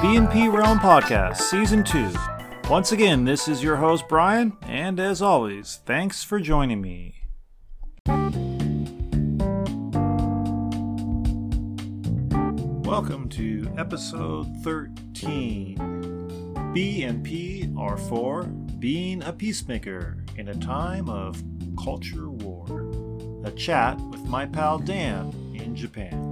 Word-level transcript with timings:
BNP 0.00 0.50
Realm 0.50 0.78
Podcast, 0.78 1.36
Season 1.36 1.84
2. 1.84 2.10
Once 2.70 2.90
again, 2.90 3.26
this 3.26 3.46
is 3.46 3.62
your 3.62 3.76
host, 3.76 4.08
Brian, 4.08 4.56
and 4.62 4.98
as 4.98 5.20
always, 5.20 5.80
thanks 5.84 6.24
for 6.24 6.40
joining 6.40 6.80
me. 6.80 7.16
Welcome 12.82 13.28
to 13.32 13.70
episode 13.76 14.46
13. 14.64 15.76
BNP 16.74 17.78
are 17.78 17.98
for 17.98 18.44
being 18.78 19.22
a 19.22 19.34
peacemaker 19.34 20.24
in 20.38 20.48
a 20.48 20.54
time 20.54 21.10
of 21.10 21.42
culture 21.78 22.30
war. 22.30 22.64
A 23.44 23.50
chat 23.50 24.00
with 24.00 24.24
my 24.24 24.46
pal 24.46 24.78
Dan 24.78 25.30
in 25.54 25.76
Japan. 25.76 26.29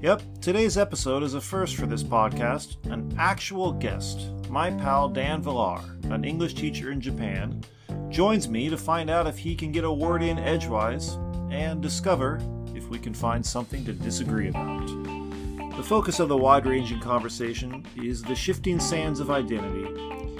Yep, 0.00 0.22
today's 0.40 0.78
episode 0.78 1.24
is 1.24 1.34
a 1.34 1.40
first 1.40 1.74
for 1.74 1.86
this 1.86 2.04
podcast. 2.04 2.76
An 2.86 3.12
actual 3.18 3.72
guest, 3.72 4.30
my 4.48 4.70
pal 4.70 5.08
Dan 5.08 5.42
Villar, 5.42 5.82
an 6.04 6.24
English 6.24 6.54
teacher 6.54 6.92
in 6.92 7.00
Japan, 7.00 7.64
joins 8.08 8.48
me 8.48 8.70
to 8.70 8.76
find 8.76 9.10
out 9.10 9.26
if 9.26 9.36
he 9.36 9.56
can 9.56 9.72
get 9.72 9.82
a 9.82 9.92
word 9.92 10.22
in 10.22 10.38
edgewise 10.38 11.18
and 11.50 11.82
discover 11.82 12.38
if 12.76 12.88
we 12.88 13.00
can 13.00 13.12
find 13.12 13.44
something 13.44 13.84
to 13.86 13.92
disagree 13.92 14.50
about. 14.50 14.86
The 15.76 15.82
focus 15.82 16.20
of 16.20 16.28
the 16.28 16.36
wide 16.36 16.66
ranging 16.66 17.00
conversation 17.00 17.84
is 17.96 18.22
the 18.22 18.36
shifting 18.36 18.78
sands 18.78 19.18
of 19.18 19.32
identity 19.32 19.84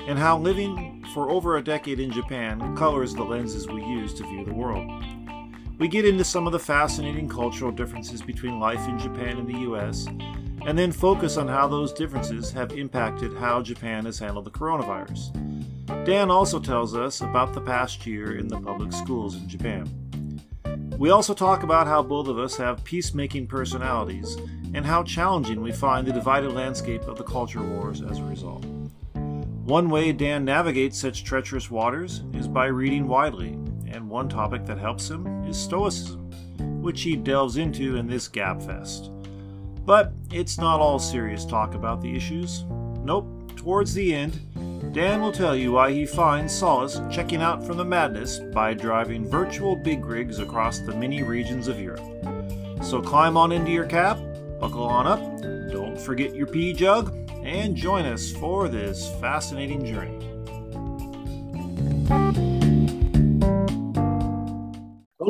and 0.06 0.20
how 0.20 0.38
living 0.38 1.04
for 1.12 1.30
over 1.30 1.56
a 1.56 1.64
decade 1.64 1.98
in 1.98 2.12
Japan 2.12 2.76
colors 2.76 3.12
the 3.12 3.24
lenses 3.24 3.66
we 3.66 3.82
use 3.82 4.14
to 4.14 4.22
view 4.22 4.44
the 4.44 4.54
world. 4.54 4.88
We 5.78 5.86
get 5.86 6.04
into 6.04 6.24
some 6.24 6.48
of 6.48 6.52
the 6.52 6.58
fascinating 6.58 7.28
cultural 7.28 7.70
differences 7.70 8.20
between 8.20 8.58
life 8.58 8.84
in 8.88 8.98
Japan 8.98 9.38
and 9.38 9.46
the 9.46 9.60
US, 9.70 10.08
and 10.66 10.76
then 10.76 10.90
focus 10.90 11.36
on 11.36 11.46
how 11.46 11.68
those 11.68 11.92
differences 11.92 12.50
have 12.50 12.72
impacted 12.72 13.36
how 13.36 13.62
Japan 13.62 14.04
has 14.04 14.18
handled 14.18 14.46
the 14.46 14.50
coronavirus. 14.50 15.32
Dan 16.04 16.32
also 16.32 16.58
tells 16.58 16.96
us 16.96 17.20
about 17.20 17.54
the 17.54 17.60
past 17.60 18.04
year 18.08 18.36
in 18.36 18.48
the 18.48 18.58
public 18.60 18.92
schools 18.92 19.36
in 19.36 19.48
Japan. 19.48 19.88
We 20.98 21.10
also 21.10 21.32
talk 21.32 21.62
about 21.62 21.86
how 21.86 22.02
both 22.02 22.26
of 22.26 22.40
us 22.40 22.56
have 22.56 22.82
peacemaking 22.82 23.46
personalities 23.46 24.36
and 24.74 24.84
how 24.84 25.04
challenging 25.04 25.62
we 25.62 25.70
find 25.70 26.08
the 26.08 26.12
divided 26.12 26.50
landscape 26.54 27.02
of 27.02 27.18
the 27.18 27.24
culture 27.24 27.62
wars 27.62 28.02
as 28.02 28.18
a 28.18 28.24
result. 28.24 28.64
One 29.14 29.90
way 29.90 30.10
Dan 30.10 30.44
navigates 30.44 30.98
such 30.98 31.22
treacherous 31.22 31.70
waters 31.70 32.24
is 32.32 32.48
by 32.48 32.66
reading 32.66 33.06
widely 33.06 33.56
and 33.92 34.08
one 34.08 34.28
topic 34.28 34.64
that 34.66 34.78
helps 34.78 35.10
him 35.10 35.44
is 35.44 35.56
Stoicism, 35.56 36.30
which 36.82 37.02
he 37.02 37.16
delves 37.16 37.56
into 37.56 37.96
in 37.96 38.06
this 38.06 38.28
Gabfest. 38.28 39.14
But 39.84 40.12
it's 40.32 40.58
not 40.58 40.80
all 40.80 40.98
serious 40.98 41.44
talk 41.44 41.74
about 41.74 42.00
the 42.00 42.14
issues. 42.14 42.64
Nope, 43.02 43.26
towards 43.56 43.94
the 43.94 44.14
end, 44.14 44.38
Dan 44.92 45.20
will 45.20 45.32
tell 45.32 45.54
you 45.54 45.72
why 45.72 45.92
he 45.92 46.06
finds 46.06 46.54
solace 46.54 47.00
checking 47.10 47.42
out 47.42 47.64
from 47.64 47.76
the 47.76 47.84
madness 47.84 48.38
by 48.38 48.74
driving 48.74 49.28
virtual 49.28 49.76
big 49.76 50.04
rigs 50.04 50.38
across 50.38 50.78
the 50.80 50.94
many 50.94 51.22
regions 51.22 51.68
of 51.68 51.80
Europe. 51.80 52.04
So 52.82 53.00
climb 53.02 53.36
on 53.36 53.52
into 53.52 53.70
your 53.70 53.86
cab, 53.86 54.18
buckle 54.60 54.84
on 54.84 55.06
up, 55.06 55.20
don't 55.70 55.98
forget 55.98 56.34
your 56.34 56.46
pee 56.46 56.72
jug, 56.72 57.14
and 57.42 57.76
join 57.76 58.04
us 58.06 58.32
for 58.32 58.68
this 58.68 59.08
fascinating 59.20 59.84
journey. 59.84 60.27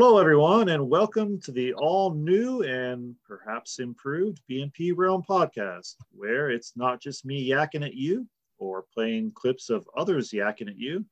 Hello, 0.00 0.16
everyone, 0.16 0.68
and 0.68 0.88
welcome 0.88 1.40
to 1.40 1.50
the 1.50 1.74
all 1.74 2.14
new 2.14 2.62
and 2.62 3.16
perhaps 3.26 3.80
improved 3.80 4.40
BNP 4.48 4.92
Realm 4.94 5.24
podcast, 5.28 5.96
where 6.12 6.50
it's 6.50 6.76
not 6.76 7.00
just 7.00 7.24
me 7.24 7.48
yakking 7.48 7.84
at 7.84 7.94
you 7.94 8.24
or 8.58 8.84
playing 8.94 9.32
clips 9.32 9.70
of 9.70 9.88
others 9.96 10.30
yakking 10.30 10.68
at 10.68 10.78
you, 10.78 11.04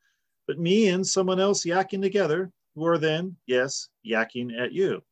but 0.47 0.61
me 0.61 0.87
and 0.87 1.05
someone 1.05 1.41
else 1.41 1.67
yakking 1.67 2.01
together, 2.01 2.53
who 2.77 2.87
are 2.87 2.97
then, 2.97 3.35
yes, 3.49 3.89
yakking 4.07 4.57
at 4.57 4.73
you. 4.73 5.03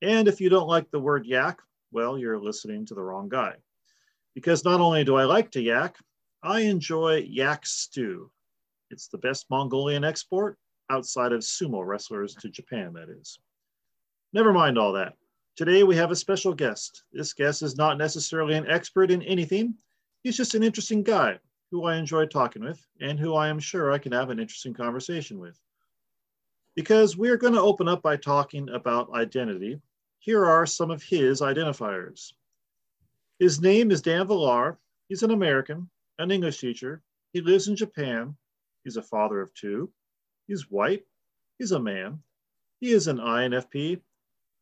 And 0.00 0.26
if 0.26 0.40
you 0.40 0.48
don't 0.48 0.66
like 0.66 0.90
the 0.90 0.98
word 0.98 1.26
yak, 1.26 1.60
well, 1.92 2.16
you're 2.16 2.40
listening 2.40 2.86
to 2.86 2.94
the 2.94 3.02
wrong 3.02 3.28
guy. 3.28 3.56
Because 4.34 4.64
not 4.64 4.80
only 4.80 5.04
do 5.04 5.16
I 5.16 5.24
like 5.24 5.50
to 5.50 5.60
yak, 5.60 5.98
I 6.42 6.60
enjoy 6.60 7.26
yak 7.28 7.66
stew. 7.66 8.30
It's 8.90 9.08
the 9.08 9.18
best 9.18 9.50
Mongolian 9.50 10.02
export 10.02 10.56
outside 10.90 11.32
of 11.32 11.40
sumo 11.40 11.84
wrestlers 11.84 12.34
to 12.36 12.48
Japan, 12.48 12.92
that 12.94 13.08
is. 13.08 13.38
Never 14.32 14.52
mind 14.52 14.78
all 14.78 14.92
that. 14.92 15.14
Today 15.56 15.82
we 15.82 15.96
have 15.96 16.10
a 16.10 16.16
special 16.16 16.52
guest. 16.52 17.04
This 17.12 17.32
guest 17.32 17.62
is 17.62 17.76
not 17.76 17.96
necessarily 17.96 18.54
an 18.54 18.68
expert 18.68 19.10
in 19.10 19.22
anything. 19.22 19.74
He's 20.22 20.36
just 20.36 20.54
an 20.54 20.62
interesting 20.62 21.02
guy 21.02 21.38
who 21.70 21.84
I 21.84 21.96
enjoy 21.96 22.26
talking 22.26 22.62
with 22.62 22.84
and 23.00 23.18
who 23.18 23.34
I 23.34 23.48
am 23.48 23.58
sure 23.58 23.92
I 23.92 23.98
can 23.98 24.12
have 24.12 24.30
an 24.30 24.38
interesting 24.38 24.74
conversation 24.74 25.38
with. 25.38 25.58
Because 26.74 27.16
we 27.16 27.30
are 27.30 27.38
going 27.38 27.54
to 27.54 27.60
open 27.60 27.88
up 27.88 28.02
by 28.02 28.16
talking 28.16 28.68
about 28.68 29.14
identity, 29.14 29.80
here 30.18 30.44
are 30.44 30.66
some 30.66 30.90
of 30.90 31.02
his 31.02 31.40
identifiers. 31.40 32.32
His 33.38 33.60
name 33.60 33.90
is 33.90 34.02
Dan 34.02 34.26
Villar. 34.26 34.78
He's 35.08 35.22
an 35.22 35.30
American, 35.30 35.88
an 36.18 36.30
English 36.30 36.60
teacher. 36.60 37.02
He 37.32 37.40
lives 37.40 37.68
in 37.68 37.76
Japan. 37.76 38.36
He's 38.84 38.96
a 38.96 39.02
father 39.02 39.40
of 39.40 39.54
two. 39.54 39.90
He's 40.46 40.70
white. 40.70 41.04
He's 41.58 41.72
a 41.72 41.80
man. 41.80 42.20
He 42.80 42.92
is 42.92 43.08
an 43.08 43.18
INFP. 43.18 44.00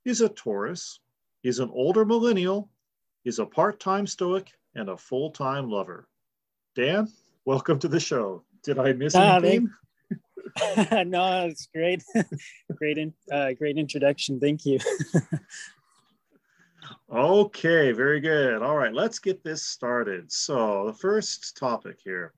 He's 0.05 0.21
a 0.23 0.29
Taurus. 0.29 1.01
He's 1.43 1.59
an 1.59 1.71
older 1.73 2.07
millennial. 2.07 2.71
He's 3.23 3.39
a 3.39 3.45
part 3.45 3.81
time 3.81 4.07
Stoic 4.07 4.51
and 4.75 4.89
a 4.89 4.97
full 4.97 5.31
time 5.31 5.69
lover. 5.69 6.09
Dan, 6.75 7.09
welcome 7.45 7.79
to 7.81 7.89
the 7.89 8.01
show. 8.01 8.45
Did 8.63 8.79
I 8.79 8.95
miss 8.95 9.15
ah, 9.15 9.37
anything? 9.37 9.71
no, 11.11 11.47
it's 11.47 11.67
great. 11.67 12.03
great, 12.77 12.97
in, 12.97 13.13
uh, 13.31 13.53
great 13.53 13.77
introduction. 13.77 14.41
Thank 14.41 14.65
you. 14.65 14.79
okay, 17.13 17.93
very 17.93 18.21
good. 18.21 18.63
All 18.63 18.77
right, 18.77 18.95
let's 18.95 19.19
get 19.19 19.45
this 19.45 19.65
started. 19.67 20.33
So, 20.33 20.87
the 20.87 20.95
first 20.95 21.59
topic 21.59 21.99
here 22.03 22.33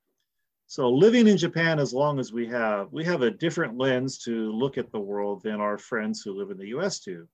so 0.67 0.91
living 0.91 1.29
in 1.29 1.37
Japan 1.37 1.79
as 1.79 1.95
long 1.95 2.19
as 2.19 2.33
we 2.33 2.47
have, 2.49 2.93
we 2.93 3.05
have 3.05 3.23
a 3.23 3.31
different 3.31 3.79
lens 3.79 4.19
to 4.25 4.53
look 4.53 4.79
at 4.79 4.91
the 4.91 4.99
world 4.99 5.43
than 5.43 5.61
our 5.61 5.79
friends 5.79 6.23
who 6.23 6.37
live 6.37 6.51
in 6.51 6.59
the 6.59 6.69
US 6.69 6.99
do. 6.99 7.29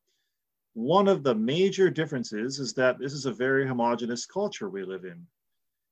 One 0.74 1.08
of 1.08 1.22
the 1.22 1.34
major 1.34 1.90
differences 1.90 2.58
is 2.58 2.74
that 2.74 2.98
this 2.98 3.12
is 3.12 3.26
a 3.26 3.32
very 3.32 3.66
homogenous 3.66 4.26
culture 4.26 4.68
we 4.68 4.84
live 4.84 5.04
in. 5.04 5.26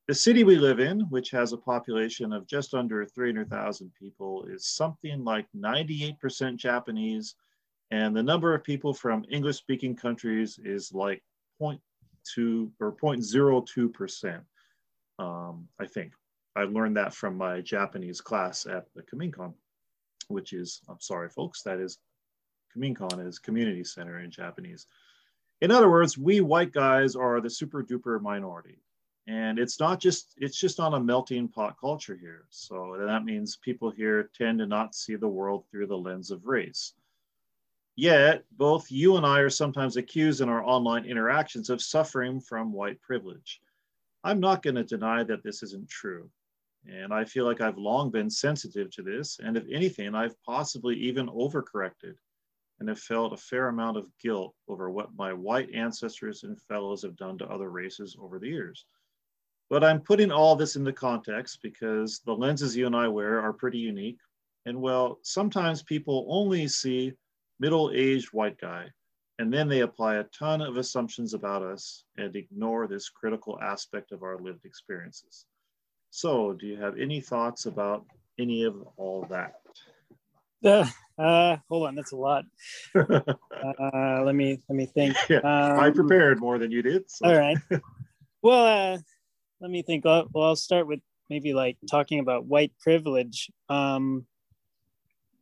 The 0.06 0.14
city 0.14 0.44
we 0.44 0.56
live 0.56 0.80
in, 0.80 1.00
which 1.10 1.30
has 1.30 1.52
a 1.52 1.58
population 1.58 2.32
of 2.32 2.46
just 2.46 2.74
under 2.74 3.04
300,000 3.04 3.92
people, 3.94 4.44
is 4.44 4.66
something 4.66 5.22
like 5.24 5.46
98% 5.56 6.56
Japanese, 6.56 7.36
and 7.90 8.16
the 8.16 8.22
number 8.22 8.54
of 8.54 8.64
people 8.64 8.92
from 8.92 9.24
English 9.30 9.56
speaking 9.56 9.94
countries 9.94 10.58
is 10.64 10.92
like 10.92 11.22
0.2 11.60 12.70
or 12.80 12.92
0.02%, 12.92 14.40
um, 15.18 15.68
I 15.78 15.86
think. 15.86 16.12
I 16.56 16.65
learned 16.65 16.97
that 16.97 17.15
from 17.15 17.37
my 17.37 17.61
Japanese 17.61 18.21
class 18.21 18.66
at 18.66 18.87
the 18.94 19.03
Kominkan, 19.03 19.55
which 20.28 20.53
is, 20.53 20.81
I'm 20.88 21.00
sorry, 21.00 21.28
folks, 21.28 21.62
that 21.62 21.78
is 21.78 21.99
Kominkan 22.77 23.27
is 23.27 23.38
community 23.38 23.84
center 23.84 24.21
in 24.21 24.31
Japanese. 24.31 24.87
In 25.61 25.71
other 25.71 25.91
words, 25.91 26.16
we 26.16 26.41
white 26.41 26.72
guys 26.72 27.15
are 27.15 27.41
the 27.41 27.50
super 27.50 27.82
duper 27.82 28.20
minority. 28.20 28.79
And 29.26 29.58
it's 29.58 29.79
not 29.79 30.00
just, 30.00 30.35
it's 30.38 30.58
just 30.58 30.81
on 30.81 30.94
a 30.94 31.00
melting 31.00 31.49
pot 31.49 31.76
culture 31.79 32.17
here. 32.17 32.47
So 32.50 32.96
that 32.99 33.25
means 33.25 33.56
people 33.56 33.91
here 33.91 34.31
tend 34.37 34.58
to 34.58 34.67
not 34.67 34.94
see 34.94 35.17
the 35.17 35.29
world 35.29 35.64
through 35.70 35.87
the 35.87 35.99
lens 35.99 36.31
of 36.31 36.46
race. 36.46 36.94
Yet, 37.96 38.44
both 38.53 38.91
you 38.91 39.17
and 39.17 39.26
I 39.26 39.41
are 39.41 39.50
sometimes 39.50 39.96
accused 39.96 40.41
in 40.41 40.49
our 40.49 40.64
online 40.64 41.05
interactions 41.05 41.70
of 41.70 41.82
suffering 41.82 42.41
from 42.41 42.73
white 42.73 43.00
privilege. 43.03 43.61
I'm 44.25 44.41
not 44.41 44.62
going 44.62 44.76
to 44.76 44.85
deny 44.85 45.23
that 45.25 45.43
this 45.43 45.62
isn't 45.62 45.88
true. 45.88 46.31
And 46.87 47.12
I 47.12 47.25
feel 47.25 47.44
like 47.44 47.61
I've 47.61 47.79
long 47.79 48.11
been 48.11 48.31
sensitive 48.31 48.91
to 48.93 49.03
this. 49.03 49.38
And 49.43 49.56
if 49.56 49.65
anything, 49.71 50.15
I've 50.15 50.41
possibly 50.44 50.97
even 50.97 51.29
overcorrected 51.29 52.15
and 52.79 52.88
have 52.88 52.99
felt 52.99 53.35
a 53.35 53.37
fair 53.37 53.69
amount 53.69 53.99
of 53.99 54.06
guilt 54.23 54.55
over 54.67 54.91
what 54.91 55.15
my 55.15 55.32
white 55.32 55.71
ancestors 55.75 56.43
and 56.43 56.61
fellows 56.62 57.03
have 57.03 57.17
done 57.17 57.37
to 57.38 57.49
other 57.49 57.71
races 57.71 58.17
over 58.19 58.38
the 58.38 58.49
years. 58.49 58.87
But 59.69 59.85
I'm 59.85 60.00
putting 60.00 60.32
all 60.32 60.56
this 60.56 60.77
into 60.77 60.93
context 60.93 61.61
because 61.62 62.21
the 62.21 62.35
lenses 62.35 62.77
you 62.77 62.87
and 62.87 62.97
I 62.97 63.06
wear 63.09 63.41
are 63.41 63.53
pretty 63.53 63.79
unique. 63.79 64.19
And 64.67 64.81
well, 64.81 65.19
sometimes 65.23 65.82
people 65.82 66.27
only 66.29 66.67
see 66.67 67.12
middle 67.61 67.93
aged 67.94 68.32
white 68.32 68.59
guy, 68.59 68.91
and 69.38 69.53
then 69.53 69.69
they 69.69 69.81
apply 69.81 70.17
a 70.17 70.25
ton 70.25 70.61
of 70.61 70.77
assumptions 70.77 71.35
about 71.35 71.62
us 71.62 72.05
and 72.17 72.35
ignore 72.35 72.88
this 72.88 73.09
critical 73.11 73.61
aspect 73.61 74.12
of 74.12 74.23
our 74.23 74.38
lived 74.38 74.65
experiences. 74.65 75.47
So, 76.10 76.52
do 76.52 76.66
you 76.66 76.76
have 76.76 76.98
any 76.98 77.20
thoughts 77.20 77.66
about 77.66 78.04
any 78.38 78.64
of 78.64 78.74
all 78.96 79.26
that? 79.30 79.54
Uh, 80.64 80.86
uh, 81.22 81.56
hold 81.68 81.86
on, 81.86 81.94
that's 81.94 82.12
a 82.12 82.16
lot. 82.16 82.44
uh, 82.94 84.22
let 84.24 84.34
me 84.34 84.60
let 84.68 84.76
me 84.76 84.86
think. 84.86 85.16
Yeah, 85.28 85.38
um, 85.38 85.78
I 85.78 85.90
prepared 85.90 86.40
more 86.40 86.58
than 86.58 86.70
you 86.70 86.82
did. 86.82 87.10
So. 87.10 87.26
All 87.26 87.38
right. 87.38 87.58
Well, 88.42 88.94
uh, 88.94 88.98
let 89.60 89.70
me 89.70 89.82
think. 89.82 90.04
well, 90.04 90.28
I'll 90.34 90.56
start 90.56 90.86
with 90.86 91.00
maybe 91.28 91.52
like 91.54 91.76
talking 91.88 92.18
about 92.18 92.46
white 92.46 92.72
privilege. 92.80 93.50
Um, 93.68 94.26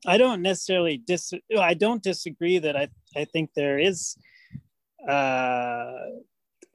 I 0.06 0.18
don't 0.18 0.42
necessarily 0.42 0.98
dis. 0.98 1.32
I 1.58 1.74
don't 1.74 2.02
disagree 2.02 2.58
that 2.58 2.76
I 2.76 2.88
I 3.16 3.24
think 3.24 3.50
there 3.54 3.78
is. 3.78 4.16
Uh, 5.08 5.94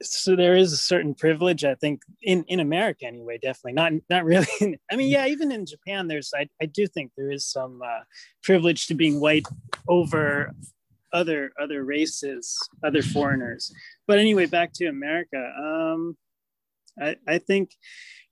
so 0.02 0.34
there 0.34 0.56
is 0.56 0.72
a 0.72 0.76
certain 0.76 1.14
privilege 1.14 1.64
i 1.64 1.74
think 1.74 2.00
in 2.22 2.44
in 2.48 2.60
america 2.60 3.06
anyway 3.06 3.38
definitely 3.40 3.72
not 3.72 3.92
not 4.10 4.24
really. 4.24 4.46
I 4.90 4.96
mean 4.96 5.08
yeah 5.08 5.26
even 5.26 5.52
in 5.52 5.66
japan 5.66 6.08
there's 6.08 6.32
i, 6.36 6.48
I 6.60 6.66
do 6.66 6.86
think 6.86 7.12
there 7.16 7.30
is 7.30 7.46
some 7.46 7.80
uh, 7.82 8.00
privilege 8.42 8.86
to 8.88 8.94
being 8.94 9.20
white 9.20 9.46
over 9.88 10.52
other 11.12 11.52
other 11.60 11.84
races 11.84 12.58
other 12.82 13.02
foreigners. 13.02 13.72
But 14.06 14.18
anyway 14.18 14.46
back 14.46 14.72
to 14.74 14.86
america 14.86 15.52
um 15.56 16.16
i 17.00 17.16
i 17.26 17.38
think 17.38 17.70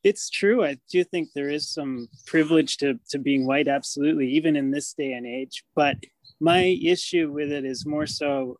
it's 0.04 0.30
true. 0.30 0.64
I 0.64 0.78
do 0.90 1.04
think 1.04 1.28
there 1.32 1.48
is 1.48 1.72
some 1.72 2.08
privilege 2.26 2.76
to 2.78 2.98
to 3.10 3.18
being 3.18 3.46
white 3.46 3.68
absolutely 3.68 4.28
even 4.30 4.56
in 4.56 4.70
this 4.70 4.92
day 4.94 5.12
and 5.12 5.26
age. 5.26 5.64
But 5.74 5.96
my 6.40 6.76
issue 6.82 7.30
with 7.32 7.52
it 7.52 7.64
is 7.64 7.86
more 7.86 8.06
so 8.06 8.58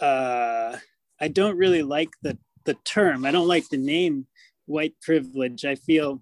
uh 0.00 0.76
I 1.20 1.28
don't 1.28 1.56
really 1.56 1.82
like 1.82 2.10
the 2.22 2.38
the 2.64 2.74
term. 2.84 3.24
I 3.24 3.30
don't 3.30 3.48
like 3.48 3.68
the 3.68 3.78
name 3.78 4.26
white 4.66 4.94
privilege. 5.00 5.64
I 5.64 5.76
feel 5.76 6.20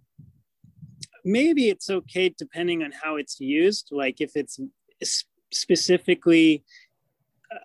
maybe 1.24 1.68
it's 1.68 1.90
okay 1.90 2.28
depending 2.28 2.82
on 2.82 2.92
how 3.02 3.16
it's 3.16 3.40
used. 3.40 3.88
Like 3.90 4.20
if 4.20 4.36
it's 4.36 4.60
specifically, 5.52 6.64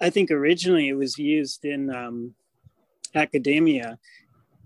I 0.02 0.10
think 0.10 0.32
originally 0.32 0.88
it 0.88 0.94
was 0.94 1.18
used 1.18 1.66
in 1.66 1.94
um, 1.94 2.34
academia, 3.14 4.00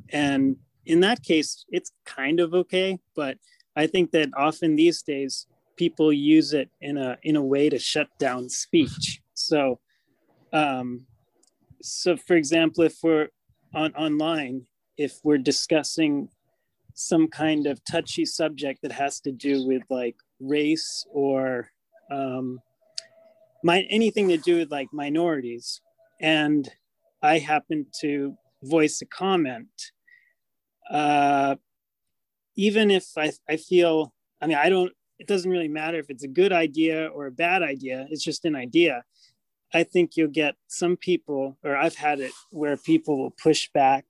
and 0.09 0.57
in 0.85 0.99
that 1.01 1.23
case, 1.23 1.65
it's 1.69 1.91
kind 2.05 2.39
of 2.39 2.53
okay. 2.53 2.99
But 3.15 3.37
I 3.75 3.87
think 3.87 4.11
that 4.11 4.29
often 4.37 4.75
these 4.75 5.01
days 5.01 5.47
people 5.75 6.13
use 6.13 6.53
it 6.53 6.69
in 6.81 6.97
a 6.97 7.17
in 7.23 7.35
a 7.35 7.43
way 7.43 7.69
to 7.69 7.79
shut 7.79 8.07
down 8.19 8.49
speech. 8.49 9.21
So 9.33 9.79
um, 10.51 11.07
so 11.83 12.15
for 12.15 12.35
example 12.35 12.83
if 12.83 12.95
we're 13.03 13.27
on 13.75 13.93
online 13.95 14.65
if 14.97 15.19
we're 15.23 15.37
discussing 15.37 16.29
some 16.93 17.27
kind 17.27 17.67
of 17.67 17.83
touchy 17.83 18.25
subject 18.25 18.81
that 18.81 18.91
has 18.91 19.19
to 19.19 19.31
do 19.31 19.65
with 19.67 19.83
like 19.89 20.15
race 20.39 21.05
or 21.11 21.69
um, 22.11 22.59
my 23.63 23.81
anything 23.89 24.29
to 24.29 24.37
do 24.37 24.57
with 24.57 24.71
like 24.71 24.87
minorities 24.93 25.81
and 26.21 26.69
i 27.21 27.37
happen 27.37 27.85
to 27.99 28.33
voice 28.63 29.01
a 29.01 29.05
comment 29.05 29.91
uh, 30.89 31.55
even 32.55 32.91
if 32.91 33.07
I, 33.17 33.33
I 33.49 33.57
feel 33.57 34.13
i 34.41 34.47
mean 34.47 34.57
i 34.57 34.69
don't 34.69 34.91
it 35.19 35.27
doesn't 35.27 35.51
really 35.51 35.67
matter 35.67 35.99
if 35.99 36.09
it's 36.09 36.23
a 36.23 36.29
good 36.29 36.53
idea 36.53 37.07
or 37.07 37.25
a 37.25 37.31
bad 37.31 37.61
idea 37.61 38.07
it's 38.09 38.23
just 38.23 38.45
an 38.45 38.55
idea 38.55 39.03
I 39.73 39.83
think 39.83 40.15
you'll 40.15 40.27
get 40.29 40.55
some 40.67 40.97
people, 40.97 41.57
or 41.63 41.75
I've 41.75 41.95
had 41.95 42.19
it 42.19 42.31
where 42.51 42.77
people 42.77 43.17
will 43.17 43.31
push 43.31 43.69
back. 43.73 44.05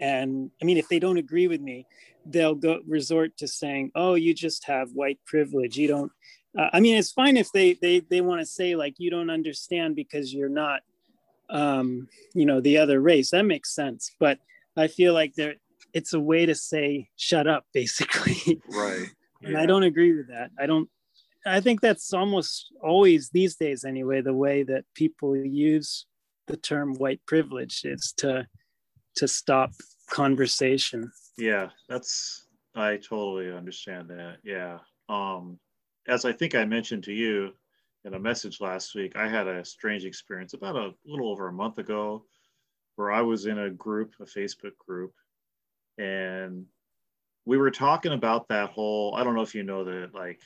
And 0.00 0.50
I 0.60 0.64
mean, 0.64 0.76
if 0.76 0.88
they 0.88 0.98
don't 0.98 1.16
agree 1.16 1.46
with 1.48 1.60
me, 1.60 1.86
they'll 2.24 2.54
go 2.54 2.80
resort 2.86 3.36
to 3.38 3.48
saying, 3.48 3.92
"Oh, 3.94 4.14
you 4.14 4.34
just 4.34 4.64
have 4.64 4.90
white 4.92 5.20
privilege. 5.24 5.76
You 5.76 5.88
don't." 5.88 6.12
Uh, 6.58 6.70
I 6.72 6.80
mean, 6.80 6.96
it's 6.96 7.12
fine 7.12 7.36
if 7.36 7.52
they 7.52 7.74
they 7.74 8.00
they 8.00 8.20
want 8.20 8.40
to 8.40 8.46
say 8.46 8.74
like 8.74 8.94
you 8.98 9.10
don't 9.10 9.30
understand 9.30 9.94
because 9.94 10.34
you're 10.34 10.48
not, 10.48 10.80
um, 11.50 12.08
you 12.34 12.44
know, 12.44 12.60
the 12.60 12.78
other 12.78 13.00
race. 13.00 13.30
That 13.30 13.44
makes 13.44 13.74
sense. 13.74 14.10
But 14.18 14.38
I 14.76 14.88
feel 14.88 15.14
like 15.14 15.34
there, 15.34 15.54
it's 15.94 16.12
a 16.12 16.20
way 16.20 16.46
to 16.46 16.54
say 16.54 17.08
shut 17.16 17.46
up, 17.46 17.64
basically. 17.72 18.60
Right. 18.68 19.08
and. 19.42 19.56
I 19.56 19.66
don't 19.66 19.84
agree 19.84 20.14
with 20.16 20.28
that. 20.28 20.50
I 20.58 20.66
don't 20.66 20.90
I 21.46 21.60
think 21.60 21.80
that's 21.80 22.12
almost 22.12 22.72
always 22.82 23.30
these 23.30 23.56
days, 23.56 23.84
anyway, 23.84 24.20
the 24.20 24.34
way 24.34 24.64
that 24.64 24.84
people 24.94 25.36
use 25.36 26.06
the 26.48 26.56
term 26.56 26.94
white 26.94 27.20
privilege 27.26 27.82
is 27.84 28.12
to 28.18 28.46
to 29.16 29.28
stop 29.28 29.70
conversation. 30.10 31.10
Yeah, 31.38 31.70
that's 31.88 32.46
I 32.74 32.96
totally 32.96 33.52
understand 33.52 34.08
that. 34.10 34.38
Yeah. 34.44 34.78
Um 35.08 35.58
as 36.08 36.24
I 36.24 36.32
think 36.32 36.54
I 36.54 36.64
mentioned 36.64 37.04
to 37.04 37.12
you 37.12 37.52
in 38.04 38.14
a 38.14 38.18
message 38.18 38.60
last 38.60 38.94
week, 38.94 39.16
I 39.16 39.28
had 39.28 39.48
a 39.48 39.64
strange 39.64 40.04
experience 40.04 40.54
about 40.54 40.76
a 40.76 40.92
little 41.04 41.30
over 41.30 41.48
a 41.48 41.52
month 41.52 41.78
ago 41.78 42.24
where 42.96 43.10
I 43.10 43.22
was 43.22 43.46
in 43.46 43.58
a 43.58 43.70
group, 43.70 44.14
a 44.20 44.24
Facebook 44.24 44.76
group, 44.78 45.12
and 45.98 46.66
we 47.44 47.56
were 47.56 47.70
talking 47.70 48.12
about 48.12 48.48
that 48.48 48.70
whole, 48.70 49.14
I 49.16 49.24
don't 49.24 49.34
know 49.34 49.42
if 49.42 49.54
you 49.54 49.62
know 49.62 49.84
that 49.84 50.10
like 50.14 50.40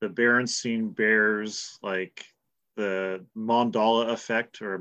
the 0.00 0.08
Berenstein 0.08 0.94
Bears, 0.94 1.78
like 1.82 2.24
the 2.76 3.24
Mandela 3.36 4.10
effect, 4.10 4.60
or 4.62 4.78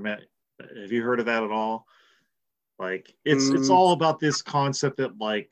have 0.59 0.91
you 0.91 1.03
heard 1.03 1.19
of 1.19 1.27
that 1.27 1.44
at 1.44 1.51
all? 1.51 1.85
Like 2.77 3.13
it's 3.23 3.45
mm. 3.45 3.57
it's 3.57 3.69
all 3.69 3.94
about 3.94 4.19
this 4.19 4.41
concept 4.41 4.97
that 4.97 5.17
like 5.17 5.50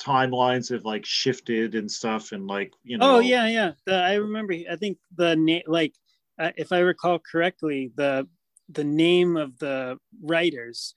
timelines 0.00 0.70
have 0.70 0.84
like 0.84 1.04
shifted 1.04 1.74
and 1.74 1.90
stuff, 1.90 2.32
and 2.32 2.46
like 2.46 2.72
you 2.82 2.98
know. 2.98 3.16
Oh 3.16 3.18
yeah, 3.20 3.46
yeah. 3.46 3.72
The, 3.84 3.94
I 3.94 4.14
remember. 4.14 4.54
I 4.70 4.76
think 4.76 4.98
the 5.16 5.36
name, 5.36 5.62
like, 5.66 5.94
uh, 6.38 6.50
if 6.56 6.72
I 6.72 6.80
recall 6.80 7.18
correctly, 7.18 7.92
the 7.94 8.26
the 8.68 8.84
name 8.84 9.36
of 9.36 9.58
the 9.58 9.98
writers 10.22 10.94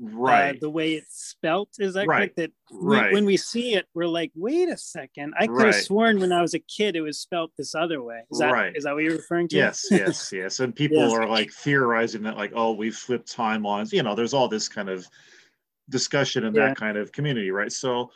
right 0.00 0.56
uh, 0.56 0.58
the 0.60 0.70
way 0.70 0.92
it's 0.92 1.28
spelt 1.28 1.68
is 1.78 1.94
that 1.94 2.06
right. 2.06 2.34
correct 2.34 2.36
that 2.36 2.52
right. 2.70 3.12
when 3.12 3.24
we 3.24 3.36
see 3.36 3.74
it 3.74 3.86
we're 3.94 4.06
like 4.06 4.30
wait 4.36 4.68
a 4.68 4.76
second 4.76 5.34
i 5.38 5.46
could 5.46 5.56
right. 5.56 5.74
have 5.74 5.82
sworn 5.82 6.20
when 6.20 6.30
i 6.30 6.40
was 6.40 6.54
a 6.54 6.58
kid 6.60 6.94
it 6.94 7.00
was 7.00 7.18
spelt 7.18 7.50
this 7.58 7.74
other 7.74 8.00
way 8.02 8.20
is 8.30 8.38
that 8.38 8.52
right. 8.52 8.76
is 8.76 8.84
that 8.84 8.94
what 8.94 9.02
you're 9.02 9.16
referring 9.16 9.48
to 9.48 9.56
yes 9.56 9.86
yes 9.90 10.32
yes 10.32 10.60
and 10.60 10.74
people 10.74 10.98
yes. 10.98 11.12
are 11.12 11.26
like 11.28 11.50
theorizing 11.52 12.22
that 12.22 12.36
like 12.36 12.52
oh 12.54 12.72
we've 12.72 12.94
flipped 12.94 13.34
timelines 13.34 13.92
you 13.92 14.02
know 14.02 14.14
there's 14.14 14.34
all 14.34 14.48
this 14.48 14.68
kind 14.68 14.88
of 14.88 15.06
discussion 15.90 16.44
in 16.44 16.54
yeah. 16.54 16.68
that 16.68 16.76
kind 16.76 16.96
of 16.96 17.10
community 17.10 17.50
right 17.50 17.72
so 17.72 18.10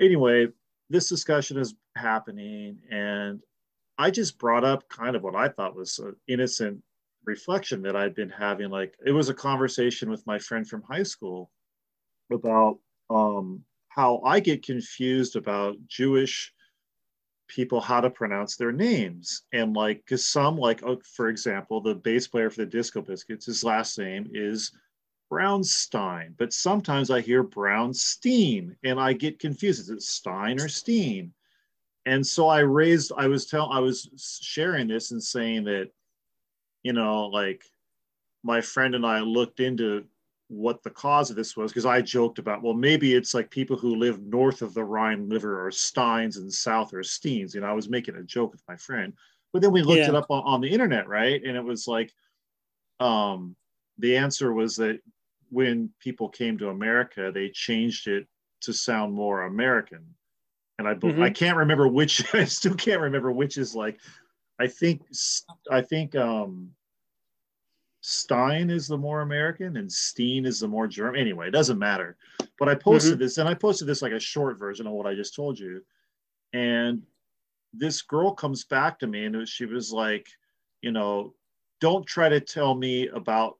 anyway 0.00 0.46
this 0.88 1.08
discussion 1.08 1.58
is 1.58 1.74
happening 1.96 2.78
and 2.90 3.40
i 3.98 4.10
just 4.10 4.38
brought 4.38 4.64
up 4.64 4.88
kind 4.88 5.16
of 5.16 5.22
what 5.22 5.34
i 5.34 5.48
thought 5.48 5.76
was 5.76 5.98
an 5.98 6.16
innocent 6.28 6.82
reflection 7.24 7.82
that 7.82 7.96
I'd 7.96 8.14
been 8.14 8.30
having. 8.30 8.70
Like 8.70 8.94
it 9.04 9.12
was 9.12 9.28
a 9.28 9.34
conversation 9.34 10.10
with 10.10 10.26
my 10.26 10.38
friend 10.38 10.66
from 10.68 10.82
high 10.82 11.02
school 11.02 11.50
about 12.32 12.78
um, 13.10 13.64
how 13.88 14.20
I 14.24 14.40
get 14.40 14.64
confused 14.64 15.36
about 15.36 15.76
Jewish 15.86 16.52
people 17.48 17.80
how 17.80 18.00
to 18.00 18.10
pronounce 18.10 18.56
their 18.56 18.72
names 18.72 19.42
and 19.52 19.74
like 19.74 19.98
because 20.04 20.24
some 20.24 20.56
like 20.56 20.82
uh, 20.82 20.96
for 21.16 21.28
example 21.28 21.80
the 21.80 21.94
bass 21.94 22.28
player 22.28 22.50
for 22.50 22.58
the 22.58 22.66
disco 22.66 23.00
biscuits 23.00 23.46
his 23.46 23.64
last 23.64 23.98
name 23.98 24.28
is 24.32 24.72
brownstein 25.32 26.34
but 26.36 26.52
sometimes 26.52 27.10
i 27.10 27.20
hear 27.20 27.42
brownstein 27.42 28.76
and 28.84 29.00
i 29.00 29.14
get 29.14 29.38
confused 29.38 29.80
is 29.80 29.88
it 29.88 30.02
stein 30.02 30.60
or 30.60 30.68
steen 30.68 31.32
and 32.04 32.24
so 32.24 32.48
i 32.48 32.60
raised 32.60 33.12
i 33.16 33.26
was 33.26 33.46
telling 33.46 33.72
i 33.72 33.80
was 33.80 34.10
sharing 34.42 34.86
this 34.86 35.10
and 35.10 35.22
saying 35.22 35.64
that 35.64 35.90
you 36.88 36.94
know, 36.94 37.26
like 37.26 37.62
my 38.42 38.62
friend 38.62 38.94
and 38.94 39.04
I 39.04 39.20
looked 39.20 39.60
into 39.60 40.04
what 40.48 40.82
the 40.82 40.88
cause 40.88 41.28
of 41.28 41.36
this 41.36 41.54
was 41.54 41.70
because 41.70 41.84
I 41.84 42.00
joked 42.00 42.38
about, 42.38 42.62
well, 42.62 42.72
maybe 42.72 43.12
it's 43.12 43.34
like 43.34 43.50
people 43.50 43.76
who 43.76 43.96
live 43.96 44.22
north 44.22 44.62
of 44.62 44.72
the 44.72 44.84
Rhine 44.84 45.28
River 45.28 45.66
or 45.66 45.70
Steins 45.70 46.38
and 46.38 46.50
south 46.50 46.94
or 46.94 47.00
Steens. 47.00 47.54
You 47.54 47.60
know, 47.60 47.66
I 47.66 47.74
was 47.74 47.90
making 47.90 48.16
a 48.16 48.22
joke 48.22 48.52
with 48.52 48.62
my 48.66 48.76
friend, 48.76 49.12
but 49.52 49.60
then 49.60 49.70
we 49.70 49.82
looked 49.82 49.98
yeah. 49.98 50.08
it 50.08 50.14
up 50.14 50.30
on, 50.30 50.42
on, 50.46 50.62
the 50.62 50.70
internet, 50.70 51.06
right? 51.06 51.42
And 51.44 51.58
it 51.58 51.62
was 51.62 51.86
like, 51.86 52.10
um, 53.00 53.54
the 53.98 54.16
answer 54.16 54.54
was 54.54 54.76
that 54.76 54.98
when 55.50 55.90
people 56.00 56.30
came 56.30 56.56
to 56.56 56.70
America, 56.70 57.30
they 57.34 57.50
changed 57.50 58.08
it 58.08 58.26
to 58.62 58.72
sound 58.72 59.12
more 59.12 59.42
American. 59.42 60.06
And 60.78 60.88
I, 60.88 60.94
mm-hmm. 60.94 61.22
I 61.22 61.28
can't 61.28 61.58
remember 61.58 61.86
which, 61.86 62.24
I 62.34 62.46
still 62.46 62.76
can't 62.76 63.02
remember 63.02 63.30
which 63.30 63.58
is 63.58 63.74
like, 63.74 64.00
I 64.58 64.68
think, 64.68 65.02
I 65.70 65.82
think, 65.82 66.16
um, 66.16 66.70
Stein 68.00 68.70
is 68.70 68.86
the 68.86 68.96
more 68.96 69.22
American 69.22 69.76
and 69.76 69.90
Steen 69.90 70.46
is 70.46 70.60
the 70.60 70.68
more 70.68 70.86
German. 70.86 71.20
Anyway, 71.20 71.48
it 71.48 71.52
doesn't 71.52 71.78
matter. 71.78 72.16
But 72.58 72.68
I 72.68 72.74
posted 72.74 73.14
mm-hmm. 73.14 73.22
this 73.22 73.38
and 73.38 73.48
I 73.48 73.54
posted 73.54 73.88
this 73.88 74.02
like 74.02 74.12
a 74.12 74.20
short 74.20 74.58
version 74.58 74.86
of 74.86 74.92
what 74.92 75.06
I 75.06 75.14
just 75.14 75.34
told 75.34 75.58
you. 75.58 75.82
And 76.52 77.02
this 77.72 78.02
girl 78.02 78.32
comes 78.32 78.64
back 78.64 78.98
to 79.00 79.06
me 79.06 79.24
and 79.24 79.48
she 79.48 79.66
was 79.66 79.92
like, 79.92 80.26
you 80.80 80.92
know, 80.92 81.34
don't 81.80 82.06
try 82.06 82.28
to 82.28 82.40
tell 82.40 82.74
me 82.74 83.08
about 83.08 83.58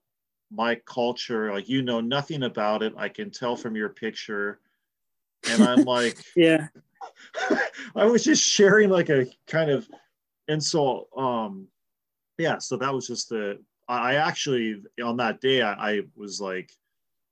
my 0.50 0.76
culture. 0.86 1.52
Like, 1.52 1.68
you 1.68 1.82
know 1.82 2.00
nothing 2.00 2.44
about 2.44 2.82
it. 2.82 2.94
I 2.96 3.08
can 3.08 3.30
tell 3.30 3.56
from 3.56 3.76
your 3.76 3.90
picture. 3.90 4.60
And 5.50 5.62
I'm 5.62 5.82
like, 5.84 6.16
yeah. 6.36 6.68
I 7.94 8.04
was 8.04 8.24
just 8.24 8.42
sharing 8.42 8.90
like 8.90 9.08
a 9.08 9.26
kind 9.46 9.70
of, 9.70 9.88
insult. 10.48 11.08
um, 11.16 11.68
yeah, 12.38 12.58
so 12.58 12.76
that 12.76 12.94
was 12.94 13.06
just 13.06 13.28
the 13.28 13.58
I 13.88 14.16
actually 14.16 14.82
on 15.02 15.16
that 15.16 15.40
day 15.40 15.62
I, 15.62 15.72
I, 15.72 16.00
was 16.14 16.40
like 16.40 16.70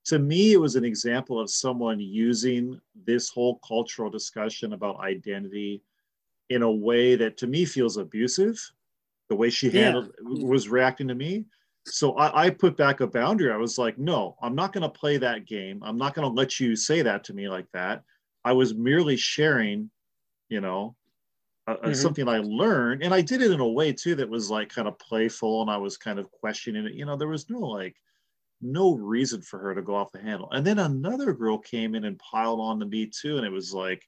to 0.07 0.19
me, 0.21 0.53
it 0.53 0.61
was 0.61 0.77
an 0.77 0.85
example 0.85 1.41
of 1.41 1.51
someone 1.51 1.99
using 1.99 2.81
this 3.05 3.29
whole 3.29 3.59
cultural 3.67 4.09
discussion 4.09 4.73
about 4.73 5.01
identity 5.01 5.83
in 6.49 6.63
a 6.63 6.71
way 6.71 7.17
that 7.17 7.37
to 7.39 7.49
me 7.49 7.65
feels 7.65 7.97
abusive. 7.97 8.57
The 9.29 9.35
way 9.35 9.51
she 9.51 9.69
handled 9.69 10.13
yeah. 10.17 10.47
was 10.47 10.69
reacting 10.69 11.09
to 11.09 11.17
me. 11.17 11.47
So 11.87 12.13
I, 12.13 12.47
I, 12.47 12.51
put 12.51 12.77
back 12.77 13.01
a 13.01 13.07
boundary. 13.09 13.53
I 13.53 13.57
was 13.57 13.79
like, 13.79 13.99
no, 13.99 14.37
I'm 14.41 14.55
not 14.55 14.73
going 14.73 14.83
to 14.83 14.89
play 14.89 15.17
that 15.19 15.47
game. 15.47 15.83
I'm 15.85 15.97
not 15.97 16.15
going 16.15 16.29
to 16.29 16.35
let 16.35 16.61
you 16.61 16.77
say 16.77 17.03
that 17.03 17.25
to 17.25 17.35
me 17.35 17.49
like 17.49 17.67
that. 17.73 18.03
I 18.45 18.53
was 18.53 18.75
merely 18.75 19.17
sharing, 19.17 19.91
you 20.49 20.61
know, 20.61 20.95
mm-hmm. 21.69 21.93
something 21.95 22.29
I 22.29 22.39
learned, 22.39 23.03
and 23.03 23.13
I 23.13 23.21
did 23.21 23.43
it 23.43 23.51
in 23.51 23.61
a 23.61 23.69
way 23.69 23.93
too 23.93 24.15
that 24.17 24.29
was 24.29 24.51
like 24.51 24.69
kind 24.69 24.89
of 24.89 24.99
playful, 24.99 25.63
and 25.63 25.71
I 25.71 25.77
was 25.77 25.97
kind 25.97 26.19
of 26.19 26.31
questioning 26.31 26.87
it. 26.87 26.95
You 26.95 27.05
know, 27.05 27.17
there 27.17 27.29
was 27.29 27.51
no 27.51 27.59
like 27.59 27.97
no 28.61 28.95
reason 28.95 29.43
for 29.43 29.59
her 29.59 29.75
to 29.75 29.83
go 29.83 29.95
off 29.95 30.13
the 30.13 30.21
handle. 30.21 30.51
And 30.51 30.67
then 30.67 30.79
another 30.79 31.33
girl 31.33 31.59
came 31.59 31.95
in 31.95 32.05
and 32.05 32.19
piled 32.19 32.61
on 32.61 32.81
to 32.81 32.87
me 32.87 33.07
too. 33.07 33.37
And 33.37 33.47
it 33.47 33.53
was 33.53 33.73
like, 33.75 34.03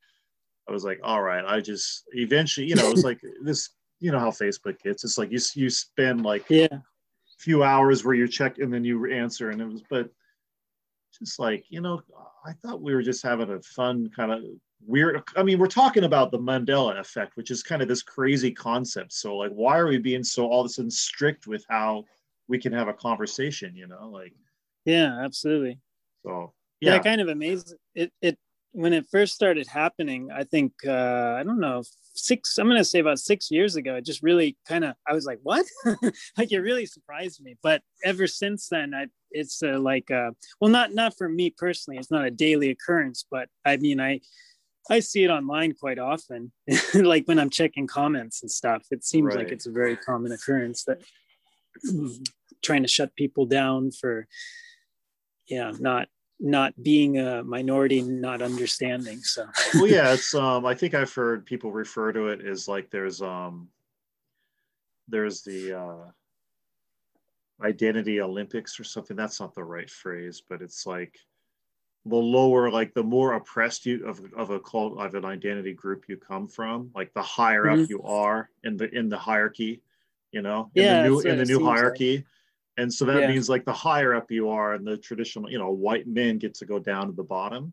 I 0.68 0.72
was 0.72 0.84
like, 0.84 1.00
all 1.02 1.22
right, 1.22 1.44
I 1.44 1.60
just 1.60 2.04
eventually, 2.12 2.66
you 2.66 2.74
know, 2.74 2.88
it 2.88 2.94
was 2.94 3.04
like 3.04 3.20
this, 3.42 3.70
you 4.00 4.12
know 4.12 4.20
how 4.20 4.30
Facebook 4.30 4.80
gets. 4.82 5.04
It's 5.04 5.18
like 5.18 5.32
you 5.32 5.40
you 5.54 5.70
spend 5.70 6.22
like 6.22 6.44
yeah 6.48 6.68
few 7.38 7.62
hours 7.62 8.04
where 8.04 8.14
you 8.14 8.28
check 8.28 8.58
and 8.58 8.72
then 8.72 8.84
you 8.84 9.12
answer. 9.12 9.50
And 9.50 9.60
it 9.60 9.66
was, 9.66 9.82
but 9.88 10.10
just 11.18 11.38
like, 11.38 11.64
you 11.68 11.80
know, 11.80 12.00
I 12.44 12.52
thought 12.52 12.82
we 12.82 12.94
were 12.94 13.02
just 13.02 13.24
having 13.24 13.50
a 13.50 13.60
fun 13.62 14.10
kind 14.14 14.32
of 14.32 14.42
weird. 14.86 15.22
I 15.36 15.42
mean, 15.42 15.58
we're 15.58 15.66
talking 15.66 16.04
about 16.04 16.30
the 16.30 16.38
Mandela 16.38 16.98
effect, 16.98 17.36
which 17.36 17.50
is 17.50 17.62
kind 17.62 17.82
of 17.82 17.88
this 17.88 18.02
crazy 18.02 18.50
concept. 18.50 19.12
So 19.12 19.36
like, 19.36 19.52
why 19.52 19.78
are 19.78 19.86
we 19.86 19.98
being 19.98 20.24
so 20.24 20.46
all 20.46 20.60
of 20.60 20.66
a 20.66 20.68
sudden 20.68 20.90
strict 20.90 21.46
with 21.46 21.64
how 21.68 22.04
we 22.48 22.58
can 22.58 22.72
have 22.72 22.88
a 22.88 22.94
conversation, 22.94 23.76
you 23.76 23.86
know, 23.86 24.08
like. 24.10 24.32
Yeah, 24.84 25.20
absolutely. 25.22 25.78
So 26.24 26.52
yeah, 26.80 26.94
yeah 26.94 26.98
kind 27.00 27.20
of 27.20 27.28
amazing. 27.28 27.78
It, 27.94 28.12
it, 28.22 28.38
when 28.72 28.92
it 28.92 29.06
first 29.10 29.34
started 29.34 29.66
happening, 29.66 30.30
I 30.34 30.44
think, 30.44 30.72
uh, 30.86 31.36
I 31.38 31.42
don't 31.42 31.60
know, 31.60 31.82
six, 32.14 32.58
I'm 32.58 32.66
going 32.66 32.78
to 32.78 32.84
say 32.84 32.98
about 32.98 33.18
six 33.18 33.50
years 33.50 33.76
ago, 33.76 33.96
it 33.96 34.04
just 34.04 34.22
really 34.22 34.56
kind 34.66 34.84
of, 34.84 34.94
I 35.06 35.12
was 35.14 35.24
like, 35.24 35.40
what? 35.42 35.66
like 36.36 36.52
it 36.52 36.60
really 36.60 36.86
surprised 36.86 37.42
me. 37.42 37.56
But 37.62 37.82
ever 38.04 38.26
since 38.26 38.68
then, 38.68 38.94
I, 38.94 39.06
it's 39.30 39.62
uh, 39.62 39.78
like, 39.78 40.10
uh, 40.10 40.30
well, 40.60 40.70
not, 40.70 40.94
not 40.94 41.16
for 41.16 41.28
me 41.28 41.50
personally, 41.50 41.98
it's 41.98 42.10
not 42.10 42.24
a 42.24 42.30
daily 42.30 42.70
occurrence, 42.70 43.24
but 43.30 43.48
I 43.64 43.76
mean, 43.78 44.00
I, 44.00 44.20
I 44.90 45.00
see 45.00 45.24
it 45.24 45.30
online 45.30 45.74
quite 45.74 45.98
often, 45.98 46.52
like 46.94 47.26
when 47.26 47.38
I'm 47.38 47.50
checking 47.50 47.86
comments 47.86 48.42
and 48.42 48.50
stuff. 48.50 48.86
It 48.90 49.04
seems 49.04 49.26
right. 49.26 49.38
like 49.38 49.52
it's 49.52 49.66
a 49.66 49.72
very 49.72 49.96
common 49.96 50.32
occurrence 50.32 50.84
that 50.84 51.02
trying 52.62 52.82
to 52.82 52.88
shut 52.88 53.14
people 53.14 53.46
down 53.46 53.90
for 53.90 54.26
yeah 55.48 55.72
not 55.78 56.08
not 56.40 56.72
being 56.82 57.18
a 57.18 57.42
minority 57.42 58.00
not 58.02 58.42
understanding 58.42 59.18
so 59.20 59.46
well 59.74 59.86
yeah 59.86 60.12
it's 60.12 60.34
um 60.34 60.64
i 60.64 60.74
think 60.74 60.94
i've 60.94 61.12
heard 61.12 61.44
people 61.44 61.72
refer 61.72 62.12
to 62.12 62.28
it 62.28 62.44
as 62.44 62.68
like 62.68 62.90
there's 62.90 63.20
um 63.22 63.68
there's 65.08 65.42
the 65.42 65.76
uh 65.76 67.64
identity 67.64 68.20
olympics 68.20 68.78
or 68.78 68.84
something 68.84 69.16
that's 69.16 69.40
not 69.40 69.54
the 69.54 69.64
right 69.64 69.90
phrase 69.90 70.42
but 70.48 70.62
it's 70.62 70.86
like 70.86 71.18
the 72.08 72.16
lower 72.16 72.70
like 72.70 72.94
the 72.94 73.02
more 73.02 73.34
oppressed 73.34 73.86
you 73.86 74.06
of, 74.06 74.20
of 74.36 74.50
a 74.50 74.60
cult 74.60 74.98
of 74.98 75.14
an 75.14 75.24
identity 75.24 75.72
group 75.72 76.04
you 76.08 76.16
come 76.16 76.46
from 76.46 76.90
like 76.94 77.12
the 77.14 77.22
higher 77.22 77.64
mm-hmm. 77.64 77.82
up 77.82 77.90
you 77.90 78.02
are 78.02 78.50
in 78.64 78.76
the 78.76 78.88
in 78.94 79.08
the 79.08 79.18
hierarchy 79.18 79.82
you 80.32 80.42
know 80.42 80.70
in 80.74 80.84
yeah, 80.84 81.02
the 81.02 81.08
new 81.08 81.20
in 81.20 81.38
the 81.38 81.44
new 81.44 81.64
hierarchy 81.64 82.16
like. 82.16 82.24
and 82.78 82.92
so 82.92 83.04
that 83.04 83.20
yeah. 83.20 83.28
means 83.28 83.48
like 83.48 83.64
the 83.64 83.72
higher 83.72 84.14
up 84.14 84.30
you 84.30 84.48
are 84.48 84.74
and 84.74 84.86
the 84.86 84.96
traditional 84.96 85.50
you 85.50 85.58
know 85.58 85.70
white 85.70 86.06
men 86.06 86.38
get 86.38 86.54
to 86.54 86.64
go 86.64 86.78
down 86.78 87.06
to 87.06 87.12
the 87.12 87.22
bottom 87.22 87.72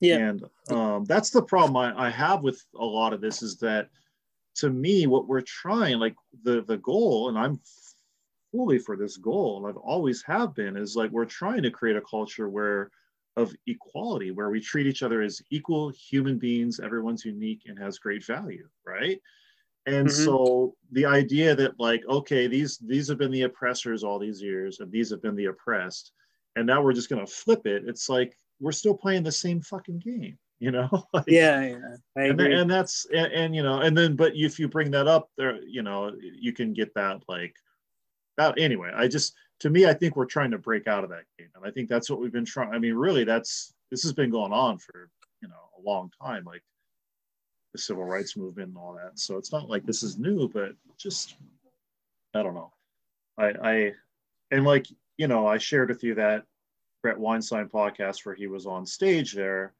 yeah 0.00 0.16
and 0.16 0.44
um, 0.70 1.04
that's 1.04 1.30
the 1.30 1.42
problem 1.42 1.76
I, 1.76 2.06
I 2.06 2.10
have 2.10 2.42
with 2.42 2.62
a 2.78 2.84
lot 2.84 3.12
of 3.12 3.20
this 3.20 3.42
is 3.42 3.58
that 3.58 3.88
to 4.56 4.70
me 4.70 5.06
what 5.06 5.28
we're 5.28 5.42
trying 5.42 5.98
like 5.98 6.16
the 6.42 6.62
the 6.62 6.78
goal 6.78 7.28
and 7.28 7.38
i'm 7.38 7.60
fully 8.50 8.78
for 8.78 8.96
this 8.96 9.16
goal 9.16 9.58
and 9.58 9.66
i've 9.66 9.82
always 9.82 10.22
have 10.22 10.54
been 10.54 10.76
is 10.76 10.96
like 10.96 11.10
we're 11.10 11.24
trying 11.24 11.62
to 11.62 11.70
create 11.70 11.96
a 11.96 12.02
culture 12.02 12.48
where 12.48 12.90
of 13.36 13.54
equality 13.66 14.30
where 14.30 14.50
we 14.50 14.60
treat 14.60 14.86
each 14.86 15.02
other 15.02 15.22
as 15.22 15.40
equal 15.50 15.90
human 15.90 16.38
beings 16.38 16.80
everyone's 16.80 17.24
unique 17.24 17.62
and 17.66 17.78
has 17.78 17.98
great 17.98 18.24
value 18.24 18.68
right? 18.86 19.20
And 19.86 20.06
mm-hmm. 20.06 20.24
so 20.24 20.74
the 20.92 21.06
idea 21.06 21.56
that 21.56 21.78
like 21.80 22.02
okay 22.08 22.46
these 22.46 22.78
these 22.78 23.08
have 23.08 23.18
been 23.18 23.32
the 23.32 23.42
oppressors 23.42 24.04
all 24.04 24.18
these 24.18 24.40
years 24.40 24.80
and 24.80 24.92
these 24.92 25.10
have 25.10 25.22
been 25.22 25.34
the 25.34 25.46
oppressed 25.46 26.12
and 26.56 26.66
now 26.66 26.82
we're 26.82 26.92
just 26.92 27.08
going 27.08 27.24
to 27.24 27.32
flip 27.32 27.66
it 27.66 27.84
it's 27.86 28.08
like 28.08 28.36
we're 28.60 28.72
still 28.72 28.96
playing 28.96 29.22
the 29.22 29.32
same 29.32 29.60
fucking 29.60 29.98
game 29.98 30.38
you 30.60 30.70
know? 30.70 30.88
Like, 31.12 31.24
yeah, 31.26 31.60
yeah 31.64 31.96
I 32.16 32.22
and, 32.26 32.40
and 32.40 32.70
that's 32.70 33.06
and, 33.12 33.32
and, 33.32 33.56
you 33.56 33.64
know 33.64 33.80
and 33.80 33.98
then 33.98 34.14
but 34.14 34.32
if 34.36 34.60
you 34.60 34.68
bring 34.68 34.92
that 34.92 35.08
up 35.08 35.28
there 35.36 35.60
you 35.64 35.82
know 35.82 36.12
you 36.20 36.52
can 36.52 36.72
get 36.72 36.94
that 36.94 37.22
like 37.28 37.54
that 38.36 38.58
anyway 38.58 38.92
i 38.94 39.08
just 39.08 39.34
to 39.62 39.70
me 39.70 39.86
i 39.86 39.94
think 39.94 40.16
we're 40.16 40.26
trying 40.26 40.50
to 40.50 40.58
break 40.58 40.86
out 40.86 41.04
of 41.04 41.10
that 41.10 41.24
game 41.38 41.48
and 41.54 41.64
i 41.64 41.70
think 41.70 41.88
that's 41.88 42.10
what 42.10 42.20
we've 42.20 42.32
been 42.32 42.44
trying 42.44 42.74
i 42.74 42.78
mean 42.78 42.94
really 42.94 43.24
that's 43.24 43.74
this 43.90 44.02
has 44.02 44.12
been 44.12 44.30
going 44.30 44.52
on 44.52 44.76
for 44.76 45.08
you 45.40 45.48
know 45.48 45.54
a 45.78 45.80
long 45.88 46.10
time 46.20 46.44
like 46.44 46.62
the 47.72 47.78
civil 47.78 48.04
rights 48.04 48.36
movement 48.36 48.68
and 48.68 48.76
all 48.76 48.94
that. 48.94 49.18
So 49.18 49.36
it's 49.38 49.52
not 49.52 49.68
like 49.68 49.84
this 49.84 50.02
is 50.02 50.18
new, 50.18 50.48
but 50.48 50.72
just 50.98 51.36
I 52.34 52.42
don't 52.42 52.54
know. 52.54 52.72
I 53.38 53.46
I 53.62 53.92
and 54.50 54.64
like 54.64 54.86
you 55.16 55.26
know 55.26 55.46
I 55.46 55.58
shared 55.58 55.88
with 55.88 56.04
you 56.04 56.14
that 56.16 56.44
Bret 57.02 57.18
Weinstein 57.18 57.68
podcast 57.68 58.24
where 58.24 58.34
he 58.34 58.46
was 58.46 58.66
on 58.66 58.86
stage 58.86 59.32
there 59.32 59.72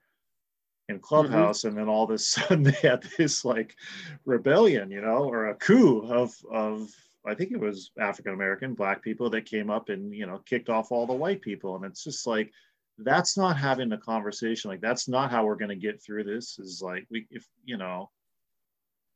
in 0.88 0.98
Clubhouse, 0.98 1.60
mm-hmm. 1.60 1.68
and 1.68 1.78
then 1.78 1.88
all 1.88 2.04
of 2.04 2.10
a 2.10 2.18
sudden 2.18 2.62
they 2.62 2.72
had 2.72 3.02
this 3.18 3.44
like 3.44 3.76
rebellion, 4.24 4.90
you 4.90 5.02
know, 5.02 5.28
or 5.28 5.48
a 5.48 5.54
coup 5.54 6.00
of 6.10 6.34
of 6.50 6.90
I 7.26 7.34
think 7.34 7.52
it 7.52 7.60
was 7.60 7.92
African 7.98 8.32
American 8.32 8.74
black 8.74 9.02
people 9.02 9.30
that 9.30 9.46
came 9.46 9.70
up 9.70 9.88
and 9.88 10.14
you 10.14 10.26
know 10.26 10.38
kicked 10.44 10.68
off 10.68 10.90
all 10.90 11.06
the 11.06 11.12
white 11.12 11.40
people, 11.40 11.76
and 11.76 11.84
it's 11.84 12.04
just 12.04 12.26
like 12.26 12.52
that's 12.98 13.36
not 13.36 13.56
having 13.56 13.92
a 13.92 13.98
conversation. 13.98 14.70
Like 14.70 14.80
that's 14.80 15.08
not 15.08 15.30
how 15.30 15.44
we're 15.44 15.56
going 15.56 15.68
to 15.68 15.76
get 15.76 16.02
through 16.02 16.24
this 16.24 16.58
is 16.58 16.82
like 16.82 17.06
we 17.10 17.26
if 17.30 17.46
you 17.64 17.76
know 17.76 18.10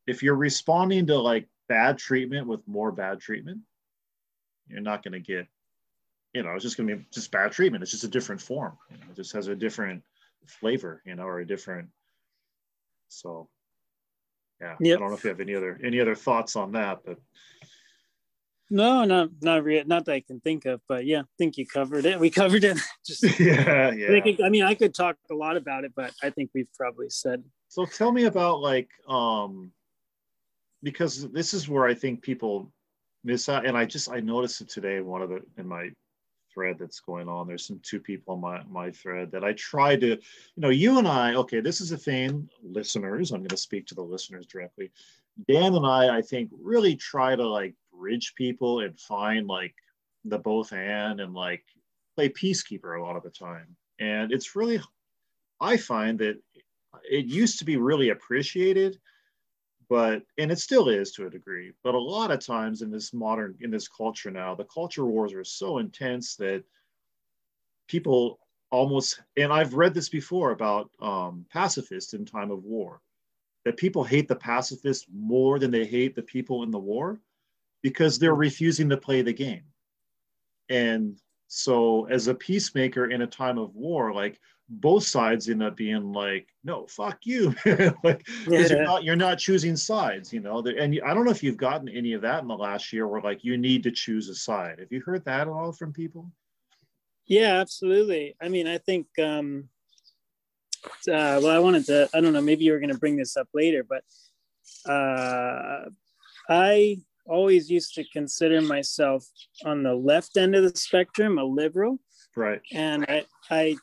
if 0.06 0.22
you're 0.22 0.36
responding 0.36 1.06
to 1.06 1.18
like 1.18 1.48
bad 1.68 1.98
treatment 1.98 2.46
with 2.46 2.60
more 2.68 2.92
bad 2.92 3.18
treatment 3.18 3.60
you're 4.68 4.80
not 4.80 5.02
going 5.02 5.12
to 5.12 5.18
get 5.18 5.48
you 6.32 6.44
know 6.44 6.50
it's 6.50 6.62
just 6.62 6.76
going 6.76 6.88
to 6.88 6.96
be 6.96 7.06
just 7.12 7.32
bad 7.32 7.50
treatment. 7.50 7.82
It's 7.82 7.90
just 7.90 8.04
a 8.04 8.08
different 8.08 8.40
form. 8.40 8.78
You 8.90 8.98
know, 8.98 9.04
it 9.10 9.16
just 9.16 9.32
has 9.32 9.48
a 9.48 9.56
different 9.56 10.02
flavor 10.46 11.02
you 11.04 11.14
know 11.14 11.24
or 11.24 11.40
a 11.40 11.46
different 11.46 11.88
so 13.08 13.48
yeah. 14.60 14.76
Yep. 14.80 14.96
i 14.96 15.00
don't 15.00 15.10
know 15.10 15.16
if 15.16 15.24
you 15.24 15.30
have 15.30 15.40
any 15.40 15.54
other 15.54 15.78
any 15.82 16.00
other 16.00 16.14
thoughts 16.14 16.56
on 16.56 16.72
that 16.72 17.00
but 17.04 17.18
no, 18.70 19.04
not 19.04 19.30
not 19.40 19.64
real, 19.64 19.84
not 19.86 20.04
that 20.06 20.12
I 20.12 20.20
can 20.20 20.40
think 20.40 20.64
of, 20.66 20.80
but 20.88 21.06
yeah, 21.06 21.20
I 21.20 21.34
think 21.38 21.56
you 21.56 21.66
covered 21.66 22.04
it. 22.04 22.18
We 22.18 22.30
covered 22.42 22.64
it. 22.64 22.78
Just 23.06 23.22
yeah, 23.40 23.92
yeah. 23.92 24.20
I, 24.24 24.36
I 24.44 24.48
mean, 24.48 24.64
I 24.64 24.74
could 24.74 24.94
talk 24.94 25.16
a 25.30 25.34
lot 25.34 25.56
about 25.56 25.84
it, 25.84 25.92
but 25.94 26.12
I 26.22 26.30
think 26.30 26.50
we've 26.54 26.72
probably 26.76 27.10
said. 27.10 27.44
So 27.68 27.84
tell 27.84 28.12
me 28.12 28.24
about 28.24 28.60
like, 28.60 28.88
um, 29.08 29.72
because 30.82 31.30
this 31.30 31.54
is 31.54 31.68
where 31.68 31.86
I 31.86 31.94
think 31.94 32.22
people 32.22 32.72
miss 33.24 33.48
out, 33.48 33.66
and 33.66 33.76
I 33.76 33.84
just 33.84 34.10
I 34.10 34.20
noticed 34.20 34.60
it 34.60 34.68
today 34.68 34.96
in 34.96 35.06
one 35.06 35.22
of 35.22 35.28
the 35.28 35.42
in 35.56 35.68
my 35.68 35.90
thread 36.56 36.76
that's 36.78 37.00
going 37.00 37.28
on. 37.28 37.46
There's 37.46 37.66
some 37.66 37.80
two 37.82 38.00
people 38.00 38.34
on 38.34 38.40
my 38.40 38.62
my 38.68 38.90
thread 38.90 39.30
that 39.32 39.44
I 39.44 39.52
try 39.52 39.94
to, 39.96 40.06
you 40.06 40.18
know, 40.56 40.70
you 40.70 40.98
and 40.98 41.06
I. 41.06 41.34
Okay, 41.34 41.60
this 41.60 41.80
is 41.80 41.92
a 41.92 41.98
thing, 41.98 42.48
listeners. 42.62 43.30
I'm 43.30 43.40
going 43.40 43.48
to 43.48 43.56
speak 43.56 43.86
to 43.88 43.94
the 43.94 44.02
listeners 44.02 44.46
directly. 44.46 44.90
Dan 45.48 45.74
and 45.74 45.86
I, 45.86 46.16
I 46.16 46.22
think, 46.22 46.50
really 46.58 46.96
try 46.96 47.36
to 47.36 47.46
like 47.46 47.74
bridge 47.98 48.34
people 48.36 48.80
and 48.80 48.98
find 48.98 49.46
like 49.46 49.74
the 50.24 50.38
both 50.38 50.72
and 50.72 51.20
and 51.20 51.34
like 51.34 51.64
play 52.14 52.28
peacekeeper 52.28 52.98
a 52.98 53.02
lot 53.02 53.16
of 53.16 53.22
the 53.22 53.30
time. 53.30 53.76
And 53.98 54.32
it's 54.32 54.56
really, 54.56 54.80
I 55.60 55.76
find 55.76 56.18
that 56.18 56.36
it 57.08 57.26
used 57.26 57.58
to 57.58 57.64
be 57.64 57.76
really 57.76 58.10
appreciated, 58.10 58.98
but 59.88 60.22
and 60.38 60.50
it 60.50 60.58
still 60.58 60.88
is 60.88 61.12
to 61.12 61.26
a 61.26 61.30
degree. 61.30 61.72
But 61.84 61.94
a 61.94 61.98
lot 61.98 62.30
of 62.30 62.44
times 62.44 62.82
in 62.82 62.90
this 62.90 63.12
modern 63.12 63.56
in 63.60 63.70
this 63.70 63.88
culture 63.88 64.30
now, 64.30 64.54
the 64.54 64.64
culture 64.64 65.04
wars 65.04 65.32
are 65.32 65.44
so 65.44 65.78
intense 65.78 66.36
that 66.36 66.64
people 67.88 68.40
almost 68.70 69.20
and 69.36 69.52
I've 69.52 69.74
read 69.74 69.94
this 69.94 70.08
before 70.08 70.50
about 70.50 70.90
um, 71.00 71.46
pacifists 71.52 72.14
in 72.14 72.24
time 72.24 72.50
of 72.50 72.64
war 72.64 73.00
that 73.64 73.76
people 73.76 74.04
hate 74.04 74.28
the 74.28 74.36
pacifists 74.36 75.06
more 75.12 75.58
than 75.58 75.70
they 75.70 75.84
hate 75.84 76.14
the 76.14 76.22
people 76.22 76.62
in 76.62 76.70
the 76.70 76.78
war 76.78 77.20
because 77.82 78.18
they're 78.18 78.34
refusing 78.34 78.88
to 78.90 78.96
play 78.96 79.22
the 79.22 79.32
game. 79.32 79.64
And 80.68 81.18
so, 81.48 82.06
as 82.06 82.26
a 82.26 82.34
peacemaker 82.34 83.06
in 83.10 83.22
a 83.22 83.26
time 83.26 83.58
of 83.58 83.74
war, 83.74 84.12
like 84.12 84.40
both 84.68 85.04
sides 85.04 85.48
end 85.48 85.62
up 85.62 85.76
being 85.76 86.12
like, 86.12 86.48
"No, 86.64 86.86
fuck 86.86 87.18
you," 87.24 87.54
like 88.02 88.26
yeah. 88.48 88.66
you're 88.66 88.82
not 88.82 89.04
you're 89.04 89.16
not 89.16 89.38
choosing 89.38 89.76
sides, 89.76 90.32
you 90.32 90.40
know. 90.40 90.58
And 90.58 91.00
I 91.06 91.14
don't 91.14 91.24
know 91.24 91.30
if 91.30 91.42
you've 91.42 91.56
gotten 91.56 91.88
any 91.88 92.14
of 92.14 92.22
that 92.22 92.42
in 92.42 92.48
the 92.48 92.56
last 92.56 92.92
year, 92.92 93.06
where 93.06 93.20
like 93.20 93.44
you 93.44 93.56
need 93.56 93.84
to 93.84 93.92
choose 93.92 94.28
a 94.28 94.34
side. 94.34 94.80
Have 94.80 94.90
you 94.90 95.00
heard 95.00 95.24
that 95.24 95.42
at 95.42 95.48
all 95.48 95.72
from 95.72 95.92
people? 95.92 96.32
Yeah, 97.26 97.60
absolutely. 97.60 98.36
I 98.40 98.48
mean, 98.48 98.68
I 98.68 98.78
think, 98.78 99.06
um, 99.18 99.68
uh, 100.84 101.42
well, 101.42 101.50
I 101.50 101.58
wanted 101.58 101.84
to, 101.86 102.08
I 102.14 102.20
don't 102.20 102.32
know, 102.32 102.40
maybe 102.40 102.64
you 102.64 102.72
were 102.72 102.78
going 102.78 102.92
to 102.92 102.98
bring 102.98 103.16
this 103.16 103.36
up 103.36 103.48
later, 103.52 103.84
but 103.84 104.04
uh, 104.90 105.90
I 106.48 107.00
always 107.28 107.70
used 107.70 107.94
to 107.94 108.04
consider 108.12 108.60
myself 108.60 109.24
on 109.64 109.82
the 109.82 109.94
left 109.94 110.36
end 110.36 110.54
of 110.54 110.62
the 110.62 110.78
spectrum, 110.78 111.38
a 111.38 111.44
liberal. 111.44 111.98
Right. 112.36 112.60
And 112.72 113.04
I, 113.08 113.24
I 113.50 113.76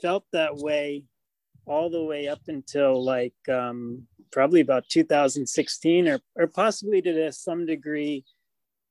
felt 0.00 0.24
that 0.32 0.56
way 0.56 1.04
all 1.66 1.90
the 1.90 2.04
way 2.04 2.28
up 2.28 2.40
until 2.46 3.04
like 3.04 3.34
um, 3.48 4.06
probably 4.30 4.60
about 4.60 4.88
2016 4.88 6.08
or, 6.08 6.20
or 6.36 6.46
possibly 6.46 7.02
to 7.02 7.32
some 7.32 7.66
degree 7.66 8.24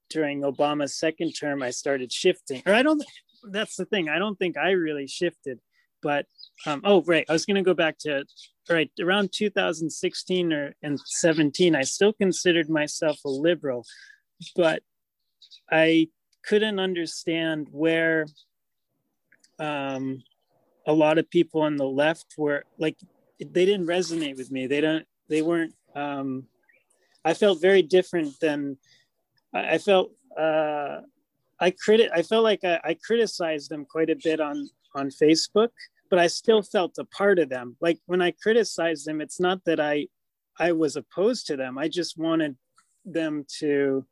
during 0.10 0.42
Obama's 0.42 0.96
second 0.98 1.34
term, 1.34 1.64
I 1.64 1.72
started 1.72 2.12
shifting. 2.12 2.62
Or 2.66 2.74
I 2.74 2.84
don't, 2.84 3.04
that's 3.50 3.76
the 3.76 3.86
thing. 3.86 4.10
I 4.10 4.20
don't 4.20 4.38
think 4.38 4.58
I 4.58 4.72
really 4.72 5.08
shifted. 5.08 5.60
But 6.02 6.26
um, 6.66 6.82
oh, 6.84 7.02
right. 7.04 7.26
I 7.28 7.34
was 7.34 7.46
going 7.46 7.56
to 7.56 7.64
go 7.64 7.74
back 7.74 7.98
to 8.00 8.26
right 8.70 8.92
around 9.00 9.32
2016 9.32 10.54
or 10.54 10.74
and 10.82 11.00
17. 11.00 11.76
I 11.76 11.84
still 11.84 12.14
considered 12.14 12.70
myself 12.70 13.20
a 13.26 13.30
liberal, 13.30 13.86
but 14.56 14.82
I 15.72 16.10
couldn't 16.44 16.80
understand 16.80 17.68
where 17.72 18.26
um, 19.60 20.24
a 20.86 20.94
lot 20.94 21.18
of 21.18 21.30
people 21.30 21.62
on 21.62 21.78
the 21.78 21.86
left 21.86 22.36
were 22.38 22.64
like 22.78 22.98
they 23.40 23.66
didn't 23.66 23.88
resonate 23.88 24.38
with 24.38 24.52
me. 24.52 24.68
They 24.68 24.82
don't. 24.82 25.06
They 25.30 25.42
weren't. 25.42 25.74
Um, 25.96 26.46
I 27.24 27.34
felt 27.34 27.62
very 27.62 27.82
different 27.82 28.40
than 28.40 28.78
I, 29.54 29.74
I 29.74 29.78
felt. 29.78 30.12
Uh, 30.38 31.02
I 31.60 31.72
credit. 31.72 32.12
I 32.14 32.22
felt 32.22 32.44
like 32.44 32.64
I, 32.64 32.80
I 32.84 32.98
criticized 33.06 33.70
them 33.70 33.86
quite 33.86 34.10
a 34.10 34.18
bit 34.24 34.40
on 34.40 34.70
on 34.96 35.10
Facebook, 35.10 35.70
but 36.10 36.20
I 36.20 36.28
still 36.28 36.62
felt 36.62 36.98
a 36.98 37.06
part 37.06 37.40
of 37.40 37.50
them. 37.50 37.78
Like 37.82 38.00
when 38.06 38.22
I 38.22 38.32
criticized 38.32 39.06
them, 39.06 39.22
it's 39.22 39.40
not 39.40 39.64
that 39.66 39.80
I 39.80 40.08
I 40.58 40.72
was 40.72 40.96
opposed 40.96 41.48
to 41.48 41.58
them. 41.58 41.78
I 41.78 41.88
just 41.88 42.18
wanted 42.18 42.56
them 43.04 43.46
to 43.60 44.06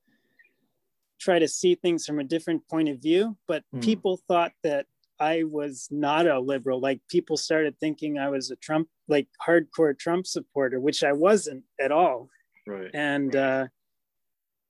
try 1.20 1.40
to 1.40 1.48
see 1.48 1.76
things 1.76 2.06
from 2.06 2.20
a 2.20 2.24
different 2.24 2.68
point 2.68 2.90
of 2.90 3.02
view. 3.02 3.38
But 3.48 3.64
mm. 3.74 3.82
people 3.82 4.20
thought 4.28 4.52
that 4.64 4.86
I 5.20 5.44
was 5.44 5.88
not 5.90 6.28
a 6.28 6.40
liberal. 6.40 6.80
Like 6.80 7.00
people 7.10 7.38
started 7.38 7.80
thinking 7.80 8.18
I 8.18 8.30
was 8.30 8.52
a 8.52 8.56
Trump, 8.58 8.90
like 9.08 9.28
hardcore 9.46 9.98
Trump 9.98 10.28
supporter, 10.28 10.80
which 10.80 11.04
I 11.04 11.14
wasn't 11.14 11.64
at 11.80 11.92
all. 11.92 12.30
Right. 12.68 12.92
And 12.94 13.36
uh, 13.36 13.68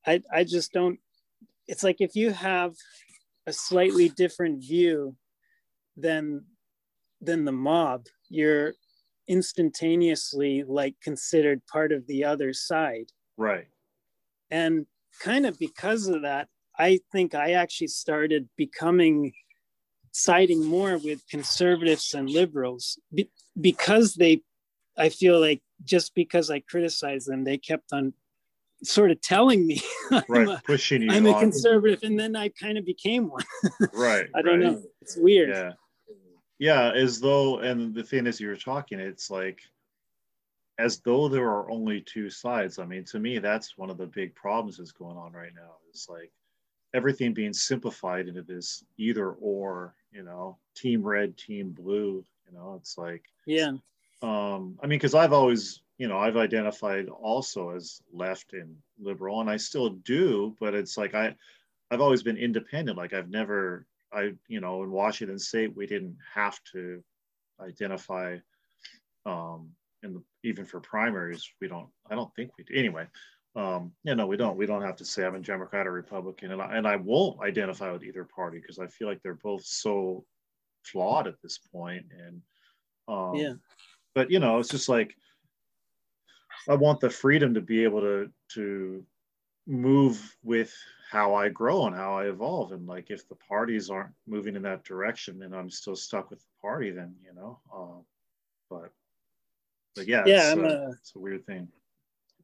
I, 0.06 0.22
I 0.32 0.44
just 0.44 0.72
don't. 0.72 1.00
It's 1.68 1.84
like 1.84 2.02
if 2.02 2.16
you 2.16 2.32
have 2.32 2.76
a 3.48 3.54
slightly 3.54 4.10
different 4.10 4.64
view 4.64 5.16
than 5.98 6.46
than 7.26 7.46
the 7.46 7.52
mob, 7.52 8.06
you're 8.30 8.74
instantaneously 9.28 10.64
like 10.68 10.96
considered 11.02 11.66
part 11.68 11.92
of 11.92 12.06
the 12.08 12.24
other 12.26 12.54
side. 12.54 13.12
Right. 13.38 13.68
And 14.52 14.86
kind 15.22 15.46
of 15.46 15.58
because 15.60 16.08
of 16.08 16.24
that, 16.24 16.48
I 16.78 17.00
think 17.12 17.36
I 17.36 17.54
actually 17.54 17.88
started 17.88 18.50
becoming 18.58 19.34
siding 20.14 20.64
more 20.64 20.98
with 20.98 21.28
conservatives 21.28 22.14
and 22.14 22.30
liberals 22.30 23.00
be, 23.14 23.30
because 23.60 24.14
they 24.14 24.42
i 24.96 25.10
feel 25.10 25.40
like 25.42 25.60
just 25.84 26.14
because 26.14 26.52
i 26.52 26.60
criticized 26.60 27.28
them 27.28 27.44
they 27.44 27.58
kept 27.58 27.92
on 27.92 28.14
sort 28.84 29.10
of 29.10 29.20
telling 29.22 29.66
me 29.66 29.82
right 30.30 30.48
a, 30.48 30.62
pushing 30.66 31.02
you 31.02 31.12
i'm 31.12 31.26
on. 31.26 31.34
a 31.34 31.40
conservative 31.40 32.00
and 32.04 32.20
then 32.20 32.36
i 32.36 32.48
kind 32.50 32.78
of 32.78 32.86
became 32.86 33.28
one 33.28 33.44
right 33.94 34.28
i 34.36 34.42
don't 34.44 34.62
right. 34.62 34.74
know 34.74 34.84
it's 35.02 35.18
weird 35.18 35.50
yeah 35.50 35.72
yeah 36.64 36.92
as 36.96 37.20
though 37.20 37.60
and 37.60 37.94
the 37.94 38.04
thing 38.04 38.26
is 38.26 38.40
you 38.40 38.48
were 38.48 38.56
talking 38.56 38.98
it's 38.98 39.30
like 39.30 39.62
as 40.80 41.00
though 41.00 41.28
there 41.28 41.50
are 41.50 41.70
only 41.70 42.02
two 42.02 42.30
sides. 42.30 42.80
I 42.80 42.86
mean 42.86 43.04
to 43.06 43.20
me 43.20 43.40
that's 43.40 43.78
one 43.78 43.90
of 43.90 43.98
the 43.98 44.08
big 44.08 44.34
problems 44.34 44.78
that's 44.78 44.94
going 44.94 45.18
on 45.18 45.34
right 45.34 45.52
now. 45.54 45.76
It's 45.90 46.08
like 46.08 46.32
everything 46.94 47.34
being 47.34 47.52
simplified 47.52 48.30
into 48.30 48.44
this 48.44 48.86
either 48.98 49.32
or 49.34 49.94
you 50.14 50.24
know 50.24 50.58
team 50.74 51.04
red 51.04 51.36
team 51.38 51.72
blue 51.72 52.24
you 52.48 52.58
know 52.58 52.78
it's 52.80 52.98
like 52.98 53.26
yeah. 53.46 53.72
um 54.22 54.78
i 54.82 54.88
mean 54.88 55.00
because 55.00 55.16
i've 55.16 55.34
always 55.34 55.82
you 55.98 56.08
know 56.08 56.20
i've 56.20 56.38
identified 56.38 57.10
also 57.10 57.72
as 57.72 58.02
left 58.14 58.54
and 58.54 58.76
liberal 59.02 59.42
and 59.42 59.50
i 59.50 59.58
still 59.58 59.90
do 59.90 60.56
but 60.60 60.76
it's 60.76 60.98
like 60.98 61.16
i 61.16 61.36
i've 61.90 62.02
always 62.02 62.24
been 62.24 62.38
independent. 62.38 62.98
Like 62.98 63.14
i've 63.14 63.30
never 63.30 63.88
i 64.14 64.32
you 64.48 64.62
know 64.62 64.84
in 64.84 64.92
washington 64.92 65.40
state 65.40 65.76
we 65.76 65.88
didn't 65.88 66.16
have 66.34 66.60
to 66.72 67.04
identify 67.62 68.38
um 69.26 69.70
in 70.04 70.14
the, 70.14 70.24
even 70.44 70.66
for 70.66 70.80
primaries 70.80 71.50
we 71.62 71.68
don't 71.68 71.88
i 72.10 72.16
don't 72.16 72.34
think 72.36 72.52
we 72.58 72.64
do 72.64 72.74
anyway 72.76 73.08
um, 73.56 73.92
yeah, 74.04 74.16
no, 74.16 74.26
we 74.26 74.36
don't. 74.36 74.58
We 74.58 74.66
don't 74.66 74.82
have 74.82 74.96
to 74.98 75.06
say 75.06 75.26
I'm 75.26 75.36
a 75.36 75.40
Democrat 75.40 75.86
or 75.86 75.92
Republican, 75.92 76.52
and 76.52 76.62
I, 76.62 76.76
and 76.76 76.88
I 76.88 76.96
won't 76.96 77.42
identify 77.42 77.92
with 77.92 78.04
either 78.04 78.24
party 78.24 78.60
because 78.60 78.80
I 78.80 78.88
feel 78.88 79.08
like 79.08 79.22
they're 79.22 79.36
both 79.36 79.64
so 79.64 80.26
flawed 80.84 81.28
at 81.28 81.40
this 81.44 81.60
point. 81.72 82.06
And 82.20 82.42
um, 83.08 83.36
yeah, 83.36 83.54
but 84.16 84.32
you 84.32 84.40
know, 84.40 84.58
it's 84.58 84.70
just 84.70 84.90
like 84.90 85.16
I 86.68 86.74
want 86.74 87.00
the 87.00 87.12
freedom 87.12 87.54
to 87.54 87.62
be 87.62 87.84
able 87.84 88.02
to 88.02 88.30
to 88.54 89.06
move 89.68 90.36
with 90.44 90.74
how 91.14 91.36
I 91.36 91.50
grow 91.50 91.86
and 91.86 91.96
how 91.96 92.18
I 92.18 92.26
evolve. 92.26 92.72
And 92.72 92.88
like 92.88 93.12
if 93.12 93.28
the 93.30 93.36
parties 93.36 93.90
aren't 93.90 94.14
moving 94.28 94.56
in 94.56 94.64
that 94.64 94.84
direction, 94.84 95.44
and 95.44 95.56
I'm 95.56 95.70
still 95.70 95.96
stuck 95.96 96.30
with 96.30 96.40
the 96.40 96.62
party, 96.62 96.92
then 96.92 97.16
you 97.24 97.34
know. 97.34 97.60
Um, 97.74 98.06
but 98.70 98.92
but 99.96 100.08
yeah, 100.08 100.24
yeah, 100.26 100.54
it's, 100.54 100.60
uh, 100.60 100.92
it's 101.00 101.16
a 101.16 101.20
weird 101.20 101.46
thing 101.46 101.68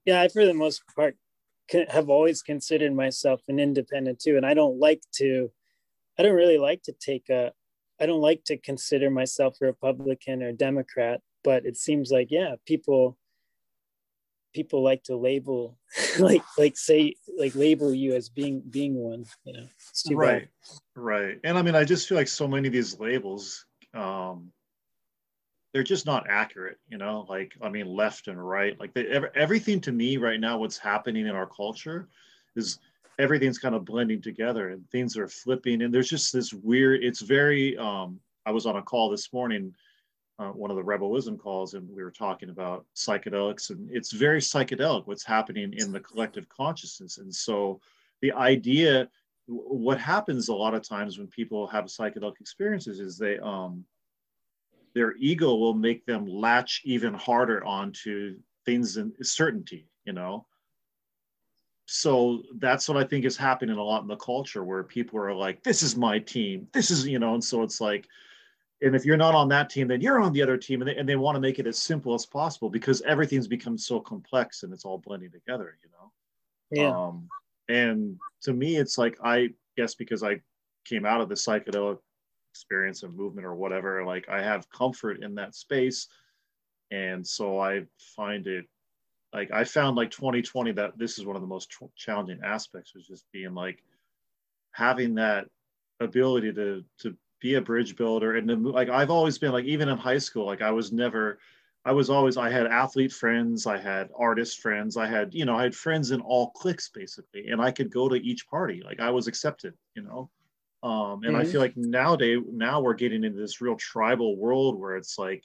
yeah, 0.06 0.22
I 0.22 0.28
for 0.28 0.46
the 0.46 0.54
most 0.54 0.82
part 0.96 1.16
have 1.90 2.10
always 2.10 2.42
considered 2.42 2.96
myself 2.96 3.42
an 3.48 3.60
independent 3.60 4.20
too, 4.20 4.38
and 4.38 4.46
I 4.46 4.54
don't 4.54 4.80
like 4.80 5.04
to. 5.18 5.52
I 6.18 6.24
don't 6.24 6.36
really 6.36 6.58
like 6.58 6.82
to 6.84 6.94
take 6.94 7.30
a. 7.30 7.52
I 8.02 8.06
don't 8.06 8.22
like 8.22 8.44
to 8.46 8.58
consider 8.58 9.10
myself 9.12 9.58
a 9.62 9.66
Republican 9.66 10.42
or 10.42 10.52
Democrat, 10.52 11.22
but 11.44 11.66
it 11.66 11.78
seems 11.78 12.12
like 12.12 12.30
yeah, 12.32 12.56
people 12.66 13.18
people 14.54 14.84
like 14.84 15.04
to 15.04 15.16
label 15.16 15.78
like 16.20 16.44
like 16.58 16.78
say 16.78 17.16
like 17.38 17.56
label 17.56 17.94
you 17.94 18.14
as 18.14 18.30
being 18.30 18.62
being 18.70 18.96
one 18.96 19.26
you 19.44 19.54
know 19.54 19.68
right 20.12 20.48
bad. 20.96 21.02
right 21.02 21.40
and 21.44 21.58
i 21.58 21.62
mean 21.62 21.76
i 21.76 21.84
just 21.84 22.08
feel 22.08 22.18
like 22.18 22.28
so 22.28 22.48
many 22.48 22.68
of 22.68 22.74
these 22.74 23.00
labels 23.00 23.66
um 23.94 24.52
they're 25.74 25.84
just 25.84 26.06
not 26.06 26.28
accurate 26.30 26.78
you 26.90 26.98
know 26.98 27.26
like 27.30 27.54
i 27.62 27.70
mean 27.70 27.88
left 27.88 28.28
and 28.28 28.44
right 28.44 28.80
like 28.80 28.94
they, 28.94 29.08
everything 29.36 29.80
to 29.80 29.92
me 29.92 30.18
right 30.18 30.40
now 30.40 30.58
what's 30.58 30.78
happening 30.78 31.28
in 31.28 31.36
our 31.36 31.48
culture 31.48 32.08
is 32.56 32.80
everything's 33.20 33.60
kind 33.60 33.76
of 33.76 33.86
blending 33.86 34.22
together 34.22 34.70
and 34.70 34.90
things 34.90 35.18
are 35.18 35.28
flipping 35.28 35.82
and 35.82 35.94
there's 35.94 36.10
just 36.10 36.34
this 36.34 36.54
weird 36.54 37.04
it's 37.04 37.22
very 37.22 37.78
um 37.78 38.20
i 38.46 38.52
was 38.52 38.66
on 38.66 38.78
a 38.78 38.82
call 38.82 39.10
this 39.10 39.32
morning 39.32 39.74
uh, 40.40 40.50
one 40.50 40.72
of 40.72 40.78
the 40.78 40.84
Rebel 40.84 41.12
Wisdom 41.12 41.38
calls 41.38 41.74
and 41.74 41.88
we 41.90 42.04
were 42.04 42.12
talking 42.12 42.50
about 42.50 42.86
psychedelics 42.96 43.70
and 43.70 43.90
it's 43.92 44.12
very 44.12 44.40
psychedelic 44.40 45.06
what's 45.06 45.26
happening 45.26 45.74
in 45.78 45.92
the 45.92 46.00
collective 46.00 46.48
consciousness 46.50 47.18
and 47.18 47.34
so 47.34 47.80
the 48.22 48.32
idea 48.32 49.08
what 49.48 50.00
happens 50.00 50.48
a 50.48 50.54
lot 50.54 50.74
of 50.74 50.88
times 50.88 51.18
when 51.18 51.28
people 51.28 51.68
have 51.68 51.86
psychedelic 51.86 52.40
experiences 52.40 53.00
is 53.00 53.18
they 53.18 53.38
um 53.40 53.84
their 54.94 55.16
ego 55.18 55.56
will 55.56 55.74
make 55.74 56.06
them 56.06 56.28
latch 56.28 56.82
even 56.84 57.14
harder 57.14 57.64
onto 57.64 58.38
things 58.66 58.98
and 58.98 59.14
certainty, 59.22 59.88
you 60.06 60.14
know. 60.14 60.46
So 61.86 62.44
that's 62.60 62.88
what 62.88 62.98
I 62.98 63.04
think 63.04 63.26
is 63.26 63.38
happening 63.38 63.78
a 63.78 63.84
lot 63.84 64.04
in 64.04 64.08
the 64.08 64.16
culture 64.16 64.64
where 64.64 64.84
people 64.84 65.20
are 65.20 65.34
like, 65.34 65.64
this 65.64 65.82
is 65.82 65.96
my 65.96 66.20
team. 66.20 66.68
This 66.74 66.92
is, 66.92 67.08
you 67.08 67.18
know, 67.18 67.34
and 67.34 67.44
so 67.44 67.64
it's 67.64 67.82
like, 67.82 68.08
and 68.82 68.96
if 68.96 69.06
you're 69.06 69.18
not 69.18 69.36
on 69.36 69.50
that 69.50 69.70
team, 69.70 69.88
then 69.88 70.02
you're 70.02 70.20
on 70.20 70.34
the 70.34 70.42
other 70.42 70.58
team. 70.58 70.82
And 70.82 70.90
they, 70.90 70.96
and 70.96 71.08
they 71.08 71.16
want 71.16 71.36
to 71.36 71.42
make 71.42 71.60
it 71.60 71.68
as 71.68 71.78
simple 71.78 72.14
as 72.14 72.26
possible 72.26 72.70
because 72.70 73.02
everything's 73.02 73.48
become 73.48 73.78
so 73.78 74.00
complex 74.00 74.64
and 74.64 74.74
it's 74.74 74.86
all 74.86 74.98
blending 74.98 75.32
together, 75.32 75.78
you 75.84 75.90
know? 75.92 76.12
Yeah. 76.72 76.98
Um, 76.98 77.28
and 77.68 78.18
to 78.44 78.54
me, 78.54 78.78
it's 78.78 78.98
like, 78.98 79.18
I 79.24 79.50
guess 79.76 79.96
because 79.96 80.24
I 80.24 80.42
came 80.86 81.06
out 81.06 81.22
of 81.22 81.30
the 81.30 81.36
psychedelic 81.36 82.00
experience 82.52 83.04
of 83.04 83.14
movement 83.14 83.46
or 83.46 83.56
whatever 83.56 84.04
like 84.04 84.28
i 84.28 84.42
have 84.42 84.70
comfort 84.70 85.24
in 85.24 85.36
that 85.36 85.56
space 85.56 86.08
and 86.92 87.26
so 87.26 87.60
i 87.60 87.84
find 88.16 88.48
it 88.48 88.66
like 89.34 89.52
i 89.52 89.64
found 89.64 89.96
like 89.96 90.10
2020 90.10 90.72
that 90.72 90.98
this 90.98 91.20
is 91.20 91.26
one 91.26 91.36
of 91.36 91.42
the 91.42 91.48
most 91.48 91.72
challenging 91.96 92.40
aspects 92.44 92.94
was 92.96 93.08
just 93.08 93.24
being 93.32 93.54
like 93.54 93.84
having 94.72 95.16
that 95.16 95.46
ability 96.00 96.52
to 96.52 96.84
to 96.98 97.16
be 97.40 97.56
a 97.56 97.62
bridge 97.62 97.96
builder 97.96 98.36
and 98.38 98.50
then 98.50 98.64
like 98.64 98.90
i've 98.90 99.10
always 99.12 99.38
been 99.38 99.52
like 99.52 99.66
even 99.66 99.90
in 99.90 99.98
high 99.98 100.18
school 100.18 100.46
like 100.46 100.62
i 100.62 100.72
was 100.72 100.92
never 100.92 101.40
i 101.86 101.92
was 101.92 102.10
always 102.10 102.38
i 102.38 102.50
had 102.50 102.68
athlete 102.68 103.12
friends 103.12 103.66
i 103.66 103.78
had 103.78 104.10
artist 104.18 104.60
friends 104.60 104.98
i 104.98 105.08
had 105.08 105.34
you 105.34 105.46
know 105.46 105.56
i 105.56 105.64
had 105.64 105.76
friends 105.76 106.12
in 106.12 106.22
all 106.22 106.50
cliques 106.52 106.90
basically 106.90 107.48
and 107.48 107.62
i 107.62 107.72
could 107.72 107.92
go 107.92 108.10
to 108.10 108.16
each 108.16 108.48
party 108.48 108.82
like 108.86 109.00
i 109.00 109.10
was 109.10 109.28
accepted 109.28 109.74
you 109.96 110.02
know 110.02 110.30
Um, 110.82 111.24
and 111.24 111.34
mm-hmm. 111.34 111.42
I 111.42 111.44
feel 111.44 111.60
like 111.60 111.76
nowadays, 111.76 112.40
now 112.54 112.80
we're 112.80 112.94
getting 112.94 113.26
into 113.26 113.38
this 113.38 113.60
real 113.60 113.76
tribal 113.76 114.38
world 114.38 114.80
where 114.80 114.96
it's 114.96 115.20
like 115.20 115.44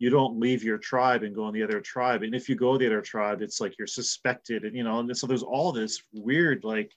you 0.00 0.10
don't 0.10 0.40
leave 0.40 0.64
your 0.64 0.78
tribe 0.78 1.22
and 1.22 1.32
go 1.32 1.46
in 1.46 1.54
the 1.54 1.62
other 1.62 1.80
tribe. 1.80 2.24
And 2.24 2.34
if 2.34 2.48
you 2.48 2.56
go 2.56 2.76
the 2.76 2.86
other 2.86 3.00
tribe, 3.00 3.40
it's 3.40 3.60
like 3.60 3.78
you're 3.78 3.86
suspected, 3.86 4.64
and 4.64 4.74
you 4.76 4.82
know, 4.82 4.98
and 4.98 5.16
so 5.16 5.28
there's 5.28 5.44
all 5.44 5.70
this 5.70 6.02
weird 6.12 6.64
like, 6.64 6.90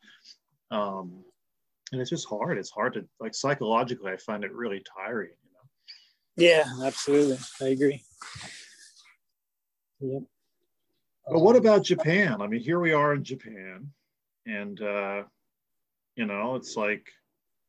um, 0.72 1.24
and 1.92 2.02
it's 2.02 2.10
just 2.10 2.28
hard. 2.28 2.58
It's 2.58 2.72
hard 2.72 2.94
to 2.94 3.06
like 3.20 3.36
psychologically. 3.36 4.12
I 4.12 4.18
find 4.18 4.44
it 4.44 4.54
really 4.54 4.84
tiring. 4.96 5.32
You 5.44 5.52
know. 5.54 6.50
Yeah, 6.50 6.86
absolutely. 6.86 7.38
I 7.62 7.70
agree. 7.70 8.04
Yep. 10.00 10.24
But 11.30 11.40
what 11.40 11.56
about 11.56 11.84
Japan? 11.84 12.42
I 12.42 12.48
mean, 12.48 12.62
here 12.62 12.80
we 12.80 12.94
are 12.94 13.14
in 13.14 13.24
Japan, 13.24 13.92
and 14.46 14.82
uh, 14.82 15.24
you 16.16 16.26
know, 16.26 16.56
it's 16.56 16.76
like 16.78 17.08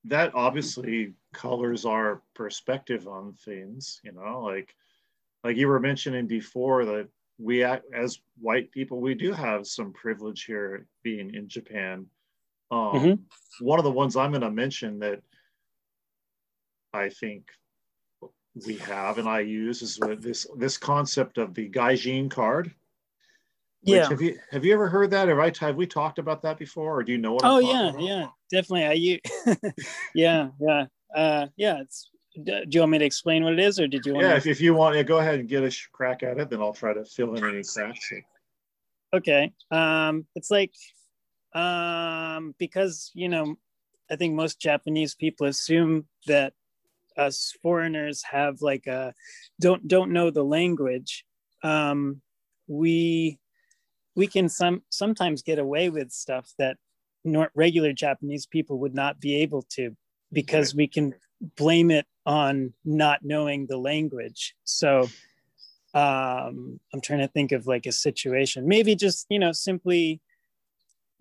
that 0.04 0.34
obviously 0.34 1.14
colors 1.32 1.84
our 1.84 2.22
perspective 2.34 3.08
on 3.08 3.34
things. 3.44 4.00
You 4.04 4.12
know, 4.12 4.42
like 4.42 4.74
like 5.44 5.56
you 5.56 5.68
were 5.68 5.80
mentioning 5.80 6.26
before 6.26 6.84
that 6.84 7.08
we 7.38 7.64
as 7.64 8.18
white 8.40 8.70
people 8.72 9.00
we 9.00 9.14
do 9.14 9.32
have 9.32 9.66
some 9.66 9.92
privilege 9.92 10.44
here 10.44 10.86
being 11.02 11.34
in 11.34 11.48
Japan. 11.48 12.06
Um, 12.70 12.78
mm-hmm. 12.78 13.64
One 13.64 13.78
of 13.78 13.84
the 13.84 13.90
ones 13.90 14.16
I'm 14.16 14.30
going 14.30 14.42
to 14.42 14.50
mention 14.50 14.98
that 15.00 15.20
I 16.92 17.08
think 17.08 17.46
we 18.66 18.76
have 18.76 19.18
and 19.18 19.28
I 19.28 19.40
use 19.40 19.82
is 19.82 19.98
this 20.20 20.46
this 20.56 20.76
concept 20.76 21.38
of 21.38 21.54
the 21.54 21.68
gaijin 21.68 22.30
card. 22.30 22.72
Yeah. 23.82 24.08
Have 24.08 24.20
you 24.20 24.38
have 24.50 24.64
you 24.64 24.74
ever 24.74 24.88
heard 24.88 25.10
that? 25.12 25.28
Have 25.28 25.38
I 25.38 25.52
have 25.60 25.76
we 25.76 25.86
talked 25.86 26.18
about 26.18 26.42
that 26.42 26.58
before, 26.58 26.98
or 26.98 27.02
do 27.04 27.12
you 27.12 27.18
know 27.18 27.32
what? 27.32 27.42
Oh 27.44 27.58
yeah, 27.58 27.90
about? 27.90 28.02
yeah, 28.02 28.26
definitely. 28.50 28.86
I 28.86 28.92
use. 28.92 29.20
yeah, 30.14 30.48
yeah, 30.60 30.86
uh, 31.14 31.46
yeah. 31.56 31.80
It's. 31.80 32.10
Do 32.44 32.62
you 32.70 32.80
want 32.80 32.92
me 32.92 32.98
to 32.98 33.04
explain 33.04 33.42
what 33.42 33.54
it 33.54 33.58
is, 33.58 33.80
or 33.80 33.88
did 33.88 34.06
you? 34.06 34.14
Want 34.14 34.26
yeah, 34.26 34.32
to... 34.32 34.36
if, 34.36 34.46
if 34.46 34.60
you 34.60 34.72
want, 34.72 34.94
yeah, 34.94 35.02
go 35.02 35.18
ahead 35.18 35.40
and 35.40 35.48
get 35.48 35.64
a 35.64 35.76
crack 35.92 36.22
at 36.22 36.38
it. 36.38 36.50
Then 36.50 36.60
I'll 36.60 36.72
try 36.72 36.92
to 36.92 37.04
fill 37.04 37.34
in 37.34 37.44
any 37.44 37.62
cracks. 37.64 38.12
Okay. 39.12 39.52
Um, 39.70 40.26
it's 40.34 40.50
like, 40.50 40.72
um, 41.58 42.54
because 42.58 43.10
you 43.14 43.28
know, 43.28 43.56
I 44.10 44.16
think 44.16 44.34
most 44.34 44.60
Japanese 44.60 45.14
people 45.14 45.46
assume 45.46 46.06
that 46.26 46.52
us 47.16 47.54
foreigners 47.62 48.22
have 48.22 48.62
like 48.62 48.86
a 48.86 49.12
don't 49.60 49.86
don't 49.88 50.12
know 50.12 50.30
the 50.30 50.44
language. 50.44 51.24
Um, 51.62 52.22
we 52.68 53.38
we 54.14 54.26
can 54.26 54.48
some 54.48 54.82
sometimes 54.90 55.42
get 55.42 55.58
away 55.58 55.90
with 55.90 56.12
stuff 56.12 56.52
that 56.58 56.76
not 57.24 57.50
regular 57.54 57.92
Japanese 57.92 58.46
people 58.46 58.78
would 58.78 58.94
not 58.94 59.20
be 59.20 59.36
able 59.42 59.62
to 59.62 59.96
because 60.32 60.74
we 60.74 60.86
can 60.86 61.14
blame 61.56 61.90
it 61.90 62.06
on 62.26 62.72
not 62.84 63.20
knowing 63.24 63.66
the 63.66 63.76
language. 63.78 64.54
So 64.64 65.08
um, 65.94 66.80
I'm 66.92 67.00
trying 67.02 67.20
to 67.20 67.28
think 67.28 67.52
of 67.52 67.66
like 67.66 67.86
a 67.86 67.92
situation, 67.92 68.68
maybe 68.68 68.94
just, 68.94 69.26
you 69.30 69.38
know, 69.38 69.52
simply 69.52 70.20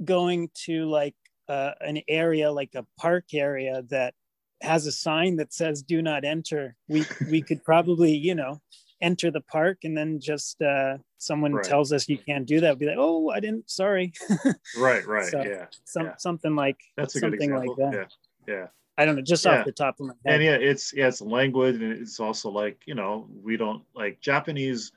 going 0.04 0.50
to 0.66 0.86
like 0.86 1.16
uh, 1.50 1.72
an 1.82 2.02
area, 2.08 2.52
like 2.52 2.76
a 2.76 2.86
park 2.98 3.26
area 3.34 3.84
that 3.90 4.14
has 4.62 4.88
a 4.88 4.92
sign 4.92 5.36
that 5.38 5.54
says 5.54 5.82
do 5.82 6.02
not 6.02 6.26
enter. 6.26 6.76
We, 6.88 7.06
we 7.30 7.42
could 7.42 7.64
probably, 7.64 8.16
you 8.16 8.36
know, 8.36 8.62
enter 9.02 9.32
the 9.32 9.42
park 9.42 9.80
and 9.84 9.98
then 9.98 10.20
just 10.20 10.62
uh, 10.62 10.98
someone 11.18 11.54
right. 11.54 11.64
tells 11.64 11.94
us 11.94 12.10
you 12.10 12.18
can't 12.18 12.46
do 12.46 12.60
that, 12.62 12.70
we'll 12.70 12.76
be 12.78 12.86
like, 12.88 12.98
oh, 12.98 13.30
I 13.30 13.40
didn't, 13.40 13.70
sorry. 13.70 14.14
right, 14.78 15.06
right, 15.06 15.26
so 15.26 15.42
yeah, 15.44 15.66
some, 15.86 16.06
yeah. 16.08 16.16
Something 16.18 16.56
like 16.56 16.78
that's 16.96 17.16
a 17.16 17.20
something 17.20 17.54
like 17.54 17.70
that. 17.78 18.10
Yeah, 18.48 18.54
yeah. 18.54 18.68
I 19.00 19.06
don't 19.06 19.16
know, 19.16 19.22
just 19.22 19.46
yeah. 19.46 19.60
off 19.60 19.66
the 19.66 19.72
top 19.72 20.00
of 20.00 20.08
my 20.08 20.14
head. 20.26 20.36
And 20.36 20.44
yeah, 20.44 20.56
it's 20.56 20.92
yeah, 20.94 21.08
it's 21.08 21.22
language, 21.22 21.76
and 21.76 21.94
it's 21.94 22.20
also 22.20 22.50
like 22.50 22.82
you 22.86 22.96
know, 22.96 23.28
we 23.44 23.56
don't 23.56 23.84
like 23.94 24.20
Japanese 24.22 24.92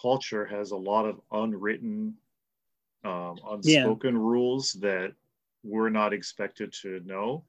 culture 0.00 0.44
has 0.46 0.70
a 0.70 0.76
lot 0.76 1.04
of 1.04 1.20
unwritten, 1.30 2.14
um, 3.04 3.38
unspoken 3.48 4.14
yeah. 4.14 4.20
rules 4.20 4.72
that 4.74 5.12
we're 5.62 5.90
not 5.90 6.12
expected 6.12 6.72
to 6.82 7.00
know. 7.04 7.44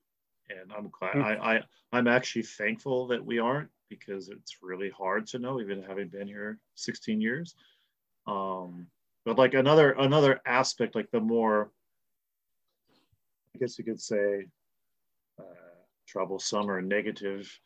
And 0.49 0.71
I'm 0.75 0.89
glad 0.89 1.15
mm-hmm. 1.15 1.41
I, 1.41 1.57
I 1.57 1.63
I'm 1.91 2.07
actually 2.07 2.43
thankful 2.43 3.07
that 3.07 3.25
we 3.25 3.39
aren't 3.39 3.69
because 3.89 4.29
it's 4.29 4.57
really 4.61 4.89
hard 4.89 5.27
to 5.27 5.39
know, 5.39 5.59
even 5.61 5.83
having 5.83 6.07
been 6.07 6.27
here 6.27 6.59
16 6.75 7.21
years. 7.21 7.55
Um, 8.27 8.87
but 9.25 9.37
like 9.37 9.53
another 9.53 9.91
another 9.93 10.41
aspect, 10.45 10.95
like 10.95 11.09
the 11.11 11.19
more, 11.19 11.71
I 13.55 13.59
guess 13.59 13.77
you 13.77 13.83
could 13.83 14.01
say, 14.01 14.45
uh, 15.39 15.43
troublesome 16.07 16.69
or 16.69 16.81
negative, 16.81 17.59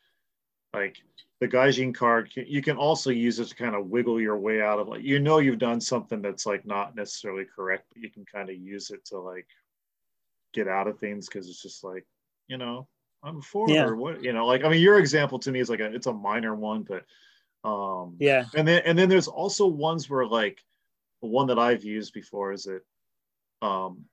like 0.74 0.96
the 1.40 1.48
Gaijin 1.48 1.94
card, 1.94 2.30
you 2.34 2.62
can 2.62 2.76
also 2.76 3.10
use 3.10 3.38
it 3.38 3.46
to 3.46 3.54
kind 3.54 3.74
of 3.74 3.86
wiggle 3.86 4.20
your 4.20 4.38
way 4.38 4.60
out 4.60 4.78
of 4.78 4.88
like 4.88 5.02
you 5.02 5.18
know 5.18 5.38
you've 5.38 5.58
done 5.58 5.80
something 5.80 6.20
that's 6.20 6.46
like 6.46 6.66
not 6.66 6.94
necessarily 6.94 7.44
correct, 7.44 7.86
but 7.92 8.02
you 8.02 8.10
can 8.10 8.24
kind 8.24 8.50
of 8.50 8.56
use 8.56 8.90
it 8.90 9.04
to 9.06 9.18
like 9.18 9.46
get 10.52 10.68
out 10.68 10.86
of 10.86 10.98
things 10.98 11.26
because 11.26 11.48
it's 11.48 11.62
just 11.62 11.82
like 11.82 12.04
you 12.48 12.58
know 12.58 12.86
I'm 13.22 13.38
a 13.38 13.42
foreigner. 13.42 13.74
Yeah. 13.74 13.90
What 13.92 14.22
you 14.22 14.32
know, 14.32 14.46
like 14.46 14.64
I 14.64 14.68
mean, 14.68 14.80
your 14.80 14.98
example 14.98 15.38
to 15.40 15.52
me 15.52 15.60
is 15.60 15.70
like 15.70 15.80
a 15.80 15.92
it's 15.94 16.06
a 16.06 16.12
minor 16.12 16.54
one, 16.54 16.82
but 16.82 17.04
um 17.68 18.16
yeah. 18.18 18.44
And 18.54 18.66
then 18.66 18.82
and 18.84 18.98
then 18.98 19.08
there's 19.08 19.28
also 19.28 19.66
ones 19.66 20.08
where 20.08 20.26
like 20.26 20.62
the 21.22 21.28
one 21.28 21.46
that 21.48 21.58
I've 21.58 21.84
used 21.84 22.12
before 22.14 22.52
is 22.52 22.64
that 22.64 22.82
um 23.66 24.04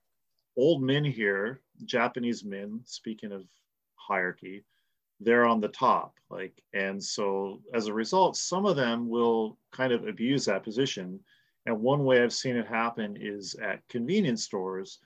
old 0.56 0.82
men 0.82 1.04
here, 1.04 1.60
Japanese 1.84 2.44
men, 2.44 2.80
speaking 2.84 3.32
of 3.32 3.44
hierarchy, 3.94 4.64
they're 5.20 5.46
on 5.46 5.60
the 5.60 5.68
top. 5.68 6.14
Like, 6.30 6.62
and 6.74 7.02
so 7.02 7.62
as 7.74 7.86
a 7.86 7.94
result, 7.94 8.36
some 8.36 8.66
of 8.66 8.76
them 8.76 9.08
will 9.08 9.58
kind 9.72 9.92
of 9.92 10.06
abuse 10.06 10.44
that 10.44 10.64
position. 10.64 11.20
And 11.66 11.80
one 11.80 12.04
way 12.04 12.22
I've 12.22 12.32
seen 12.32 12.56
it 12.56 12.66
happen 12.66 13.16
is 13.20 13.54
at 13.62 13.86
convenience 13.88 14.44
stores. 14.44 14.98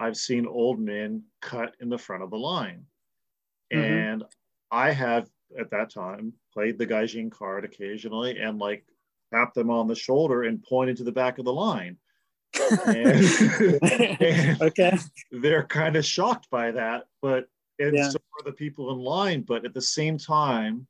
I've 0.00 0.16
seen 0.16 0.46
old 0.46 0.80
men 0.80 1.22
cut 1.40 1.74
in 1.80 1.88
the 1.88 1.98
front 1.98 2.22
of 2.22 2.30
the 2.30 2.38
line 2.38 2.86
Mm-hmm. 3.72 3.92
And 3.92 4.24
I 4.70 4.90
have 4.92 5.28
at 5.58 5.70
that 5.70 5.92
time 5.92 6.32
played 6.52 6.78
the 6.78 6.86
Gaijin 6.86 7.30
card 7.30 7.64
occasionally 7.64 8.38
and 8.38 8.58
like 8.58 8.84
tapped 9.32 9.54
them 9.54 9.70
on 9.70 9.86
the 9.86 9.94
shoulder 9.94 10.44
and 10.44 10.62
pointed 10.62 10.96
to 10.98 11.04
the 11.04 11.12
back 11.12 11.38
of 11.38 11.44
the 11.44 11.52
line. 11.52 11.96
and, 12.86 12.98
and 14.22 14.62
okay. 14.62 14.98
They're 15.30 15.64
kind 15.64 15.96
of 15.96 16.04
shocked 16.04 16.48
by 16.50 16.72
that, 16.72 17.04
but 17.20 17.46
and 17.78 17.96
yeah. 17.96 18.10
so 18.10 18.18
the 18.44 18.52
people 18.52 18.92
in 18.92 18.98
line. 18.98 19.42
But 19.42 19.64
at 19.64 19.74
the 19.74 19.82
same 19.82 20.18
time, 20.18 20.86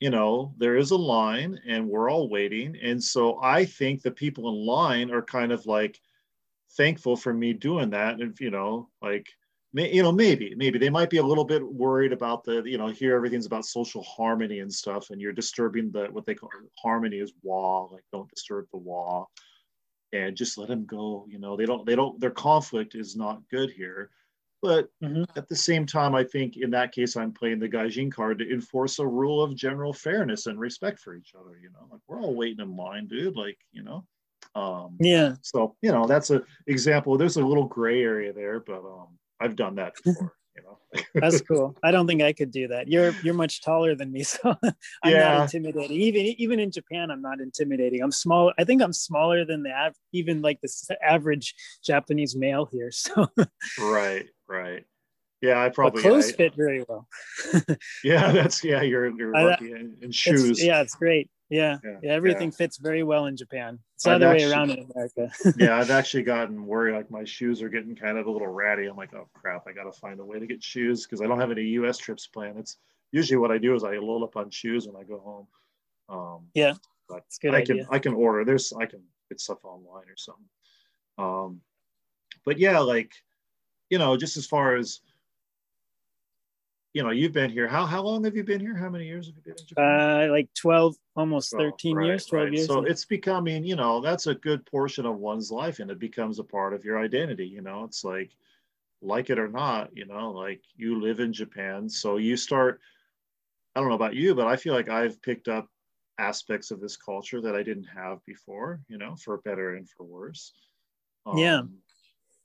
you 0.00 0.10
know, 0.10 0.54
there 0.58 0.76
is 0.76 0.90
a 0.90 0.96
line 0.96 1.58
and 1.66 1.88
we're 1.88 2.10
all 2.10 2.28
waiting. 2.28 2.76
And 2.82 3.02
so 3.02 3.40
I 3.42 3.64
think 3.64 4.02
the 4.02 4.10
people 4.10 4.48
in 4.48 4.66
line 4.66 5.10
are 5.10 5.22
kind 5.22 5.52
of 5.52 5.64
like 5.66 5.98
thankful 6.76 7.16
for 7.16 7.32
me 7.32 7.52
doing 7.52 7.90
that. 7.90 8.20
And, 8.20 8.38
you 8.38 8.50
know, 8.50 8.90
like, 9.00 9.26
you 9.84 10.02
know 10.02 10.12
maybe 10.12 10.54
maybe 10.56 10.78
they 10.78 10.88
might 10.88 11.10
be 11.10 11.18
a 11.18 11.22
little 11.22 11.44
bit 11.44 11.62
worried 11.62 12.12
about 12.12 12.44
the 12.44 12.62
you 12.64 12.78
know 12.78 12.88
here 12.88 13.14
everything's 13.14 13.46
about 13.46 13.64
social 13.64 14.02
harmony 14.02 14.60
and 14.60 14.72
stuff 14.72 15.10
and 15.10 15.20
you're 15.20 15.32
disturbing 15.32 15.90
the 15.90 16.06
what 16.12 16.24
they 16.24 16.34
call 16.34 16.48
harmony 16.78 17.18
is 17.18 17.32
wa 17.42 17.84
like 17.84 18.04
don't 18.12 18.30
disturb 18.30 18.66
the 18.72 18.78
wa 18.78 19.24
and 20.12 20.36
just 20.36 20.56
let 20.56 20.68
them 20.68 20.86
go 20.86 21.26
you 21.28 21.38
know 21.38 21.56
they 21.56 21.66
don't 21.66 21.84
they 21.84 21.94
don't 21.94 22.18
their 22.20 22.30
conflict 22.30 22.94
is 22.94 23.16
not 23.16 23.42
good 23.50 23.70
here 23.70 24.10
but 24.62 24.88
mm-hmm. 25.02 25.24
at 25.36 25.48
the 25.48 25.56
same 25.56 25.86
time 25.86 26.14
i 26.14 26.24
think 26.24 26.56
in 26.56 26.70
that 26.70 26.92
case 26.92 27.16
i'm 27.16 27.32
playing 27.32 27.58
the 27.58 27.68
gaijin 27.68 28.12
card 28.12 28.38
to 28.38 28.52
enforce 28.52 28.98
a 28.98 29.06
rule 29.06 29.42
of 29.42 29.54
general 29.54 29.92
fairness 29.92 30.46
and 30.46 30.58
respect 30.58 30.98
for 30.98 31.14
each 31.14 31.32
other 31.38 31.58
you 31.62 31.70
know 31.70 31.86
like 31.90 32.00
we're 32.08 32.20
all 32.20 32.34
waiting 32.34 32.60
in 32.60 32.76
line 32.76 33.06
dude 33.06 33.36
like 33.36 33.58
you 33.72 33.82
know 33.82 34.04
um 34.54 34.96
yeah 35.00 35.34
so 35.42 35.76
you 35.82 35.92
know 35.92 36.06
that's 36.06 36.30
an 36.30 36.42
example 36.66 37.16
there's 37.18 37.36
a 37.36 37.44
little 37.44 37.66
gray 37.66 38.02
area 38.02 38.32
there 38.32 38.60
but 38.60 38.78
um 38.78 39.08
I've 39.40 39.56
done 39.56 39.76
that 39.76 39.94
before. 40.04 40.32
You 40.56 40.62
know, 40.62 41.02
that's 41.14 41.40
cool. 41.48 41.76
I 41.82 41.90
don't 41.90 42.06
think 42.06 42.22
I 42.22 42.32
could 42.32 42.50
do 42.50 42.68
that. 42.68 42.88
You're 42.88 43.14
you're 43.22 43.34
much 43.34 43.62
taller 43.62 43.94
than 43.94 44.12
me, 44.12 44.22
so 44.24 44.56
I'm 44.62 44.74
yeah. 45.04 45.34
not 45.34 45.42
intimidating. 45.42 45.96
Even 46.00 46.26
even 46.38 46.60
in 46.60 46.70
Japan, 46.70 47.10
I'm 47.10 47.22
not 47.22 47.40
intimidating. 47.40 48.02
I'm 48.02 48.12
small. 48.12 48.52
I 48.58 48.64
think 48.64 48.82
I'm 48.82 48.92
smaller 48.92 49.44
than 49.44 49.62
the 49.62 49.72
av- 49.72 49.96
even 50.12 50.42
like 50.42 50.60
the 50.60 50.98
average 51.02 51.54
Japanese 51.84 52.34
male 52.36 52.68
here. 52.70 52.90
So 52.90 53.28
right, 53.78 54.26
right. 54.48 54.84
Yeah, 55.42 55.62
I 55.62 55.68
probably 55.68 56.02
but 56.02 56.08
clothes 56.08 56.32
I, 56.32 56.36
fit 56.36 56.54
very 56.54 56.84
well. 56.88 57.06
yeah, 58.04 58.32
that's 58.32 58.64
yeah. 58.64 58.82
You're 58.82 59.10
you're 59.16 59.32
lucky 59.32 59.74
I, 59.74 59.78
in, 59.78 59.96
in 60.00 60.10
shoes. 60.10 60.50
It's, 60.50 60.64
yeah, 60.64 60.80
it's 60.80 60.94
great. 60.94 61.30
Yeah, 61.48 61.78
yeah, 61.84 61.98
yeah 62.02 62.12
everything 62.12 62.50
yeah. 62.50 62.56
fits 62.56 62.78
very 62.78 63.02
well 63.02 63.26
in 63.26 63.36
Japan. 63.36 63.78
It's 63.94 64.04
the 64.04 64.12
other 64.12 64.28
way 64.30 64.44
around 64.44 64.70
in 64.70 64.90
America. 64.90 65.30
yeah, 65.58 65.78
I've 65.78 65.90
actually 65.90 66.24
gotten 66.24 66.66
worried. 66.66 66.94
Like 66.94 67.10
my 67.10 67.24
shoes 67.24 67.62
are 67.62 67.68
getting 67.68 67.94
kind 67.94 68.18
of 68.18 68.26
a 68.26 68.30
little 68.30 68.48
ratty. 68.48 68.86
I'm 68.86 68.96
like, 68.96 69.14
oh 69.14 69.28
crap, 69.32 69.64
I 69.68 69.72
got 69.72 69.84
to 69.84 69.92
find 69.92 70.18
a 70.18 70.24
way 70.24 70.38
to 70.38 70.46
get 70.46 70.62
shoes 70.62 71.04
because 71.04 71.22
I 71.22 71.26
don't 71.26 71.38
have 71.38 71.52
any 71.52 71.62
U.S. 71.62 71.98
trips 71.98 72.26
planned. 72.26 72.58
It's 72.58 72.78
usually 73.12 73.36
what 73.36 73.52
I 73.52 73.58
do 73.58 73.74
is 73.74 73.84
I 73.84 73.96
load 73.98 74.24
up 74.24 74.36
on 74.36 74.50
shoes 74.50 74.88
when 74.88 74.96
I 74.96 75.04
go 75.04 75.18
home. 75.18 75.46
Um, 76.08 76.46
yeah, 76.54 76.74
but 77.08 77.24
good 77.40 77.54
I 77.54 77.58
idea. 77.58 77.84
can 77.84 77.86
I 77.90 77.98
can 77.98 78.14
order. 78.14 78.44
There's 78.44 78.72
I 78.72 78.86
can 78.86 79.02
get 79.28 79.40
stuff 79.40 79.64
online 79.64 80.08
or 80.08 80.16
something. 80.16 80.44
Um, 81.18 81.60
but 82.44 82.58
yeah, 82.58 82.80
like 82.80 83.12
you 83.88 83.98
know, 83.98 84.16
just 84.16 84.36
as 84.36 84.46
far 84.46 84.76
as 84.76 85.00
you 86.96 87.02
know, 87.02 87.10
you've 87.10 87.32
been 87.32 87.50
here. 87.50 87.68
How 87.68 87.84
how 87.84 88.00
long 88.00 88.24
have 88.24 88.34
you 88.34 88.42
been 88.42 88.58
here? 88.58 88.74
How 88.74 88.88
many 88.88 89.04
years 89.04 89.26
have 89.26 89.36
you 89.36 89.42
been 89.42 89.60
in 89.60 89.66
Japan? 89.66 89.84
Uh, 89.84 90.32
like 90.32 90.48
12, 90.54 90.96
almost 91.14 91.50
13 91.50 91.94
right, 91.94 92.06
years, 92.06 92.24
12 92.24 92.44
right. 92.44 92.52
years. 92.54 92.66
So 92.66 92.84
it's 92.84 93.04
becoming, 93.04 93.64
you 93.64 93.76
know, 93.76 94.00
that's 94.00 94.28
a 94.28 94.34
good 94.34 94.64
portion 94.64 95.04
of 95.04 95.18
one's 95.18 95.50
life 95.50 95.78
and 95.78 95.90
it 95.90 95.98
becomes 95.98 96.38
a 96.38 96.44
part 96.44 96.72
of 96.72 96.86
your 96.86 96.98
identity. 96.98 97.46
You 97.46 97.60
know, 97.60 97.84
it's 97.84 98.02
like, 98.02 98.30
like 99.02 99.28
it 99.28 99.38
or 99.38 99.48
not, 99.48 99.94
you 99.94 100.06
know, 100.06 100.30
like 100.30 100.62
you 100.74 100.98
live 100.98 101.20
in 101.20 101.34
Japan. 101.34 101.86
So 101.86 102.16
you 102.16 102.34
start, 102.34 102.80
I 103.74 103.80
don't 103.80 103.90
know 103.90 103.94
about 103.94 104.14
you, 104.14 104.34
but 104.34 104.46
I 104.46 104.56
feel 104.56 104.72
like 104.72 104.88
I've 104.88 105.20
picked 105.20 105.48
up 105.48 105.68
aspects 106.16 106.70
of 106.70 106.80
this 106.80 106.96
culture 106.96 107.42
that 107.42 107.54
I 107.54 107.62
didn't 107.62 107.88
have 107.94 108.24
before, 108.24 108.80
you 108.88 108.96
know, 108.96 109.16
for 109.16 109.36
better 109.42 109.74
and 109.74 109.86
for 109.86 110.04
worse. 110.04 110.54
Um, 111.26 111.36
Yeah. 111.36 111.60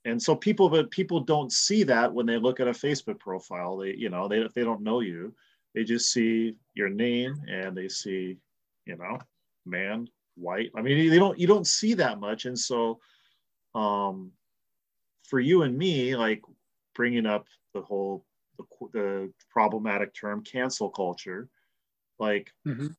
And 0.05 0.21
so 0.21 0.35
people, 0.35 0.69
but 0.69 0.89
people 0.89 1.19
don't 1.19 1.51
see 1.51 1.83
that 1.83 2.11
when 2.11 2.25
they 2.25 2.37
look 2.37 2.59
at 2.59 2.67
a 2.67 2.71
Facebook 2.71 3.19
profile. 3.19 3.77
They, 3.77 3.93
you 3.95 4.09
know, 4.09 4.27
they 4.27 4.39
if 4.39 4.53
they 4.53 4.63
don't 4.63 4.81
know 4.81 5.01
you. 5.01 5.35
They 5.75 5.83
just 5.83 6.11
see 6.11 6.55
your 6.73 6.89
name 6.89 7.35
and 7.47 7.77
they 7.77 7.87
see, 7.87 8.37
you 8.85 8.97
know, 8.97 9.19
man, 9.65 10.07
white. 10.35 10.71
I 10.75 10.81
mean, 10.81 11.09
they 11.09 11.19
don't. 11.19 11.39
You 11.39 11.47
don't 11.47 11.67
see 11.67 11.93
that 11.95 12.19
much. 12.19 12.45
And 12.45 12.57
so, 12.57 12.99
um, 13.75 14.31
for 15.23 15.39
you 15.39 15.61
and 15.63 15.77
me, 15.77 16.15
like 16.15 16.41
bringing 16.95 17.25
up 17.25 17.45
the 17.73 17.81
whole 17.81 18.25
the, 18.57 18.65
the 18.91 19.33
problematic 19.49 20.13
term 20.13 20.43
cancel 20.43 20.89
culture, 20.89 21.47
like 22.19 22.51
Mhm. 22.67 22.95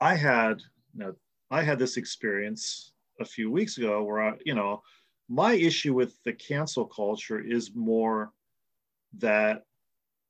I 0.00 0.14
had, 0.14 0.60
you 0.94 1.00
know, 1.00 1.14
I 1.50 1.62
had 1.62 1.78
this 1.78 1.96
experience 1.96 2.92
a 3.18 3.24
few 3.24 3.50
weeks 3.50 3.78
ago 3.78 4.02
where 4.04 4.20
I, 4.20 4.38
you 4.44 4.54
know, 4.54 4.82
my 5.30 5.54
issue 5.54 5.94
with 5.94 6.20
the 6.24 6.32
cancel 6.32 6.84
culture 6.84 7.38
is 7.38 7.72
more 7.72 8.32
that 9.18 9.62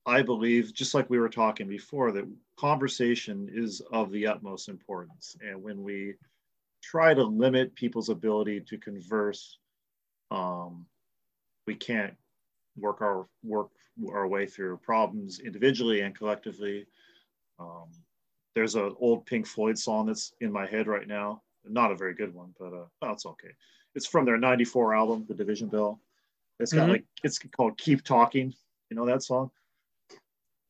I 0.04 0.20
believe, 0.22 0.74
just 0.74 0.94
like 0.94 1.08
we 1.08 1.18
were 1.18 1.30
talking 1.30 1.66
before, 1.66 2.12
that 2.12 2.28
conversation 2.58 3.48
is 3.50 3.80
of 3.92 4.12
the 4.12 4.26
utmost 4.26 4.68
importance. 4.68 5.36
And 5.40 5.62
when 5.62 5.82
we 5.82 6.16
try 6.82 7.14
to 7.14 7.22
limit 7.22 7.74
people's 7.74 8.10
ability 8.10 8.60
to 8.60 8.76
converse, 8.76 9.58
um, 10.30 10.84
we 11.66 11.74
can't 11.74 12.14
work 12.76 13.00
our 13.00 13.26
work 13.42 13.70
our 14.12 14.28
way 14.28 14.46
through 14.46 14.78
problems 14.78 15.40
individually 15.40 16.00
and 16.00 16.14
collectively. 16.14 16.86
Um, 17.58 17.88
there's 18.54 18.74
an 18.74 18.94
old 18.98 19.24
Pink 19.26 19.46
Floyd 19.46 19.78
song 19.78 20.06
that's 20.06 20.32
in 20.40 20.52
my 20.52 20.66
head 20.66 20.86
right 20.86 21.06
now. 21.06 21.42
Not 21.64 21.90
a 21.90 21.96
very 21.96 22.14
good 22.14 22.34
one, 22.34 22.54
but 22.58 22.72
uh, 22.72 23.12
it's 23.12 23.26
okay. 23.26 23.50
It's 23.94 24.06
from 24.06 24.24
their 24.24 24.38
'94 24.38 24.94
album, 24.94 25.24
The 25.28 25.34
Division 25.34 25.68
Bell. 25.68 26.00
It's 26.58 26.72
got 26.72 26.86
Mhm. 26.86 26.90
like 26.90 27.04
it's 27.24 27.38
called 27.38 27.78
"Keep 27.78 28.04
Talking." 28.04 28.54
You 28.90 28.96
know 28.96 29.06
that 29.06 29.22
song? 29.22 29.50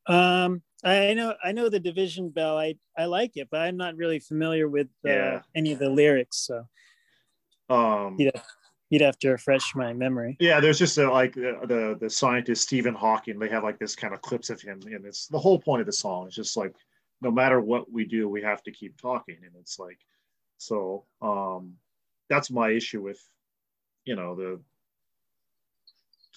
Um, 0.07 0.63
I 0.83 1.13
know, 1.15 1.35
I 1.45 1.53
know 1.53 1.69
the 1.69 1.81
Division 1.81 2.31
Bell. 2.31 2.57
I 2.59 2.77
I 2.97 3.05
like 3.07 3.37
it, 3.37 3.49
but 3.51 3.61
I'm 3.61 3.77
not 3.77 3.97
really 3.97 4.19
familiar 4.19 4.69
with 4.69 4.89
uh, 5.05 5.09
Yeah. 5.09 5.43
any 5.55 5.73
of 5.73 5.79
the 5.79 5.91
lyrics. 5.91 6.39
So 6.39 6.67
Um, 7.69 8.17
you'd 8.19 8.35
have, 8.35 8.47
you'd 8.89 9.03
have 9.03 9.19
to 9.21 9.31
refresh 9.31 9.75
my 9.75 9.93
memory. 9.93 10.37
Yeah, 10.41 10.59
there's 10.59 10.79
just 10.79 10.99
a, 10.99 11.11
like 11.11 11.35
the, 11.35 11.59
the 11.67 11.97
the 12.01 12.11
scientist 12.11 12.63
Stephen 12.63 12.95
Hawking. 12.95 13.39
They 13.39 13.49
have 13.49 13.63
like 13.63 13.79
this 13.79 13.95
kind 13.95 14.15
of 14.15 14.23
clips 14.23 14.49
of 14.51 14.61
him, 14.61 14.81
and 14.87 15.05
it's 15.05 15.27
the 15.27 15.39
whole 15.39 15.61
point 15.61 15.81
of 15.81 15.87
the 15.87 15.93
song. 15.93 16.27
It's 16.27 16.37
just 16.37 16.57
like 16.57 16.75
no 17.21 17.31
matter 17.31 17.61
what 17.61 17.93
we 17.93 18.05
do, 18.07 18.29
we 18.29 18.41
have 18.43 18.63
to 18.63 18.73
keep 18.73 18.97
talking, 18.97 19.37
and 19.45 19.55
it's 19.57 19.79
like 19.79 19.99
so. 20.57 21.05
Um, 21.21 21.77
that's 22.31 22.51
my 22.51 22.71
issue 22.71 23.03
with 23.03 23.21
you 24.07 24.17
know 24.17 24.35
the 24.35 24.61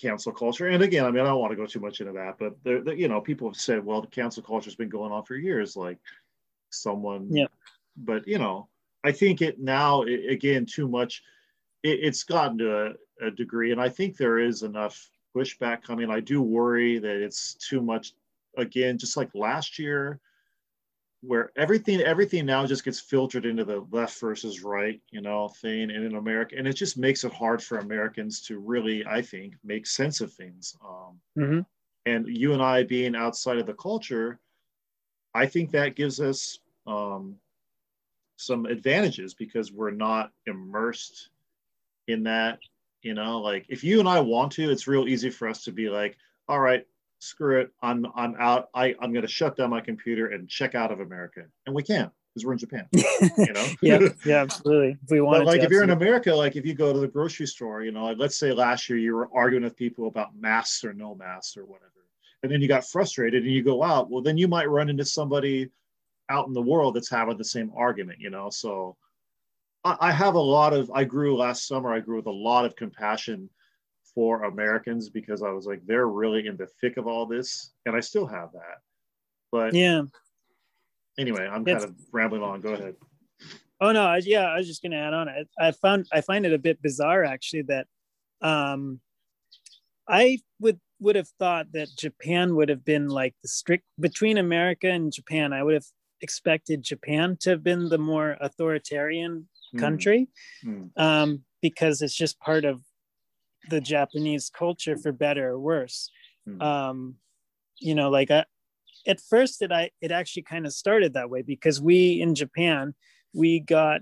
cancel 0.01 0.33
culture. 0.33 0.67
And 0.67 0.83
again, 0.83 1.05
I 1.05 1.11
mean, 1.11 1.21
I 1.21 1.27
don't 1.27 1.39
want 1.39 1.51
to 1.51 1.55
go 1.55 1.65
too 1.65 1.79
much 1.79 2.01
into 2.01 2.11
that, 2.13 2.35
but 2.37 2.61
there, 2.63 2.81
there- 2.81 2.95
you 2.95 3.07
know, 3.07 3.21
people 3.21 3.47
have 3.47 3.55
said, 3.55 3.85
well, 3.85 4.01
the 4.01 4.07
cancel 4.07 4.43
culture 4.43 4.65
has 4.65 4.75
been 4.75 4.89
going 4.89 5.11
on 5.13 5.23
for 5.23 5.35
years. 5.35 5.77
Like 5.77 5.99
someone, 6.71 7.27
Yeah. 7.31 7.45
But 7.95 8.27
you 8.27 8.39
know, 8.39 8.67
I 9.05 9.11
think 9.11 9.41
it 9.41 9.59
now 9.59 10.03
i 10.03 10.09
again 10.29 10.65
too 10.65 10.87
much. 10.87 11.23
It, 11.83 11.99
it's 12.01 12.23
gotten 12.23 12.57
to 12.57 12.87
a, 13.21 13.27
a 13.27 13.31
degree, 13.31 13.71
and 13.71 13.79
I 13.79 13.87
think 13.89 14.17
there 14.17 14.39
is 14.39 14.63
enough 14.63 15.09
pushback 15.35 15.83
coming. 15.83 16.09
I 16.09 16.19
do 16.19 16.41
worry 16.41 16.97
that 16.99 17.23
it's 17.23 17.53
too 17.55 17.81
much. 17.81 18.13
Again, 18.57 18.97
just 18.97 19.15
like 19.17 19.29
last 19.33 19.77
year, 19.79 20.19
where 21.25 21.51
everything 21.55 22.01
everything 22.01 22.45
now 22.45 22.65
just 22.65 22.83
gets 22.83 22.99
filtered 22.99 23.45
into 23.45 23.63
the 23.63 23.85
left 23.91 24.19
versus 24.19 24.61
right, 24.61 25.01
you 25.11 25.21
know, 25.21 25.47
thing, 25.61 25.83
and 25.83 26.05
in 26.05 26.15
America, 26.15 26.55
and 26.57 26.67
it 26.67 26.73
just 26.73 26.97
makes 26.97 27.23
it 27.23 27.33
hard 27.33 27.63
for 27.63 27.77
Americans 27.77 28.41
to 28.41 28.59
really, 28.59 29.05
I 29.05 29.21
think, 29.21 29.55
make 29.63 29.87
sense 29.87 30.21
of 30.21 30.33
things. 30.33 30.75
Um, 30.85 31.19
hmm 31.35 31.59
and 32.05 32.27
you 32.27 32.51
and 32.51 32.61
I 32.61 32.83
being 32.83 33.15
outside 33.15 33.57
of 33.59 33.65
the 33.65 33.73
culture, 33.75 34.37
I 35.33 35.45
think 35.45 35.71
that 35.71 35.95
gives 35.95 36.19
us 36.19 36.59
um, 36.85 37.37
some 38.35 38.65
advantages 38.65 39.33
because 39.33 39.71
we're 39.71 39.91
not 39.91 40.31
immersed 40.45 41.29
in 42.07 42.23
that. 42.23 42.59
You 43.01 43.13
know, 43.13 43.39
like 43.39 43.65
if 43.69 43.83
you 43.83 43.99
and 43.99 44.09
I 44.09 44.19
want 44.19 44.51
to, 44.53 44.69
it's 44.69 44.87
real 44.87 45.07
easy 45.07 45.29
for 45.29 45.47
us 45.47 45.63
to 45.63 45.71
be 45.71 45.89
like, 45.89 46.17
all 46.49 46.59
right, 46.59 46.85
screw 47.23 47.61
it, 47.61 47.71
I'm 47.81 48.05
I'm 48.15 48.35
out. 48.37 48.69
I 48.73 48.95
I'm 48.99 49.11
going 49.13 49.25
to 49.25 49.31
shut 49.31 49.55
down 49.57 49.69
my 49.69 49.81
computer 49.81 50.27
and 50.27 50.47
check 50.49 50.75
out 50.75 50.91
of 50.91 50.99
America, 50.99 51.43
and 51.65 51.75
we 51.75 51.83
can't 51.83 52.11
because 52.33 52.45
we're 52.45 52.53
in 52.53 52.59
Japan. 52.59 52.87
You 53.37 53.53
know. 53.53 53.65
yeah, 53.81 53.99
yeah, 54.25 54.41
absolutely. 54.41 54.97
If 55.03 55.09
we 55.11 55.21
want 55.21 55.45
like 55.45 55.59
to, 55.59 55.65
if 55.65 55.71
you're 55.71 55.83
in. 55.83 55.91
America, 55.91 56.33
like 56.33 56.55
if 56.55 56.65
you 56.65 56.73
go 56.73 56.91
to 56.91 56.99
the 56.99 57.07
grocery 57.07 57.47
store, 57.47 57.83
you 57.83 57.91
know, 57.91 58.05
like 58.05 58.17
let's 58.17 58.37
say 58.37 58.51
last 58.51 58.89
year 58.89 58.97
you 58.99 59.15
were 59.15 59.29
arguing 59.33 59.63
with 59.63 59.75
people 59.75 60.07
about 60.07 60.35
masks 60.35 60.83
or 60.83 60.93
no 60.93 61.15
masks 61.15 61.55
or 61.57 61.65
whatever, 61.65 61.91
and 62.43 62.51
then 62.51 62.61
you 62.61 62.67
got 62.67 62.85
frustrated 62.85 63.43
and 63.43 63.51
you 63.51 63.63
go 63.63 63.83
out, 63.83 64.09
well, 64.09 64.21
then 64.21 64.37
you 64.37 64.47
might 64.47 64.69
run 64.69 64.89
into 64.89 65.05
somebody 65.05 65.69
out 66.29 66.47
in 66.47 66.53
the 66.53 66.61
world 66.61 66.95
that's 66.95 67.09
having 67.09 67.37
the 67.37 67.43
same 67.43 67.71
argument, 67.75 68.19
you 68.19 68.29
know. 68.29 68.49
So 68.49 68.97
I, 69.83 69.97
I 69.99 70.11
have 70.11 70.35
a 70.35 70.39
lot 70.39 70.73
of 70.73 70.91
I 70.91 71.03
grew 71.03 71.37
last 71.37 71.67
summer, 71.67 71.93
I 71.93 71.99
grew 71.99 72.17
with 72.17 72.27
a 72.27 72.31
lot 72.31 72.65
of 72.65 72.75
compassion 72.75 73.49
for 74.15 74.43
Americans 74.43 75.09
because 75.09 75.41
I 75.43 75.49
was 75.49 75.65
like, 75.65 75.81
they're 75.85 76.07
really 76.07 76.45
in 76.47 76.55
the 76.57 76.67
thick 76.81 76.97
of 76.97 77.07
all 77.07 77.25
this, 77.25 77.73
and 77.85 77.95
I 77.95 77.99
still 77.99 78.27
have 78.27 78.51
that. 78.53 78.79
But 79.51 79.73
yeah. 79.73 80.03
anyway, 81.17 81.47
I'm 81.47 81.61
It's- 81.67 81.83
kind 81.83 81.95
of 81.95 81.99
rambling 82.11 82.43
on. 82.43 82.61
Go 82.61 82.73
ahead. 82.73 82.95
Oh 83.81 83.91
no, 83.91 84.03
I, 84.03 84.17
yeah, 84.23 84.45
I 84.45 84.57
was 84.57 84.67
just 84.67 84.81
gonna 84.81 84.95
add 84.97 85.13
on. 85.13 85.27
I, 85.27 85.43
I 85.59 85.71
found 85.71 86.07
I 86.13 86.21
find 86.21 86.45
it 86.45 86.53
a 86.53 86.57
bit 86.57 86.81
bizarre 86.81 87.23
actually 87.25 87.63
that 87.63 87.87
um, 88.41 89.01
I 90.07 90.39
would 90.59 90.79
would 90.99 91.15
have 91.17 91.27
thought 91.39 91.67
that 91.73 91.89
Japan 91.97 92.55
would 92.55 92.69
have 92.69 92.85
been 92.85 93.09
like 93.09 93.35
the 93.41 93.49
strict 93.49 93.83
between 93.99 94.37
America 94.37 94.89
and 94.89 95.11
Japan. 95.11 95.51
I 95.51 95.63
would 95.63 95.73
have 95.73 95.85
expected 96.21 96.81
Japan 96.81 97.35
to 97.41 97.49
have 97.49 97.63
been 97.63 97.89
the 97.89 97.97
more 97.97 98.37
authoritarian 98.39 99.49
Hmm, 99.73 99.79
country 99.79 100.27
hmm, 100.61 100.83
um, 100.97 101.43
because 101.61 102.01
it's 102.01 102.15
just 102.15 102.39
part 102.39 102.63
of 102.63 102.81
the 103.69 103.81
Japanese 103.81 104.49
culture 104.49 104.97
for 104.97 105.11
better 105.11 105.49
or 105.49 105.59
worse. 105.59 106.09
hmm. 106.47 106.61
Um, 106.61 107.15
you 107.79 107.95
know, 107.95 108.09
like 108.09 108.31
I, 108.31 108.45
at 109.07 109.19
first 109.19 109.61
it 109.61 109.71
I 109.71 109.91
it 110.01 110.11
actually 110.11 110.43
kind 110.43 110.65
of 110.65 110.73
started 110.73 111.13
that 111.13 111.29
way 111.29 111.41
because 111.41 111.81
we 111.81 112.21
in 112.21 112.35
Japan 112.35 112.93
we 113.33 113.59
got 113.59 114.01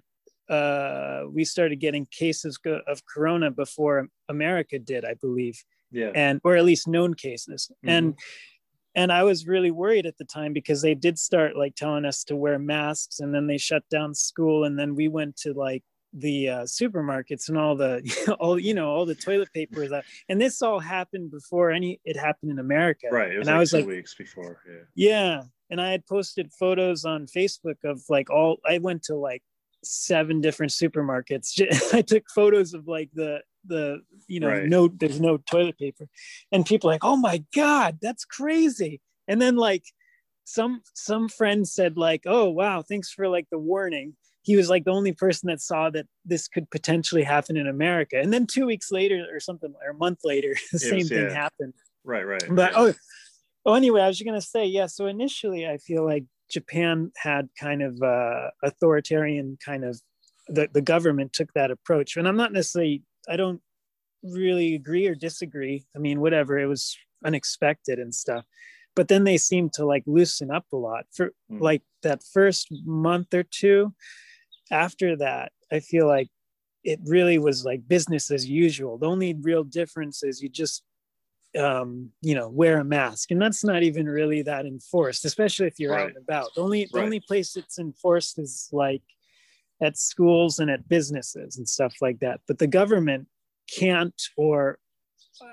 uh, 0.50 1.24
we 1.32 1.46
started 1.46 1.80
getting 1.80 2.06
cases 2.12 2.60
of 2.88 3.06
corona 3.06 3.50
before 3.50 4.10
America 4.28 4.78
did, 4.78 5.06
I 5.06 5.14
believe, 5.14 5.64
yeah. 5.92 6.12
and 6.14 6.42
or 6.44 6.58
at 6.58 6.66
least 6.66 6.88
known 6.88 7.14
cases. 7.14 7.72
And 7.84 8.18
and 8.94 9.12
I 9.14 9.24
was 9.24 9.48
really 9.48 9.72
worried 9.72 10.06
at 10.06 10.18
the 10.18 10.26
time 10.26 10.52
because 10.52 10.82
they 10.82 10.94
did 10.94 11.18
start 11.18 11.56
like 11.56 11.76
telling 11.76 12.04
us 12.04 12.26
to 12.26 12.36
wear 12.36 12.60
masks, 12.60 13.22
and 13.22 13.34
then 13.34 13.48
they 13.48 13.58
shut 13.58 13.84
down 13.90 14.14
school, 14.14 14.66
and 14.66 14.78
then 14.78 14.96
we 14.96 15.08
went 15.08 15.38
to 15.38 15.54
like 15.54 15.84
the 16.14 16.50
uh, 16.50 16.62
supermarkets 16.64 17.50
and 17.50 17.58
all 17.58 17.76
the 17.76 18.02
all 18.40 18.60
you 18.60 18.74
know 18.74 18.90
all 18.90 19.06
the 19.06 19.16
toilet 19.16 19.52
paper 19.54 19.84
is 19.84 19.92
out. 19.92 20.04
And 20.30 20.40
this 20.40 20.62
all 20.62 20.80
happened 20.80 21.32
before 21.32 21.72
any 21.72 22.00
it 22.06 22.18
happened 22.18 22.52
in 22.52 22.60
America. 22.60 23.08
Right. 23.12 23.32
It 23.32 23.38
was 23.38 23.48
and 23.48 23.54
like 23.54 23.56
I 23.56 23.60
was 23.60 23.72
two 23.72 23.78
like, 23.78 23.88
weeks 23.88 24.14
before. 24.16 24.62
Yeah. 24.68 24.84
yeah. 24.96 25.44
And 25.70 25.80
I 25.80 25.92
had 25.92 26.06
posted 26.06 26.52
photos 26.52 27.06
on 27.06 27.28
Facebook 27.28 27.78
of 27.86 28.02
like 28.10 28.30
all 28.30 28.58
I 28.68 28.80
went 28.80 29.04
to 29.04 29.16
like 29.16 29.42
seven 29.84 30.42
different 30.42 30.72
supermarkets. 30.72 31.62
I 31.94 32.02
took 32.02 32.30
photos 32.30 32.74
of 32.74 32.88
like 32.88 33.10
the 33.14 33.42
the 33.66 34.02
you 34.28 34.40
know 34.40 34.48
Right. 34.50 34.68
no 34.68 34.88
there's 34.88 35.22
no 35.22 35.38
toilet 35.38 35.78
paper, 35.78 36.08
and 36.52 36.66
people 36.66 36.90
like 36.90 37.04
oh 37.04 37.16
my 37.16 37.44
god 37.56 38.00
that's 38.02 38.26
crazy. 38.26 39.02
And 39.28 39.42
then 39.42 39.56
like 39.56 39.84
some 40.44 40.82
some 40.94 41.30
friend 41.30 41.66
said 41.68 41.96
like 41.96 42.24
oh 42.26 42.50
wow 42.50 42.82
thanks 42.82 43.12
for 43.12 43.30
like 43.30 43.48
the 43.50 43.60
warning. 43.60 44.16
He 44.44 44.56
was 44.56 44.70
like 44.70 44.86
the 44.86 44.92
only 44.92 45.12
person 45.14 45.48
that 45.48 45.62
saw 45.62 45.90
that 45.92 46.08
this 46.26 46.48
could 46.48 46.70
potentially 46.72 47.24
happen 47.24 47.58
in 47.58 47.68
America. 47.68 48.20
And 48.20 48.34
then 48.34 48.48
two 48.48 48.66
weeks 48.66 48.92
later 48.92 49.28
or 49.32 49.40
something 49.40 49.74
or 49.86 49.92
a 49.92 49.98
month 49.98 50.20
later 50.24 50.56
the 50.72 50.80
same 50.80 51.00
was- 51.00 51.10
thing 51.10 51.30
yeah. 51.30 51.34
happened 51.34 51.74
Right. 52.04 52.24
Right. 52.24 52.44
but 52.50 52.72
yeah. 52.72 52.80
oh 52.80 52.94
oh 53.66 53.74
anyway 53.74 54.02
i 54.02 54.08
was 54.08 54.18
just 54.18 54.26
gonna 54.26 54.42
say 54.42 54.66
yeah 54.66 54.88
so 54.88 55.06
initially 55.06 55.68
i 55.68 55.78
feel 55.78 56.04
like 56.04 56.26
japan 56.50 57.12
had 57.18 57.48
kind 57.60 57.82
of 57.82 58.02
uh 58.02 58.50
authoritarian 58.64 59.58
kind 59.64 59.86
of 59.86 60.02
the, 60.48 60.68
the 60.74 60.82
government 60.82 61.32
took 61.32 61.54
that 61.54 61.72
approach 61.72 62.18
and 62.18 62.28
i'm 62.28 62.36
not 62.36 62.52
necessarily 62.52 63.04
i 63.30 63.36
don't 63.36 63.62
really 64.24 64.76
agree 64.76 65.08
or 65.08 65.16
disagree 65.16 65.86
i 65.96 66.00
mean 66.00 66.20
whatever 66.20 66.58
it 66.58 66.66
was 66.66 66.98
unexpected 67.24 68.00
and 68.00 68.14
stuff 68.14 68.46
but 68.96 69.08
then 69.08 69.24
they 69.24 69.38
seemed 69.38 69.72
to 69.74 69.86
like 69.86 70.04
loosen 70.08 70.52
up 70.52 70.66
a 70.74 70.76
lot 70.76 71.06
for 71.14 71.32
mm. 71.52 71.62
like 71.62 71.84
that 72.04 72.24
first 72.34 72.68
month 72.84 73.34
or 73.34 73.44
two 73.44 73.94
after 74.72 75.16
that 75.16 75.52
i 75.72 75.80
feel 75.80 76.08
like 76.08 76.30
it 76.84 77.00
really 77.06 77.38
was 77.38 77.64
like 77.64 77.88
business 77.88 78.32
as 78.32 78.48
usual 78.48 78.98
the 78.98 79.08
only 79.08 79.36
real 79.42 79.64
difference 79.64 80.24
is 80.24 80.42
you 80.42 80.50
just 80.50 80.84
um, 81.60 82.10
you 82.22 82.34
know, 82.34 82.50
wear 82.50 82.80
a 82.80 82.84
mask, 82.84 83.32
and 83.32 83.42
that's 83.42 83.64
not 83.64 83.84
even 83.84 84.08
really 84.08 84.42
that 84.44 84.66
enforced, 84.66 85.26
especially 85.26 85.68
if 85.68 85.80
you're 85.80 85.92
right. 85.92 86.04
out 86.04 86.08
and 86.10 86.18
about. 86.18 86.54
The 86.56 86.62
only 86.62 86.82
right. 86.82 86.92
the 86.94 87.02
only 87.02 87.20
place 87.20 87.56
it's 87.56 87.78
enforced 87.78 88.40
is 88.40 88.70
like 88.72 89.02
at 89.82 89.98
schools 89.98 90.60
and 90.60 90.70
at 90.70 90.88
businesses 90.88 91.58
and 91.58 91.68
stuff 91.68 91.96
like 92.02 92.20
that. 92.20 92.40
But 92.48 92.60
the 92.60 92.68
government 92.68 93.28
can't, 93.78 94.20
or 94.38 94.80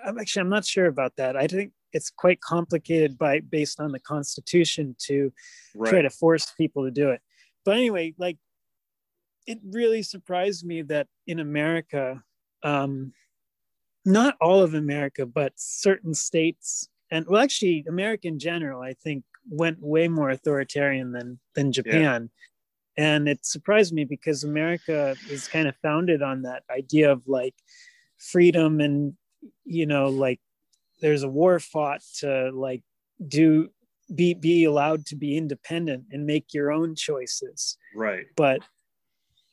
I'm 0.04 0.18
actually 0.18 0.42
I'm 0.42 0.48
not 0.48 0.64
sure 0.64 0.86
about 0.86 1.16
that. 1.16 1.36
I 1.36 1.46
think 1.46 1.72
it's 1.92 2.10
quite 2.10 2.40
complicated 2.40 3.18
by 3.18 3.40
based 3.40 3.80
on 3.80 3.90
the 3.90 4.00
Constitution 4.00 4.94
to 5.06 5.32
right. 5.74 5.90
try 5.90 6.02
to 6.02 6.10
force 6.10 6.52
people 6.56 6.84
to 6.84 6.90
do 6.90 7.10
it. 7.10 7.20
But 7.64 7.76
anyway, 7.76 8.14
like 8.18 8.38
it 9.48 9.58
really 9.64 10.02
surprised 10.02 10.64
me 10.64 10.82
that 10.82 11.08
in 11.26 11.40
America, 11.40 12.22
um, 12.62 13.14
not 14.04 14.36
all 14.42 14.60
of 14.62 14.74
America, 14.74 15.24
but 15.24 15.54
certain 15.56 16.12
states, 16.12 16.88
and 17.10 17.26
well, 17.26 17.42
actually, 17.42 17.86
America 17.88 18.28
in 18.28 18.38
general, 18.38 18.82
I 18.82 18.92
think, 18.92 19.24
went 19.48 19.78
way 19.80 20.06
more 20.06 20.28
authoritarian 20.28 21.12
than 21.12 21.40
than 21.54 21.72
Japan. 21.72 22.30
Yeah. 22.98 23.04
And 23.04 23.28
it 23.28 23.46
surprised 23.46 23.94
me 23.94 24.04
because 24.04 24.44
America 24.44 25.16
is 25.30 25.48
kind 25.48 25.66
of 25.66 25.76
founded 25.76 26.20
on 26.20 26.42
that 26.42 26.64
idea 26.70 27.10
of 27.10 27.26
like 27.26 27.54
freedom 28.18 28.80
and 28.80 29.14
you 29.64 29.86
know 29.86 30.08
like 30.08 30.40
there's 31.00 31.22
a 31.22 31.28
war 31.28 31.58
fought 31.60 32.02
to 32.18 32.50
like 32.52 32.82
do 33.28 33.70
be 34.14 34.34
be 34.34 34.64
allowed 34.64 35.06
to 35.06 35.16
be 35.16 35.36
independent 35.36 36.04
and 36.10 36.26
make 36.26 36.52
your 36.52 36.72
own 36.72 36.96
choices 36.96 37.76
right 37.94 38.26
but 38.36 38.60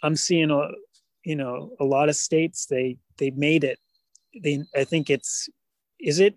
i'm 0.03 0.15
seeing 0.15 0.51
a 0.51 0.69
you 1.25 1.35
know 1.35 1.71
a 1.79 1.83
lot 1.83 2.07
of 2.07 2.15
states 2.15 2.67
they 2.67 2.97
they 3.17 3.31
made 3.31 3.63
it. 3.63 3.79
They 4.41 4.63
i 4.75 4.83
think 4.83 5.09
it's 5.09 5.49
is 5.99 6.19
it 6.19 6.35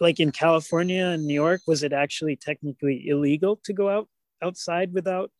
like 0.00 0.20
in 0.20 0.30
california 0.30 1.06
and 1.06 1.26
new 1.26 1.34
york 1.34 1.60
was 1.66 1.82
it 1.82 1.92
actually 1.92 2.36
technically 2.36 3.08
illegal 3.08 3.60
to 3.64 3.72
go 3.72 3.88
out 3.88 4.08
outside 4.42 4.92
without 4.92 5.30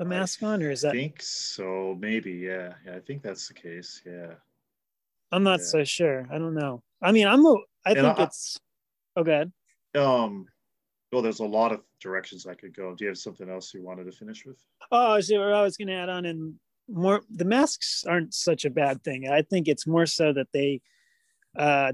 a 0.00 0.04
mask 0.04 0.42
on 0.42 0.62
or 0.62 0.70
is 0.70 0.82
that 0.82 0.90
i 0.90 0.92
think 0.92 1.22
so 1.22 1.96
maybe 2.00 2.32
yeah. 2.32 2.74
Yeah 2.84 2.96
i 2.96 3.00
think 3.00 3.22
that's 3.22 3.48
the 3.48 3.54
case 3.54 4.02
yeah. 4.04 4.34
I'm 5.30 5.44
not 5.44 5.60
yeah. 5.60 5.66
so 5.66 5.84
sure 5.84 6.28
i 6.32 6.38
don't 6.38 6.54
know. 6.54 6.82
I 7.00 7.12
mean 7.12 7.28
i'm 7.28 7.46
a, 7.46 7.56
i 7.86 7.94
think 7.94 8.18
I, 8.18 8.24
it's 8.24 8.58
oh 9.16 9.22
good 9.22 9.52
um 9.94 10.46
well 11.12 11.22
there's 11.22 11.40
a 11.40 11.44
lot 11.44 11.72
of 11.72 11.80
directions 12.00 12.46
i 12.46 12.54
could 12.54 12.74
go. 12.74 12.94
Do 12.94 13.04
you 13.04 13.08
have 13.08 13.18
something 13.18 13.48
else 13.48 13.72
you 13.72 13.84
wanted 13.84 14.04
to 14.06 14.12
finish 14.12 14.44
with? 14.44 14.58
Oh 14.90 15.20
so 15.20 15.40
i 15.42 15.62
was 15.62 15.76
going 15.76 15.88
to 15.88 15.94
add 15.94 16.08
on 16.08 16.24
and 16.26 16.54
more 16.88 17.22
the 17.30 17.44
masks 17.44 18.04
aren't 18.06 18.34
such 18.34 18.64
a 18.64 18.70
bad 18.70 19.02
thing 19.02 19.28
i 19.28 19.42
think 19.42 19.68
it's 19.68 19.86
more 19.86 20.06
so 20.06 20.32
that 20.32 20.48
they 20.52 20.80
uh, 21.56 21.92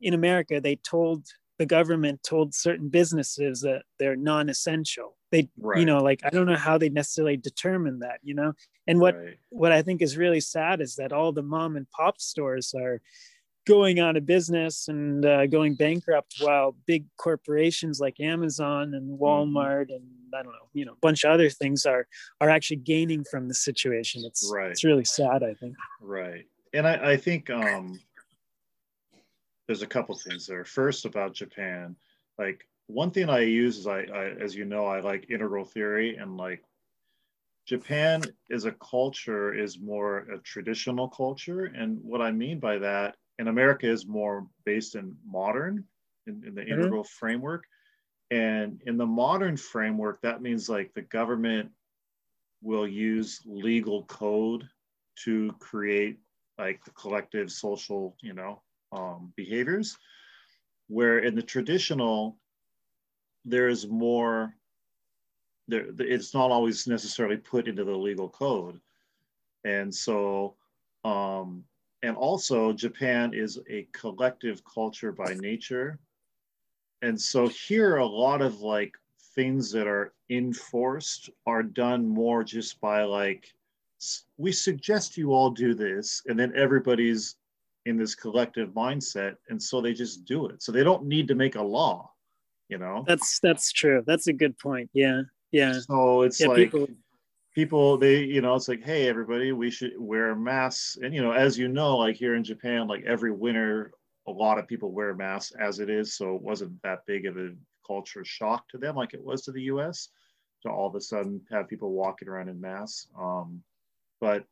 in 0.00 0.14
America, 0.14 0.60
they 0.60 0.76
told 0.76 1.26
the 1.58 1.66
government 1.66 2.22
told 2.22 2.54
certain 2.54 2.88
businesses 2.88 3.60
that 3.60 3.82
they're 3.98 4.16
non-essential. 4.16 5.16
They, 5.30 5.48
right. 5.58 5.78
you 5.78 5.86
know, 5.86 5.98
like 5.98 6.20
I 6.24 6.30
don't 6.30 6.46
know 6.46 6.56
how 6.56 6.78
they 6.78 6.88
necessarily 6.88 7.36
determine 7.36 8.00
that, 8.00 8.20
you 8.22 8.34
know. 8.34 8.52
And 8.86 9.00
what 9.00 9.16
right. 9.16 9.36
what 9.50 9.72
I 9.72 9.82
think 9.82 10.02
is 10.02 10.16
really 10.16 10.40
sad 10.40 10.80
is 10.80 10.96
that 10.96 11.12
all 11.12 11.32
the 11.32 11.42
mom 11.42 11.76
and 11.76 11.88
pop 11.90 12.20
stores 12.20 12.74
are 12.76 13.00
going 13.66 13.98
out 13.98 14.16
of 14.16 14.26
business 14.26 14.88
and 14.88 15.24
uh, 15.24 15.46
going 15.46 15.74
bankrupt 15.74 16.36
while 16.40 16.76
big 16.86 17.06
corporations 17.16 18.00
like 18.00 18.20
Amazon 18.20 18.94
and 18.94 19.18
mm-hmm. 19.18 19.22
Walmart 19.22 19.88
and 19.88 20.04
I 20.34 20.42
don't 20.42 20.52
know, 20.52 20.68
you 20.72 20.84
know, 20.84 20.92
a 20.92 21.00
bunch 21.00 21.24
of 21.24 21.30
other 21.30 21.48
things 21.48 21.86
are 21.86 22.06
are 22.40 22.50
actually 22.50 22.78
gaining 22.78 23.24
from 23.24 23.48
the 23.48 23.54
situation. 23.54 24.22
It's 24.24 24.50
right. 24.52 24.70
it's 24.70 24.84
really 24.84 25.04
sad, 25.04 25.42
I 25.42 25.54
think. 25.54 25.76
Right. 26.00 26.46
And 26.72 26.86
I, 26.86 27.12
I 27.12 27.16
think 27.16 27.50
um 27.50 28.00
there's 29.66 29.82
a 29.82 29.86
couple 29.86 30.14
things 30.16 30.46
there. 30.46 30.64
First, 30.64 31.04
about 31.06 31.32
Japan, 31.32 31.96
like 32.38 32.66
one 32.86 33.10
thing 33.10 33.30
I 33.30 33.40
use 33.40 33.78
is 33.78 33.86
I, 33.86 34.00
I, 34.00 34.24
as 34.40 34.54
you 34.54 34.66
know, 34.66 34.84
I 34.84 35.00
like 35.00 35.30
integral 35.30 35.64
theory 35.64 36.16
and 36.16 36.36
like 36.36 36.62
Japan 37.66 38.22
is 38.50 38.66
a 38.66 38.72
culture 38.72 39.54
is 39.54 39.78
more 39.78 40.18
a 40.30 40.38
traditional 40.38 41.08
culture, 41.08 41.64
and 41.64 41.98
what 42.02 42.20
I 42.20 42.30
mean 42.30 42.58
by 42.60 42.78
that, 42.78 43.16
in 43.38 43.48
America 43.48 43.88
is 43.88 44.06
more 44.06 44.46
based 44.64 44.94
in 44.94 45.16
modern, 45.26 45.84
in, 46.26 46.42
in 46.46 46.54
the 46.54 46.62
mm-hmm. 46.62 46.72
integral 46.72 47.04
framework, 47.04 47.64
and 48.30 48.80
in 48.86 48.96
the 48.96 49.06
modern 49.06 49.56
framework, 49.56 50.20
that 50.22 50.42
means 50.42 50.68
like 50.68 50.92
the 50.94 51.02
government 51.02 51.70
will 52.62 52.88
use 52.88 53.40
legal 53.44 54.04
code 54.04 54.68
to 55.24 55.52
create 55.58 56.18
like 56.58 56.82
the 56.84 56.90
collective 56.92 57.50
social, 57.50 58.16
you 58.22 58.32
know, 58.32 58.62
um, 58.92 59.32
behaviors, 59.36 59.98
where 60.88 61.18
in 61.18 61.34
the 61.34 61.42
traditional, 61.42 62.38
there's 63.44 63.86
more, 63.86 64.54
there, 65.68 65.86
it's 65.98 66.32
not 66.32 66.50
always 66.50 66.86
necessarily 66.86 67.36
put 67.36 67.68
into 67.68 67.84
the 67.84 67.96
legal 67.96 68.28
code. 68.28 68.80
And 69.64 69.94
so, 69.94 70.56
um, 71.04 71.64
and 72.04 72.16
also 72.16 72.72
Japan 72.72 73.32
is 73.32 73.58
a 73.68 73.88
collective 73.92 74.62
culture 74.64 75.10
by 75.10 75.34
nature. 75.34 75.98
And 77.02 77.20
so 77.20 77.48
here, 77.48 77.96
a 77.96 78.06
lot 78.06 78.42
of 78.42 78.60
like 78.60 78.94
things 79.34 79.72
that 79.72 79.86
are 79.86 80.12
enforced 80.30 81.30
are 81.46 81.62
done 81.62 82.06
more 82.06 82.44
just 82.44 82.80
by 82.80 83.02
like, 83.02 83.52
we 84.36 84.52
suggest 84.52 85.16
you 85.16 85.32
all 85.32 85.50
do 85.50 85.74
this, 85.74 86.22
and 86.26 86.38
then 86.38 86.52
everybody's 86.54 87.36
in 87.86 87.96
this 87.96 88.14
collective 88.14 88.70
mindset 88.70 89.36
and 89.48 89.62
so 89.62 89.80
they 89.80 89.92
just 89.92 90.24
do 90.24 90.46
it. 90.46 90.62
So 90.62 90.72
they 90.72 90.82
don't 90.82 91.04
need 91.04 91.28
to 91.28 91.34
make 91.34 91.56
a 91.56 91.62
law 91.62 92.10
you 92.70 92.78
know? 92.78 93.04
That's 93.06 93.40
that's 93.40 93.70
true. 93.72 94.02
That's 94.06 94.26
a 94.26 94.32
good 94.32 94.58
point. 94.58 94.88
Yeah 94.94 95.24
yeah. 95.54 95.78
So 95.80 96.22
it's 96.22 96.40
yeah, 96.40 96.48
like 96.48 96.56
people... 96.56 96.88
people 97.54 97.96
they 97.96 98.18
you 98.18 98.40
know 98.40 98.54
it's 98.54 98.68
like 98.68 98.84
hey 98.84 99.08
everybody 99.08 99.52
we 99.52 99.70
should 99.70 99.92
wear 99.98 100.34
masks. 100.34 100.98
And 101.02 101.14
you 101.14 101.22
know 101.22 101.32
as 101.32 101.58
you 101.58 101.68
know 101.68 101.96
like 101.96 102.16
here 102.16 102.34
in 102.34 102.44
japan 102.44 102.88
like 102.88 103.04
every 103.04 103.32
winter 103.32 103.92
a 104.26 104.30
lot 104.30 104.58
of 104.58 104.66
people 104.66 104.90
wear 104.90 105.14
masks 105.14 105.52
as 105.60 105.80
it 105.80 105.90
is. 105.90 106.14
So 106.14 106.34
it 106.34 106.42
wasn't 106.42 106.80
that 106.82 107.06
big 107.06 107.26
of 107.26 107.36
a 107.36 107.50
culture 107.86 108.24
shock 108.24 108.68
to 108.70 108.78
them 108.78 108.96
like 108.96 109.14
it 109.14 109.22
was 109.22 109.42
to 109.42 109.52
the 109.52 109.62
us 109.62 110.08
to 110.62 110.70
all 110.70 110.88
of 110.88 110.94
a 110.94 111.00
sudden 111.00 111.40
have 111.50 111.68
people 111.68 111.92
walking 111.92 112.28
around 112.28 112.48
in 112.48 112.60
masks. 112.60 113.08
Um, 113.18 113.62
but 114.20 114.44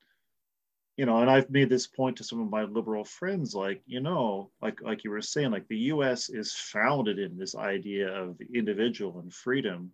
you 0.99 1.07
know, 1.07 1.19
and 1.19 1.31
I've 1.31 1.49
made 1.49 1.71
this 1.71 1.87
point 1.87 2.19
to 2.19 2.25
some 2.25 2.41
of 2.43 2.51
my 2.51 2.65
liberal 2.65 3.03
friends, 3.03 3.55
like, 3.55 3.83
you 3.87 4.01
know, 4.01 4.51
like 4.61 4.83
like 4.83 5.05
you 5.05 5.11
were 5.11 5.23
saying, 5.23 5.51
like 5.51 5.67
the 5.69 5.79
US 5.95 6.29
is 6.29 6.53
founded 6.53 7.19
in 7.19 7.37
this 7.39 7.55
idea 7.55 8.09
of 8.09 8.37
the 8.39 8.47
individual 8.55 9.19
and 9.21 9.33
freedom. 9.33 9.91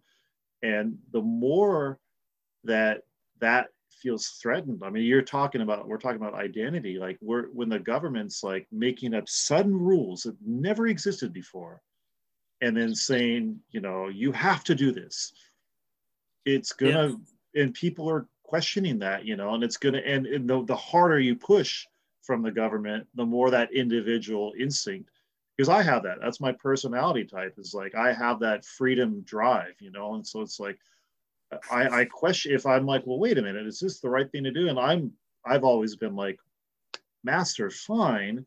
And 0.62 0.98
the 1.12 1.22
more 1.22 2.00
that 2.64 3.02
that 3.40 3.68
feels 3.90 4.28
threatened, 4.40 4.82
I 4.84 4.90
mean, 4.90 5.04
you're 5.04 5.22
talking 5.22 5.60
about, 5.60 5.88
we're 5.88 5.98
talking 5.98 6.20
about 6.20 6.34
identity, 6.34 6.98
like 6.98 7.18
we're 7.20 7.46
when 7.48 7.68
the 7.68 7.78
government's 7.78 8.44
like 8.44 8.66
making 8.70 9.14
up 9.14 9.28
sudden 9.28 9.74
rules 9.74 10.22
that 10.22 10.36
never 10.44 10.86
existed 10.86 11.32
before, 11.32 11.82
and 12.60 12.76
then 12.76 12.94
saying, 12.94 13.58
you 13.70 13.80
know, 13.80 14.08
you 14.08 14.32
have 14.32 14.64
to 14.64 14.74
do 14.74 14.92
this. 14.92 15.32
It's 16.44 16.72
gonna 16.72 17.16
yeah. 17.54 17.62
and 17.62 17.74
people 17.74 18.08
are 18.08 18.28
questioning 18.42 18.98
that, 19.00 19.24
you 19.26 19.36
know, 19.36 19.54
and 19.54 19.62
it's 19.62 19.76
to, 19.76 19.88
and, 19.88 20.26
and 20.26 20.48
the, 20.48 20.64
the 20.64 20.76
harder 20.76 21.20
you 21.20 21.36
push 21.36 21.84
from 22.22 22.42
the 22.42 22.50
government, 22.50 23.06
the 23.14 23.26
more 23.26 23.50
that 23.50 23.72
individual 23.74 24.52
instinct, 24.58 25.10
because 25.56 25.68
I 25.68 25.82
have 25.82 26.02
that, 26.04 26.18
that's 26.22 26.40
my 26.40 26.52
personality 26.52 27.24
type 27.24 27.54
is 27.58 27.74
like, 27.74 27.94
I 27.94 28.12
have 28.12 28.40
that 28.40 28.64
freedom 28.64 29.22
drive, 29.22 29.74
you 29.80 29.90
know? 29.90 30.14
And 30.14 30.26
so 30.26 30.40
it's 30.40 30.60
like, 30.60 30.78
I, 31.70 32.00
I 32.00 32.04
question 32.04 32.52
if 32.54 32.66
I'm 32.66 32.86
like, 32.86 33.06
well, 33.06 33.18
wait 33.18 33.38
a 33.38 33.42
minute, 33.42 33.66
is 33.66 33.80
this 33.80 34.00
the 34.00 34.10
right 34.10 34.30
thing 34.30 34.44
to 34.44 34.50
do? 34.50 34.68
And 34.68 34.78
I'm, 34.78 35.12
I've 35.44 35.64
always 35.64 35.96
been 35.96 36.14
like, 36.14 36.38
master, 37.24 37.70
fine 37.70 38.44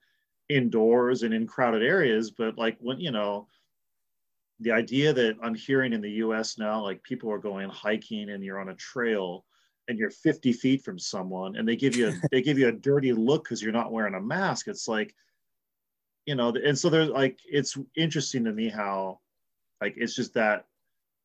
indoors 0.50 1.24
and 1.24 1.34
in 1.34 1.48
crowded 1.48 1.84
areas, 1.84 2.32
but 2.32 2.58
like 2.58 2.78
when, 2.80 3.00
you 3.00 3.12
know, 3.12 3.48
the 4.60 4.72
idea 4.72 5.12
that 5.14 5.38
I'm 5.42 5.56
hearing 5.56 5.94
in 5.94 6.02
the 6.02 6.12
US 6.12 6.58
now, 6.58 6.82
like 6.82 7.02
people 7.04 7.32
are 7.32 7.40
going 7.40 7.70
hiking 7.70 8.30
and 8.30 8.44
you're 8.44 8.60
on 8.60 8.70
a 8.70 8.76
trail 8.76 9.46
and 9.88 9.98
you're 9.98 10.12
50 10.12 10.54
feet 10.54 10.84
from 10.84 11.00
someone 11.00 11.56
and 11.56 11.68
they 11.68 11.76
give 11.76 11.96
you 11.96 12.10
a, 12.10 12.14
they 12.32 12.42
give 12.42 12.58
you 12.58 12.68
a 12.68 12.74
dirty 12.74 13.14
look 13.14 13.44
because 13.44 13.62
you're 13.62 13.72
not 13.72 13.92
wearing 13.92 14.14
a 14.14 14.22
mask 14.22 14.68
it's 14.68 14.88
like 14.88 15.16
you 16.26 16.36
know 16.36 16.54
and 16.64 16.78
so 16.78 16.90
there's 16.90 17.10
like 17.10 17.40
it's 17.46 17.78
interesting 17.98 18.44
to 18.46 18.52
me 18.52 18.70
how 18.70 19.20
like 19.82 19.96
it's 19.98 20.16
just 20.16 20.36
that 20.36 20.66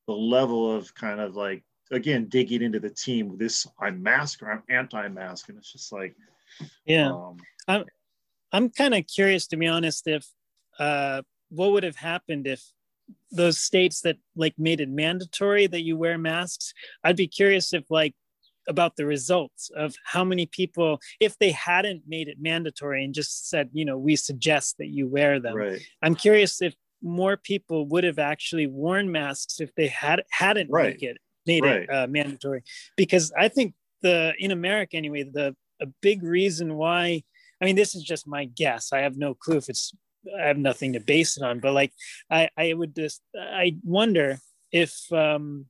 the 0.06 0.12
level 0.12 0.74
of 0.74 0.94
kind 0.94 1.20
of 1.20 1.36
like 1.36 1.62
again 1.90 2.26
digging 2.28 2.62
into 2.62 2.80
the 2.80 2.90
team 2.90 3.36
this 3.38 3.66
i'm 3.80 4.02
mask 4.02 4.42
or 4.42 4.50
i'm 4.50 4.62
anti-mask 4.68 5.48
and 5.48 5.58
it's 5.58 5.72
just 5.72 5.92
like 5.92 6.16
yeah 6.84 7.10
um, 7.10 7.36
i'm 7.68 7.84
i'm 8.52 8.70
kind 8.70 8.94
of 8.94 9.06
curious 9.06 9.46
to 9.46 9.56
be 9.56 9.66
honest 9.66 10.06
if 10.06 10.26
uh 10.78 11.22
what 11.50 11.72
would 11.72 11.84
have 11.84 11.96
happened 11.96 12.46
if 12.46 12.62
those 13.30 13.60
states 13.60 14.00
that 14.00 14.16
like 14.34 14.54
made 14.58 14.80
it 14.80 14.88
mandatory 14.88 15.66
that 15.66 15.82
you 15.82 15.96
wear 15.96 16.18
masks 16.18 16.72
i'd 17.04 17.16
be 17.16 17.28
curious 17.28 17.72
if 17.72 17.84
like 17.90 18.14
about 18.68 18.96
the 18.96 19.06
results 19.06 19.70
of 19.76 19.94
how 20.04 20.24
many 20.24 20.44
people 20.46 20.98
if 21.20 21.38
they 21.38 21.52
hadn't 21.52 22.02
made 22.08 22.26
it 22.26 22.38
mandatory 22.40 23.04
and 23.04 23.14
just 23.14 23.48
said 23.48 23.68
you 23.72 23.84
know 23.84 23.96
we 23.96 24.16
suggest 24.16 24.76
that 24.78 24.88
you 24.88 25.06
wear 25.06 25.38
them 25.38 25.54
right. 25.54 25.80
i'm 26.02 26.16
curious 26.16 26.60
if 26.60 26.74
more 27.02 27.36
people 27.36 27.86
would 27.86 28.04
have 28.04 28.18
actually 28.18 28.66
worn 28.66 29.10
masks 29.10 29.60
if 29.60 29.74
they 29.74 29.86
had 29.88 30.22
hadn't 30.30 30.70
Right. 30.70 30.94
make 30.94 31.02
it 31.02 31.18
made 31.46 31.62
Right. 31.64 31.82
it 31.82 31.90
uh, 31.90 32.06
mandatory 32.08 32.62
because 32.96 33.32
i 33.38 33.48
think 33.48 33.74
the 34.02 34.34
in 34.38 34.50
america 34.50 34.96
anyway 34.96 35.22
the 35.22 35.54
a 35.80 35.86
big 36.02 36.22
reason 36.22 36.74
why 36.74 37.22
i 37.60 37.64
mean 37.64 37.76
this 37.76 37.94
is 37.94 38.02
just 38.02 38.26
my 38.26 38.46
guess 38.46 38.92
i 38.92 39.00
have 39.00 39.16
no 39.16 39.34
clue 39.34 39.58
if 39.58 39.68
it's 39.68 39.92
i 40.40 40.46
have 40.46 40.58
nothing 40.58 40.94
to 40.94 41.00
base 41.00 41.36
it 41.36 41.42
on 41.42 41.60
but 41.60 41.72
like 41.72 41.92
i 42.30 42.48
i 42.56 42.72
would 42.72 42.94
just 42.96 43.22
i 43.38 43.76
wonder 43.84 44.38
if 44.72 44.92
um 45.12 45.66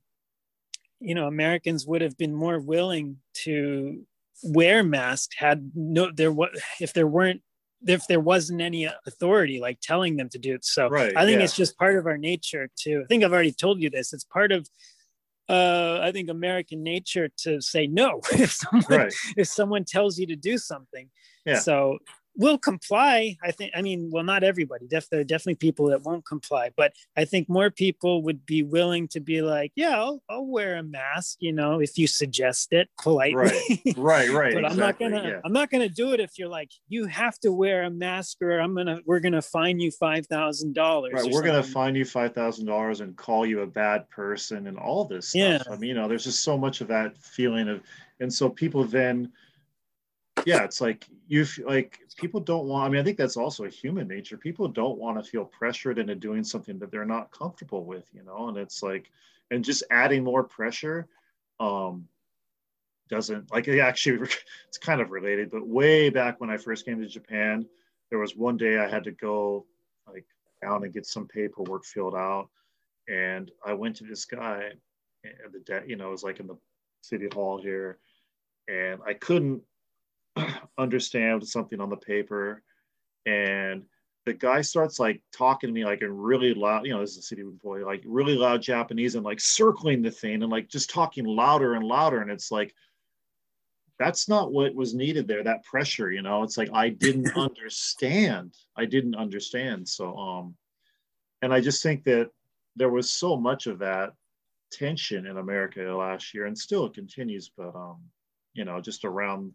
you 0.99 1.13
know 1.13 1.27
americans 1.27 1.85
would 1.85 2.01
have 2.01 2.17
been 2.17 2.33
more 2.33 2.59
willing 2.59 3.17
to 3.33 4.03
wear 4.43 4.83
masks 4.83 5.35
had 5.37 5.71
no 5.75 6.11
there 6.11 6.31
was 6.31 6.49
if 6.79 6.93
there 6.93 7.07
weren't 7.07 7.41
if 7.85 8.07
there 8.07 8.19
wasn't 8.19 8.59
any 8.61 8.89
authority 9.05 9.59
like 9.59 9.79
telling 9.81 10.17
them 10.17 10.29
to 10.29 10.39
do 10.39 10.55
it 10.55 10.65
so 10.65 10.87
Right, 10.89 11.15
i 11.15 11.25
think 11.25 11.37
yeah. 11.39 11.43
it's 11.43 11.55
just 11.55 11.77
part 11.77 11.95
of 11.95 12.05
our 12.07 12.17
nature 12.17 12.69
to 12.83 13.01
i 13.03 13.05
think 13.05 13.23
i've 13.23 13.31
already 13.33 13.51
told 13.51 13.81
you 13.81 13.89
this 13.89 14.13
it's 14.13 14.23
part 14.23 14.51
of 14.51 14.67
uh 15.49 15.99
i 16.01 16.11
think 16.11 16.29
american 16.29 16.81
nature 16.83 17.29
to 17.37 17.61
say 17.61 17.87
no 17.87 18.19
if 18.33 18.51
someone 18.51 18.85
Right. 18.89 19.13
if 19.37 19.47
someone 19.47 19.83
tells 19.85 20.17
you 20.17 20.27
to 20.27 20.35
do 20.35 20.57
something 20.57 21.09
Yeah. 21.45 21.59
so 21.59 21.99
we'll 22.37 22.57
comply 22.57 23.35
i 23.43 23.51
think 23.51 23.71
i 23.75 23.81
mean 23.81 24.09
well 24.11 24.23
not 24.23 24.43
everybody 24.43 24.87
Def- 24.87 25.09
there 25.09 25.19
are 25.21 25.25
definitely 25.25 25.55
people 25.55 25.87
that 25.87 26.03
won't 26.03 26.25
comply 26.25 26.71
but 26.77 26.93
i 27.15 27.25
think 27.25 27.49
more 27.49 27.69
people 27.69 28.23
would 28.23 28.45
be 28.45 28.63
willing 28.63 29.07
to 29.09 29.19
be 29.19 29.41
like 29.41 29.71
yeah 29.75 29.97
i'll, 29.97 30.21
I'll 30.29 30.45
wear 30.45 30.75
a 30.75 30.83
mask 30.83 31.37
you 31.39 31.53
know 31.53 31.79
if 31.81 31.97
you 31.97 32.07
suggest 32.07 32.73
it 32.73 32.89
politely 33.01 33.51
Right. 33.97 33.97
Right. 33.97 34.29
Right. 34.29 34.53
but 34.55 34.65
i'm 34.65 34.77
not 34.77 34.99
gonna 34.99 35.23
yeah. 35.27 35.41
i'm 35.43 35.53
not 35.53 35.69
gonna 35.69 35.89
do 35.89 36.13
it 36.13 36.19
if 36.19 36.37
you're 36.37 36.47
like 36.47 36.71
you 36.87 37.05
have 37.05 37.39
to 37.39 37.51
wear 37.51 37.83
a 37.83 37.89
mask 37.89 38.37
or 38.41 38.59
i'm 38.59 38.75
gonna 38.75 38.99
we're 39.05 39.19
gonna 39.19 39.41
fine 39.41 39.79
you 39.79 39.91
five 39.91 40.25
thousand 40.27 40.73
dollars 40.73 41.13
Right, 41.13 41.31
we're 41.31 41.41
gonna 41.43 41.63
fine 41.63 41.95
you 41.95 42.05
five 42.05 42.33
thousand 42.33 42.65
dollars 42.65 43.01
and 43.01 43.15
call 43.15 43.45
you 43.45 43.61
a 43.61 43.67
bad 43.67 44.09
person 44.09 44.67
and 44.67 44.77
all 44.77 45.05
this 45.05 45.29
stuff. 45.29 45.41
Yeah. 45.41 45.63
I 45.71 45.77
mean, 45.77 45.89
you 45.89 45.93
know, 45.95 46.07
there's 46.07 46.23
just 46.23 46.43
so 46.43 46.57
much 46.57 46.81
of 46.81 46.87
that 46.87 47.17
feeling 47.17 47.67
of, 47.69 47.81
and 48.19 48.31
so 48.31 48.49
people 48.49 48.83
then, 48.83 49.31
yeah, 50.45 50.63
it's 50.63 50.81
like 50.81 51.07
you 51.27 51.45
like 51.65 51.99
people 52.17 52.39
don't 52.39 52.65
want. 52.65 52.85
I 52.85 52.89
mean, 52.89 52.99
I 52.99 53.03
think 53.03 53.17
that's 53.17 53.37
also 53.37 53.63
a 53.65 53.69
human 53.69 54.07
nature. 54.07 54.37
People 54.37 54.67
don't 54.67 54.97
want 54.97 55.23
to 55.23 55.29
feel 55.29 55.45
pressured 55.45 55.99
into 55.99 56.15
doing 56.15 56.43
something 56.43 56.77
that 56.79 56.91
they're 56.91 57.05
not 57.05 57.31
comfortable 57.31 57.85
with, 57.85 58.05
you 58.11 58.23
know. 58.23 58.49
And 58.49 58.57
it's 58.57 58.83
like, 58.83 59.09
and 59.51 59.63
just 59.63 59.83
adding 59.91 60.23
more 60.23 60.43
pressure, 60.43 61.07
um, 61.59 62.07
doesn't 63.09 63.51
like 63.51 63.67
it 63.67 63.79
actually. 63.79 64.27
It's 64.67 64.77
kind 64.77 64.99
of 64.99 65.11
related, 65.11 65.49
but 65.49 65.65
way 65.65 66.09
back 66.09 66.41
when 66.41 66.49
I 66.49 66.57
first 66.57 66.85
came 66.85 66.99
to 66.99 67.07
Japan, 67.07 67.65
there 68.09 68.19
was 68.19 68.35
one 68.35 68.57
day 68.57 68.77
I 68.77 68.89
had 68.89 69.05
to 69.05 69.11
go 69.11 69.65
like 70.07 70.25
down 70.61 70.83
and 70.83 70.93
get 70.93 71.05
some 71.05 71.27
paperwork 71.27 71.85
filled 71.85 72.15
out. 72.15 72.49
And 73.07 73.49
I 73.65 73.73
went 73.73 73.95
to 73.97 74.03
this 74.03 74.25
guy 74.25 74.71
at 75.23 75.51
the, 75.53 75.83
you 75.87 75.95
know, 75.95 76.09
it 76.09 76.11
was 76.11 76.23
like 76.23 76.39
in 76.39 76.47
the 76.47 76.57
city 77.01 77.29
hall 77.33 77.61
here. 77.61 77.99
And 78.67 78.99
I 79.05 79.13
couldn't 79.13 79.61
understand 80.77 81.47
something 81.47 81.79
on 81.79 81.89
the 81.89 81.97
paper. 81.97 82.63
And 83.25 83.83
the 84.25 84.33
guy 84.33 84.61
starts 84.61 84.99
like 84.99 85.21
talking 85.31 85.69
to 85.69 85.73
me 85.73 85.85
like 85.85 86.01
in 86.01 86.15
really 86.15 86.53
loud, 86.53 86.85
you 86.85 86.93
know, 86.93 87.01
this 87.01 87.11
is 87.11 87.17
a 87.19 87.21
city 87.21 87.41
employee, 87.41 87.83
like 87.83 88.03
really 88.05 88.35
loud 88.35 88.61
Japanese 88.61 89.15
and 89.15 89.23
like 89.23 89.39
circling 89.39 90.01
the 90.01 90.11
thing 90.11 90.43
and 90.43 90.51
like 90.51 90.67
just 90.67 90.89
talking 90.89 91.25
louder 91.25 91.75
and 91.75 91.85
louder. 91.85 92.21
And 92.21 92.31
it's 92.31 92.51
like, 92.51 92.73
that's 93.99 94.29
not 94.29 94.51
what 94.51 94.75
was 94.75 94.93
needed 94.93 95.27
there 95.27 95.43
that 95.43 95.63
pressure 95.63 96.11
you 96.11 96.21
know 96.21 96.43
it's 96.43 96.57
like 96.57 96.69
i 96.73 96.89
didn't 96.89 97.31
understand 97.37 98.53
i 98.75 98.85
didn't 98.85 99.15
understand 99.15 99.87
so 99.87 100.15
um 100.17 100.55
and 101.41 101.53
i 101.53 101.59
just 101.59 101.83
think 101.83 102.03
that 102.03 102.29
there 102.75 102.89
was 102.89 103.09
so 103.09 103.35
much 103.35 103.67
of 103.67 103.79
that 103.79 104.13
tension 104.71 105.25
in 105.25 105.37
america 105.37 105.81
last 105.81 106.33
year 106.33 106.45
and 106.45 106.57
still 106.57 106.85
it 106.85 106.93
continues 106.93 107.51
but 107.57 107.75
um 107.75 107.97
you 108.53 108.65
know 108.65 108.79
just 108.81 109.05
around 109.05 109.51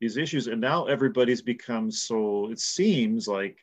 these 0.00 0.16
issues 0.16 0.46
and 0.46 0.60
now 0.60 0.84
everybody's 0.86 1.42
become 1.42 1.90
so 1.90 2.50
it 2.50 2.60
seems 2.60 3.26
like 3.26 3.58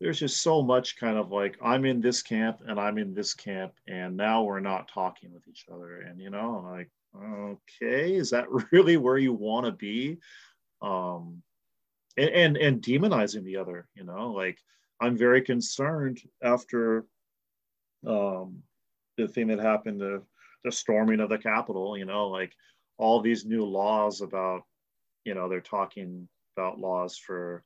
there's 0.00 0.18
just 0.18 0.42
so 0.42 0.62
much 0.62 0.96
kind 0.98 1.16
of 1.16 1.30
like 1.30 1.56
i'm 1.62 1.84
in 1.84 2.00
this 2.00 2.22
camp 2.22 2.58
and 2.66 2.78
i'm 2.78 2.98
in 2.98 3.14
this 3.14 3.34
camp 3.34 3.72
and 3.88 4.16
now 4.16 4.42
we're 4.42 4.60
not 4.60 4.88
talking 4.88 5.32
with 5.32 5.46
each 5.48 5.66
other. 5.72 6.00
And 6.00 6.20
you 6.20 6.30
know 6.30 6.64
like 6.70 6.90
okay 7.16 8.14
is 8.14 8.30
that 8.30 8.46
really 8.72 8.96
where 8.96 9.18
you 9.18 9.32
want 9.32 9.66
to 9.66 9.72
be? 9.72 10.18
Um 10.80 11.42
and, 12.16 12.30
and 12.30 12.56
and 12.56 12.82
demonizing 12.82 13.44
the 13.44 13.56
other 13.56 13.86
you 13.94 14.04
know 14.04 14.32
like 14.32 14.58
i'm 15.00 15.16
very 15.16 15.42
concerned 15.42 16.20
after 16.42 17.06
um 18.06 18.62
the 19.16 19.28
thing 19.28 19.48
that 19.48 19.58
happened 19.58 20.00
the 20.00 20.22
the 20.64 20.72
storming 20.72 21.20
of 21.20 21.28
the 21.28 21.38
capitol 21.38 21.96
you 21.96 22.04
know 22.04 22.28
like 22.28 22.52
all 22.98 23.20
these 23.20 23.44
new 23.44 23.64
laws 23.64 24.20
about 24.20 24.62
you 25.24 25.34
know 25.34 25.48
they're 25.48 25.60
talking 25.60 26.28
about 26.56 26.78
laws 26.78 27.16
for 27.16 27.64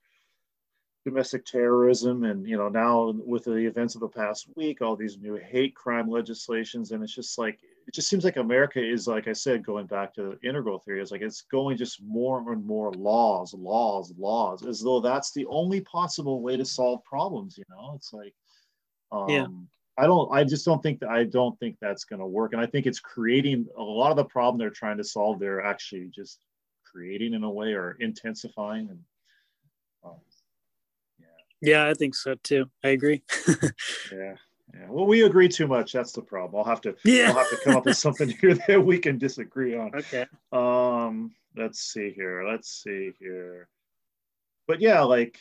domestic 1.06 1.44
terrorism 1.44 2.24
and 2.24 2.48
you 2.48 2.56
know 2.56 2.68
now 2.68 3.14
with 3.24 3.44
the 3.44 3.54
events 3.54 3.94
of 3.94 4.00
the 4.00 4.08
past 4.08 4.48
week 4.56 4.82
all 4.82 4.96
these 4.96 5.18
new 5.18 5.36
hate 5.36 5.72
crime 5.76 6.10
legislations 6.10 6.90
and 6.90 7.00
it's 7.00 7.14
just 7.14 7.38
like 7.38 7.60
it 7.86 7.94
just 7.94 8.08
seems 8.08 8.24
like 8.24 8.38
america 8.38 8.84
is 8.84 9.06
like 9.06 9.28
i 9.28 9.32
said 9.32 9.64
going 9.64 9.86
back 9.86 10.12
to 10.12 10.36
integral 10.42 10.80
theory. 10.80 11.00
It's 11.00 11.12
like 11.12 11.22
it's 11.22 11.42
going 11.42 11.76
just 11.76 12.02
more 12.02 12.52
and 12.52 12.66
more 12.66 12.92
laws 12.94 13.54
laws 13.54 14.12
laws 14.18 14.66
as 14.66 14.80
though 14.80 14.98
that's 14.98 15.30
the 15.30 15.46
only 15.46 15.80
possible 15.82 16.42
way 16.42 16.56
to 16.56 16.64
solve 16.64 17.04
problems 17.04 17.56
you 17.56 17.64
know? 17.70 17.92
It's 17.94 18.12
like 18.12 18.34
um 19.12 19.30
Yeah. 19.30 19.46
i 19.96 20.06
don't 20.08 20.28
i 20.32 20.42
just 20.42 20.64
don't 20.64 20.82
think 20.82 20.98
that 20.98 21.10
i 21.10 21.22
don't 21.22 21.56
think 21.60 21.76
that's 21.80 22.02
going 22.02 22.18
to 22.18 22.26
work. 22.26 22.52
And 22.52 22.60
i 22.60 22.66
think 22.66 22.84
it's 22.84 22.98
creating 22.98 23.68
a 23.78 23.82
lot 23.82 24.10
of 24.10 24.16
the 24.16 24.24
problem 24.24 24.58
they're 24.58 24.70
trying 24.70 24.96
to 24.96 25.04
solve 25.04 25.38
they're 25.38 25.62
actually 25.64 26.10
just 26.12 26.40
creating 26.96 27.34
in 27.34 27.44
a 27.44 27.50
way 27.50 27.74
or 27.74 27.94
intensifying 28.00 28.88
and 28.88 29.00
um, 30.02 30.14
yeah 31.60 31.86
i 31.86 31.92
think 31.92 32.14
so 32.14 32.34
too 32.42 32.64
i 32.82 32.88
agree 32.88 33.22
Yeah, 34.12 34.34
yeah. 34.72 34.86
Well, 34.88 35.06
we 35.06 35.24
agree 35.24 35.48
too 35.48 35.66
much. 35.66 35.92
That's 35.92 36.12
the 36.12 36.22
problem. 36.22 36.58
I'll 36.58 36.70
have 36.70 36.80
to. 36.82 36.94
yeah 37.04 37.28
I'll 37.28 37.34
have 37.34 37.50
to 37.50 37.56
come 37.64 37.76
up 37.76 37.84
with 37.86 37.96
something 37.96 38.28
here 38.40 38.54
that 38.54 38.80
we 38.80 38.98
can 38.98 39.18
disagree 39.18 39.76
on. 39.76 39.90
okay 39.94 40.26
Um, 40.52 41.32
let's 41.56 41.80
see 41.80 42.10
here. 42.10 42.48
Let's 42.48 42.82
see 42.84 43.12
here. 43.18 43.68
But 44.68 44.80
yeah, 44.80 45.02
like 45.02 45.38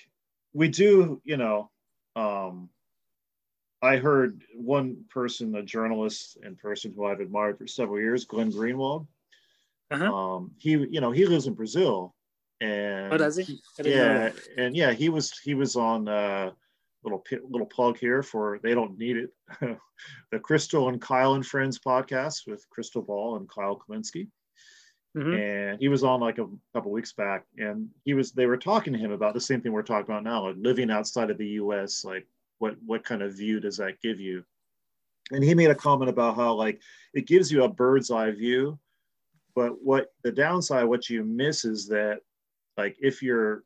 we 0.54 0.68
do, 0.68 1.22
you 1.24 1.38
know. 1.38 1.70
Um, 2.16 2.70
I 3.84 3.98
heard 3.98 4.44
one 4.56 5.06
person, 5.12 5.54
a 5.56 5.62
journalist 5.62 6.38
and 6.42 6.58
person 6.58 6.92
who 6.92 7.06
I've 7.06 7.20
admired 7.20 7.60
for 7.60 7.68
several 7.68 8.00
years, 8.00 8.26
Glenn 8.26 8.52
Greenwald. 8.52 9.06
Uh-huh. 9.92 10.14
Um, 10.14 10.52
he, 10.58 10.72
you 10.72 11.00
know, 11.02 11.12
he 11.12 11.26
lives 11.26 11.48
in 11.48 11.54
Brazil, 11.54 12.16
and 12.62 13.14
oh 13.14 13.18
does 13.18 13.36
he 13.38 13.60
yeah, 13.84 14.32
and 14.58 14.76
yeah, 14.76 14.92
he 14.94 15.10
was 15.10 15.38
he 15.40 15.54
was 15.54 15.76
on 15.76 16.08
uh, 16.08 16.52
little 17.04 17.24
little 17.50 17.68
plug 17.68 17.98
here 17.98 18.24
for 18.24 18.60
they 18.64 18.74
don't 18.74 18.98
need 18.98 19.18
it, 19.18 19.30
the 20.32 20.40
Krystal 20.40 20.90
and 20.90 21.00
Kyle 21.00 21.36
and 21.36 21.46
Friends 21.46 21.80
podcast 21.80 22.48
with 22.48 22.66
Krystal 22.76 23.06
Ball 23.06 23.38
and 23.38 23.48
Kyle 23.50 23.78
Kaminsky, 23.80 24.28
Mhm. 25.16 25.40
and 25.72 25.80
he 25.80 25.88
was 25.88 26.04
on 26.04 26.20
like 26.20 26.40
a 26.40 26.48
couple 26.74 26.92
weeks 26.92 27.14
back, 27.14 27.46
and 27.58 27.90
he 28.04 28.14
was 28.14 28.32
they 28.32 28.48
were 28.48 28.58
talking 28.58 28.92
to 28.94 29.00
him 29.00 29.12
about 29.12 29.34
the 29.34 29.42
same 29.42 29.62
thing 29.62 29.72
we're 29.72 29.84
talking 29.84 30.06
about 30.12 30.24
now, 30.24 30.48
like 30.48 30.56
living 30.58 30.90
outside 30.90 31.30
of 31.30 31.38
the 31.38 31.48
U.S. 31.62 32.04
Like 32.04 32.28
what 32.58 32.76
what 32.86 33.04
kind 33.04 33.22
of 33.22 33.38
view 33.38 33.60
does 33.60 33.78
that 33.78 34.02
give 34.02 34.20
you? 34.20 34.44
And 35.32 35.44
he 35.44 35.54
made 35.56 35.72
a 35.72 35.76
comment 35.76 36.10
about 36.10 36.36
how 36.36 36.54
like 36.54 36.82
it 37.14 37.28
gives 37.28 37.52
you 37.52 37.64
a 37.64 37.70
bird's 37.70 38.12
eye 38.12 38.32
view, 38.32 38.80
but 39.56 39.82
what 39.82 40.14
the 40.24 40.32
downside, 40.32 40.86
what 40.86 41.10
you 41.10 41.24
miss 41.24 41.66
is 41.66 41.88
that 41.88 42.20
like 42.78 42.98
if 43.02 43.24
you're 43.24 43.64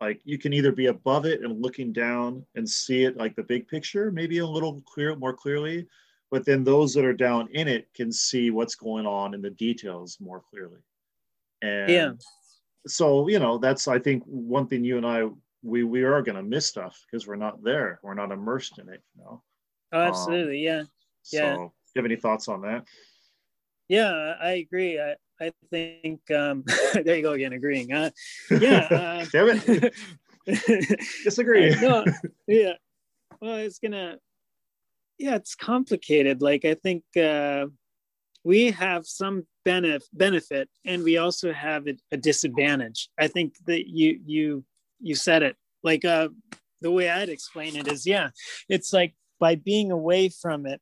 like 0.00 0.20
you 0.24 0.38
can 0.38 0.52
either 0.52 0.72
be 0.72 0.86
above 0.86 1.26
it 1.26 1.42
and 1.42 1.60
looking 1.60 1.92
down 1.92 2.46
and 2.54 2.68
see 2.68 3.04
it 3.04 3.16
like 3.16 3.34
the 3.34 3.42
big 3.42 3.66
picture 3.66 4.12
maybe 4.12 4.38
a 4.38 4.46
little 4.46 4.80
clear 4.82 5.16
more 5.16 5.32
clearly 5.32 5.88
but 6.30 6.44
then 6.44 6.62
those 6.62 6.94
that 6.94 7.04
are 7.04 7.14
down 7.14 7.48
in 7.52 7.68
it 7.68 7.92
can 7.94 8.12
see 8.12 8.50
what's 8.50 8.74
going 8.74 9.06
on 9.06 9.34
in 9.34 9.40
the 9.40 9.50
details 9.50 10.18
more 10.20 10.42
clearly. 10.50 10.80
And 11.62 11.90
Yeah. 11.90 12.12
so 12.86 13.28
you 13.28 13.38
know 13.38 13.58
that's 13.58 13.88
i 13.88 13.98
think 13.98 14.22
one 14.24 14.66
thing 14.66 14.84
you 14.84 14.96
and 14.96 15.06
i 15.06 15.28
we 15.62 15.82
we 15.82 16.04
are 16.04 16.22
going 16.22 16.36
to 16.36 16.42
miss 16.42 16.66
stuff 16.66 17.04
because 17.04 17.26
we're 17.26 17.34
not 17.34 17.62
there. 17.64 17.98
We're 18.04 18.14
not 18.14 18.30
immersed 18.30 18.78
in 18.78 18.88
it 18.88 19.02
you 19.16 19.24
know? 19.24 19.42
Oh 19.92 20.00
absolutely. 20.00 20.60
Yeah. 20.60 20.80
Um, 20.80 20.88
so 21.24 21.38
Yeah. 21.38 21.56
do 21.56 21.62
you 21.62 21.72
have 21.96 22.04
any 22.04 22.16
thoughts 22.16 22.46
on 22.46 22.62
that 22.62 22.86
yeah 23.88 24.34
i 24.40 24.52
agree 24.52 25.00
i 25.00 25.14
i 25.40 25.52
think 25.70 26.20
um 26.30 26.64
there 26.94 27.16
you 27.16 27.22
go 27.22 27.32
again 27.32 27.52
agreeing 27.52 27.92
uh 27.92 28.10
yeah 28.50 29.24
damn 29.32 29.48
uh, 29.50 29.60
it 29.66 29.94
disagree 31.24 31.74
no 31.80 32.04
yeah 32.46 32.72
well 33.40 33.56
it's 33.56 33.78
gonna 33.78 34.18
yeah, 35.18 35.34
it's 35.34 35.54
complicated. 35.54 36.40
Like 36.40 36.64
I 36.64 36.74
think 36.74 37.02
uh, 37.16 37.66
we 38.44 38.70
have 38.70 39.06
some 39.06 39.46
benefit 39.64 40.08
benefit, 40.12 40.68
and 40.84 41.02
we 41.02 41.18
also 41.18 41.52
have 41.52 41.86
a, 41.88 41.94
a 42.12 42.16
disadvantage. 42.16 43.10
I 43.18 43.26
think 43.26 43.54
that 43.66 43.88
you 43.88 44.20
you 44.24 44.64
you 45.00 45.14
said 45.14 45.42
it 45.42 45.56
like 45.82 46.04
uh, 46.04 46.28
the 46.80 46.90
way 46.90 47.10
I'd 47.10 47.28
explain 47.28 47.76
it 47.76 47.88
is, 47.88 48.06
yeah, 48.06 48.30
it's 48.68 48.92
like 48.92 49.14
by 49.40 49.56
being 49.56 49.90
away 49.90 50.28
from 50.28 50.66
it, 50.66 50.80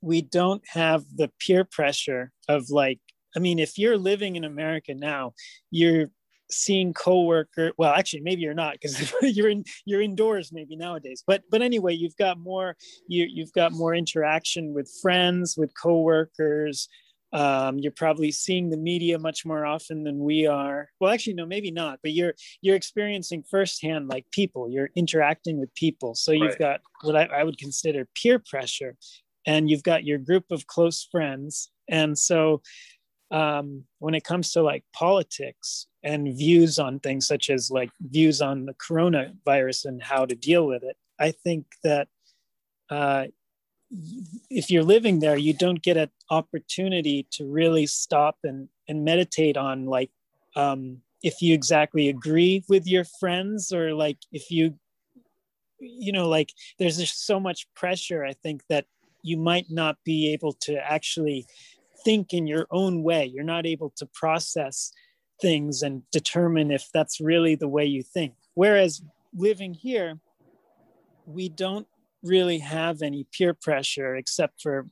we 0.00 0.22
don't 0.22 0.62
have 0.68 1.04
the 1.14 1.30
peer 1.40 1.64
pressure 1.64 2.32
of 2.48 2.70
like 2.70 3.00
I 3.36 3.38
mean, 3.38 3.58
if 3.58 3.76
you're 3.76 3.98
living 3.98 4.36
in 4.36 4.44
America 4.44 4.94
now, 4.94 5.34
you're 5.70 6.10
seeing 6.48 6.94
coworker 6.94 7.72
well 7.76 7.92
actually 7.92 8.20
maybe 8.20 8.40
you're 8.40 8.54
not 8.54 8.74
because 8.74 9.12
you're 9.22 9.48
in 9.48 9.64
you're 9.84 10.00
indoors 10.00 10.52
maybe 10.52 10.76
nowadays. 10.76 11.22
But 11.26 11.42
but 11.50 11.62
anyway 11.62 11.94
you've 11.94 12.16
got 12.16 12.38
more 12.38 12.76
you 13.08 13.26
you've 13.28 13.52
got 13.52 13.72
more 13.72 13.94
interaction 13.94 14.72
with 14.72 14.90
friends 15.02 15.56
with 15.56 15.72
coworkers. 15.80 16.88
Um, 17.32 17.80
you're 17.80 17.92
probably 17.92 18.30
seeing 18.30 18.70
the 18.70 18.76
media 18.76 19.18
much 19.18 19.44
more 19.44 19.66
often 19.66 20.04
than 20.04 20.20
we 20.20 20.46
are. 20.46 20.88
Well 21.00 21.12
actually 21.12 21.34
no 21.34 21.46
maybe 21.46 21.72
not 21.72 21.98
but 22.02 22.12
you're 22.12 22.34
you're 22.62 22.76
experiencing 22.76 23.42
firsthand 23.50 24.08
like 24.08 24.30
people. 24.30 24.70
You're 24.70 24.90
interacting 24.94 25.58
with 25.58 25.74
people. 25.74 26.14
So 26.14 26.30
you've 26.30 26.50
right. 26.50 26.58
got 26.58 26.80
what 27.02 27.16
I, 27.16 27.24
I 27.24 27.42
would 27.42 27.58
consider 27.58 28.08
peer 28.14 28.38
pressure 28.38 28.96
and 29.46 29.70
you've 29.70 29.82
got 29.82 30.04
your 30.04 30.18
group 30.18 30.44
of 30.50 30.66
close 30.66 31.06
friends. 31.10 31.70
And 31.88 32.18
so 32.18 32.62
um, 33.30 33.84
when 33.98 34.14
it 34.14 34.24
comes 34.24 34.52
to 34.52 34.62
like 34.62 34.84
politics 34.92 35.86
and 36.02 36.36
views 36.36 36.78
on 36.78 37.00
things 37.00 37.26
such 37.26 37.50
as 37.50 37.70
like 37.70 37.90
views 38.00 38.40
on 38.40 38.66
the 38.66 38.74
coronavirus 38.74 39.86
and 39.86 40.02
how 40.02 40.24
to 40.24 40.34
deal 40.34 40.66
with 40.66 40.82
it 40.84 40.96
i 41.18 41.30
think 41.30 41.66
that 41.82 42.08
uh, 42.90 43.24
if 44.50 44.70
you're 44.70 44.84
living 44.84 45.18
there 45.18 45.36
you 45.36 45.52
don't 45.52 45.82
get 45.82 45.96
an 45.96 46.10
opportunity 46.30 47.26
to 47.30 47.46
really 47.46 47.86
stop 47.86 48.36
and, 48.44 48.68
and 48.88 49.04
meditate 49.04 49.56
on 49.56 49.86
like 49.86 50.10
um, 50.54 50.98
if 51.22 51.42
you 51.42 51.52
exactly 51.52 52.08
agree 52.08 52.64
with 52.68 52.86
your 52.86 53.04
friends 53.18 53.72
or 53.72 53.92
like 53.92 54.18
if 54.32 54.50
you 54.50 54.74
you 55.78 56.12
know 56.12 56.28
like 56.28 56.52
there's 56.78 56.96
just 56.96 57.26
so 57.26 57.38
much 57.38 57.66
pressure 57.74 58.24
i 58.24 58.32
think 58.32 58.62
that 58.68 58.86
you 59.26 59.36
might 59.36 59.66
not 59.70 59.96
be 60.04 60.32
able 60.32 60.52
to 60.52 60.76
actually 60.76 61.46
think 62.04 62.32
in 62.32 62.46
your 62.46 62.66
own 62.70 63.02
way. 63.02 63.24
You're 63.24 63.44
not 63.44 63.66
able 63.66 63.92
to 63.96 64.06
process 64.06 64.92
things 65.40 65.82
and 65.82 66.02
determine 66.12 66.70
if 66.70 66.88
that's 66.94 67.20
really 67.20 67.54
the 67.54 67.68
way 67.68 67.84
you 67.84 68.02
think. 68.02 68.34
Whereas 68.54 69.02
living 69.34 69.74
here, 69.74 70.18
we 71.26 71.48
don't 71.48 71.86
really 72.22 72.58
have 72.58 73.02
any 73.02 73.26
peer 73.32 73.54
pressure 73.54 74.16
except 74.16 74.62
for 74.62 74.86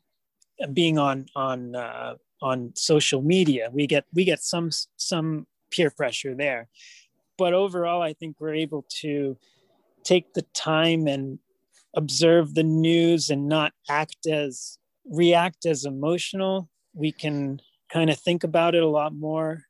being 0.73 0.99
on 0.99 1.27
on 1.35 1.75
uh, 1.75 2.15
on 2.43 2.73
social 2.75 3.23
media. 3.23 3.71
We 3.73 3.87
get 3.87 4.05
we 4.13 4.25
get 4.25 4.41
some 4.43 4.71
some 4.97 5.47
peer 5.71 5.91
pressure 5.91 6.35
there, 6.35 6.69
but 7.39 7.55
overall, 7.55 8.03
I 8.03 8.13
think 8.13 8.37
we're 8.41 8.55
able 8.55 8.85
to 9.03 9.37
take 10.05 10.35
the 10.35 10.43
time 10.55 11.07
and 11.07 11.39
observe 11.97 12.55
the 12.55 12.63
news 12.63 13.31
and 13.31 13.49
not 13.49 13.73
act 13.89 14.27
as 14.27 14.79
react 15.05 15.67
as 15.67 15.85
emotional. 15.85 16.69
We 16.93 17.13
can 17.13 17.61
kind 17.93 18.11
of 18.11 18.19
think 18.19 18.45
about 18.45 18.75
it 18.75 18.83
a 18.83 18.89
lot 18.89 19.15
more. 19.15 19.65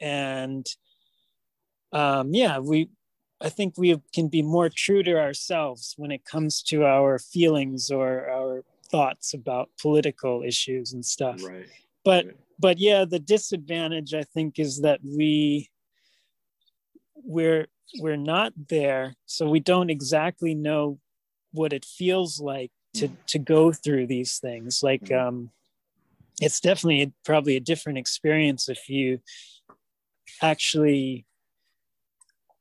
And 0.00 0.66
um, 1.92 2.34
yeah 2.34 2.58
we 2.58 2.90
i 3.40 3.48
think 3.48 3.74
we 3.78 3.96
can 4.12 4.28
be 4.28 4.42
more 4.42 4.68
true 4.68 5.02
to 5.02 5.18
ourselves 5.18 5.94
when 5.96 6.10
it 6.10 6.24
comes 6.24 6.62
to 6.62 6.84
our 6.84 7.18
feelings 7.18 7.90
or 7.90 8.28
our 8.28 8.62
thoughts 8.90 9.32
about 9.32 9.68
political 9.80 10.42
issues 10.42 10.92
and 10.94 11.04
stuff. 11.04 11.42
Right. 11.42 11.66
But 12.04 12.26
right. 12.26 12.36
but 12.58 12.78
yeah 12.78 13.04
the 13.04 13.18
disadvantage 13.18 14.14
i 14.14 14.22
think 14.22 14.58
is 14.58 14.80
that 14.80 15.00
we 15.04 15.70
we're 17.22 17.66
we're 18.00 18.16
not 18.16 18.52
there. 18.68 19.14
So 19.26 19.48
we 19.48 19.60
don't 19.60 19.90
exactly 19.90 20.54
know 20.54 20.98
what 21.58 21.72
it 21.72 21.84
feels 21.84 22.40
like 22.40 22.70
to 22.94 23.08
mm. 23.08 23.16
to 23.26 23.38
go 23.38 23.72
through 23.72 24.06
these 24.06 24.38
things 24.38 24.80
like 24.82 25.02
mm. 25.02 25.20
um 25.20 25.50
it's 26.40 26.60
definitely 26.60 27.02
a, 27.02 27.12
probably 27.24 27.56
a 27.56 27.60
different 27.60 27.98
experience 27.98 28.68
if 28.68 28.88
you 28.88 29.20
actually 30.42 31.26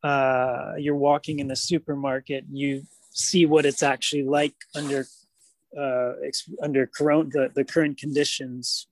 uh, 0.04 0.74
you're 0.78 0.96
walking 0.96 1.40
in 1.40 1.48
the 1.48 1.56
supermarket 1.56 2.46
you 2.52 2.84
see 3.12 3.46
what 3.46 3.66
it's 3.66 3.84
actually 3.84 4.24
like 4.24 4.54
under 4.76 5.06
uh, 5.78 6.14
under 6.62 6.88
corona 6.88 7.30
the, 7.32 7.52
the 7.56 7.66
current 7.66 7.98
conditions 7.98 8.88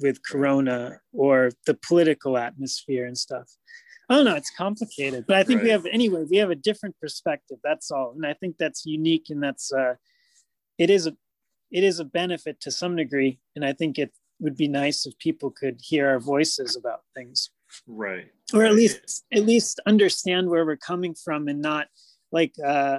with 0.00 0.22
corona 0.22 1.00
or 1.12 1.50
the 1.66 1.74
political 1.74 2.38
atmosphere 2.38 3.06
and 3.06 3.18
stuff 3.18 3.48
i 4.10 4.14
don't 4.14 4.26
know 4.26 4.34
it's 4.34 4.50
complicated 4.50 5.24
but 5.26 5.36
i 5.36 5.42
think 5.42 5.58
right. 5.58 5.64
we 5.64 5.70
have 5.70 5.86
anyway 5.86 6.24
we 6.30 6.36
have 6.36 6.50
a 6.50 6.54
different 6.54 6.94
perspective 7.00 7.56
that's 7.64 7.90
all 7.90 8.12
and 8.14 8.26
i 8.26 8.34
think 8.34 8.56
that's 8.58 8.84
unique 8.84 9.26
and 9.30 9.42
that's 9.42 9.72
uh 9.72 9.94
it 10.76 10.90
is 10.90 11.06
a 11.06 11.16
it 11.70 11.84
is 11.84 12.00
a 12.00 12.04
benefit 12.04 12.60
to 12.60 12.70
some 12.70 12.96
degree 12.96 13.38
and 13.56 13.64
i 13.64 13.72
think 13.72 13.98
it 13.98 14.12
would 14.40 14.56
be 14.56 14.68
nice 14.68 15.06
if 15.06 15.16
people 15.18 15.50
could 15.50 15.78
hear 15.82 16.08
our 16.08 16.18
voices 16.18 16.76
about 16.76 17.00
things. 17.14 17.50
Right. 17.86 18.26
Or 18.52 18.64
at 18.64 18.74
least 18.74 19.24
at 19.32 19.44
least 19.44 19.78
understand 19.86 20.48
where 20.48 20.66
we're 20.66 20.76
coming 20.76 21.14
from 21.14 21.46
and 21.46 21.62
not 21.62 21.86
like 22.32 22.54
uh 22.64 22.98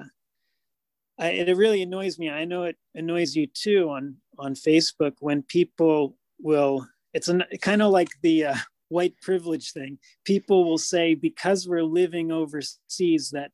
I, 1.19 1.29
it 1.31 1.57
really 1.57 1.81
annoys 1.81 2.17
me 2.17 2.29
i 2.29 2.45
know 2.45 2.63
it 2.63 2.77
annoys 2.95 3.35
you 3.35 3.47
too 3.47 3.89
on 3.89 4.15
on 4.39 4.53
facebook 4.53 5.13
when 5.19 5.43
people 5.43 6.15
will 6.39 6.87
it's 7.13 7.27
a 7.27 7.45
kind 7.61 7.81
of 7.81 7.91
like 7.91 8.09
the 8.21 8.45
uh, 8.45 8.55
white 8.91 9.15
privilege 9.21 9.71
thing 9.71 9.97
people 10.25 10.69
will 10.69 10.77
say 10.77 11.15
because 11.15 11.67
we're 11.67 11.83
living 11.83 12.31
overseas 12.31 13.31
that 13.31 13.51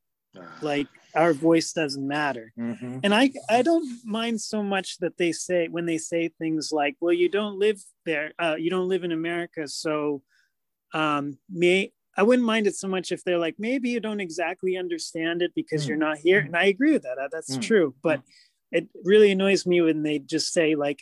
like 0.61 0.87
our 1.15 1.33
voice 1.33 1.73
doesn't 1.73 2.07
matter. 2.07 2.53
Mm-hmm. 2.59 2.99
and 3.03 3.13
i 3.13 3.31
i 3.49 3.61
don't 3.61 3.87
mind 4.05 4.39
so 4.41 4.61
much 4.61 4.97
that 4.99 5.17
they 5.17 5.31
say 5.31 5.67
when 5.67 5.85
they 5.85 5.97
say 5.97 6.29
things 6.29 6.71
like 6.71 6.95
well 6.99 7.13
you 7.13 7.29
don't 7.29 7.57
live 7.57 7.81
there 8.05 8.33
uh, 8.39 8.55
you 8.57 8.69
don't 8.69 8.87
live 8.87 9.03
in 9.03 9.11
america 9.11 9.67
so 9.67 10.21
um 10.93 11.37
may 11.49 11.91
i 12.17 12.23
wouldn't 12.23 12.45
mind 12.45 12.67
it 12.67 12.75
so 12.75 12.87
much 12.87 13.11
if 13.11 13.23
they're 13.23 13.39
like 13.39 13.55
maybe 13.57 13.89
you 13.89 13.99
don't 13.99 14.19
exactly 14.19 14.77
understand 14.77 15.41
it 15.41 15.51
because 15.55 15.85
mm. 15.85 15.89
you're 15.89 15.97
not 15.97 16.17
here. 16.17 16.39
And 16.39 16.55
i 16.55 16.65
agree 16.65 16.91
with 16.91 17.03
that 17.03 17.29
that's 17.31 17.57
mm. 17.57 17.61
true 17.61 17.95
but 18.03 18.21
it 18.71 18.87
really 19.03 19.31
annoys 19.31 19.65
me 19.65 19.81
when 19.81 20.03
they 20.03 20.19
just 20.19 20.51
say 20.51 20.75
like 20.75 21.01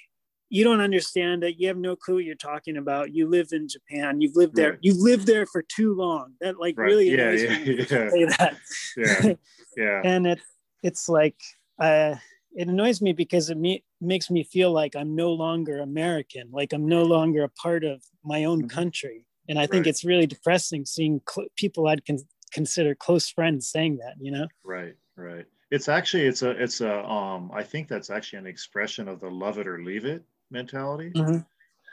you 0.49 0.63
don't 0.63 0.81
understand 0.81 1.43
it. 1.43 1.55
You 1.57 1.67
have 1.67 1.77
no 1.77 1.95
clue 1.95 2.15
what 2.15 2.23
you're 2.23 2.35
talking 2.35 2.77
about. 2.77 3.13
You 3.13 3.27
live 3.27 3.49
in 3.51 3.67
Japan. 3.67 4.21
You've 4.21 4.35
lived 4.35 4.55
there. 4.55 4.71
Right. 4.71 4.79
You've 4.81 4.99
lived 4.99 5.25
there 5.25 5.45
for 5.45 5.63
too 5.63 5.95
long. 5.95 6.33
That 6.41 6.59
like 6.59 6.77
right. 6.77 6.85
really 6.85 7.09
yeah, 7.09 7.31
yeah, 7.31 7.57
yeah. 7.57 8.09
say 8.09 8.25
that. 8.25 8.57
Yeah, 8.95 9.33
yeah. 9.77 10.01
and 10.05 10.27
it 10.27 10.39
it's 10.83 11.09
like 11.09 11.35
uh, 11.79 12.15
it 12.53 12.67
annoys 12.67 13.01
me 13.01 13.13
because 13.13 13.49
it 13.49 13.57
me- 13.57 13.83
makes 13.99 14.29
me 14.29 14.43
feel 14.43 14.71
like 14.71 14.95
I'm 14.95 15.15
no 15.15 15.31
longer 15.33 15.79
American. 15.79 16.49
Like 16.51 16.73
I'm 16.73 16.87
no 16.87 17.03
longer 17.03 17.43
a 17.43 17.49
part 17.49 17.83
of 17.83 18.03
my 18.23 18.45
own 18.45 18.59
mm-hmm. 18.59 18.67
country. 18.67 19.25
And 19.49 19.59
I 19.59 19.67
think 19.67 19.85
right. 19.85 19.89
it's 19.89 20.05
really 20.05 20.27
depressing 20.27 20.85
seeing 20.85 21.21
cl- 21.29 21.47
people 21.55 21.87
I'd 21.87 22.05
con- 22.05 22.19
consider 22.51 22.95
close 22.95 23.29
friends 23.29 23.67
saying 23.67 23.97
that. 23.97 24.13
You 24.19 24.31
know. 24.31 24.47
Right. 24.63 24.95
Right. 25.17 25.45
It's 25.71 25.89
actually 25.89 26.27
it's 26.27 26.43
a 26.43 26.51
it's 26.51 26.81
a 26.81 27.03
um 27.03 27.51
I 27.51 27.63
think 27.63 27.87
that's 27.87 28.11
actually 28.11 28.39
an 28.39 28.47
expression 28.47 29.07
of 29.07 29.19
the 29.19 29.29
love 29.29 29.57
it 29.57 29.67
or 29.67 29.83
leave 29.83 30.05
it 30.05 30.23
mentality 30.51 31.11
mm-hmm. 31.11 31.39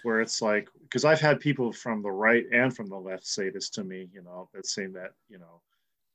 where 0.03 0.21
it's 0.21 0.43
like 0.43 0.69
because 0.83 1.05
i've 1.05 1.21
had 1.21 1.41
people 1.41 1.73
from 1.73 2.03
the 2.03 2.11
right 2.11 2.47
and 2.53 2.75
from 2.75 2.87
the 2.87 2.97
left 2.97 3.27
say 3.27 3.51
this 3.51 3.71
to 3.71 3.85
me 3.85 4.09
you 4.13 4.23
know 4.23 4.49
that 4.53 4.67
saying 4.67 4.93
that 4.93 5.13
you 5.29 5.39
know 5.39 5.61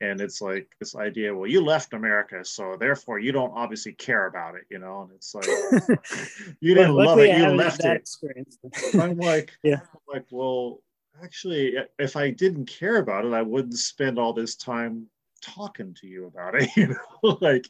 and 0.01 0.21
it's 0.21 0.41
like 0.41 0.67
this 0.79 0.95
idea 0.95 1.33
well 1.33 1.49
you 1.49 1.63
left 1.63 1.93
america 1.93 2.43
so 2.45 2.75
therefore 2.79 3.19
you 3.19 3.31
don't 3.31 3.51
obviously 3.55 3.93
care 3.93 4.27
about 4.27 4.55
it 4.55 4.63
you 4.69 4.77
know 4.79 5.01
and 5.01 5.11
it's 5.11 5.33
like 5.33 5.47
you 6.59 6.75
didn't 6.75 6.95
well, 6.95 7.07
love 7.07 7.19
it 7.19 7.37
you 7.37 7.47
left 7.47 7.83
it 7.83 7.95
experience. 7.95 8.57
i'm 8.99 9.17
like 9.17 9.51
yeah 9.63 9.79
I'm 9.93 10.13
like 10.13 10.25
well 10.29 10.79
actually 11.23 11.75
if 11.97 12.15
i 12.15 12.29
didn't 12.29 12.67
care 12.67 12.97
about 12.97 13.25
it 13.25 13.33
i 13.33 13.41
wouldn't 13.41 13.77
spend 13.77 14.19
all 14.19 14.33
this 14.33 14.55
time 14.55 15.07
talking 15.41 15.93
to 15.95 16.07
you 16.07 16.25
about 16.25 16.55
it 16.55 16.69
you 16.75 16.87
know 16.87 17.37
like 17.41 17.65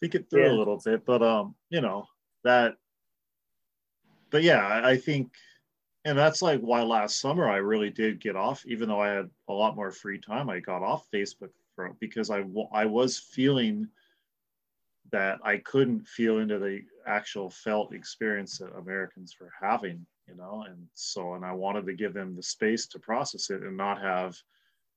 think 0.00 0.14
it 0.14 0.28
through 0.28 0.46
yeah. 0.46 0.52
a 0.52 0.58
little 0.58 0.80
bit 0.84 1.04
but 1.06 1.22
um 1.22 1.54
you 1.70 1.80
know 1.80 2.06
that 2.44 2.74
but 4.30 4.42
yeah, 4.42 4.80
I 4.84 4.96
think, 4.96 5.32
and 6.04 6.16
that's 6.16 6.42
like 6.42 6.60
why 6.60 6.82
last 6.82 7.20
summer 7.20 7.48
I 7.48 7.56
really 7.56 7.90
did 7.90 8.20
get 8.20 8.36
off, 8.36 8.64
even 8.66 8.88
though 8.88 9.00
I 9.00 9.08
had 9.08 9.30
a 9.48 9.52
lot 9.52 9.76
more 9.76 9.90
free 9.90 10.20
time. 10.20 10.48
I 10.48 10.60
got 10.60 10.82
off 10.82 11.08
Facebook 11.12 11.50
for, 11.74 11.94
because 12.00 12.30
I 12.30 12.44
I 12.72 12.86
was 12.86 13.18
feeling 13.18 13.88
that 15.12 15.38
I 15.44 15.58
couldn't 15.58 16.06
feel 16.06 16.38
into 16.38 16.58
the 16.58 16.82
actual 17.06 17.50
felt 17.50 17.94
experience 17.94 18.58
that 18.58 18.76
Americans 18.76 19.36
were 19.40 19.52
having, 19.60 20.04
you 20.28 20.36
know, 20.36 20.64
and 20.68 20.86
so 20.94 21.34
and 21.34 21.44
I 21.44 21.52
wanted 21.52 21.86
to 21.86 21.94
give 21.94 22.14
them 22.14 22.34
the 22.34 22.42
space 22.42 22.86
to 22.88 22.98
process 22.98 23.50
it 23.50 23.62
and 23.62 23.76
not 23.76 24.00
have 24.00 24.36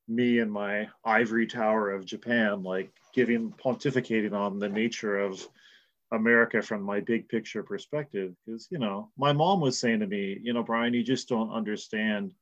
me 0.08 0.40
and 0.40 0.52
my 0.52 0.88
ivory 1.06 1.46
tower 1.46 1.92
of 1.92 2.06
Japan 2.06 2.64
like 2.64 2.92
giving 3.14 3.52
pontificating 3.52 4.34
on 4.34 4.58
the 4.58 4.70
nature 4.70 5.20
of 5.20 5.48
America 6.12 6.62
from 6.62 6.82
my 6.82 6.99
big 6.99 7.30
picture 7.30 7.64
perspective. 7.64 8.34
Because, 8.45 8.68
you 8.72 8.80
know, 8.80 9.12
my 9.18 9.34
mom 9.34 9.62
was 9.62 9.78
saying 9.78 9.99
to 9.99 10.07
me, 10.07 10.39
you 10.41 10.53
know, 10.53 10.64
Brian, 10.64 10.93
you 10.93 11.03
just 11.03 11.30
don't 11.30 11.51
understand 11.51 12.34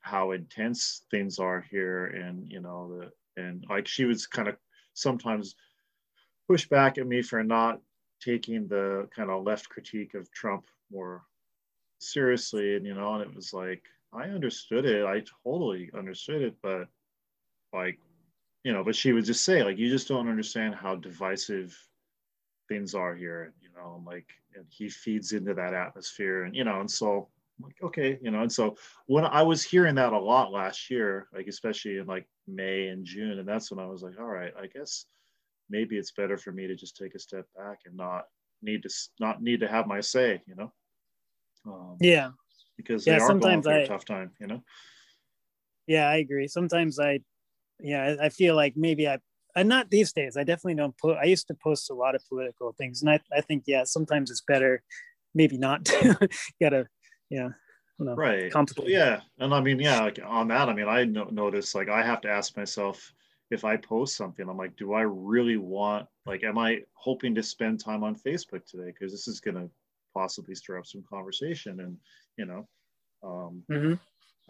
how 0.00 0.30
intense 0.30 1.02
things 1.10 1.38
are 1.38 1.64
here. 1.70 2.06
And, 2.06 2.50
you 2.50 2.60
know, 2.60 2.98
the, 3.36 3.42
and 3.42 3.64
like 3.68 3.86
she 3.86 4.04
was 4.04 4.26
kind 4.26 4.48
of 4.48 4.56
sometimes 4.94 5.54
push 6.48 6.68
back 6.68 6.98
at 6.98 7.06
me 7.06 7.22
for 7.22 7.44
not 7.44 7.80
taking 8.22 8.66
the 8.66 9.08
kind 9.14 9.30
of 9.30 9.44
left 9.44 9.68
critique 9.68 10.14
of 10.14 10.30
Trump 10.32 10.64
more 10.90 11.22
seriously. 11.98 12.76
And, 12.76 12.86
you 12.86 12.94
know, 12.94 13.14
and 13.14 13.22
it 13.22 13.34
was 13.34 13.52
like, 13.52 13.82
I 14.12 14.24
understood 14.24 14.86
it. 14.86 15.04
I 15.04 15.22
totally 15.44 15.90
understood 15.94 16.42
it. 16.42 16.56
But 16.62 16.88
like, 17.72 17.98
you 18.64 18.72
know, 18.72 18.84
but 18.84 18.96
she 18.96 19.12
would 19.12 19.24
just 19.24 19.44
say, 19.44 19.62
like, 19.62 19.78
you 19.78 19.88
just 19.88 20.08
don't 20.08 20.28
understand 20.28 20.74
how 20.74 20.96
divisive 20.96 21.76
things 22.70 22.94
are 22.94 23.14
here, 23.14 23.52
you 23.60 23.68
know, 23.76 23.96
and 23.96 24.06
like, 24.06 24.26
and 24.54 24.64
he 24.70 24.88
feeds 24.88 25.32
into 25.32 25.52
that 25.54 25.74
atmosphere, 25.74 26.44
and 26.44 26.54
you 26.54 26.64
know, 26.64 26.80
and 26.80 26.90
so 26.90 27.28
I'm 27.58 27.64
like, 27.64 27.82
okay, 27.82 28.18
you 28.22 28.30
know, 28.30 28.40
and 28.40 28.52
so 28.52 28.76
when 29.06 29.24
I 29.24 29.42
was 29.42 29.62
hearing 29.62 29.96
that 29.96 30.14
a 30.14 30.18
lot 30.18 30.52
last 30.52 30.88
year, 30.90 31.28
like 31.34 31.48
especially 31.48 31.98
in 31.98 32.06
like 32.06 32.26
May 32.46 32.86
and 32.86 33.04
June, 33.04 33.38
and 33.38 33.48
that's 33.48 33.70
when 33.70 33.84
I 33.84 33.86
was 33.86 34.02
like, 34.02 34.18
all 34.18 34.26
right, 34.26 34.52
I 34.58 34.66
guess 34.68 35.06
maybe 35.68 35.98
it's 35.98 36.12
better 36.12 36.38
for 36.38 36.52
me 36.52 36.66
to 36.66 36.76
just 36.76 36.96
take 36.96 37.14
a 37.14 37.18
step 37.18 37.44
back 37.56 37.80
and 37.84 37.96
not 37.96 38.24
need 38.62 38.82
to 38.84 38.90
not 39.18 39.42
need 39.42 39.60
to 39.60 39.68
have 39.68 39.86
my 39.86 40.00
say, 40.00 40.40
you 40.46 40.54
know. 40.54 40.72
Um, 41.66 41.96
yeah. 42.00 42.30
Because 42.76 43.04
they 43.04 43.12
yeah, 43.12 43.18
are 43.18 43.26
sometimes 43.26 43.42
going 43.42 43.62
through 43.62 43.82
I, 43.82 43.84
a 43.84 43.86
tough 43.86 44.04
time, 44.04 44.30
you 44.40 44.46
know. 44.46 44.62
Yeah, 45.86 46.08
I 46.08 46.16
agree. 46.16 46.48
Sometimes 46.48 46.98
I, 46.98 47.20
yeah, 47.80 48.16
I 48.20 48.28
feel 48.28 48.54
like 48.54 48.74
maybe 48.76 49.08
I 49.08 49.18
and 49.56 49.68
not 49.68 49.90
these 49.90 50.12
days. 50.12 50.36
I 50.36 50.44
definitely 50.44 50.74
don't 50.74 50.96
put. 50.98 51.16
I 51.16 51.24
used 51.24 51.48
to 51.48 51.54
post 51.54 51.90
a 51.90 51.94
lot 51.94 52.14
of 52.14 52.26
political 52.28 52.72
things, 52.72 53.02
and 53.02 53.10
I, 53.10 53.20
I 53.36 53.40
think 53.40 53.64
yeah, 53.66 53.84
sometimes 53.84 54.30
it's 54.30 54.42
better, 54.42 54.82
maybe 55.34 55.58
not. 55.58 55.84
to 55.86 56.28
gotta, 56.60 56.86
yeah, 57.30 57.50
know, 57.98 58.14
right. 58.14 58.50
Complicated. 58.52 58.90
Yeah, 58.90 59.20
and 59.38 59.54
I 59.54 59.60
mean, 59.60 59.78
yeah, 59.78 60.00
like 60.00 60.18
on 60.24 60.48
that, 60.48 60.68
I 60.68 60.74
mean, 60.74 60.88
I 60.88 61.04
no- 61.04 61.28
notice 61.30 61.74
like 61.74 61.88
I 61.88 62.02
have 62.02 62.20
to 62.22 62.30
ask 62.30 62.56
myself 62.56 63.12
if 63.50 63.64
I 63.64 63.76
post 63.76 64.16
something, 64.16 64.48
I'm 64.48 64.56
like, 64.56 64.76
do 64.76 64.92
I 64.92 65.02
really 65.02 65.56
want? 65.56 66.06
Like, 66.24 66.44
am 66.44 66.56
I 66.58 66.82
hoping 66.94 67.34
to 67.34 67.42
spend 67.42 67.80
time 67.80 68.04
on 68.04 68.14
Facebook 68.14 68.64
today? 68.66 68.86
Because 68.86 69.12
this 69.12 69.28
is 69.28 69.40
gonna 69.40 69.68
possibly 70.14 70.54
stir 70.54 70.78
up 70.78 70.86
some 70.86 71.04
conversation, 71.08 71.80
and 71.80 71.96
you 72.36 72.46
know, 72.46 72.68
um, 73.22 73.62
mm-hmm 73.70 73.94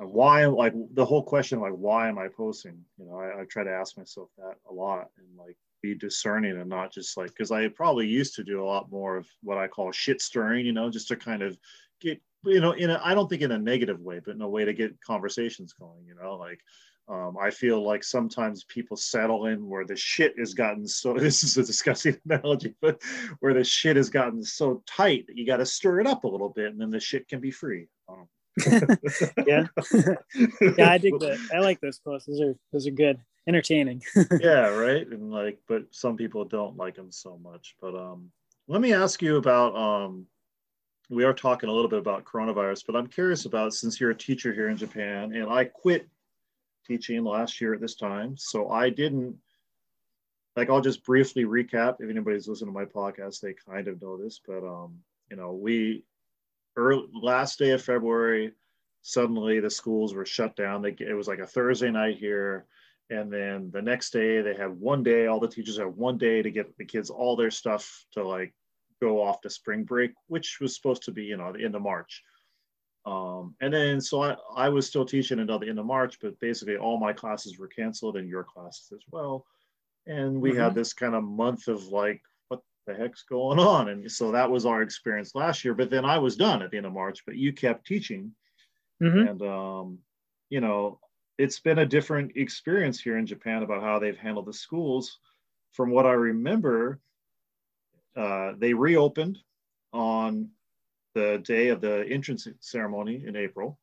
why 0.09 0.47
like 0.47 0.73
the 0.95 1.05
whole 1.05 1.23
question 1.23 1.61
like 1.61 1.73
why 1.73 2.09
am 2.09 2.19
i 2.19 2.27
posting 2.29 2.79
you 2.99 3.05
know 3.05 3.17
I, 3.17 3.43
I, 3.43 3.45
try 3.45 3.65
to 3.65 3.71
ask 3.71 3.99
myself 3.99 4.31
that 4.39 4.55
a 4.69 4.73
lot 4.73 5.09
and 5.19 5.27
like 5.37 5.57
be 5.83 5.95
discerning 5.95 6.59
and 6.59 6.69
not 6.69 6.93
just 6.93 7.17
like 7.17 7.29
because 7.29 7.51
i 7.51 7.69
probably 7.69 8.07
used 8.07 8.35
to 8.37 8.45
do 8.45 8.63
a 8.63 8.67
lot 8.67 8.91
more 8.91 9.17
of 9.17 9.27
what 9.43 9.59
i 9.59 9.69
call 9.69 9.93
shit 9.93 10.23
stirring 10.23 10.65
you 10.65 10.73
know 10.73 10.91
just 10.91 11.09
to 11.09 11.17
kind 11.17 11.43
of 11.43 11.59
get 12.01 12.21
you 12.45 12.61
know 12.61 12.73
in 12.73 12.91
a 12.91 13.01
i 13.05 13.15
don't 13.15 13.29
think 13.29 13.43
in 13.43 13.53
a 13.53 13.59
negative 13.59 14.01
way 14.01 14.21
but 14.25 14.35
in 14.35 14.43
a 14.43 14.49
way 14.49 14.65
to 14.65 14.73
get 14.73 14.99
conversations 15.03 15.73
going 15.73 16.05
you 16.07 16.15
know 16.15 16.35
like 16.37 16.61
um, 17.09 17.37
I 17.43 17.51
feel 17.51 17.85
like 17.85 18.05
sometimes 18.05 18.63
people 18.65 18.97
settle 18.97 19.47
in 19.47 19.69
where 19.69 19.85
the 19.85 19.97
shit 19.97 20.39
has 20.39 20.55
gotten 20.55 20.87
so. 20.87 21.15
This 21.19 21.43
is 21.43 21.57
a 21.57 21.65
disgusting 21.65 22.17
analogy, 22.31 22.73
but 22.81 23.03
where 23.41 23.53
the 23.53 23.65
shit 23.65 23.97
has 23.97 24.09
gotten 24.09 24.45
so 24.45 24.81
tight 24.87 25.27
that 25.27 25.37
you 25.37 25.45
got 25.45 25.57
to 25.57 25.67
stir 25.67 25.99
it 25.99 26.07
up 26.07 26.23
a 26.23 26.29
little 26.29 26.51
bit, 26.51 26.67
and 26.67 26.81
then 26.81 26.91
the 26.91 27.01
shit 27.01 27.27
can 27.27 27.41
be 27.41 27.51
free. 27.51 27.89
Um, 28.09 28.29
yeah, 29.47 29.67
yeah, 30.77 30.91
I 30.91 30.99
dig 30.99 31.19
that. 31.21 31.49
I 31.55 31.59
like 31.59 31.81
those 31.81 31.99
posts. 31.99 32.27
Those 32.29 32.41
are 32.41 32.57
those 32.73 32.87
are 32.87 32.93
good, 32.93 33.19
entertaining. 33.47 34.03
yeah, 34.41 34.69
right. 34.69 35.07
And 35.07 35.31
like, 35.31 35.59
but 35.69 35.85
some 35.91 36.17
people 36.17 36.45
don't 36.45 36.77
like 36.77 36.97
them 36.97 37.11
so 37.11 37.39
much. 37.43 37.77
But 37.81 37.95
um, 37.95 38.31
let 38.69 38.81
me 38.81 38.93
ask 38.93 39.23
you 39.23 39.37
about 39.37 39.77
um, 39.77 40.27
we 41.09 41.25
are 41.25 41.35
talking 41.35 41.69
a 41.69 41.73
little 41.73 41.91
bit 41.91 41.99
about 41.99 42.25
coronavirus, 42.25 42.85
but 42.87 42.97
I'm 42.97 43.09
curious 43.09 43.45
about 43.45 43.75
since 43.75 44.01
you're 44.01 44.11
a 44.11 44.17
teacher 44.17 44.53
here 44.53 44.69
in 44.69 44.77
Japan, 44.77 45.35
and 45.35 45.51
I 45.51 45.65
quit 45.65 46.09
teaching 46.87 47.25
last 47.25 47.61
year 47.61 47.75
at 47.75 47.81
this 47.81 47.95
time, 47.95 48.37
so 48.37 48.71
I 48.71 48.91
didn't. 48.91 49.37
Like, 50.57 50.69
I'll 50.69 50.81
just 50.81 51.05
briefly 51.05 51.45
recap. 51.45 51.97
If 52.01 52.11
anybody's 52.11 52.49
listening 52.49 52.75
to 52.75 52.79
my 52.79 52.85
podcast, 52.85 53.41
they 53.41 53.55
kind 53.55 53.87
of 53.89 54.03
know 54.03 54.17
this, 54.17 54.41
but 54.47 54.67
um, 54.67 54.99
you 55.31 55.37
know, 55.37 55.53
we 55.53 56.05
early 56.81 57.07
last 57.13 57.59
day 57.59 57.71
of 57.71 57.83
February, 57.83 58.53
suddenly 59.03 59.61
the 59.61 59.71
schools 59.71 60.15
were 60.15 60.27
shut 60.27 60.57
down. 60.57 60.83
They, 60.83 60.97
it 60.99 61.17
was 61.17 61.29
like 61.29 61.39
a 61.39 61.47
Thursday 61.47 61.91
night 61.91 62.19
here. 62.19 62.67
And 63.11 63.33
then 63.33 63.71
the 63.73 63.83
next 63.83 64.11
day 64.11 64.41
they 64.41 64.55
had 64.55 64.71
one 64.71 65.03
day, 65.03 65.27
all 65.27 65.41
the 65.41 65.49
teachers 65.49 65.79
had 65.79 65.89
one 65.89 66.17
day 66.17 66.43
to 66.43 66.51
get 66.51 66.77
the 66.79 66.85
kids 66.85 67.11
all 67.11 67.37
their 67.37 67.51
stuff 67.51 68.05
to 68.13 68.27
like 68.27 68.55
go 69.01 69.23
off 69.23 69.41
to 69.41 69.51
spring 69.51 69.85
break, 69.85 70.13
which 70.29 70.59
was 70.61 70.75
supposed 70.75 71.03
to 71.05 71.13
be, 71.13 71.25
you 71.25 71.37
know, 71.37 71.53
the 71.53 71.65
end 71.65 71.75
of 71.75 71.83
March. 71.83 72.23
Um, 73.07 73.55
and 73.61 73.73
then 73.73 74.01
so 74.01 74.23
I, 74.23 74.37
I 74.55 74.69
was 74.69 74.87
still 74.87 75.05
teaching 75.05 75.41
until 75.41 75.59
the 75.59 75.69
end 75.69 75.79
of 75.79 75.87
March, 75.87 76.19
but 76.21 76.39
basically 76.39 76.77
all 76.77 77.01
my 77.01 77.13
classes 77.13 77.59
were 77.59 77.69
canceled 77.69 78.17
and 78.17 78.29
your 78.29 78.45
classes 78.45 78.93
as 78.93 79.03
well. 79.11 79.45
And 80.07 80.41
we 80.41 80.51
mm-hmm. 80.51 80.61
had 80.61 80.75
this 80.75 80.93
kind 80.93 81.15
of 81.15 81.25
month 81.25 81.67
of 81.69 81.89
like 81.89 82.23
the 82.91 82.99
heck's 82.99 83.23
going 83.23 83.59
on? 83.59 83.89
And 83.89 84.11
so 84.11 84.33
that 84.33 84.51
was 84.51 84.67
our 84.67 84.83
experience 84.83 85.35
last 85.35 85.65
year. 85.65 85.75
But 85.75 85.91
then 85.91 86.05
I 86.05 86.19
was 86.19 86.37
done 86.37 86.63
at 86.63 86.71
the 86.71 86.77
end 86.77 86.87
of 86.87 86.93
March, 86.93 87.25
but 87.27 87.37
you 87.37 87.53
kept 87.53 87.87
teaching. 87.87 88.33
Mm-hmm. 89.03 89.29
And, 89.29 89.43
um, 89.43 89.99
you 90.49 90.61
know, 90.61 90.99
it's 91.39 91.61
been 91.61 91.79
a 91.79 91.87
different 91.87 92.33
experience 92.37 93.01
here 93.01 93.17
in 93.17 93.27
Japan 93.27 93.63
about 93.63 93.83
how 93.83 93.99
they've 93.99 94.17
handled 94.17 94.47
the 94.47 94.53
schools. 94.53 95.19
From 95.73 95.91
what 95.91 96.05
I 96.05 96.13
remember, 96.13 97.01
uh, 98.17 98.53
they 98.59 98.75
reopened 98.75 99.39
on 99.93 100.51
the 101.15 101.41
day 101.45 101.69
of 101.69 101.81
the 101.81 102.05
entrance 102.07 102.47
ceremony 102.61 103.25
in 103.27 103.37
April. 103.37 103.79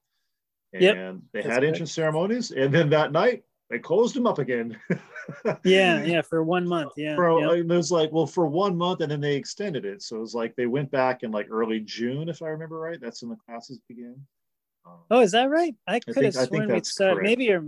And 0.73 0.81
yep, 0.81 1.15
they 1.31 1.41
had 1.41 1.63
entrance 1.63 1.93
ceremonies. 1.93 2.51
And 2.51 2.73
then 2.73 2.89
that 2.89 3.11
night, 3.11 3.43
they 3.69 3.79
closed 3.79 4.15
them 4.15 4.27
up 4.27 4.39
again. 4.39 4.77
yeah, 5.63 6.03
yeah, 6.03 6.21
for 6.21 6.43
one 6.43 6.65
month. 6.65 6.93
Yeah. 6.95 7.15
For, 7.15 7.39
yep. 7.39 7.65
It 7.65 7.67
was 7.67 7.91
like, 7.91 8.11
well, 8.11 8.27
for 8.27 8.47
one 8.47 8.77
month, 8.77 9.01
and 9.01 9.11
then 9.11 9.19
they 9.19 9.35
extended 9.35 9.83
it. 9.83 10.01
So 10.01 10.17
it 10.17 10.21
was 10.21 10.33
like 10.33 10.55
they 10.55 10.67
went 10.67 10.89
back 10.89 11.23
in 11.23 11.31
like 11.31 11.47
early 11.49 11.81
June, 11.81 12.29
if 12.29 12.41
I 12.41 12.47
remember 12.47 12.79
right. 12.79 12.99
That's 12.99 13.21
when 13.21 13.29
the 13.29 13.37
classes 13.45 13.79
began. 13.87 14.15
Um, 14.85 14.93
oh, 15.11 15.19
is 15.19 15.31
that 15.31 15.49
right? 15.49 15.75
I 15.85 15.99
could 15.99 16.23
have 16.23 16.33
sworn 16.33 16.71
we 16.71 16.81
started 16.83 17.23
maybe 17.23 17.51
or 17.51 17.61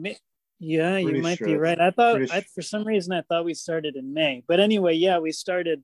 yeah, 0.60 1.02
Pretty 1.02 1.18
you 1.18 1.24
might 1.24 1.38
sure. 1.38 1.47
be 1.47 1.56
right. 1.56 1.80
I 1.80 1.91
thought 1.91 2.22
I, 2.32 2.41
for 2.41 2.62
some 2.62 2.84
reason 2.84 3.14
I 3.14 3.22
thought 3.22 3.45
we 3.45 3.54
started 3.54 3.95
in 3.95 4.14
May, 4.14 4.43
but 4.47 4.60
anyway, 4.60 4.95
yeah, 4.95 5.20
we 5.20 5.32
started. 5.32 5.82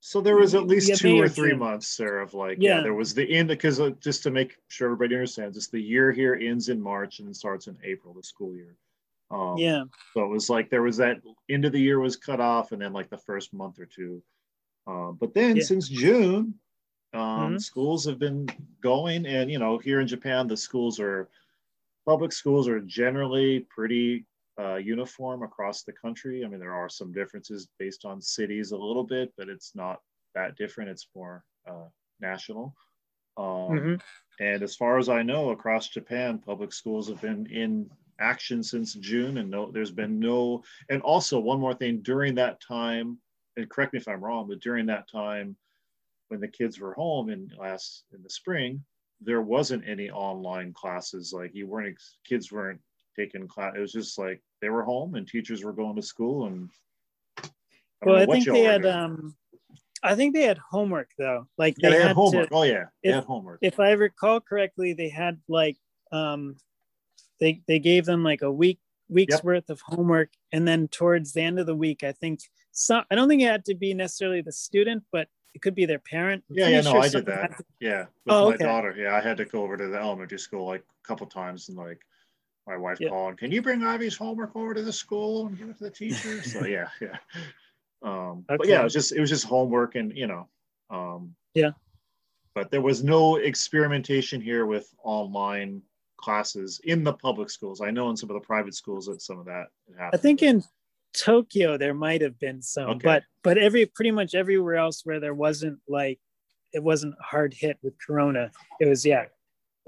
So 0.00 0.20
there 0.20 0.36
was 0.36 0.54
at 0.54 0.68
least 0.68 0.88
yeah, 0.88 0.94
two 0.94 1.14
May 1.14 1.20
or 1.20 1.28
three 1.28 1.50
June. 1.50 1.58
months 1.58 1.96
there 1.96 2.20
of 2.20 2.34
like 2.34 2.58
yeah. 2.60 2.76
yeah. 2.76 2.82
there 2.82 2.94
was 2.94 3.14
the 3.14 3.28
end 3.28 3.48
because 3.48 3.80
uh, 3.80 3.90
just 4.00 4.22
to 4.22 4.30
make 4.30 4.56
sure 4.68 4.86
everybody 4.86 5.16
understands, 5.16 5.56
it's 5.56 5.68
the 5.68 5.82
year 5.82 6.12
here 6.12 6.38
ends 6.40 6.68
in 6.68 6.80
March 6.80 7.18
and 7.18 7.36
starts 7.36 7.66
in 7.66 7.76
April, 7.82 8.14
the 8.14 8.22
school 8.22 8.54
year. 8.54 8.76
Um, 9.30 9.56
yeah. 9.58 9.84
So 10.14 10.24
it 10.24 10.28
was 10.28 10.48
like 10.48 10.70
there 10.70 10.82
was 10.82 10.96
that 10.98 11.20
end 11.50 11.64
of 11.64 11.72
the 11.72 11.80
year 11.80 12.00
was 12.00 12.16
cut 12.16 12.40
off, 12.40 12.72
and 12.72 12.80
then 12.80 12.92
like 12.92 13.10
the 13.10 13.18
first 13.18 13.52
month 13.52 13.78
or 13.78 13.86
two. 13.86 14.22
Uh, 14.86 15.12
but 15.12 15.34
then 15.34 15.56
yeah. 15.56 15.62
since 15.62 15.88
June, 15.88 16.54
um, 17.12 17.20
mm-hmm. 17.20 17.58
schools 17.58 18.04
have 18.06 18.18
been 18.18 18.48
going, 18.80 19.26
and 19.26 19.50
you 19.50 19.58
know, 19.58 19.78
here 19.78 20.00
in 20.00 20.06
Japan, 20.06 20.46
the 20.46 20.56
schools 20.56 20.98
are 20.98 21.28
public 22.06 22.32
schools 22.32 22.68
are 22.68 22.80
generally 22.80 23.60
pretty 23.68 24.24
uh, 24.58 24.76
uniform 24.76 25.42
across 25.42 25.82
the 25.82 25.92
country. 25.92 26.44
I 26.44 26.48
mean, 26.48 26.58
there 26.58 26.74
are 26.74 26.88
some 26.88 27.12
differences 27.12 27.68
based 27.78 28.04
on 28.04 28.20
cities 28.20 28.72
a 28.72 28.76
little 28.76 29.04
bit, 29.04 29.32
but 29.36 29.48
it's 29.48 29.74
not 29.74 30.00
that 30.34 30.56
different. 30.56 30.90
It's 30.90 31.08
more 31.14 31.44
uh, 31.68 31.88
national. 32.20 32.74
Um, 33.36 33.44
mm-hmm. 33.44 33.94
And 34.40 34.62
as 34.62 34.74
far 34.74 34.98
as 34.98 35.08
I 35.08 35.22
know, 35.22 35.50
across 35.50 35.88
Japan, 35.88 36.38
public 36.38 36.72
schools 36.72 37.08
have 37.08 37.20
been 37.20 37.46
in 37.46 37.90
action 38.20 38.62
since 38.62 38.94
June, 38.94 39.38
and 39.38 39.50
no, 39.50 39.70
there's 39.70 39.90
been 39.90 40.18
no. 40.18 40.62
And 40.88 41.02
also, 41.02 41.38
one 41.38 41.60
more 41.60 41.74
thing 41.74 42.00
during 42.00 42.34
that 42.36 42.60
time, 42.60 43.18
and 43.56 43.68
correct 43.68 43.92
me 43.92 43.98
if 43.98 44.08
I'm 44.08 44.24
wrong, 44.24 44.48
but 44.48 44.60
during 44.60 44.86
that 44.86 45.10
time, 45.10 45.56
when 46.28 46.40
the 46.40 46.48
kids 46.48 46.78
were 46.78 46.94
home 46.94 47.30
in 47.30 47.50
last 47.58 48.04
in 48.14 48.22
the 48.22 48.30
spring, 48.30 48.82
there 49.20 49.42
wasn't 49.42 49.88
any 49.88 50.10
online 50.10 50.72
classes. 50.72 51.32
Like 51.32 51.54
you 51.54 51.66
weren't 51.66 51.98
kids 52.26 52.52
weren't 52.52 52.80
taking 53.16 53.48
class. 53.48 53.74
It 53.76 53.80
was 53.80 53.92
just 53.92 54.18
like 54.18 54.40
they 54.60 54.68
were 54.68 54.82
home 54.82 55.14
and 55.14 55.26
teachers 55.26 55.64
were 55.64 55.72
going 55.72 55.96
to 55.96 56.02
school. 56.02 56.46
And 56.46 56.68
I 57.42 57.48
well, 58.02 58.16
I 58.16 58.26
think 58.26 58.46
they 58.46 58.62
had. 58.62 58.86
um 58.86 59.34
I 60.00 60.14
think 60.14 60.34
they 60.34 60.42
had 60.42 60.58
homework 60.58 61.10
though. 61.18 61.48
Like 61.56 61.74
yeah, 61.78 61.90
they, 61.90 61.94
they 61.96 62.00
had, 62.00 62.08
had, 62.08 62.16
homework. 62.16 62.48
To, 62.50 62.54
oh 62.54 62.62
yeah, 62.62 62.84
they 63.02 63.10
if, 63.10 63.14
had 63.16 63.24
homework. 63.24 63.58
If 63.62 63.80
I 63.80 63.92
recall 63.92 64.40
correctly, 64.40 64.92
they 64.92 65.08
had 65.08 65.40
like 65.48 65.76
um 66.12 66.56
they 67.40 67.60
they 67.66 67.78
gave 67.78 68.04
them 68.04 68.22
like 68.22 68.42
a 68.42 68.50
week 68.50 68.78
week's 69.08 69.36
yep. 69.36 69.44
worth 69.44 69.70
of 69.70 69.80
homework 69.80 70.30
and 70.52 70.68
then 70.68 70.86
towards 70.88 71.32
the 71.32 71.40
end 71.40 71.58
of 71.58 71.66
the 71.66 71.74
week 71.74 72.02
i 72.02 72.12
think 72.12 72.40
some 72.72 73.04
i 73.10 73.14
don't 73.14 73.28
think 73.28 73.42
it 73.42 73.46
had 73.46 73.64
to 73.64 73.74
be 73.74 73.94
necessarily 73.94 74.42
the 74.42 74.52
student 74.52 75.02
but 75.12 75.28
it 75.54 75.62
could 75.62 75.74
be 75.74 75.86
their 75.86 75.98
parent 75.98 76.44
yeah 76.50 76.68
yeah 76.68 76.80
no 76.82 76.92
sure 76.92 77.00
i 77.00 77.08
did 77.08 77.26
that 77.26 77.56
to... 77.56 77.64
yeah 77.80 78.00
with 78.26 78.34
oh, 78.34 78.48
my 78.48 78.54
okay. 78.54 78.64
daughter 78.64 78.94
yeah 78.98 79.14
i 79.14 79.20
had 79.20 79.36
to 79.36 79.44
go 79.44 79.62
over 79.62 79.76
to 79.76 79.88
the 79.88 79.98
elementary 79.98 80.38
school 80.38 80.66
like 80.66 80.82
a 80.82 81.06
couple 81.06 81.26
times 81.26 81.68
and 81.68 81.78
like 81.78 82.00
my 82.66 82.76
wife 82.76 83.00
yep. 83.00 83.10
called 83.10 83.38
can 83.38 83.50
you 83.50 83.62
bring 83.62 83.82
ivy's 83.82 84.16
homework 84.16 84.54
over 84.54 84.74
to 84.74 84.82
the 84.82 84.92
school 84.92 85.46
and 85.46 85.58
give 85.58 85.70
it 85.70 85.78
to 85.78 85.84
the 85.84 85.90
teacher 85.90 86.42
so 86.42 86.66
yeah 86.66 86.88
yeah 87.00 87.16
Um, 88.02 88.44
okay. 88.48 88.56
But 88.58 88.68
yeah, 88.68 88.80
it 88.80 88.84
was 88.84 88.92
just 88.92 89.12
it 89.12 89.20
was 89.20 89.30
just 89.30 89.44
homework 89.44 89.94
and 89.94 90.16
you 90.16 90.26
know, 90.26 90.48
um, 90.90 91.34
yeah. 91.54 91.70
But 92.54 92.70
there 92.70 92.82
was 92.82 93.04
no 93.04 93.36
experimentation 93.36 94.40
here 94.40 94.66
with 94.66 94.92
online 95.02 95.82
classes 96.18 96.80
in 96.84 97.02
the 97.02 97.12
public 97.12 97.48
schools. 97.48 97.80
I 97.80 97.90
know 97.90 98.10
in 98.10 98.16
some 98.16 98.30
of 98.30 98.34
the 98.34 98.46
private 98.46 98.74
schools 98.74 99.06
that 99.06 99.22
some 99.22 99.38
of 99.38 99.46
that 99.46 99.66
happened. 99.98 100.10
I 100.12 100.16
think 100.18 100.42
in 100.42 100.62
Tokyo 101.14 101.78
there 101.78 101.94
might 101.94 102.20
have 102.20 102.38
been 102.38 102.60
some, 102.60 102.90
okay. 102.90 103.00
but 103.04 103.22
but 103.42 103.56
every 103.56 103.86
pretty 103.86 104.10
much 104.10 104.34
everywhere 104.34 104.76
else 104.76 105.02
where 105.04 105.20
there 105.20 105.34
wasn't 105.34 105.78
like 105.88 106.20
it 106.72 106.82
wasn't 106.82 107.14
hard 107.20 107.54
hit 107.54 107.78
with 107.82 107.94
Corona, 108.04 108.50
it 108.80 108.86
was 108.86 109.06
yeah, 109.06 109.24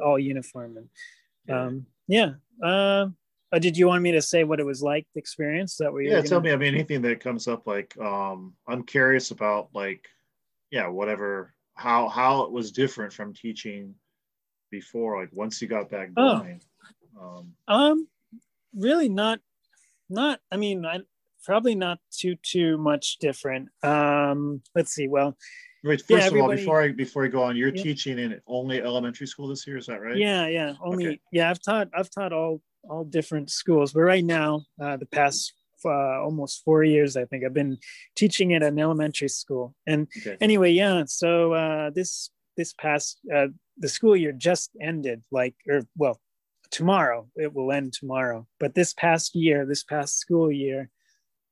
all 0.02 0.18
uniform 0.18 0.78
and 0.78 0.88
um, 1.50 1.86
yeah. 2.06 2.32
Uh, 2.62 3.06
uh, 3.52 3.58
did 3.58 3.76
you 3.76 3.86
want 3.86 4.02
me 4.02 4.12
to 4.12 4.22
say 4.22 4.44
what 4.44 4.60
it 4.60 4.66
was 4.66 4.82
like 4.82 5.06
the 5.14 5.18
experience 5.18 5.76
that 5.76 5.92
we? 5.92 6.06
Yeah, 6.06 6.16
gonna... 6.16 6.28
tell 6.28 6.40
me. 6.40 6.52
I 6.52 6.56
mean, 6.56 6.74
anything 6.74 7.02
that 7.02 7.20
comes 7.20 7.48
up, 7.48 7.66
like 7.66 7.96
um, 7.98 8.54
I'm 8.68 8.84
curious 8.84 9.32
about, 9.32 9.70
like, 9.74 10.06
yeah, 10.70 10.88
whatever, 10.88 11.54
how 11.74 12.08
how 12.08 12.42
it 12.42 12.52
was 12.52 12.70
different 12.70 13.12
from 13.12 13.34
teaching 13.34 13.94
before, 14.70 15.20
like 15.20 15.30
once 15.32 15.60
you 15.60 15.68
got 15.68 15.90
back 15.90 16.10
oh. 16.16 16.38
going. 16.38 16.60
Oh. 17.18 17.44
Um, 17.68 17.76
um, 17.76 18.08
really 18.74 19.08
not, 19.08 19.40
not. 20.08 20.40
I 20.50 20.56
mean, 20.56 20.86
I 20.86 21.00
probably 21.44 21.74
not 21.74 21.98
too 22.10 22.36
too 22.42 22.78
much 22.78 23.18
different. 23.18 23.68
Um, 23.82 24.62
let's 24.74 24.92
see. 24.92 25.08
Well, 25.08 25.36
Wait, 25.82 26.00
first 26.00 26.10
yeah, 26.10 26.26
of 26.26 26.36
all, 26.36 26.50
before 26.50 26.82
I 26.82 26.92
before 26.92 27.24
I 27.24 27.28
go 27.28 27.42
on, 27.42 27.56
you're 27.56 27.74
yeah. 27.74 27.82
teaching 27.82 28.18
in 28.18 28.40
only 28.46 28.82
elementary 28.82 29.26
school 29.26 29.48
this 29.48 29.66
year, 29.66 29.78
is 29.78 29.86
that 29.86 30.00
right? 30.00 30.16
Yeah, 30.16 30.46
yeah. 30.46 30.74
Only 30.82 31.06
okay. 31.06 31.20
yeah, 31.32 31.50
I've 31.50 31.62
taught 31.62 31.88
I've 31.94 32.10
taught 32.10 32.32
all 32.32 32.60
all 32.88 33.04
different 33.04 33.50
schools, 33.50 33.92
but 33.92 34.00
right 34.00 34.24
now, 34.24 34.64
uh, 34.80 34.96
the 34.96 35.06
past 35.06 35.54
uh, 35.84 36.20
almost 36.20 36.62
four 36.64 36.84
years, 36.84 37.16
I 37.16 37.24
think 37.24 37.44
I've 37.44 37.54
been 37.54 37.78
teaching 38.14 38.52
at 38.54 38.62
an 38.62 38.78
elementary 38.78 39.28
school. 39.28 39.74
And 39.86 40.08
okay. 40.18 40.36
anyway, 40.40 40.72
yeah. 40.72 41.04
So 41.06 41.54
uh, 41.54 41.90
this 41.90 42.30
this 42.56 42.74
past 42.74 43.18
uh, 43.34 43.46
the 43.80 43.88
school 43.88 44.16
year 44.16 44.32
just 44.32 44.70
ended, 44.80 45.24
like 45.32 45.54
or 45.68 45.82
well, 45.96 46.20
tomorrow 46.70 47.26
it 47.36 47.52
will 47.54 47.72
end 47.72 47.92
tomorrow. 47.92 48.46
But 48.60 48.74
this 48.74 48.94
past 48.94 49.34
year, 49.34 49.66
this 49.66 49.82
past 49.82 50.18
school 50.18 50.52
year, 50.52 50.90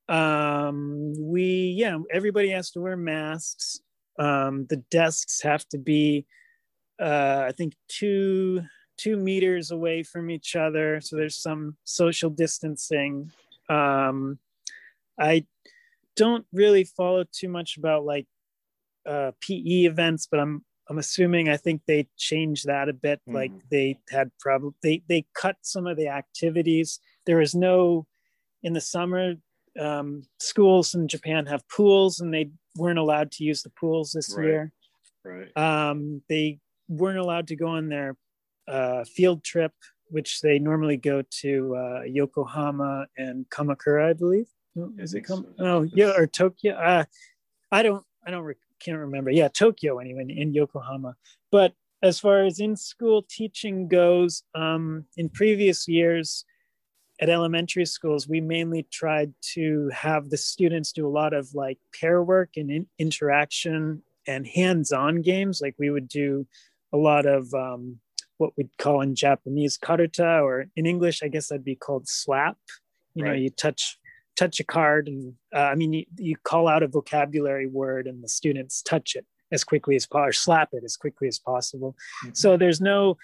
um, 0.09 1.15
we 1.19 1.75
yeah, 1.77 1.99
everybody 2.13 2.51
has 2.51 2.71
to 2.73 2.81
wear 2.81 2.97
masks 2.97 3.81
um, 4.19 4.67
the 4.69 4.79
desks 4.91 5.43
have 5.43 5.67
to 5.69 5.79
be, 5.79 6.27
uh, 7.01 7.45
I 7.47 7.53
think, 7.53 7.75
two 7.89 8.63
two 8.97 9.17
meters 9.17 9.71
away 9.71 10.03
from 10.03 10.29
each 10.29 10.57
other, 10.57 11.01
so 11.01 11.15
there's 11.15 11.37
some 11.37 11.77
social 11.85 12.31
distancing. 12.31 13.31
Um, 13.69 14.41
I 15.21 15.47
don't 16.17 16.45
really 16.53 16.83
follow 16.83 17.25
too 17.31 17.49
much 17.49 17.77
about 17.77 18.05
like 18.05 18.27
uh, 19.07 19.31
PE 19.41 19.85
events, 19.85 20.27
but 20.29 20.41
I'm 20.41 20.65
I'm 20.89 20.99
assuming 20.99 21.49
I 21.49 21.57
think 21.57 21.83
they 21.87 22.09
changed 22.17 22.67
that 22.67 22.89
a 22.89 22.93
bit. 22.93 23.21
Mm. 23.29 23.35
Like 23.35 23.53
they 23.71 23.99
had 24.11 24.31
probably 24.41 24.75
they 24.83 25.03
they 25.09 25.27
cut 25.35 25.57
some 25.63 25.87
of 25.87 25.97
the 25.97 26.09
activities. 26.09 27.01
There 27.27 27.41
is 27.41 27.55
no 27.55 28.07
in 28.63 28.73
the 28.73 28.81
summer. 28.81 29.35
Um, 29.79 30.23
schools 30.41 30.95
in 30.95 31.07
Japan 31.07 31.47
have 31.47 31.69
pools, 31.69 32.21
and 32.21 32.35
they 32.35 32.51
weren't 32.77 32.99
allowed 32.99 33.31
to 33.33 33.45
use 33.45 33.63
the 33.63 33.71
pools 33.71 34.13
this 34.13 34.35
right. 34.37 34.45
year. 34.45 34.73
Right. 35.25 35.57
Um, 35.57 36.23
they 36.29 36.59
weren't 36.89 37.19
allowed 37.19 37.49
to 37.49 37.57
go 37.57 37.69
on 37.69 37.89
their 37.89 38.17
uh, 38.67 39.05
field 39.05 39.45
trip, 39.45 39.73
which 40.09 40.41
they 40.41 40.59
normally 40.59 40.97
go 40.97 41.23
to 41.43 41.77
uh, 41.77 42.03
Yokohama 42.03 43.07
and 43.17 43.49
Kamakura, 43.51 44.11
I 44.11 44.13
believe. 44.15 44.47
Is 44.99 45.15
it 45.15 45.27
Kam- 45.27 45.47
so. 45.59 45.65
Oh, 45.65 45.83
yeah, 45.83 46.13
or 46.17 46.27
Tokyo? 46.27 46.75
Uh, 46.75 47.05
I 47.71 47.83
don't, 47.83 48.05
I 48.27 48.31
don't, 48.31 48.45
re- 48.45 48.55
can't 48.81 48.99
remember. 48.99 49.31
Yeah, 49.31 49.49
Tokyo 49.49 49.99
anyway, 49.99 50.27
in, 50.29 50.55
Yokohama. 50.55 51.17
But 51.51 51.75
as 52.03 52.21
far 52.21 52.45
as 52.45 52.61
in 52.61 52.77
school 52.77 53.25
teaching 53.29 53.89
goes, 53.89 54.43
um, 54.55 55.05
in 55.17 55.29
previous 55.29 55.89
years, 55.89 56.45
at 57.21 57.29
elementary 57.29 57.85
schools, 57.85 58.29
we 58.29 58.41
mainly 58.41 58.87
tried 58.93 59.35
to 59.55 59.91
have 59.93 60.31
the 60.31 60.37
students 60.37 60.93
do 60.93 61.07
a 61.07 61.11
lot 61.11 61.33
of 61.33 61.53
like 61.53 61.79
pair 61.99 62.23
work 62.23 62.51
and 62.57 62.71
in- 62.71 62.87
interaction 62.99 64.03
and 64.27 64.47
hands-on 64.47 65.23
games. 65.23 65.61
Like 65.61 65.75
we 65.79 65.91
would 65.91 66.09
do 66.09 66.47
a 66.93 66.97
lot 66.97 67.27
of 67.27 67.53
um, 67.55 67.99
what 68.37 68.53
we'd 68.57 68.77
call 68.79 69.01
in 69.01 69.17
Japanese 69.17 69.77
karuta, 69.77 70.43
or 70.43 70.67
in 70.77 70.87
English, 70.87 71.23
I 71.23 71.29
guess 71.29 71.49
that'd 71.49 71.65
be 71.65 71.75
called 71.75 72.09
slap. 72.09 72.57
You 73.15 73.25
right. 73.25 73.31
know, 73.31 73.37
you 73.37 73.51
touch 73.51 73.98
touch 74.39 74.61
a 74.61 74.65
card, 74.65 75.09
and 75.09 75.35
uh, 75.55 75.69
I 75.73 75.75
mean, 75.75 75.93
you, 75.93 76.05
you 76.17 76.37
call 76.45 76.69
out 76.69 76.83
a 76.83 76.89
vocabulary 76.89 77.67
word, 77.67 78.07
and 78.07 78.23
the 78.23 78.29
students 78.29 78.83
touch 78.83 79.17
it 79.17 79.27
as 79.51 79.65
quickly 79.65 79.97
as 79.97 80.07
possible, 80.07 80.29
or 80.29 80.33
slap 80.33 80.71
it 80.73 80.85
as 80.85 80.97
quickly 80.97 81.29
as 81.29 81.39
possible. 81.39 81.97
Mm-hmm. 82.25 82.35
So 82.35 82.57
there's 82.57 82.81
no 82.81 83.17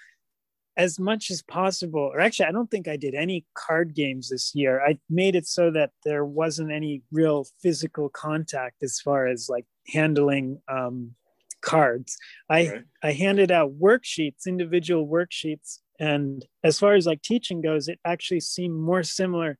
as 0.76 0.98
much 0.98 1.30
as 1.30 1.40
possible, 1.40 2.10
or 2.12 2.20
actually, 2.20 2.46
I 2.46 2.52
don't 2.52 2.70
think 2.70 2.88
I 2.88 2.96
did 2.96 3.14
any 3.14 3.44
card 3.54 3.94
games 3.94 4.30
this 4.30 4.54
year. 4.54 4.82
I 4.84 4.98
made 5.08 5.36
it 5.36 5.46
so 5.46 5.70
that 5.70 5.90
there 6.04 6.24
wasn't 6.24 6.72
any 6.72 7.02
real 7.12 7.46
physical 7.62 8.08
contact 8.08 8.82
as 8.82 9.00
far 9.00 9.28
as 9.28 9.48
like 9.48 9.66
handling 9.86 10.60
um, 10.68 11.14
cards. 11.62 12.18
I 12.50 12.68
right. 12.68 12.84
I 13.02 13.12
handed 13.12 13.50
out 13.52 13.78
worksheets, 13.78 14.46
individual 14.46 15.06
worksheets, 15.06 15.78
and 16.00 16.44
as 16.64 16.78
far 16.78 16.94
as 16.94 17.06
like 17.06 17.22
teaching 17.22 17.60
goes, 17.62 17.86
it 17.88 18.00
actually 18.04 18.40
seemed 18.40 18.78
more 18.78 19.02
similar. 19.04 19.58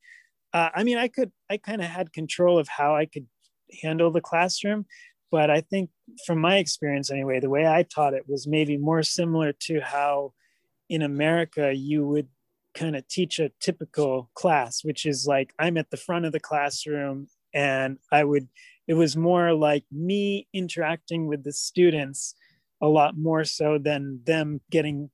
Uh, 0.55 0.71
I 0.75 0.85
mean, 0.85 0.97
I 0.97 1.09
could 1.09 1.33
I 1.51 1.59
kind 1.59 1.83
of 1.83 1.89
had 1.89 2.13
control 2.13 2.59
of 2.59 2.69
how 2.69 2.95
I 2.95 3.07
could 3.07 3.27
handle 3.83 4.11
the 4.11 4.21
classroom, 4.21 4.87
but 5.31 5.51
I 5.51 5.61
think 5.61 5.91
from 6.27 6.39
my 6.39 6.59
experience 6.59 7.11
anyway, 7.11 7.41
the 7.41 7.51
way 7.51 7.67
I 7.67 7.83
taught 7.83 8.15
it 8.15 8.29
was 8.29 8.47
maybe 8.47 8.77
more 8.77 9.03
similar 9.03 9.53
to 9.67 9.81
how 9.81 10.33
in 10.89 11.03
America, 11.03 11.75
you 11.75 12.07
would 12.07 12.29
kind 12.75 12.97
of 12.97 13.07
teach 13.09 13.39
a 13.39 13.51
typical 13.61 14.31
class, 14.35 14.85
which 14.85 15.07
is 15.07 15.27
like 15.27 15.53
I'm 15.59 15.77
at 15.77 15.91
the 15.91 15.97
front 15.97 16.25
of 16.25 16.33
the 16.33 16.41
classroom 16.41 17.29
and 17.53 17.99
I 18.13 18.25
would, 18.25 18.49
it 18.87 18.95
was 18.95 19.17
more 19.17 19.55
like 19.55 19.85
me 19.91 20.49
interacting 20.53 21.27
with 21.27 21.45
the 21.45 21.53
students 21.53 22.35
a 22.83 22.89
lot 22.89 23.17
more 23.17 23.45
so 23.45 23.79
than 23.79 24.21
them 24.25 24.61
getting 24.71 25.11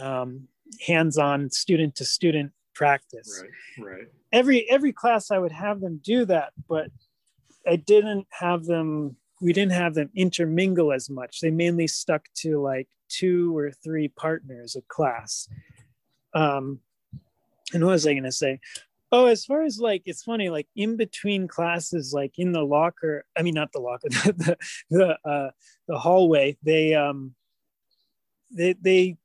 um, 0.00 0.48
hands-on 0.86 1.50
student 1.50 1.96
to 1.96 2.04
student 2.04 2.52
practice. 2.74 3.44
Right, 3.78 3.86
right. 3.86 4.08
Every 4.32 4.68
every 4.70 4.92
class 4.92 5.30
I 5.30 5.38
would 5.38 5.52
have 5.52 5.80
them 5.80 6.00
do 6.02 6.24
that, 6.26 6.52
but 6.68 6.90
I 7.66 7.76
didn't 7.76 8.26
have 8.30 8.64
them. 8.64 9.16
We 9.40 9.52
didn't 9.52 9.72
have 9.72 9.94
them 9.94 10.10
intermingle 10.14 10.92
as 10.92 11.10
much. 11.10 11.40
They 11.40 11.50
mainly 11.50 11.86
stuck 11.86 12.28
to 12.36 12.60
like 12.60 12.88
two 13.08 13.56
or 13.56 13.70
three 13.70 14.08
partners 14.08 14.76
a 14.76 14.82
class. 14.82 15.48
Um, 16.34 16.80
and 17.74 17.84
what 17.84 17.92
was 17.92 18.06
I 18.06 18.12
going 18.12 18.24
to 18.24 18.32
say? 18.32 18.60
Oh, 19.10 19.26
as 19.26 19.44
far 19.44 19.62
as 19.62 19.78
like, 19.78 20.02
it's 20.06 20.22
funny, 20.22 20.48
like 20.48 20.68
in 20.74 20.96
between 20.96 21.46
classes, 21.46 22.14
like 22.14 22.38
in 22.38 22.52
the 22.52 22.64
locker, 22.64 23.26
I 23.36 23.42
mean, 23.42 23.54
not 23.54 23.72
the 23.72 23.80
locker, 23.80 24.08
the, 24.10 24.56
the, 24.90 25.18
uh, 25.28 25.50
the 25.86 25.98
hallway, 25.98 26.56
they, 26.62 26.94
um, 26.94 27.34
they, 28.50 28.74
they, 28.80 29.16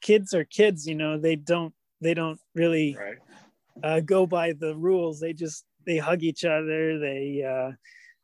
kids 0.00 0.32
are 0.32 0.44
kids, 0.44 0.86
you 0.86 0.94
know, 0.94 1.18
they 1.18 1.36
don't, 1.36 1.74
they 2.00 2.14
don't 2.14 2.40
really 2.54 2.96
right. 2.98 3.18
Uh, 3.82 4.00
go 4.00 4.26
by 4.26 4.52
the 4.52 4.76
rules. 4.76 5.20
They 5.20 5.32
just, 5.32 5.64
they 5.86 5.98
hug 5.98 6.22
each 6.22 6.44
other. 6.44 6.98
They, 6.98 7.44
uh, 7.44 7.72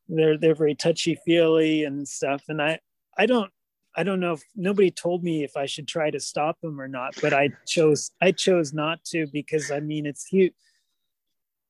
they're, 0.08 0.38
they're 0.38 0.54
very 0.54 0.74
touchy 0.74 1.18
feely 1.24 1.84
and 1.84 2.06
stuff. 2.06 2.44
And 2.48 2.60
I, 2.62 2.78
I 3.18 3.26
don't, 3.26 3.50
I 3.96 4.02
don't 4.02 4.20
know 4.20 4.34
if 4.34 4.42
nobody 4.54 4.90
told 4.90 5.24
me 5.24 5.42
if 5.42 5.56
I 5.56 5.64
should 5.64 5.88
try 5.88 6.10
to 6.10 6.20
stop 6.20 6.60
them 6.60 6.78
or 6.78 6.86
not, 6.86 7.14
but 7.22 7.32
I 7.32 7.48
chose 7.66 8.10
I 8.20 8.30
chose 8.30 8.74
not 8.74 9.02
to 9.06 9.26
because 9.32 9.70
I 9.70 9.80
mean 9.80 10.04
it's 10.04 10.26
huge. 10.26 10.52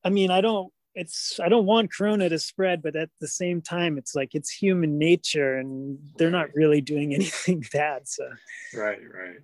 I 0.04 0.10
mean 0.10 0.32
I 0.32 0.40
don't 0.40 0.72
it's 0.96 1.38
I 1.40 1.48
don't 1.48 1.66
want 1.66 1.94
corona 1.94 2.28
to 2.28 2.38
spread, 2.40 2.82
but 2.82 2.96
at 2.96 3.10
the 3.20 3.28
same 3.28 3.62
time 3.62 3.96
it's 3.96 4.16
like 4.16 4.34
it's 4.34 4.50
human 4.50 4.98
nature 4.98 5.56
and 5.56 5.98
they're 6.16 6.30
not 6.30 6.48
really 6.54 6.80
doing 6.80 7.14
anything 7.18 7.64
bad. 7.72 8.08
So 8.08 8.28
right, 8.74 8.98
right, 9.14 9.36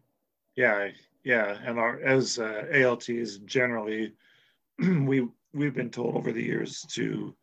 yeah, 0.56 0.88
yeah, 1.24 1.56
and 1.64 1.78
our 1.78 2.00
as 2.00 2.38
uh, 2.38 2.64
ALTs 2.72 3.38
generally 3.38 4.14
we 4.78 5.28
we've 5.54 5.74
been 5.74 5.90
told 5.90 6.16
over 6.16 6.32
the 6.32 6.42
years 6.42 6.84
to 6.92 7.34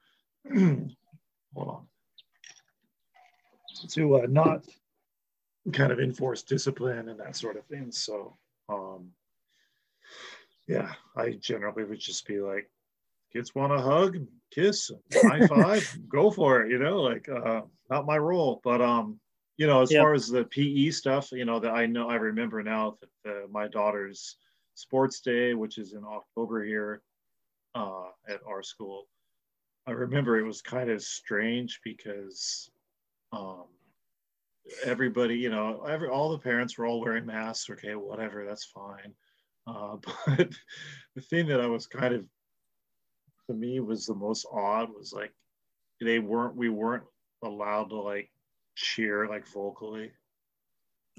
hold 0.54 0.96
on 1.56 1.88
to 3.88 4.18
uh, 4.18 4.28
not 4.30 4.66
kind 5.72 5.92
of 5.92 6.00
enforce 6.00 6.44
discipline 6.44 7.10
and 7.10 7.20
that 7.20 7.36
sort 7.36 7.58
of 7.58 7.66
thing. 7.66 7.92
So, 7.92 8.38
um, 8.68 9.10
yeah, 10.68 10.94
I 11.16 11.32
generally 11.32 11.84
would 11.84 12.00
just 12.00 12.28
be 12.28 12.40
like, 12.40 12.70
kids 13.32 13.54
want 13.54 13.72
to 13.74 13.82
hug, 13.82 14.18
kiss, 14.52 14.92
high 15.14 15.48
five, 15.48 15.98
go 16.10 16.32
for 16.32 16.62
it. 16.62 16.72
You 16.72 16.80
know, 16.80 17.02
like 17.02 17.28
uh, 17.30 17.62
not 17.90 18.06
my 18.06 18.18
role, 18.18 18.60
but 18.64 18.82
um, 18.82 19.20
you 19.60 19.68
know, 19.68 19.82
as 19.82 19.92
far 19.92 20.14
as 20.14 20.30
the 20.30 20.46
PE 20.46 20.90
stuff, 20.90 21.34
you 21.34 21.44
know, 21.44 21.60
that 21.60 21.72
I 21.72 21.86
know, 21.86 22.10
I 22.10 22.16
remember 22.16 22.64
now 22.64 22.98
that 23.02 23.30
uh, 23.30 23.48
my 23.52 23.68
daughter's 23.68 24.38
sports 24.76 25.20
day, 25.20 25.54
which 25.54 25.78
is 25.78 25.92
in 25.92 26.06
October 26.06 26.64
here 26.64 27.02
uh, 27.76 28.08
at 28.30 28.40
our 28.48 28.64
school. 28.64 29.10
I 29.86 29.92
remember 29.92 30.40
it 30.40 30.46
was 30.46 30.62
kind 30.62 30.90
of 30.90 31.02
strange 31.02 31.82
because 31.84 32.72
um, 33.34 33.66
everybody, 34.86 35.36
you 35.36 35.50
know, 35.50 35.84
every 35.84 36.08
all 36.08 36.32
the 36.32 36.40
parents 36.40 36.78
were 36.78 36.86
all 36.86 37.02
wearing 37.02 37.26
masks. 37.26 37.70
Okay, 37.70 37.96
whatever, 37.96 38.46
that's 38.46 38.64
fine. 38.64 39.14
Uh, 39.68 39.98
but 40.26 40.54
the 41.16 41.22
thing 41.22 41.48
that 41.48 41.60
I 41.60 41.68
was 41.68 41.86
kind 41.86 42.14
of 42.14 42.24
to 43.48 43.54
me 43.54 43.82
was 43.82 44.06
the 44.06 44.16
most 44.16 44.46
odd 44.54 44.88
was 44.98 45.12
like 45.12 45.34
they 46.00 46.20
weren't 46.20 46.56
we 46.56 46.70
weren't 46.70 47.04
allowed 47.44 47.90
to 47.90 48.00
like 48.00 48.32
cheer 48.80 49.28
like 49.28 49.48
vocally. 49.48 50.12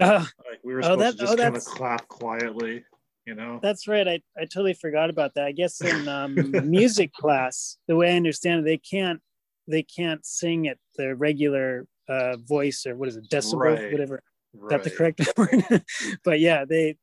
Uh, 0.01 0.25
like 0.49 0.61
we 0.65 0.73
were 0.73 0.83
supposed 0.83 1.01
oh, 1.01 1.05
that, 1.05 1.13
to 1.13 1.19
just 1.19 1.33
oh, 1.35 1.37
kind 1.37 1.57
of 1.57 1.65
clap 1.65 2.09
quietly, 2.09 2.83
you 3.27 3.35
know. 3.35 3.61
That's 3.63 3.87
right. 3.87 4.09
I, 4.09 4.21
I 4.37 4.43
totally 4.43 4.73
forgot 4.73 5.11
about 5.11 5.35
that. 5.35 5.45
I 5.45 5.53
guess 5.53 5.81
in 5.83 6.09
um, 6.09 6.35
music 6.71 7.13
class, 7.13 7.77
the 7.87 7.97
way 7.97 8.13
I 8.13 8.17
understand 8.17 8.61
it, 8.61 8.65
they 8.65 8.79
can't 8.79 9.21
they 9.69 9.83
can't 9.83 10.25
sing 10.25 10.69
at 10.69 10.79
the 10.97 11.15
regular 11.15 11.87
uh, 12.09 12.37
voice 12.39 12.87
or 12.87 12.97
what 12.97 13.09
is 13.09 13.17
it, 13.17 13.29
decibel, 13.29 13.77
right. 13.77 13.93
whatever. 13.93 14.23
Right. 14.55 14.71
That 14.71 14.85
the 14.85 14.91
correct 14.91 15.21
word. 15.37 15.85
but 16.25 16.41
yeah, 16.41 16.65
they 16.65 16.97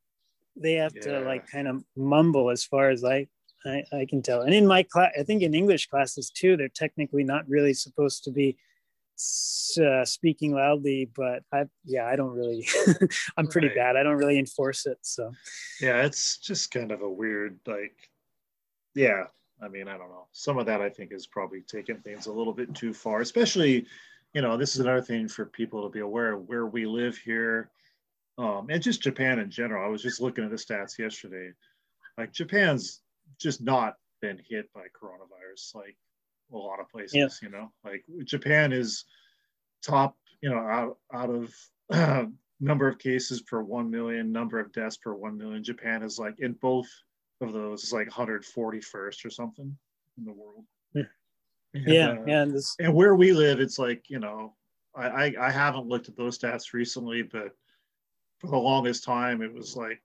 they 0.56 0.74
have 0.74 0.94
yeah. 0.96 1.02
to 1.04 1.20
like 1.20 1.50
kind 1.50 1.68
of 1.68 1.84
mumble 1.96 2.50
as 2.50 2.64
far 2.64 2.90
as 2.90 3.04
I, 3.04 3.28
I 3.64 3.84
I 3.94 4.06
can 4.10 4.24
tell. 4.24 4.42
And 4.42 4.56
in 4.56 4.66
my 4.66 4.82
class, 4.82 5.12
I 5.20 5.22
think 5.22 5.44
in 5.44 5.54
English 5.54 5.86
classes 5.88 6.32
too, 6.32 6.58
they're 6.58 6.68
technically 6.68 7.24
not 7.24 7.48
really 7.48 7.76
supposed 7.76 8.24
to 8.24 8.32
be 8.32 8.58
uh, 9.82 10.06
speaking 10.06 10.54
loudly, 10.54 11.10
but 11.16 11.44
I 11.52 11.66
yeah, 11.86 12.06
I 12.06 12.16
don't 12.16 12.36
really. 12.36 12.68
I'm 13.38 13.48
pretty 13.48 13.68
right. 13.68 13.76
bad. 13.76 13.96
I 13.96 14.04
don't 14.04 14.18
really 14.18 14.40
enforce 14.40 14.86
it. 14.86 14.98
So 15.02 15.32
yeah, 15.82 16.04
it's 16.04 16.38
just 16.38 16.72
kind 16.72 16.92
of 16.92 17.02
a 17.02 17.10
weird 17.10 17.60
like. 17.66 18.10
Yeah, 18.96 19.26
I 19.62 19.68
mean, 19.68 19.88
I 19.88 19.98
don't 19.98 20.10
know. 20.10 20.28
Some 20.32 20.58
of 20.58 20.66
that 20.68 20.82
I 20.82 20.90
think 20.90 21.12
is 21.12 21.28
probably 21.28 21.62
taking 21.62 21.98
things 21.98 22.28
a 22.28 22.32
little 22.32 22.54
bit 22.54 22.74
too 22.74 22.94
far, 22.94 23.22
especially, 23.22 23.86
you 24.34 24.42
know, 24.42 24.58
this 24.58 24.74
is 24.74 24.82
another 24.82 25.02
thing 25.02 25.28
for 25.28 25.46
people 25.46 25.84
to 25.84 25.90
be 25.90 26.00
aware 26.00 26.34
of 26.34 26.48
where 26.48 26.66
we 26.66 26.86
live 26.86 27.18
here, 27.18 27.70
um, 28.38 28.68
and 28.70 28.82
just 28.82 29.02
Japan 29.02 29.40
in 29.40 29.50
general. 29.50 29.86
I 29.86 29.90
was 29.90 30.02
just 30.02 30.22
looking 30.22 30.44
at 30.44 30.50
the 30.50 30.58
stats 30.58 30.98
yesterday. 30.98 31.52
Like 32.18 32.34
Japan's 32.34 33.02
just 33.40 33.62
not 33.62 33.96
been 34.22 34.40
hit 34.50 34.72
by 34.74 34.86
coronavirus. 35.00 35.76
Like 35.76 35.98
a 36.52 36.58
lot 36.58 36.80
of 36.80 36.90
places. 36.90 37.14
Yeah. 37.14 37.28
You 37.42 37.50
know, 37.50 37.72
like 37.84 38.04
Japan 38.24 38.72
is 38.74 39.06
top. 39.82 40.16
You 40.42 40.52
know, 40.52 40.60
out 40.60 40.98
out 41.14 41.30
of 41.30 41.54
uh, 41.92 42.26
number 42.60 42.88
of 42.88 43.00
cases 43.00 43.42
per 43.42 43.62
one 43.62 43.90
million, 43.90 44.32
number 44.32 44.60
of 44.60 44.72
deaths 44.72 44.98
per 44.98 45.14
one 45.14 45.38
million. 45.38 45.64
Japan 45.64 46.04
is 46.04 46.20
like 46.20 46.40
in 46.40 46.54
both 46.54 46.90
of 47.42 47.54
those 47.54 47.84
is 47.84 47.94
like 47.94 48.10
141st 48.10 49.26
or 49.26 49.30
something 49.30 49.78
in 50.18 50.26
the 50.26 50.34
world. 50.34 50.64
Yeah, 50.94 51.04
and, 51.74 51.88
yeah, 51.88 52.10
uh, 52.10 52.24
yeah. 52.26 52.42
And, 52.44 52.54
this... 52.54 52.76
and 52.80 52.94
where 52.94 53.16
we 53.16 53.34
live, 53.34 53.60
it's 53.60 53.80
like 53.80 54.10
you 54.10 54.20
know, 54.20 54.54
I, 54.96 55.08
I 55.08 55.34
I 55.42 55.52
haven't 55.52 55.88
looked 55.88 56.10
at 56.10 56.18
those 56.18 56.38
stats 56.38 56.74
recently, 56.74 57.24
but 57.24 57.56
for 58.40 58.48
the 58.48 58.58
longest 58.58 59.04
time, 59.04 59.42
it 59.42 59.54
was 59.54 59.76
like. 59.76 60.02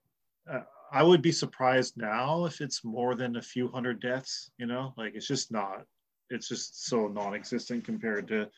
Uh, 0.49 0.59
I 0.91 1.01
would 1.01 1.23
be 1.23 1.31
surprised 1.31 1.97
now 1.97 2.45
if 2.45 2.61
it's 2.61 2.83
more 2.83 3.15
than 3.15 3.37
a 3.37 3.41
few 3.41 3.67
hundred 3.67 3.99
deaths, 3.99 4.51
you 4.59 4.67
know, 4.67 4.93
like 4.95 5.15
it's 5.15 5.27
just 5.27 5.51
not 5.51 5.87
it's 6.33 6.47
just 6.47 6.85
so 6.87 7.07
non-existent 7.07 7.83
compared 7.83 8.27
to 8.29 8.49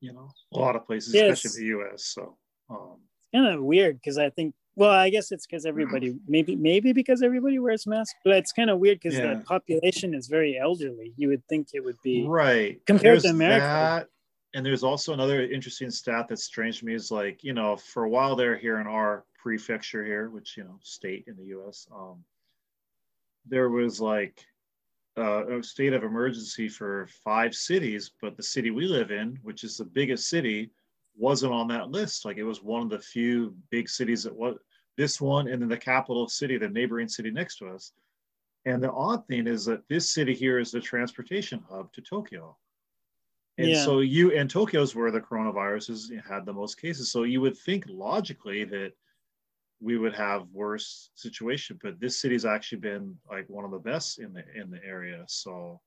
you 0.00 0.12
know 0.12 0.30
a 0.54 0.58
lot 0.58 0.76
of 0.76 0.86
places, 0.86 1.14
yeah, 1.14 1.24
especially 1.24 1.62
the 1.62 1.66
U.S. 1.68 2.04
So 2.06 2.36
um, 2.70 2.98
it's 3.18 3.28
kind 3.34 3.54
of 3.54 3.62
weird 3.62 3.98
because 4.00 4.18
I 4.18 4.30
think 4.30 4.54
well, 4.76 4.90
I 4.90 5.08
guess 5.08 5.32
it's 5.32 5.46
because 5.46 5.64
everybody 5.64 6.16
maybe 6.28 6.54
maybe 6.54 6.92
because 6.92 7.22
everybody 7.22 7.58
wears 7.58 7.86
masks, 7.86 8.14
but 8.24 8.34
it's 8.34 8.52
kind 8.52 8.68
of 8.68 8.78
weird 8.78 9.00
because 9.00 9.18
yeah. 9.18 9.34
the 9.34 9.40
population 9.40 10.14
is 10.14 10.28
very 10.28 10.58
elderly. 10.58 11.14
You 11.16 11.28
would 11.28 11.42
think 11.48 11.68
it 11.72 11.80
would 11.80 12.00
be 12.02 12.24
right 12.26 12.78
compared 12.86 13.14
there's 13.14 13.22
to 13.22 13.30
America. 13.30 13.64
That, 13.64 14.08
and 14.54 14.64
there's 14.64 14.84
also 14.84 15.12
another 15.12 15.42
interesting 15.42 15.90
stat 15.90 16.26
that's 16.28 16.44
strange 16.44 16.80
to 16.80 16.86
me 16.86 16.94
is 16.94 17.10
like 17.10 17.42
you 17.42 17.54
know 17.54 17.76
for 17.76 18.04
a 18.04 18.08
while 18.08 18.36
there 18.36 18.56
here 18.56 18.78
in 18.78 18.86
our 18.86 19.24
prefecture 19.38 20.04
here, 20.04 20.28
which 20.28 20.58
you 20.58 20.64
know 20.64 20.78
state 20.82 21.24
in 21.26 21.36
the 21.36 21.46
U.S. 21.46 21.86
Um, 21.94 22.22
there 23.46 23.70
was 23.70 23.98
like 23.98 24.44
uh, 25.18 25.46
a 25.46 25.62
state 25.62 25.92
of 25.92 26.04
emergency 26.04 26.68
for 26.68 27.08
five 27.24 27.54
cities, 27.54 28.10
but 28.20 28.36
the 28.36 28.42
city 28.42 28.70
we 28.70 28.86
live 28.86 29.10
in, 29.10 29.38
which 29.42 29.64
is 29.64 29.76
the 29.76 29.84
biggest 29.84 30.28
city, 30.28 30.70
wasn't 31.16 31.52
on 31.52 31.68
that 31.68 31.90
list. 31.90 32.24
Like 32.24 32.36
it 32.36 32.44
was 32.44 32.62
one 32.62 32.82
of 32.82 32.90
the 32.90 32.98
few 32.98 33.54
big 33.70 33.88
cities 33.88 34.24
that 34.24 34.34
was 34.34 34.56
this 34.96 35.20
one, 35.20 35.48
and 35.48 35.60
then 35.60 35.68
the 35.68 35.76
capital 35.76 36.28
city, 36.28 36.58
the 36.58 36.68
neighboring 36.68 37.08
city 37.08 37.30
next 37.30 37.56
to 37.58 37.68
us. 37.68 37.92
And 38.64 38.82
the 38.82 38.92
odd 38.92 39.26
thing 39.26 39.46
is 39.46 39.64
that 39.66 39.88
this 39.88 40.12
city 40.12 40.34
here 40.34 40.58
is 40.58 40.70
the 40.70 40.80
transportation 40.80 41.62
hub 41.70 41.92
to 41.92 42.02
Tokyo. 42.02 42.56
And 43.58 43.70
yeah. 43.70 43.84
so 43.84 44.00
you 44.00 44.32
and 44.32 44.50
Tokyo's 44.50 44.94
where 44.94 45.10
the 45.10 45.20
coronavirus 45.20 45.88
has 45.88 46.12
had 46.28 46.44
the 46.44 46.52
most 46.52 46.80
cases. 46.80 47.10
So 47.10 47.22
you 47.22 47.40
would 47.40 47.56
think 47.56 47.84
logically 47.88 48.64
that 48.64 48.92
we 49.80 49.98
would 49.98 50.14
have 50.14 50.46
worse 50.52 51.10
situation. 51.14 51.78
But 51.82 52.00
this 52.00 52.20
city's 52.20 52.44
actually 52.44 52.78
been 52.78 53.16
like 53.30 53.48
one 53.48 53.64
of 53.64 53.70
the 53.70 53.78
best 53.78 54.18
in 54.18 54.32
the 54.32 54.42
in 54.54 54.70
the 54.70 54.82
area. 54.84 55.24
So 55.26 55.80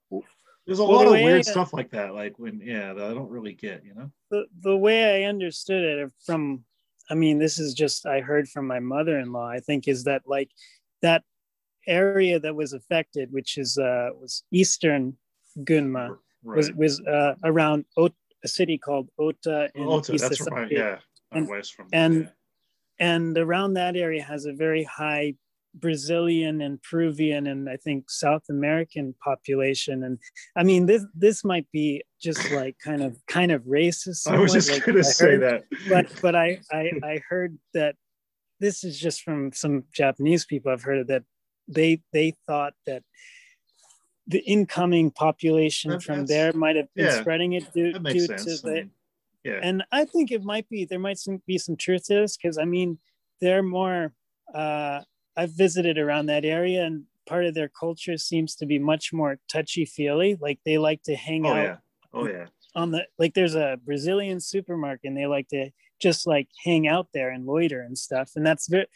there's 0.65 0.79
a 0.79 0.83
well, 0.83 0.97
lot 0.97 1.07
of 1.07 1.13
weird 1.13 1.39
I, 1.39 1.41
stuff 1.41 1.73
like 1.73 1.91
that. 1.91 2.13
Like 2.13 2.37
when 2.37 2.61
yeah, 2.63 2.93
that 2.93 3.09
I 3.09 3.13
don't 3.13 3.29
really 3.29 3.53
get. 3.53 3.83
You 3.83 3.95
know. 3.95 4.11
The 4.31 4.45
the 4.61 4.77
way 4.77 5.23
I 5.23 5.29
understood 5.29 5.83
it 5.83 6.11
from, 6.25 6.63
I 7.09 7.15
mean, 7.15 7.39
this 7.39 7.57
is 7.59 7.73
just 7.73 8.05
I 8.05 8.19
heard 8.19 8.47
from 8.47 8.67
my 8.67 8.79
mother-in-law. 8.79 9.49
I 9.49 9.59
think 9.59 9.87
is 9.87 10.03
that 10.03 10.23
like 10.25 10.51
that 11.01 11.23
area 11.87 12.39
that 12.39 12.55
was 12.55 12.73
affected, 12.73 13.31
which 13.31 13.57
is 13.57 13.77
uh 13.77 14.09
was 14.19 14.43
eastern 14.51 15.17
Gunma, 15.59 16.17
right. 16.43 16.57
was 16.57 16.71
was 16.73 17.01
uh, 17.01 17.35
around 17.43 17.85
a 17.97 18.11
city 18.47 18.77
called 18.77 19.09
Ota 19.17 19.69
in 19.73 19.83
Ota, 19.83 20.13
that's 20.13 20.49
right. 20.49 20.71
Yeah. 20.71 20.99
And, 21.31 21.47
west 21.47 21.75
from 21.75 21.87
and 21.93 22.23
yeah 22.23 22.29
and 22.99 23.37
around 23.37 23.73
that 23.73 23.95
area 23.95 24.23
has 24.23 24.45
a 24.45 24.53
very 24.53 24.83
high 24.83 25.35
Brazilian 25.75 26.61
and 26.61 26.81
Peruvian 26.81 27.47
and 27.47 27.69
I 27.69 27.77
think 27.77 28.09
South 28.09 28.43
American 28.49 29.13
population. 29.23 30.03
And 30.03 30.19
I 30.55 30.63
mean, 30.63 30.85
this 30.85 31.05
this 31.13 31.43
might 31.43 31.67
be 31.71 32.03
just 32.21 32.51
like 32.51 32.77
kind 32.83 33.03
of 33.03 33.17
kind 33.27 33.51
of 33.51 33.63
racist. 33.63 34.17
Somewhat. 34.17 34.39
I 34.39 34.41
was 34.41 34.53
just 34.53 34.71
like, 34.71 34.85
going 34.85 34.97
to 34.97 35.03
say 35.03 35.37
that, 35.37 35.65
but 35.87 36.07
but 36.21 36.35
I, 36.35 36.59
I 36.71 36.91
I 37.03 37.21
heard 37.29 37.57
that 37.73 37.95
this 38.59 38.83
is 38.83 38.99
just 38.99 39.21
from 39.21 39.51
some 39.53 39.83
Japanese 39.93 40.45
people 40.45 40.71
I've 40.71 40.83
heard 40.83 40.99
of 40.99 41.07
that 41.07 41.23
they 41.67 42.01
they 42.13 42.35
thought 42.47 42.73
that 42.85 43.03
the 44.27 44.39
incoming 44.39 45.11
population 45.11 45.91
that, 45.91 46.03
from 46.03 46.25
there 46.25 46.53
might 46.53 46.75
have 46.75 46.87
been 46.95 47.05
yeah, 47.05 47.19
spreading 47.19 47.53
it 47.53 47.71
due, 47.73 47.93
due 47.93 48.27
to 48.27 48.35
the 48.35 48.89
yeah. 49.43 49.59
And 49.61 49.83
I 49.91 50.05
think 50.05 50.31
it 50.31 50.43
might 50.43 50.67
be 50.69 50.85
there 50.85 50.99
might 50.99 51.19
be 51.45 51.57
some 51.57 51.75
truth 51.75 52.05
to 52.05 52.15
this 52.15 52.37
because 52.37 52.57
I 52.57 52.65
mean 52.65 52.99
they're 53.41 53.63
more. 53.63 54.13
Uh, 54.53 55.01
I've 55.37 55.51
visited 55.51 55.97
around 55.97 56.25
that 56.25 56.43
area 56.43 56.83
and 56.83 57.05
part 57.27 57.45
of 57.45 57.53
their 57.53 57.69
culture 57.69 58.17
seems 58.17 58.55
to 58.55 58.65
be 58.65 58.79
much 58.79 59.13
more 59.13 59.39
touchy 59.49 59.85
feely. 59.85 60.37
Like 60.41 60.59
they 60.65 60.77
like 60.77 61.03
to 61.03 61.15
hang 61.15 61.45
oh, 61.45 61.51
out. 61.51 61.63
Yeah. 61.63 61.75
Oh 62.13 62.27
yeah. 62.27 62.45
On 62.75 62.91
the 62.91 63.05
like, 63.17 63.35
there's 63.35 63.55
a 63.55 63.79
Brazilian 63.85 64.39
supermarket 64.39 65.07
and 65.07 65.17
they 65.17 65.27
like 65.27 65.47
to 65.49 65.69
just 66.01 66.27
like 66.27 66.47
hang 66.65 66.87
out 66.87 67.07
there 67.13 67.29
and 67.29 67.45
loiter 67.45 67.81
and 67.81 67.97
stuff. 67.97 68.31
And 68.35 68.45
that's 68.45 68.67
very. 68.67 68.87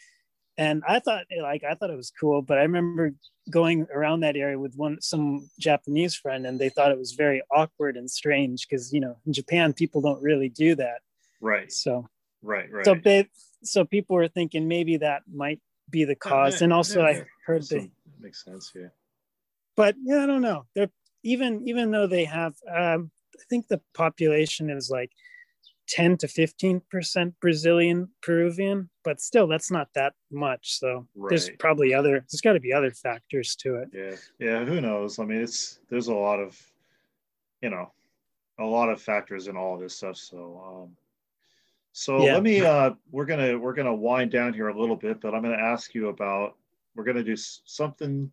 And 0.56 0.82
I 0.86 1.00
thought 1.00 1.24
like 1.42 1.64
I 1.64 1.74
thought 1.74 1.90
it 1.90 1.96
was 1.96 2.12
cool, 2.18 2.42
but 2.42 2.58
I 2.58 2.62
remember 2.62 3.12
going 3.50 3.86
around 3.92 4.20
that 4.20 4.36
area 4.36 4.58
with 4.58 4.74
one 4.76 5.00
some 5.00 5.48
Japanese 5.58 6.14
friend, 6.14 6.46
and 6.46 6.58
they 6.58 6.68
thought 6.68 6.92
it 6.92 6.98
was 6.98 7.12
very 7.12 7.42
awkward 7.50 7.96
and 7.96 8.10
strange 8.10 8.66
because 8.68 8.92
you 8.92 9.00
know 9.00 9.16
in 9.26 9.32
Japan 9.32 9.72
people 9.72 10.00
don't 10.00 10.22
really 10.22 10.48
do 10.48 10.74
that. 10.76 11.00
Right. 11.40 11.72
So. 11.72 12.08
Right. 12.42 12.70
Right. 12.70 12.84
So 12.84 12.94
they, 12.94 13.28
so 13.62 13.86
people 13.86 14.16
were 14.16 14.28
thinking 14.28 14.68
maybe 14.68 14.98
that 14.98 15.22
might 15.32 15.60
be 15.88 16.04
the 16.04 16.14
cause, 16.14 16.60
yeah, 16.60 16.64
and 16.64 16.72
also 16.72 17.00
yeah, 17.00 17.08
I 17.08 17.24
heard 17.46 17.62
they 17.68 17.90
makes 18.20 18.44
sense. 18.44 18.70
Yeah. 18.74 18.88
But 19.76 19.96
yeah, 20.04 20.22
I 20.22 20.26
don't 20.26 20.42
know. 20.42 20.66
They're 20.74 20.90
even 21.22 21.66
even 21.66 21.90
though 21.90 22.06
they 22.06 22.24
have, 22.26 22.54
um, 22.70 23.10
I 23.34 23.42
think 23.48 23.66
the 23.68 23.80
population 23.94 24.70
is 24.70 24.90
like 24.90 25.10
10 25.88 26.16
to 26.18 26.26
15% 26.26 27.34
Brazilian 27.40 28.08
Peruvian, 28.22 28.88
but 29.02 29.20
still 29.20 29.46
that's 29.46 29.70
not 29.70 29.88
that 29.94 30.14
much. 30.30 30.78
So 30.78 31.06
right. 31.14 31.30
there's 31.30 31.50
probably 31.58 31.94
other 31.94 32.24
there's 32.30 32.40
got 32.40 32.54
to 32.54 32.60
be 32.60 32.72
other 32.72 32.90
factors 32.90 33.54
to 33.56 33.76
it. 33.76 33.88
Yeah. 33.92 34.16
Yeah, 34.38 34.64
who 34.64 34.80
knows? 34.80 35.18
I 35.18 35.24
mean, 35.24 35.42
it's 35.42 35.80
there's 35.88 36.08
a 36.08 36.14
lot 36.14 36.40
of 36.40 36.60
you 37.62 37.70
know, 37.70 37.92
a 38.58 38.64
lot 38.64 38.88
of 38.88 39.00
factors 39.00 39.48
in 39.48 39.56
all 39.56 39.74
of 39.74 39.80
this 39.80 39.96
stuff, 39.96 40.16
so 40.16 40.62
um 40.66 40.96
so 41.92 42.24
yeah. 42.24 42.34
let 42.34 42.42
me 42.42 42.60
uh 42.60 42.90
we're 43.10 43.26
to 43.26 43.56
we're 43.56 43.74
to 43.86 43.94
wind 43.94 44.30
down 44.30 44.52
here 44.52 44.68
a 44.68 44.78
little 44.78 44.96
bit, 44.96 45.20
but 45.20 45.34
I'm 45.34 45.42
to 45.42 45.54
ask 45.54 45.94
you 45.94 46.08
about 46.08 46.56
we're 46.94 47.04
to 47.16 47.24
do 47.24 47.36
something 47.36 48.30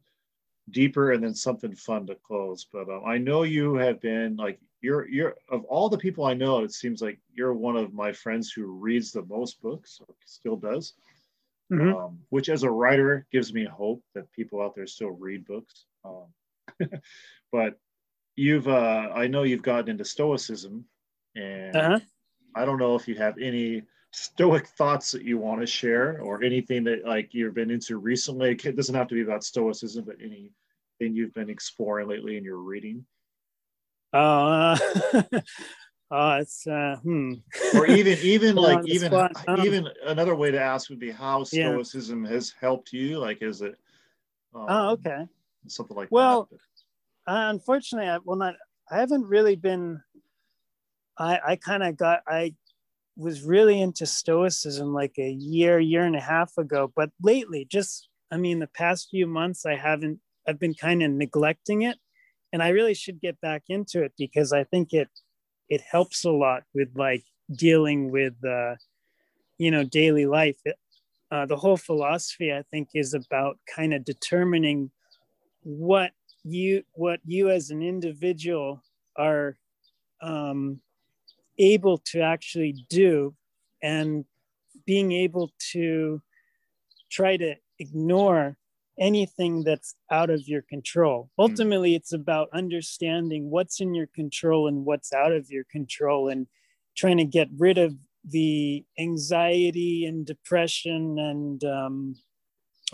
deeper 0.69 1.11
and 1.11 1.23
then 1.23 1.33
something 1.33 1.75
fun 1.75 2.07
to 2.07 2.15
close. 2.15 2.65
But 2.71 2.89
um, 2.89 3.03
I 3.05 3.17
know 3.17 3.43
you 3.43 3.75
have 3.75 3.99
been 3.99 4.35
like 4.35 4.59
you're 4.81 5.07
you're 5.07 5.35
of 5.49 5.63
all 5.65 5.89
the 5.89 5.97
people 5.97 6.25
I 6.25 6.33
know, 6.33 6.63
it 6.63 6.73
seems 6.73 7.01
like 7.01 7.19
you're 7.33 7.53
one 7.53 7.77
of 7.77 7.93
my 7.93 8.11
friends 8.11 8.51
who 8.51 8.65
reads 8.65 9.11
the 9.11 9.23
most 9.23 9.61
books, 9.61 9.99
or 10.07 10.13
still 10.25 10.57
does. 10.57 10.93
Mm-hmm. 11.71 11.95
Um, 11.95 12.19
which, 12.29 12.49
as 12.49 12.63
a 12.63 12.69
writer, 12.69 13.25
gives 13.31 13.53
me 13.53 13.63
hope 13.63 14.03
that 14.13 14.31
people 14.33 14.61
out 14.61 14.75
there 14.75 14.87
still 14.87 15.11
read 15.11 15.45
books. 15.45 15.85
Um, 16.03 16.25
but 17.51 17.79
you've 18.35 18.67
uh, 18.67 19.09
I 19.13 19.27
know 19.27 19.43
you've 19.43 19.61
gotten 19.61 19.89
into 19.89 20.03
Stoicism, 20.03 20.83
and 21.35 21.75
uh-huh. 21.75 21.99
I 22.55 22.65
don't 22.65 22.79
know 22.79 22.95
if 22.95 23.07
you 23.07 23.15
have 23.15 23.37
any 23.37 23.83
Stoic 24.11 24.67
thoughts 24.67 25.11
that 25.11 25.23
you 25.23 25.37
want 25.37 25.61
to 25.61 25.67
share, 25.67 26.19
or 26.21 26.43
anything 26.43 26.83
that 26.85 27.05
like 27.05 27.33
you've 27.33 27.53
been 27.53 27.71
into 27.71 27.97
recently. 27.97 28.51
It 28.51 28.75
doesn't 28.75 28.95
have 28.95 29.07
to 29.07 29.15
be 29.15 29.21
about 29.21 29.45
Stoicism, 29.45 30.03
but 30.03 30.17
anything 30.19 30.51
you've 30.99 31.33
been 31.33 31.49
exploring 31.49 32.09
lately 32.09 32.35
in 32.35 32.43
your 32.43 32.57
reading. 32.57 33.05
Uh, 34.13 34.77
oh, 36.11 36.31
it's 36.33 36.67
uh, 36.67 36.97
hmm. 37.01 37.33
or 37.75 37.87
even 37.87 38.17
even 38.21 38.55
like 38.67 38.85
even 38.85 39.13
um, 39.13 39.29
even 39.59 39.87
another 40.05 40.35
way 40.35 40.51
to 40.51 40.59
ask 40.59 40.89
would 40.89 40.99
be 40.99 41.11
how 41.11 41.43
Stoicism 41.43 42.25
yeah. 42.25 42.31
has 42.31 42.53
helped 42.59 42.93
you. 42.93 43.19
Like, 43.19 43.41
is 43.41 43.61
it? 43.61 43.75
Um, 44.53 44.65
oh, 44.67 44.89
okay. 44.91 45.25
Something 45.67 45.95
like 45.95 46.09
well, 46.11 46.49
that. 46.51 46.59
Well, 47.27 47.37
uh, 47.37 47.49
unfortunately, 47.51 48.09
I, 48.09 48.17
well, 48.23 48.37
not. 48.37 48.55
I 48.89 48.97
haven't 48.99 49.25
really 49.25 49.55
been. 49.55 50.01
I 51.17 51.39
I 51.45 51.55
kind 51.55 51.83
of 51.83 51.95
got 51.95 52.21
I 52.27 52.53
was 53.17 53.43
really 53.43 53.81
into 53.81 54.05
stoicism 54.05 54.93
like 54.93 55.15
a 55.17 55.29
year 55.29 55.79
year 55.79 56.03
and 56.03 56.15
a 56.15 56.21
half 56.21 56.57
ago 56.57 56.91
but 56.95 57.09
lately 57.21 57.65
just 57.69 58.07
i 58.31 58.37
mean 58.37 58.59
the 58.59 58.67
past 58.67 59.09
few 59.09 59.27
months 59.27 59.65
i 59.65 59.75
haven't 59.75 60.19
i've 60.47 60.59
been 60.59 60.73
kind 60.73 61.03
of 61.03 61.11
neglecting 61.11 61.81
it 61.81 61.97
and 62.53 62.61
i 62.61 62.69
really 62.69 62.93
should 62.93 63.19
get 63.21 63.39
back 63.41 63.63
into 63.69 64.03
it 64.03 64.13
because 64.17 64.53
i 64.53 64.63
think 64.63 64.93
it 64.93 65.09
it 65.69 65.81
helps 65.81 66.25
a 66.25 66.31
lot 66.31 66.63
with 66.73 66.89
like 66.95 67.23
dealing 67.55 68.11
with 68.11 68.33
uh 68.45 68.75
you 69.57 69.69
know 69.71 69.83
daily 69.83 70.25
life. 70.25 70.57
Uh, 71.29 71.45
the 71.45 71.55
whole 71.55 71.77
philosophy 71.77 72.51
i 72.51 72.61
think 72.71 72.89
is 72.93 73.13
about 73.13 73.57
kind 73.73 73.93
of 73.93 74.03
determining 74.03 74.91
what 75.63 76.11
you 76.43 76.83
what 76.93 77.19
you 77.25 77.49
as 77.49 77.69
an 77.69 77.81
individual 77.81 78.83
are 79.15 79.57
um, 80.21 80.79
able 81.57 81.97
to 81.97 82.21
actually 82.21 82.85
do 82.89 83.33
and 83.81 84.25
being 84.85 85.11
able 85.11 85.51
to 85.71 86.21
try 87.11 87.37
to 87.37 87.55
ignore 87.79 88.57
anything 88.99 89.63
that's 89.63 89.95
out 90.09 90.29
of 90.29 90.47
your 90.47 90.61
control. 90.61 91.29
Hmm. 91.37 91.43
Ultimately, 91.43 91.95
it's 91.95 92.13
about 92.13 92.49
understanding 92.53 93.49
what's 93.49 93.81
in 93.81 93.93
your 93.93 94.07
control 94.07 94.67
and 94.67 94.85
what's 94.85 95.13
out 95.13 95.31
of 95.31 95.49
your 95.49 95.63
control 95.71 96.29
and 96.29 96.47
trying 96.95 97.17
to 97.17 97.25
get 97.25 97.49
rid 97.57 97.77
of 97.77 97.95
the 98.25 98.85
anxiety 98.99 100.05
and 100.05 100.25
depression 100.25 101.17
and 101.17 101.63
um, 101.63 102.15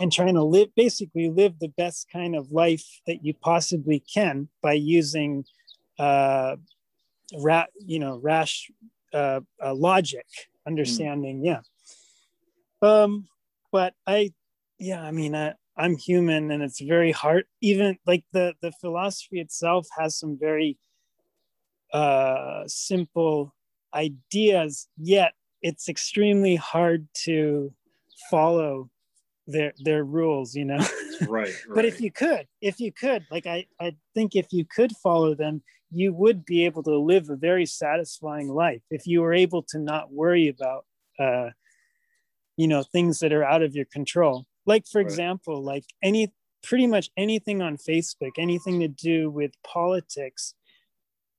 and 0.00 0.12
trying 0.12 0.34
to 0.34 0.42
live 0.42 0.74
basically 0.74 1.28
live 1.28 1.58
the 1.58 1.72
best 1.76 2.06
kind 2.10 2.34
of 2.36 2.50
life 2.52 3.00
that 3.06 3.24
you 3.24 3.34
possibly 3.34 4.00
can 4.00 4.48
by 4.62 4.72
using 4.72 5.44
uh, 5.98 6.56
ra- 7.38 7.66
you 7.84 7.98
know 7.98 8.18
rash 8.22 8.70
uh, 9.12 9.40
uh, 9.62 9.74
logic 9.74 10.26
understanding 10.66 11.40
mm. 11.40 11.46
yeah 11.46 11.60
um 12.82 13.26
but 13.72 13.94
i 14.06 14.32
yeah 14.78 15.02
i 15.02 15.10
mean 15.10 15.34
I, 15.34 15.54
i'm 15.78 15.96
human 15.96 16.50
and 16.50 16.62
it's 16.62 16.80
very 16.80 17.12
hard. 17.12 17.44
Even 17.60 17.98
like 18.06 18.24
the 18.32 18.54
the 18.60 18.72
philosophy 18.80 19.40
itself 19.40 19.86
has 19.98 20.18
some 20.18 20.38
very 20.38 20.78
uh 21.92 22.64
simple 22.66 23.54
ideas 23.94 24.88
yet 24.98 25.32
it's 25.62 25.88
extremely 25.88 26.54
hard 26.54 27.08
to 27.14 27.72
follow 28.30 28.90
their 29.46 29.72
their 29.78 30.04
rules 30.04 30.54
you 30.54 30.66
know? 30.66 30.76
Right, 30.76 31.28
right, 31.28 31.54
but 31.74 31.84
if 31.86 32.00
you 32.00 32.12
could 32.12 32.46
if 32.60 32.78
you 32.80 32.92
could 32.92 33.24
like 33.30 33.46
i 33.46 33.66
i 33.80 33.96
think 34.14 34.36
if 34.36 34.52
you 34.52 34.66
could 34.66 34.92
follow 35.02 35.34
them 35.34 35.62
you 35.90 36.12
would 36.12 36.44
be 36.44 36.64
able 36.64 36.82
to 36.82 36.96
live 36.98 37.28
a 37.30 37.36
very 37.36 37.66
satisfying 37.66 38.48
life. 38.48 38.82
If 38.90 39.06
you 39.06 39.22
were 39.22 39.32
able 39.32 39.62
to 39.64 39.78
not 39.78 40.12
worry 40.12 40.48
about 40.48 40.84
uh, 41.18 41.50
you 42.56 42.68
know 42.68 42.82
things 42.82 43.18
that 43.20 43.32
are 43.32 43.44
out 43.44 43.62
of 43.62 43.74
your 43.74 43.86
control 43.86 44.46
like 44.68 44.86
for 44.86 44.98
right. 44.98 45.06
example 45.06 45.62
like 45.62 45.84
any 46.02 46.32
pretty 46.62 46.86
much 46.86 47.10
anything 47.16 47.62
on 47.62 47.76
facebook 47.76 48.32
anything 48.38 48.80
to 48.80 48.88
do 48.88 49.30
with 49.30 49.52
politics 49.64 50.54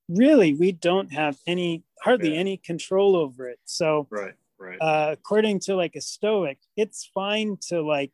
really 0.08 0.54
we 0.54 0.72
don't 0.72 1.12
have 1.12 1.38
any 1.46 1.82
hardly 2.02 2.34
yeah. 2.34 2.40
any 2.40 2.56
control 2.56 3.16
over 3.16 3.48
it 3.48 3.58
so 3.64 4.06
right 4.10 4.34
right 4.58 4.78
uh, 4.80 5.10
according 5.12 5.58
to 5.60 5.74
like 5.74 5.94
a 5.94 6.00
stoic 6.00 6.58
it's 6.76 7.08
fine 7.14 7.56
to 7.60 7.80
like 7.80 8.12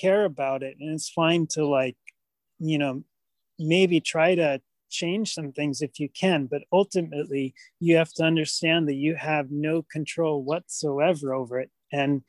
care 0.00 0.24
about 0.24 0.62
it 0.62 0.76
and 0.80 0.90
it's 0.94 1.10
fine 1.10 1.46
to 1.46 1.66
like 1.66 1.96
you 2.58 2.78
know 2.78 3.02
maybe 3.58 4.00
try 4.00 4.34
to 4.34 4.60
change 4.92 5.34
some 5.34 5.50
things 5.50 5.82
if 5.82 5.98
you 5.98 6.08
can, 6.08 6.46
but 6.46 6.62
ultimately 6.72 7.54
you 7.80 7.96
have 7.96 8.12
to 8.12 8.22
understand 8.22 8.86
that 8.86 8.94
you 8.94 9.16
have 9.16 9.50
no 9.50 9.82
control 9.90 10.44
whatsoever 10.44 11.34
over 11.34 11.58
it. 11.58 11.70
And 11.90 12.22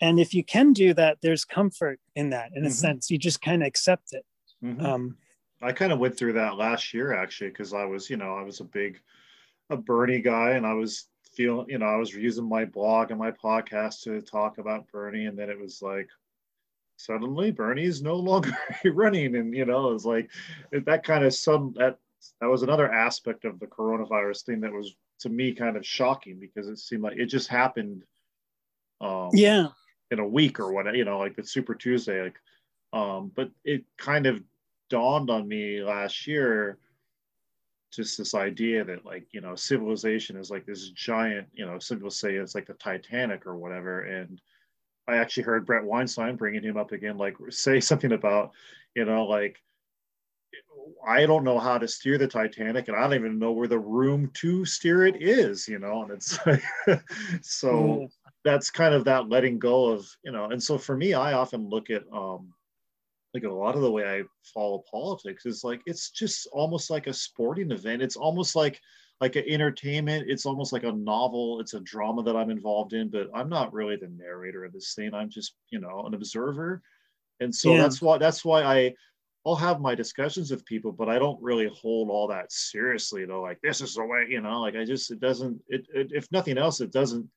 and 0.00 0.20
if 0.20 0.34
you 0.34 0.44
can 0.44 0.72
do 0.72 0.94
that, 0.94 1.18
there's 1.22 1.44
comfort 1.44 2.00
in 2.14 2.30
that 2.30 2.50
in 2.54 2.64
a 2.64 2.68
mm-hmm. 2.68 2.72
sense. 2.72 3.10
You 3.10 3.18
just 3.18 3.42
kind 3.42 3.62
of 3.62 3.66
accept 3.66 4.12
it. 4.12 4.24
Mm-hmm. 4.64 4.84
Um, 4.84 5.16
I 5.60 5.72
kind 5.72 5.92
of 5.92 5.98
went 5.98 6.16
through 6.16 6.34
that 6.34 6.56
last 6.56 6.94
year 6.94 7.12
actually, 7.12 7.50
because 7.50 7.74
I 7.74 7.84
was, 7.84 8.08
you 8.08 8.16
know, 8.16 8.34
I 8.36 8.42
was 8.42 8.60
a 8.60 8.64
big 8.64 9.00
a 9.70 9.76
Bernie 9.76 10.20
guy 10.20 10.52
and 10.52 10.66
I 10.66 10.74
was 10.74 11.06
feeling, 11.32 11.66
you 11.68 11.78
know, 11.78 11.86
I 11.86 11.96
was 11.96 12.14
using 12.14 12.48
my 12.48 12.64
blog 12.64 13.10
and 13.10 13.18
my 13.18 13.30
podcast 13.30 14.02
to 14.04 14.20
talk 14.20 14.58
about 14.58 14.90
Bernie, 14.90 15.26
and 15.26 15.38
then 15.38 15.50
it 15.50 15.58
was 15.58 15.82
like 15.82 16.08
suddenly 16.96 17.50
Bernie's 17.50 18.02
no 18.02 18.16
longer 18.16 18.56
running. 18.84 19.36
And, 19.36 19.54
you 19.54 19.64
know, 19.64 19.90
it 19.90 19.94
was 19.94 20.06
like 20.06 20.30
that 20.72 21.04
kind 21.04 21.24
of 21.24 21.34
some, 21.34 21.74
that, 21.76 21.98
that 22.40 22.48
was 22.48 22.62
another 22.62 22.92
aspect 22.92 23.44
of 23.44 23.60
the 23.60 23.66
coronavirus 23.66 24.44
thing 24.44 24.60
that 24.60 24.72
was 24.72 24.94
to 25.20 25.28
me 25.28 25.52
kind 25.52 25.76
of 25.76 25.86
shocking 25.86 26.38
because 26.38 26.68
it 26.68 26.78
seemed 26.78 27.02
like 27.02 27.16
it 27.16 27.26
just 27.26 27.48
happened. 27.48 28.02
Um, 29.00 29.30
yeah. 29.32 29.68
In 30.10 30.18
a 30.18 30.26
week 30.26 30.58
or 30.58 30.72
what, 30.72 30.94
you 30.96 31.04
know, 31.04 31.18
like 31.18 31.36
the 31.36 31.44
Super 31.44 31.74
Tuesday, 31.74 32.22
like, 32.22 32.38
um, 32.92 33.30
but 33.34 33.50
it 33.64 33.84
kind 33.98 34.26
of 34.26 34.42
dawned 34.88 35.28
on 35.28 35.46
me 35.46 35.82
last 35.82 36.26
year 36.26 36.78
just 37.92 38.16
this 38.18 38.34
idea 38.34 38.84
that 38.84 39.04
like 39.04 39.26
you 39.32 39.40
know 39.40 39.54
civilization 39.54 40.36
is 40.36 40.50
like 40.50 40.66
this 40.66 40.90
giant 40.90 41.46
you 41.54 41.64
know 41.64 41.78
some 41.78 41.96
people 41.96 42.10
say 42.10 42.34
it's 42.34 42.54
like 42.54 42.66
the 42.66 42.74
titanic 42.74 43.46
or 43.46 43.56
whatever 43.56 44.02
and 44.02 44.40
I 45.08 45.16
actually 45.16 45.44
heard 45.44 45.64
Bret 45.64 45.84
Weinstein 45.84 46.36
bringing 46.36 46.62
him 46.62 46.76
up 46.76 46.92
again, 46.92 47.16
like 47.16 47.36
say 47.48 47.80
something 47.80 48.12
about, 48.12 48.52
you 48.94 49.06
know, 49.06 49.24
like 49.24 49.60
I 51.06 51.26
don't 51.26 51.44
know 51.44 51.58
how 51.58 51.78
to 51.78 51.88
steer 51.88 52.18
the 52.18 52.26
Titanic, 52.26 52.88
and 52.88 52.96
I 52.96 53.00
don't 53.00 53.14
even 53.14 53.38
know 53.38 53.52
where 53.52 53.68
the 53.68 53.78
room 53.78 54.30
to 54.34 54.64
steer 54.64 55.06
it 55.06 55.22
is, 55.22 55.68
you 55.68 55.78
know, 55.78 56.02
and 56.02 56.12
it's 56.12 56.38
like, 56.46 56.62
so 57.40 57.72
mm. 57.72 58.10
That's 58.48 58.70
kind 58.70 58.94
of 58.94 59.04
that 59.04 59.28
letting 59.28 59.58
go 59.58 59.90
of, 59.90 60.08
you 60.24 60.32
know, 60.32 60.46
and 60.46 60.62
so 60.62 60.78
for 60.78 60.96
me, 60.96 61.12
I 61.12 61.34
often 61.34 61.68
look 61.68 61.90
at, 61.90 62.02
um, 62.12 62.54
like 63.34 63.44
a 63.44 63.50
lot 63.50 63.74
of 63.74 63.82
the 63.82 63.90
way 63.90 64.04
I 64.04 64.22
follow 64.54 64.82
politics 64.90 65.44
is 65.44 65.62
like 65.62 65.82
it's 65.84 66.10
just 66.10 66.48
almost 66.50 66.88
like 66.88 67.06
a 67.06 67.12
sporting 67.12 67.70
event. 67.70 68.00
It's 68.02 68.16
almost 68.16 68.56
like 68.56 68.80
like 69.20 69.36
an 69.36 69.44
entertainment. 69.46 70.30
It's 70.30 70.46
almost 70.46 70.72
like 70.72 70.84
a 70.84 70.92
novel. 70.92 71.60
It's 71.60 71.74
a 71.74 71.80
drama 71.80 72.22
that 72.22 72.36
I'm 72.36 72.50
involved 72.50 72.94
in, 72.94 73.10
but 73.10 73.28
I'm 73.34 73.50
not 73.50 73.72
really 73.74 73.96
the 73.96 74.08
narrator 74.08 74.64
of 74.64 74.72
this 74.72 74.94
thing. 74.94 75.12
I'm 75.12 75.28
just, 75.28 75.54
you 75.70 75.78
know, 75.78 76.04
an 76.06 76.14
observer. 76.14 76.82
And 77.40 77.54
so 77.54 77.74
yeah. 77.74 77.82
that's 77.82 78.00
why 78.00 78.16
that's 78.16 78.44
why 78.46 78.62
I 78.62 78.94
I'll 79.44 79.56
have 79.56 79.80
my 79.80 79.94
discussions 79.94 80.50
with 80.50 80.64
people, 80.64 80.92
but 80.92 81.08
I 81.08 81.18
don't 81.18 81.42
really 81.42 81.68
hold 81.68 82.10
all 82.10 82.28
that 82.28 82.50
seriously 82.50 83.26
though. 83.26 83.42
Like 83.42 83.60
this 83.62 83.80
is 83.80 83.94
the 83.94 84.04
way, 84.04 84.26
you 84.28 84.40
know, 84.40 84.60
like 84.62 84.74
I 84.74 84.84
just 84.84 85.10
it 85.10 85.20
doesn't 85.20 85.60
it, 85.68 85.86
it 85.94 86.12
if 86.12 86.32
nothing 86.32 86.56
else, 86.56 86.80
it 86.80 86.92
doesn't 86.92 87.28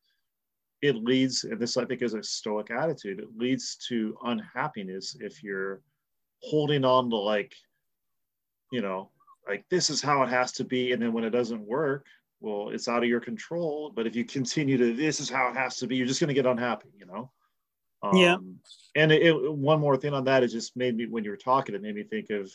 it 0.82 0.96
leads, 0.96 1.44
and 1.44 1.60
this 1.60 1.78
I 1.78 1.86
think 1.86 2.02
is 2.02 2.14
a 2.14 2.24
stoic 2.24 2.72
attitude, 2.72 3.20
it 3.20 3.38
leads 3.38 3.76
to 3.88 4.18
unhappiness 4.24 5.16
if 5.20 5.44
you're 5.44 5.82
holding 6.42 6.84
on 6.84 7.10
to 7.10 7.18
like, 7.18 7.54
you 8.72 8.82
know, 8.82 9.12
like 9.48 9.66
this 9.70 9.90
is 9.90 10.02
how 10.02 10.24
it 10.24 10.30
has 10.30 10.52
to 10.54 10.64
be 10.64 10.92
and 10.92 11.02
then 11.02 11.14
when 11.14 11.24
it 11.24 11.32
doesn't 11.32 11.66
work 11.68 12.06
well 12.40 12.70
it's 12.70 12.88
out 12.88 13.04
of 13.04 13.10
your 13.10 13.20
control 13.20 13.92
but 13.96 14.08
if 14.08 14.16
you 14.16 14.26
continue 14.26 14.78
to 14.78 14.96
this 14.96 15.20
is 15.20 15.30
how 15.30 15.50
it 15.50 15.56
has 15.56 15.78
to 15.78 15.88
be 15.88 15.96
you're 15.96 16.08
just 16.08 16.20
going 16.20 16.28
to 16.28 16.34
get 16.34 16.46
unhappy 16.46 16.90
you 16.98 17.06
know? 17.06 17.32
Um, 18.04 18.18
yeah. 18.18 18.36
and 18.96 19.12
it, 19.12 19.22
it, 19.22 19.54
one 19.54 19.80
more 19.80 19.96
thing 19.96 20.14
on 20.14 20.24
that 20.24 20.44
it 20.44 20.48
just 20.48 20.76
made 20.76 20.98
me 20.98 21.06
when 21.06 21.24
you 21.24 21.30
were 21.30 21.38
talking 21.38 21.76
it 21.76 21.82
made 21.82 21.96
me 21.96 22.04
think 22.04 22.30
of 22.32 22.52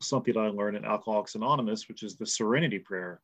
something 0.00 0.36
i 0.36 0.48
learned 0.48 0.76
in 0.76 0.84
alcoholics 0.84 1.34
anonymous 1.34 1.88
which 1.88 2.02
is 2.02 2.16
the 2.16 2.26
serenity 2.26 2.78
prayer 2.78 3.20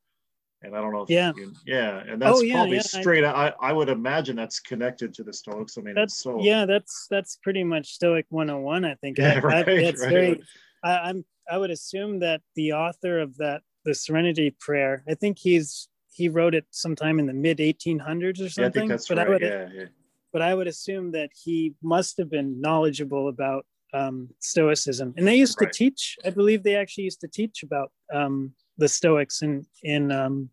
and 0.64 0.76
i 0.76 0.80
don't 0.80 0.92
know 0.92 1.02
if 1.02 1.10
yeah 1.10 1.32
you, 1.36 1.52
yeah 1.66 1.98
and 2.00 2.22
oh, 2.22 2.26
that's 2.26 2.38
oh, 2.38 2.42
yeah, 2.42 2.54
probably 2.54 2.76
yeah, 2.76 2.82
straight 2.82 3.24
I, 3.24 3.52
I 3.60 3.72
would 3.72 3.88
imagine 3.88 4.36
that's 4.36 4.60
connected 4.60 5.14
to 5.14 5.22
the 5.22 5.32
stoics 5.32 5.78
i 5.78 5.80
mean 5.82 5.94
that's 5.94 6.16
so 6.22 6.40
yeah 6.40 6.66
that's 6.66 7.06
that's 7.10 7.36
pretty 7.42 7.64
much 7.64 7.92
stoic 7.92 8.26
101 8.30 8.84
i 8.84 8.94
think 8.96 9.18
yeah, 9.18 9.34
I, 9.34 9.38
right, 9.40 9.68
I, 9.68 9.82
that's 9.82 10.02
right. 10.02 10.10
very 10.10 10.42
I, 10.82 10.98
i'm 10.98 11.24
I 11.50 11.58
would 11.58 11.70
assume 11.70 12.20
that 12.20 12.40
the 12.54 12.72
author 12.72 13.18
of 13.20 13.36
that, 13.38 13.62
the 13.84 13.94
Serenity 13.94 14.54
Prayer, 14.58 15.04
I 15.08 15.14
think 15.14 15.38
he's 15.38 15.88
he 16.12 16.28
wrote 16.28 16.54
it 16.54 16.66
sometime 16.70 17.18
in 17.18 17.26
the 17.26 17.32
mid 17.32 17.58
1800s 17.58 18.40
or 18.40 18.48
something. 18.48 18.62
Yeah, 18.62 18.66
I 18.66 18.70
think 18.70 18.88
that's 18.90 19.08
but 19.08 19.18
right. 19.18 19.26
I 19.26 19.30
would, 19.30 19.42
yeah, 19.42 19.68
yeah. 19.74 19.84
But 20.32 20.42
I 20.42 20.54
would 20.54 20.66
assume 20.66 21.12
that 21.12 21.30
he 21.34 21.74
must 21.82 22.16
have 22.18 22.30
been 22.30 22.60
knowledgeable 22.60 23.28
about 23.28 23.66
um, 23.94 24.28
Stoicism, 24.40 25.14
and 25.16 25.26
they 25.26 25.36
used 25.36 25.56
Right. 25.60 25.72
to 25.72 25.78
teach. 25.78 26.16
I 26.24 26.30
believe 26.30 26.62
they 26.62 26.76
actually 26.76 27.04
used 27.04 27.20
to 27.20 27.28
teach 27.28 27.62
about 27.62 27.92
um, 28.12 28.52
the 28.76 28.88
Stoics 28.88 29.42
in 29.42 29.64
in 29.82 30.10
um, 30.12 30.50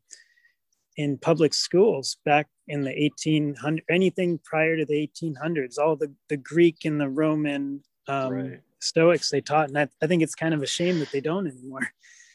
in 0.97 1.17
public 1.17 1.53
schools 1.53 2.17
back 2.25 2.47
in 2.67 2.81
the 2.83 2.91
1800 2.91 3.83
anything 3.89 4.39
prior 4.43 4.77
to 4.77 4.85
the 4.85 5.07
1800s. 5.07 5.77
All 5.79 5.95
the 5.95 6.13
the 6.29 6.37
Greek 6.37 6.85
and 6.85 7.01
the 7.01 7.09
Roman 7.09 7.83
um, 8.07 8.33
Right. 8.33 8.61
Stoics 8.79 9.29
they 9.29 9.41
taught, 9.41 9.69
and 9.69 9.77
I, 9.77 9.87
I 10.01 10.07
think 10.07 10.23
it's 10.23 10.35
kind 10.35 10.53
of 10.53 10.61
a 10.61 10.67
shame 10.67 10.99
that 10.99 11.11
they 11.11 11.21
don't 11.21 11.47
anymore. 11.47 11.87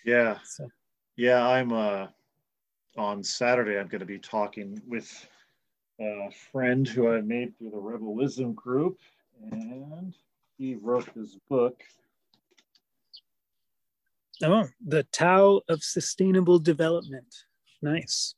Yeah. 0.05 0.39
So 0.45 0.69
Yeah, 1.17 1.47
I'm 1.47 1.73
uh 1.73 2.09
on 2.97 3.23
Saturday 3.23 3.79
I'm 3.79 3.89
going 3.89 4.01
to 4.01 4.07
be 4.07 4.19
talking 4.19 4.81
with 4.89 5.29
a 6.01 6.31
friend 6.53 6.87
who 6.89 7.09
I 7.13 7.21
made 7.21 7.57
through 7.59 7.71
the 7.71 7.79
Rebel 7.79 8.15
Wisdom 8.15 8.55
group 8.55 8.99
and 9.51 10.15
he 10.59 10.75
wrote 10.77 11.09
this 11.15 11.37
book. 11.49 11.83
oh, 14.43 14.65
the 14.87 15.03
Tao 15.05 15.61
of 15.69 15.83
Sustainable 15.83 16.59
Development. 16.59 17.33
Nice. 17.83 18.35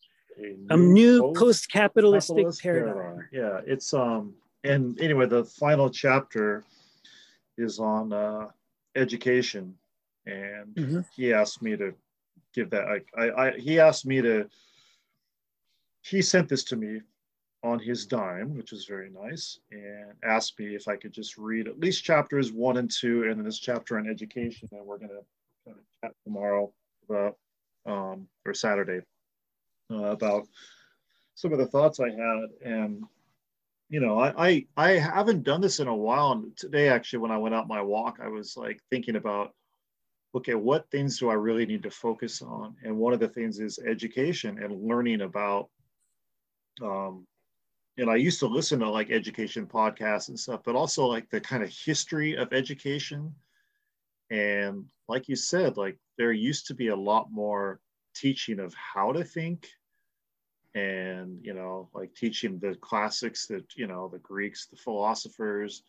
A 0.70 0.76
new 0.76 1.20
post- 1.20 1.38
post-capitalistic 1.40 2.36
capitalist 2.36 2.62
paradigm. 2.62 3.28
Yeah, 3.32 3.60
it's 3.66 3.92
um 3.92 4.34
and 4.64 5.00
anyway 5.00 5.26
the 5.26 5.44
final 5.44 5.90
chapter 5.90 6.64
is 7.56 7.78
on 7.80 8.12
uh 8.12 8.48
education 8.94 9.76
and 10.26 10.74
Mhm. 10.74 11.04
he 11.16 11.32
asked 11.32 11.60
me 11.62 11.76
to 11.76 11.92
give 12.54 12.70
that 12.70 12.84
I, 12.86 13.00
I, 13.20 13.46
I 13.48 13.58
he 13.58 13.80
asked 13.80 14.06
me 14.06 14.22
to 14.22 14.48
he 16.02 16.22
sent 16.22 16.48
this 16.48 16.62
to 16.64 16.76
me 16.76 17.00
on 17.64 17.78
his 17.78 18.06
dime 18.06 18.56
which 18.56 18.70
was 18.70 18.84
very 18.84 19.10
nice 19.10 19.58
and 19.72 20.12
asked 20.22 20.58
me 20.58 20.74
if 20.74 20.86
i 20.86 20.96
could 20.96 21.12
just 21.12 21.36
read 21.36 21.66
at 21.66 21.80
least 21.80 22.04
chapters 22.04 22.52
one 22.52 22.76
and 22.76 22.90
two 22.90 23.24
and 23.24 23.38
then 23.38 23.44
this 23.44 23.58
chapter 23.58 23.98
on 23.98 24.08
education 24.08 24.68
and 24.70 24.86
we're 24.86 24.98
going 24.98 25.08
to 25.08 25.24
kind 25.66 25.76
of 25.76 25.84
chat 26.00 26.14
tomorrow 26.24 26.72
about 27.08 27.36
um, 27.86 28.28
or 28.46 28.54
saturday 28.54 29.00
uh, 29.90 30.04
about 30.04 30.46
some 31.34 31.52
of 31.52 31.58
the 31.58 31.66
thoughts 31.66 31.98
i 31.98 32.10
had 32.10 32.48
and 32.64 33.02
you 33.88 33.98
know 33.98 34.20
I, 34.20 34.46
I 34.46 34.66
i 34.76 34.90
haven't 34.92 35.42
done 35.42 35.60
this 35.60 35.80
in 35.80 35.88
a 35.88 35.96
while 35.96 36.32
and 36.32 36.56
today 36.56 36.88
actually 36.88 37.20
when 37.20 37.32
i 37.32 37.38
went 37.38 37.56
out 37.56 37.66
my 37.66 37.82
walk 37.82 38.18
i 38.22 38.28
was 38.28 38.56
like 38.56 38.80
thinking 38.90 39.16
about 39.16 39.52
okay, 40.34 40.54
what 40.54 40.90
things 40.90 41.18
do 41.18 41.30
I 41.30 41.34
really 41.34 41.66
need 41.66 41.82
to 41.84 41.90
focus 41.90 42.42
on? 42.42 42.76
And 42.84 42.96
one 42.96 43.12
of 43.12 43.20
the 43.20 43.28
things 43.28 43.60
is 43.60 43.78
education 43.78 44.62
and 44.62 44.82
learning 44.86 45.22
about. 45.22 45.68
Um, 46.82 47.26
and 47.98 48.08
I 48.08 48.16
used 48.16 48.40
to 48.40 48.46
listen 48.46 48.80
to 48.80 48.88
like 48.88 49.10
education 49.10 49.66
podcasts 49.66 50.28
and 50.28 50.38
stuff, 50.38 50.60
but 50.64 50.76
also 50.76 51.06
like 51.06 51.28
the 51.30 51.40
kind 51.40 51.62
of 51.62 51.70
history 51.70 52.36
of 52.36 52.52
education. 52.52 53.34
And 54.30 54.84
like 55.08 55.28
you 55.28 55.36
said, 55.36 55.76
like 55.76 55.98
there 56.16 56.32
used 56.32 56.66
to 56.68 56.74
be 56.74 56.88
a 56.88 56.96
lot 56.96 57.30
more 57.30 57.80
teaching 58.14 58.60
of 58.60 58.74
how 58.74 59.12
to 59.12 59.22
think 59.24 59.68
and 60.74 61.38
you 61.42 61.54
know 61.54 61.88
like 61.94 62.14
teaching 62.14 62.58
the 62.58 62.74
classics 62.82 63.46
that 63.46 63.64
you 63.74 63.86
know 63.86 64.08
the 64.12 64.18
greeks 64.18 64.66
the 64.66 64.76
philosophers 64.76 65.82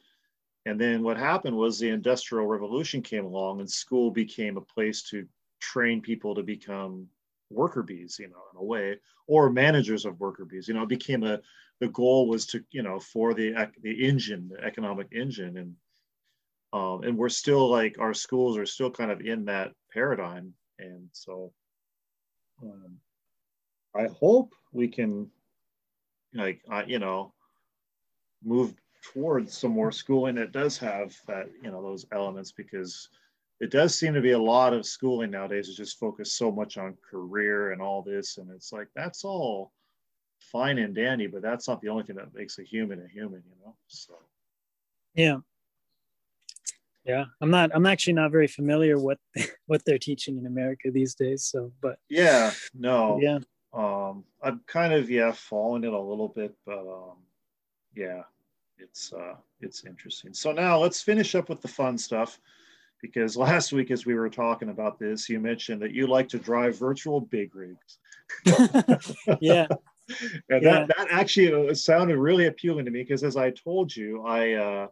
and 0.65 0.79
then 0.79 1.03
what 1.03 1.17
happened 1.17 1.55
was 1.55 1.79
the 1.79 1.89
Industrial 1.89 2.45
Revolution 2.45 3.01
came 3.01 3.25
along 3.25 3.59
and 3.59 3.69
school 3.69 4.11
became 4.11 4.57
a 4.57 4.61
place 4.61 5.01
to 5.09 5.25
train 5.59 6.01
people 6.01 6.35
to 6.35 6.43
become 6.43 7.07
worker 7.49 7.81
bees, 7.81 8.17
you 8.19 8.27
know, 8.27 8.43
in 8.53 8.59
a 8.59 8.63
way, 8.63 8.97
or 9.27 9.49
managers 9.49 10.05
of 10.05 10.19
worker 10.19 10.45
bees. 10.45 10.67
You 10.67 10.73
know, 10.73 10.83
it 10.83 10.89
became 10.89 11.23
a, 11.23 11.39
the 11.79 11.87
goal 11.87 12.27
was 12.27 12.45
to, 12.47 12.63
you 12.71 12.83
know, 12.83 12.99
for 12.99 13.33
the, 13.33 13.69
the 13.81 14.07
engine, 14.07 14.49
the 14.49 14.63
economic 14.63 15.07
engine. 15.11 15.57
And, 15.57 15.75
um, 16.73 17.03
and 17.03 17.17
we're 17.17 17.29
still 17.29 17.69
like, 17.69 17.97
our 17.99 18.13
schools 18.13 18.57
are 18.57 18.65
still 18.65 18.91
kind 18.91 19.11
of 19.11 19.21
in 19.21 19.45
that 19.45 19.71
paradigm. 19.93 20.53
And 20.77 21.09
so 21.11 21.53
um, 22.61 22.97
I 23.95 24.07
hope 24.19 24.53
we 24.71 24.87
can, 24.87 25.29
like, 26.33 26.61
you 26.87 26.99
know, 26.99 27.33
move 28.43 28.73
towards 29.01 29.57
some 29.57 29.71
more 29.71 29.91
schooling 29.91 30.35
that 30.35 30.51
does 30.51 30.77
have 30.77 31.15
that 31.27 31.47
you 31.63 31.71
know 31.71 31.81
those 31.81 32.05
elements 32.11 32.51
because 32.51 33.09
it 33.59 33.71
does 33.71 33.97
seem 33.97 34.13
to 34.13 34.21
be 34.21 34.31
a 34.31 34.39
lot 34.39 34.73
of 34.73 34.85
schooling 34.85 35.31
nowadays 35.31 35.67
is 35.67 35.75
just 35.75 35.99
focused 35.99 36.37
so 36.37 36.51
much 36.51 36.77
on 36.77 36.97
career 37.09 37.71
and 37.71 37.81
all 37.81 38.01
this 38.01 38.37
and 38.37 38.49
it's 38.51 38.71
like 38.71 38.87
that's 38.95 39.23
all 39.23 39.71
fine 40.39 40.77
and 40.79 40.95
dandy 40.95 41.27
but 41.27 41.41
that's 41.41 41.67
not 41.67 41.81
the 41.81 41.89
only 41.89 42.03
thing 42.03 42.15
that 42.15 42.33
makes 42.33 42.57
a 42.59 42.63
human 42.63 43.03
a 43.03 43.07
human 43.07 43.43
you 43.47 43.65
know 43.65 43.75
so 43.87 44.13
Yeah. 45.13 45.37
Yeah. 47.05 47.25
I'm 47.41 47.49
not 47.49 47.71
I'm 47.73 47.85
actually 47.85 48.13
not 48.13 48.31
very 48.31 48.47
familiar 48.47 48.97
what 48.99 49.19
what 49.67 49.83
they're 49.85 49.99
teaching 49.99 50.37
in 50.37 50.45
America 50.45 50.91
these 50.91 51.15
days. 51.15 51.43
So 51.43 51.71
but 51.81 51.99
yeah 52.09 52.51
no 52.73 53.19
yeah. 53.21 53.39
um 53.73 54.23
i'm 54.41 54.61
kind 54.65 54.93
of 54.93 55.09
yeah 55.09 55.31
following 55.31 55.83
it 55.83 55.93
a 55.93 55.99
little 55.99 56.29
bit 56.29 56.55
but 56.65 56.79
um 56.79 57.17
yeah 57.95 58.23
it's 58.77 59.11
uh 59.13 59.35
it's 59.61 59.85
interesting 59.85 60.33
so 60.33 60.51
now 60.51 60.77
let's 60.77 61.01
finish 61.01 61.35
up 61.35 61.49
with 61.49 61.61
the 61.61 61.67
fun 61.67 61.97
stuff 61.97 62.39
because 63.01 63.35
last 63.47 63.73
week 63.73 63.91
as 63.91 64.05
we 64.05 64.15
were 64.15 64.29
talking 64.29 64.69
about 64.69 64.97
this 64.99 65.27
you 65.29 65.39
mentioned 65.39 65.81
that 65.81 65.91
you 65.91 66.07
like 66.07 66.29
to 66.29 66.39
drive 66.39 66.77
virtual 66.79 67.19
big 67.19 67.53
rigs 67.55 67.99
yeah. 69.41 69.67
and 70.49 70.63
Yeah. 70.63 70.85
that 70.85 70.87
that 70.97 71.07
actually 71.11 71.73
sounded 71.75 72.17
really 72.17 72.47
appealing 72.47 72.85
to 72.85 72.91
me 72.91 73.03
because 73.03 73.23
as 73.23 73.37
i 73.37 73.51
told 73.51 73.95
you 73.95 74.23
i 74.25 74.53
uh 74.53 74.87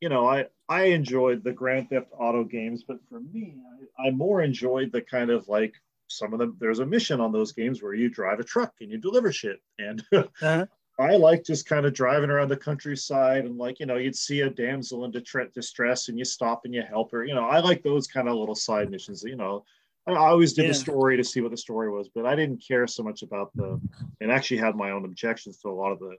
you 0.00 0.08
know 0.08 0.26
i 0.26 0.46
i 0.68 0.84
enjoyed 0.84 1.42
the 1.44 1.52
grand 1.52 1.88
theft 1.90 2.08
auto 2.18 2.44
games 2.44 2.84
but 2.86 2.98
for 3.08 3.20
me 3.20 3.56
i, 3.98 4.08
I 4.08 4.10
more 4.10 4.42
enjoyed 4.42 4.92
the 4.92 5.02
kind 5.02 5.30
of 5.30 5.48
like 5.48 5.74
some 6.08 6.32
of 6.32 6.38
them 6.38 6.56
there's 6.60 6.80
a 6.80 6.86
mission 6.86 7.20
on 7.20 7.32
those 7.32 7.52
games 7.52 7.82
where 7.82 7.94
you 7.94 8.08
drive 8.10 8.40
a 8.40 8.44
truck 8.44 8.72
and 8.80 8.90
you 8.90 8.98
deliver 8.98 9.32
shit 9.32 9.60
and 9.78 10.02
Uh-huh. 10.12 10.66
I 10.98 11.16
like 11.16 11.42
just 11.42 11.66
kind 11.66 11.86
of 11.86 11.94
driving 11.94 12.28
around 12.30 12.48
the 12.48 12.56
countryside 12.56 13.46
and 13.46 13.56
like, 13.56 13.80
you 13.80 13.86
know, 13.86 13.96
you'd 13.96 14.14
see 14.14 14.42
a 14.42 14.50
damsel 14.50 15.04
in 15.06 15.10
distress 15.10 16.08
and 16.08 16.18
you 16.18 16.24
stop 16.24 16.62
and 16.64 16.74
you 16.74 16.82
help 16.82 17.10
her. 17.12 17.24
You 17.24 17.34
know, 17.34 17.46
I 17.46 17.60
like 17.60 17.82
those 17.82 18.06
kind 18.06 18.28
of 18.28 18.36
little 18.36 18.54
side 18.54 18.90
missions. 18.90 19.22
You 19.22 19.36
know, 19.36 19.64
I 20.06 20.14
always 20.14 20.52
did 20.52 20.62
Yeah. 20.62 20.68
the 20.68 20.74
story 20.74 21.16
to 21.16 21.24
see 21.24 21.40
what 21.40 21.50
the 21.50 21.56
story 21.56 21.90
was, 21.90 22.08
but 22.08 22.26
I 22.26 22.34
didn't 22.34 22.64
care 22.66 22.86
so 22.86 23.02
much 23.02 23.22
about 23.22 23.54
the, 23.54 23.80
and 24.20 24.30
actually 24.32 24.56
had 24.58 24.74
my 24.74 24.90
own 24.90 25.04
objections 25.04 25.58
to 25.58 25.68
a 25.68 25.70
lot 25.70 25.92
of 25.92 26.00
the, 26.00 26.16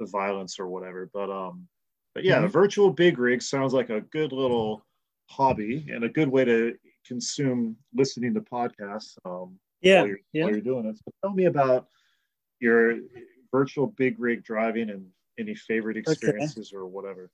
the 0.00 0.06
violence 0.06 0.58
or 0.58 0.68
whatever. 0.68 1.08
But, 1.12 1.30
um, 1.30 1.68
but 2.14 2.24
yeah, 2.24 2.40
the 2.40 2.48
virtual 2.48 2.90
big 2.90 3.18
rig 3.18 3.40
sounds 3.42 3.72
like 3.72 3.90
a 3.90 4.00
good 4.00 4.32
little 4.32 4.84
hobby 5.30 5.86
and 5.90 6.04
a 6.04 6.08
good 6.08 6.28
way 6.28 6.44
to 6.44 6.76
consume 7.06 7.76
listening 7.94 8.34
to 8.34 8.40
podcasts. 8.40 9.16
Um, 9.24 9.58
Yeah. 9.80 10.00
while 10.00 10.08
you're, 10.08 10.18
Yeah. 10.32 10.44
while 10.44 10.52
you're 10.52 10.60
doing 10.60 10.86
it. 10.86 10.96
So 10.98 11.12
tell 11.22 11.32
me 11.32 11.44
about 11.46 11.88
your 12.60 12.98
virtual 13.52 13.86
big 13.86 14.18
rig 14.18 14.42
driving 14.42 14.90
and 14.90 15.10
any 15.38 15.54
favorite 15.54 15.96
experiences 15.96 16.72
or 16.72 16.86
whatever. 16.86 17.30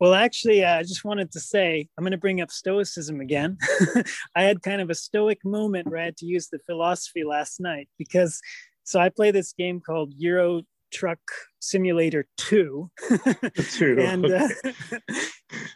Well, 0.00 0.14
actually, 0.14 0.64
uh, 0.64 0.78
I 0.78 0.82
just 0.82 1.04
wanted 1.04 1.32
to 1.32 1.40
say 1.40 1.88
I'm 1.96 2.04
going 2.04 2.12
to 2.12 2.18
bring 2.18 2.40
up 2.40 2.50
Stoicism 2.50 3.20
again. 3.20 3.58
I 4.36 4.42
had 4.42 4.62
kind 4.62 4.80
of 4.80 4.90
a 4.90 4.94
stoic 4.94 5.44
moment 5.44 5.88
where 5.88 6.00
I 6.00 6.04
had 6.04 6.16
to 6.18 6.26
use 6.26 6.48
the 6.48 6.60
philosophy 6.60 7.24
last 7.24 7.60
night 7.60 7.88
because 7.98 8.40
so 8.84 9.00
I 9.00 9.08
play 9.08 9.30
this 9.30 9.52
game 9.52 9.80
called 9.80 10.14
Euro 10.16 10.62
Truck 10.92 11.20
Simulator 11.60 12.26
2. 12.38 12.90
Two. 13.72 13.96
and 14.00 14.24
uh, 14.24 14.48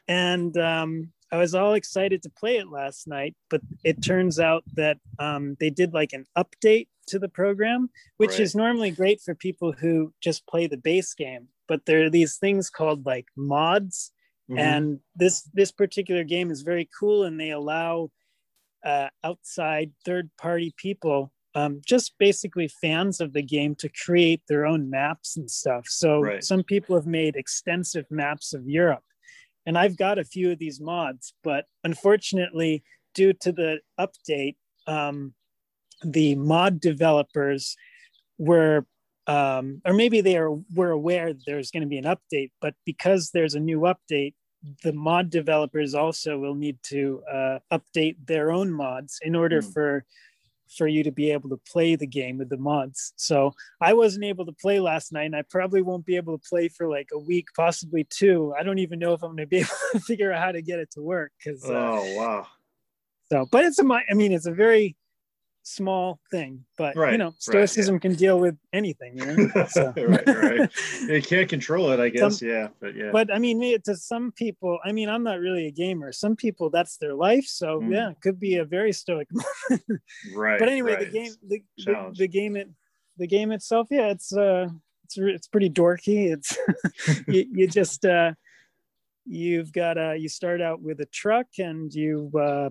and 0.08 0.56
um, 0.56 1.12
I 1.30 1.36
was 1.36 1.54
all 1.54 1.74
excited 1.74 2.22
to 2.22 2.30
play 2.30 2.56
it 2.56 2.68
last 2.68 3.08
night, 3.08 3.34
but 3.50 3.60
it 3.84 4.02
turns 4.02 4.38
out 4.38 4.64
that 4.74 4.98
um, 5.18 5.56
they 5.60 5.70
did 5.70 5.92
like 5.92 6.12
an 6.12 6.26
update 6.36 6.88
to 7.08 7.18
the 7.18 7.28
program, 7.28 7.90
which 8.16 8.32
Right. 8.32 8.40
is 8.40 8.54
normally 8.54 8.90
great 8.90 9.20
for 9.20 9.34
people 9.34 9.72
who 9.72 10.12
just 10.22 10.46
play 10.46 10.66
the 10.66 10.76
base 10.76 11.14
game. 11.14 11.48
But 11.68 11.86
there 11.86 12.04
are 12.04 12.10
these 12.10 12.36
things 12.38 12.70
called 12.70 13.06
like 13.06 13.26
mods, 13.36 14.12
Mhm. 14.50 14.58
and 14.58 15.00
this 15.14 15.42
this 15.54 15.72
particular 15.72 16.24
game 16.24 16.50
is 16.50 16.62
very 16.62 16.88
cool, 16.98 17.24
and 17.24 17.38
they 17.38 17.50
allow 17.50 18.10
uh, 18.84 19.08
outside 19.22 19.92
third 20.04 20.28
party 20.36 20.74
people. 20.76 21.32
Um, 21.54 21.80
just 21.86 22.18
basically 22.18 22.66
fans 22.66 23.20
of 23.20 23.32
the 23.32 23.42
game 23.42 23.74
to 23.76 23.88
create 23.88 24.42
their 24.48 24.66
own 24.66 24.90
maps 24.90 25.36
and 25.36 25.48
stuff. 25.50 25.86
So 25.86 26.20
Right. 26.20 26.42
some 26.42 26.64
people 26.64 26.96
have 26.96 27.06
made 27.06 27.36
extensive 27.36 28.10
maps 28.10 28.54
of 28.54 28.66
Europe 28.66 29.04
and 29.66 29.78
I've 29.78 29.96
got 29.96 30.18
a 30.18 30.24
few 30.24 30.50
of 30.50 30.58
these 30.58 30.80
mods, 30.80 31.34
but 31.44 31.66
unfortunately, 31.84 32.82
due 33.14 33.32
to 33.34 33.52
the 33.52 33.80
update, 34.00 34.56
um, 34.86 35.34
the 36.02 36.34
mod 36.34 36.80
developers 36.80 37.76
were, 38.38 38.86
um, 39.26 39.80
or 39.84 39.92
maybe 39.92 40.20
they 40.20 40.36
are 40.36 40.50
were 40.74 40.90
aware 40.90 41.32
there's 41.46 41.70
going 41.70 41.82
to 41.82 41.88
be 41.88 41.98
an 41.98 42.04
update, 42.04 42.50
but 42.60 42.74
because 42.84 43.30
there's 43.30 43.54
a 43.54 43.60
new 43.60 43.80
update, 43.80 44.34
the 44.82 44.92
mod 44.92 45.30
developers 45.30 45.94
also 45.94 46.38
will 46.38 46.54
need 46.54 46.78
to 46.84 47.22
uh, 47.30 47.58
update 47.72 48.16
their 48.26 48.50
own 48.50 48.72
mods 48.72 49.18
in 49.22 49.34
order 49.34 49.60
Hmm. 49.60 49.70
for 49.70 50.04
for 50.76 50.86
you 50.86 51.04
to 51.04 51.10
be 51.10 51.30
able 51.30 51.50
to 51.50 51.60
play 51.70 51.96
the 51.96 52.06
game 52.06 52.38
with 52.38 52.48
the 52.48 52.56
mods. 52.56 53.12
So 53.16 53.52
I 53.82 53.92
wasn't 53.92 54.24
able 54.24 54.46
to 54.46 54.52
play 54.52 54.80
last 54.80 55.12
night, 55.12 55.26
and 55.26 55.36
I 55.36 55.42
probably 55.42 55.82
won't 55.82 56.06
be 56.06 56.16
able 56.16 56.38
to 56.38 56.48
play 56.48 56.68
for 56.68 56.88
like 56.88 57.08
a 57.12 57.18
week, 57.18 57.48
possibly 57.54 58.04
two. 58.04 58.54
I 58.58 58.62
don't 58.62 58.78
even 58.78 58.98
know 58.98 59.12
if 59.12 59.22
I'm 59.22 59.36
going 59.36 59.38
to 59.38 59.46
be 59.46 59.58
able 59.58 59.68
to 59.92 60.00
figure 60.00 60.32
out 60.32 60.42
how 60.42 60.52
to 60.52 60.62
get 60.62 60.78
it 60.78 60.90
to 60.92 61.02
work. 61.02 61.32
Because 61.38 61.64
uh, 61.64 61.72
oh 61.74 62.16
wow. 62.16 62.46
So, 63.30 63.46
but 63.50 63.64
it's 63.64 63.78
a 63.78 63.84
I 64.10 64.14
mean, 64.14 64.32
it's 64.32 64.46
a 64.46 64.52
very 64.52 64.96
small 65.62 66.20
thing, 66.30 66.64
but 66.76 66.96
right, 66.96 67.12
you 67.12 67.18
know, 67.18 67.34
stoicism 67.38 67.94
right, 67.94 68.04
yeah. 68.04 68.10
can 68.10 68.18
deal 68.18 68.40
with 68.40 68.56
anything. 68.72 69.18
You 69.18 69.26
know? 69.26 69.66
So. 69.68 69.92
right, 69.96 70.26
right. 70.26 70.70
You 71.08 71.22
can't 71.22 71.48
control 71.48 71.90
it, 71.92 72.00
I 72.00 72.08
guess. 72.08 72.38
Some, 72.38 72.48
yeah, 72.48 72.68
but 72.80 72.96
yeah. 72.96 73.10
But 73.12 73.32
I 73.32 73.38
mean, 73.38 73.80
to 73.82 73.96
some 73.96 74.32
people, 74.32 74.78
I 74.84 74.92
mean, 74.92 75.08
I'm 75.08 75.22
not 75.22 75.40
really 75.40 75.66
a 75.66 75.70
gamer. 75.70 76.12
Some 76.12 76.36
people, 76.36 76.70
that's 76.70 76.96
their 76.96 77.14
life. 77.14 77.46
So 77.46 77.80
mm. 77.80 77.92
yeah, 77.92 78.10
it 78.10 78.20
could 78.20 78.40
be 78.40 78.56
a 78.56 78.64
very 78.64 78.92
stoic. 78.92 79.28
right. 80.34 80.58
But 80.58 80.68
anyway, 80.68 80.94
right. 80.94 81.12
the 81.12 81.18
game, 81.18 81.32
the, 81.46 81.62
the, 81.78 82.14
the, 82.16 82.28
game, 82.28 82.56
it, 82.56 82.68
the 83.18 83.26
game 83.26 83.52
itself, 83.52 83.88
yeah, 83.90 84.08
it's 84.08 84.34
uh, 84.36 84.68
it's 85.04 85.18
it's 85.18 85.48
pretty 85.48 85.70
dorky. 85.70 86.32
It's 86.32 86.56
you, 87.28 87.46
you 87.52 87.66
just 87.68 88.04
uh, 88.04 88.32
you've 89.26 89.72
got 89.72 89.98
uh, 89.98 90.12
you 90.12 90.28
start 90.28 90.60
out 90.60 90.80
with 90.80 91.00
a 91.00 91.06
truck 91.06 91.46
and 91.58 91.92
you 91.92 92.30
uh 92.38 92.70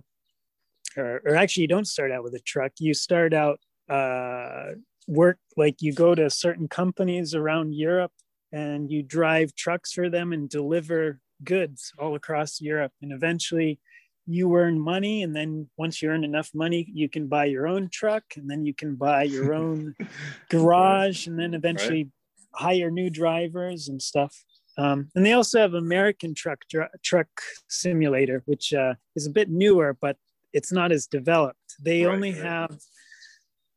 or, 0.97 1.21
or 1.25 1.35
actually 1.35 1.61
you 1.61 1.67
don't 1.67 1.87
start 1.87 2.11
out 2.11 2.23
with 2.23 2.33
a 2.33 2.39
truck. 2.39 2.73
You 2.79 2.93
start 2.93 3.33
out 3.33 3.59
uh, 3.89 4.71
work 5.07 5.37
like 5.57 5.81
you 5.81 5.93
go 5.93 6.15
to 6.15 6.29
certain 6.29 6.67
companies 6.67 7.35
around 7.35 7.75
europe 7.75 8.11
and 8.51 8.91
you 8.91 9.01
drive 9.01 9.53
trucks 9.55 9.91
for 9.91 10.09
them 10.09 10.31
and 10.33 10.49
deliver 10.49 11.19
goods 11.43 11.91
all 11.99 12.15
across 12.15 12.61
europe. 12.61 12.91
And 13.01 13.11
eventually 13.11 13.79
you 14.27 14.55
earn 14.55 14.79
money 14.79 15.23
and 15.23 15.35
then 15.35 15.69
once 15.77 16.01
you 16.01 16.09
earn 16.09 16.23
enough 16.23 16.51
money 16.53 16.87
you 16.93 17.09
can 17.09 17.27
buy 17.27 17.45
your 17.45 17.67
own 17.67 17.89
truck 17.91 18.23
and 18.37 18.49
then 18.49 18.65
you 18.65 18.73
can 18.73 18.95
buy 18.95 19.23
your 19.23 19.53
own 19.61 19.95
garage 20.49 21.27
and 21.27 21.39
then 21.39 21.53
eventually 21.53 22.03
right. 22.03 22.63
hire 22.63 22.91
new 22.91 23.09
drivers 23.09 23.87
and 23.89 24.01
stuff. 24.01 24.43
Um, 24.77 25.09
and 25.15 25.25
they 25.25 25.33
also 25.33 25.59
have 25.59 25.73
american 25.73 26.33
truck 26.33 26.59
dr- 26.69 26.91
truck 27.03 27.27
simulator 27.67 28.41
which 28.45 28.73
uh, 28.73 28.93
is 29.17 29.27
a 29.27 29.29
bit 29.29 29.49
newer 29.49 29.97
but 29.99 30.15
it's 30.53 30.71
not 30.71 30.91
as 30.91 31.07
developed. 31.07 31.75
They 31.81 32.03
right, 32.03 32.13
only 32.13 32.33
right. 32.33 32.43
have 32.43 32.79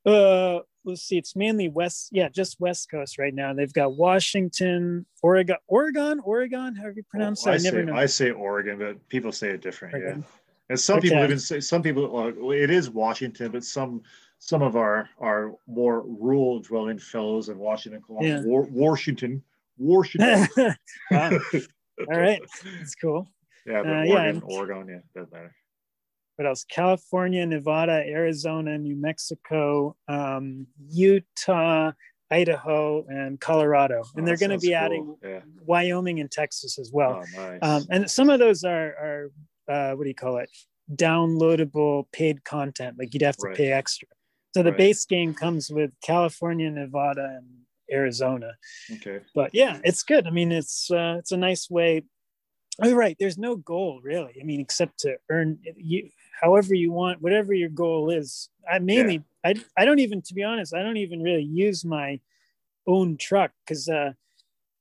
uh 0.06 0.60
let's 0.84 1.02
see, 1.02 1.16
it's 1.16 1.34
mainly 1.34 1.68
west, 1.68 2.10
yeah, 2.12 2.28
just 2.28 2.60
west 2.60 2.90
coast 2.90 3.18
right 3.18 3.34
now. 3.34 3.54
They've 3.54 3.72
got 3.72 3.96
Washington, 3.96 5.06
Oregon, 5.22 5.56
Oregon, 5.66 6.20
Oregon, 6.24 6.74
however 6.74 6.94
you 6.96 7.02
pronounce 7.08 7.46
oh, 7.46 7.50
it. 7.50 7.52
I, 7.52 7.56
I 7.56 7.58
never 7.58 7.80
say, 7.80 7.84
know. 7.84 7.96
I 7.96 8.06
say 8.06 8.30
Oregon, 8.30 8.78
but 8.78 9.08
people 9.08 9.32
say 9.32 9.50
it 9.50 9.62
different. 9.62 9.94
Oregon. 9.94 10.20
Yeah. 10.20 10.40
And 10.70 10.80
some 10.80 10.98
okay. 10.98 11.08
people 11.08 11.24
even 11.24 11.38
say 11.38 11.60
some 11.60 11.82
people 11.82 12.08
well, 12.10 12.52
it 12.52 12.70
is 12.70 12.90
Washington, 12.90 13.50
but 13.52 13.64
some 13.64 14.02
some 14.38 14.62
of 14.62 14.76
our 14.76 15.08
our 15.18 15.54
more 15.66 16.02
rural 16.06 16.60
dwelling 16.60 16.98
fellows 16.98 17.48
in 17.48 17.58
Washington 17.58 18.00
call 18.00 18.22
yeah. 18.22 18.42
War, 18.42 18.66
Washington. 18.70 19.42
Washington. 19.76 20.46
All 21.12 22.18
right. 22.20 22.40
That's 22.78 22.94
cool. 22.94 23.28
Yeah, 23.66 23.82
but 23.82 23.90
uh, 23.90 24.04
Oregon, 24.06 24.42
yeah, 24.46 24.56
Oregon, 24.56 24.88
yeah, 24.88 24.98
doesn't 25.14 25.32
matter 25.32 25.54
what 26.36 26.46
else? 26.46 26.64
California, 26.64 27.46
Nevada, 27.46 28.02
Arizona, 28.06 28.76
New 28.78 28.96
Mexico, 28.96 29.96
um, 30.08 30.66
Utah, 30.88 31.92
Idaho, 32.30 33.04
and 33.08 33.40
Colorado. 33.40 34.02
Oh, 34.04 34.10
and 34.16 34.26
they're 34.26 34.36
going 34.36 34.50
to 34.50 34.58
be 34.58 34.68
cool. 34.68 34.76
adding 34.76 35.16
yeah. 35.22 35.40
Wyoming 35.64 36.20
and 36.20 36.30
Texas 36.30 36.78
as 36.78 36.90
well. 36.92 37.22
Oh, 37.36 37.40
nice. 37.40 37.58
um, 37.62 37.86
and 37.90 38.10
some 38.10 38.30
of 38.30 38.40
those 38.40 38.64
are, 38.64 38.86
are 38.86 39.30
uh, 39.68 39.94
what 39.94 40.04
do 40.04 40.08
you 40.08 40.14
call 40.14 40.38
it? 40.38 40.50
Downloadable 40.92 42.04
paid 42.12 42.44
content. 42.44 42.96
Like 42.98 43.14
you'd 43.14 43.22
have 43.22 43.36
to 43.38 43.48
right. 43.48 43.56
pay 43.56 43.72
extra. 43.72 44.08
So 44.54 44.62
the 44.62 44.70
right. 44.70 44.78
base 44.78 45.04
game 45.04 45.34
comes 45.34 45.70
with 45.70 45.90
California, 46.02 46.70
Nevada, 46.70 47.38
and 47.38 47.46
Arizona. 47.90 48.52
Okay. 48.92 49.20
But 49.34 49.50
yeah, 49.54 49.80
it's 49.84 50.02
good. 50.02 50.26
I 50.26 50.30
mean, 50.30 50.52
it's 50.52 50.90
uh, 50.90 51.16
it's 51.18 51.32
a 51.32 51.36
nice 51.36 51.70
way. 51.70 52.02
Oh, 52.82 52.92
right. 52.92 53.16
There's 53.18 53.38
no 53.38 53.56
goal 53.56 54.00
really. 54.02 54.36
I 54.40 54.44
mean, 54.44 54.60
except 54.60 55.00
to 55.00 55.16
earn 55.30 55.58
you 55.76 56.10
however 56.40 56.74
you 56.74 56.92
want, 56.92 57.22
whatever 57.22 57.52
your 57.52 57.68
goal 57.68 58.10
is. 58.10 58.48
I 58.70 58.78
mainly, 58.78 59.22
yeah. 59.44 59.52
I, 59.76 59.82
I 59.82 59.84
don't 59.84 59.98
even, 59.98 60.22
to 60.22 60.34
be 60.34 60.42
honest, 60.42 60.74
I 60.74 60.82
don't 60.82 60.96
even 60.96 61.22
really 61.22 61.42
use 61.42 61.84
my 61.84 62.20
own 62.86 63.16
truck 63.16 63.52
because, 63.66 63.88
uh, 63.88 64.12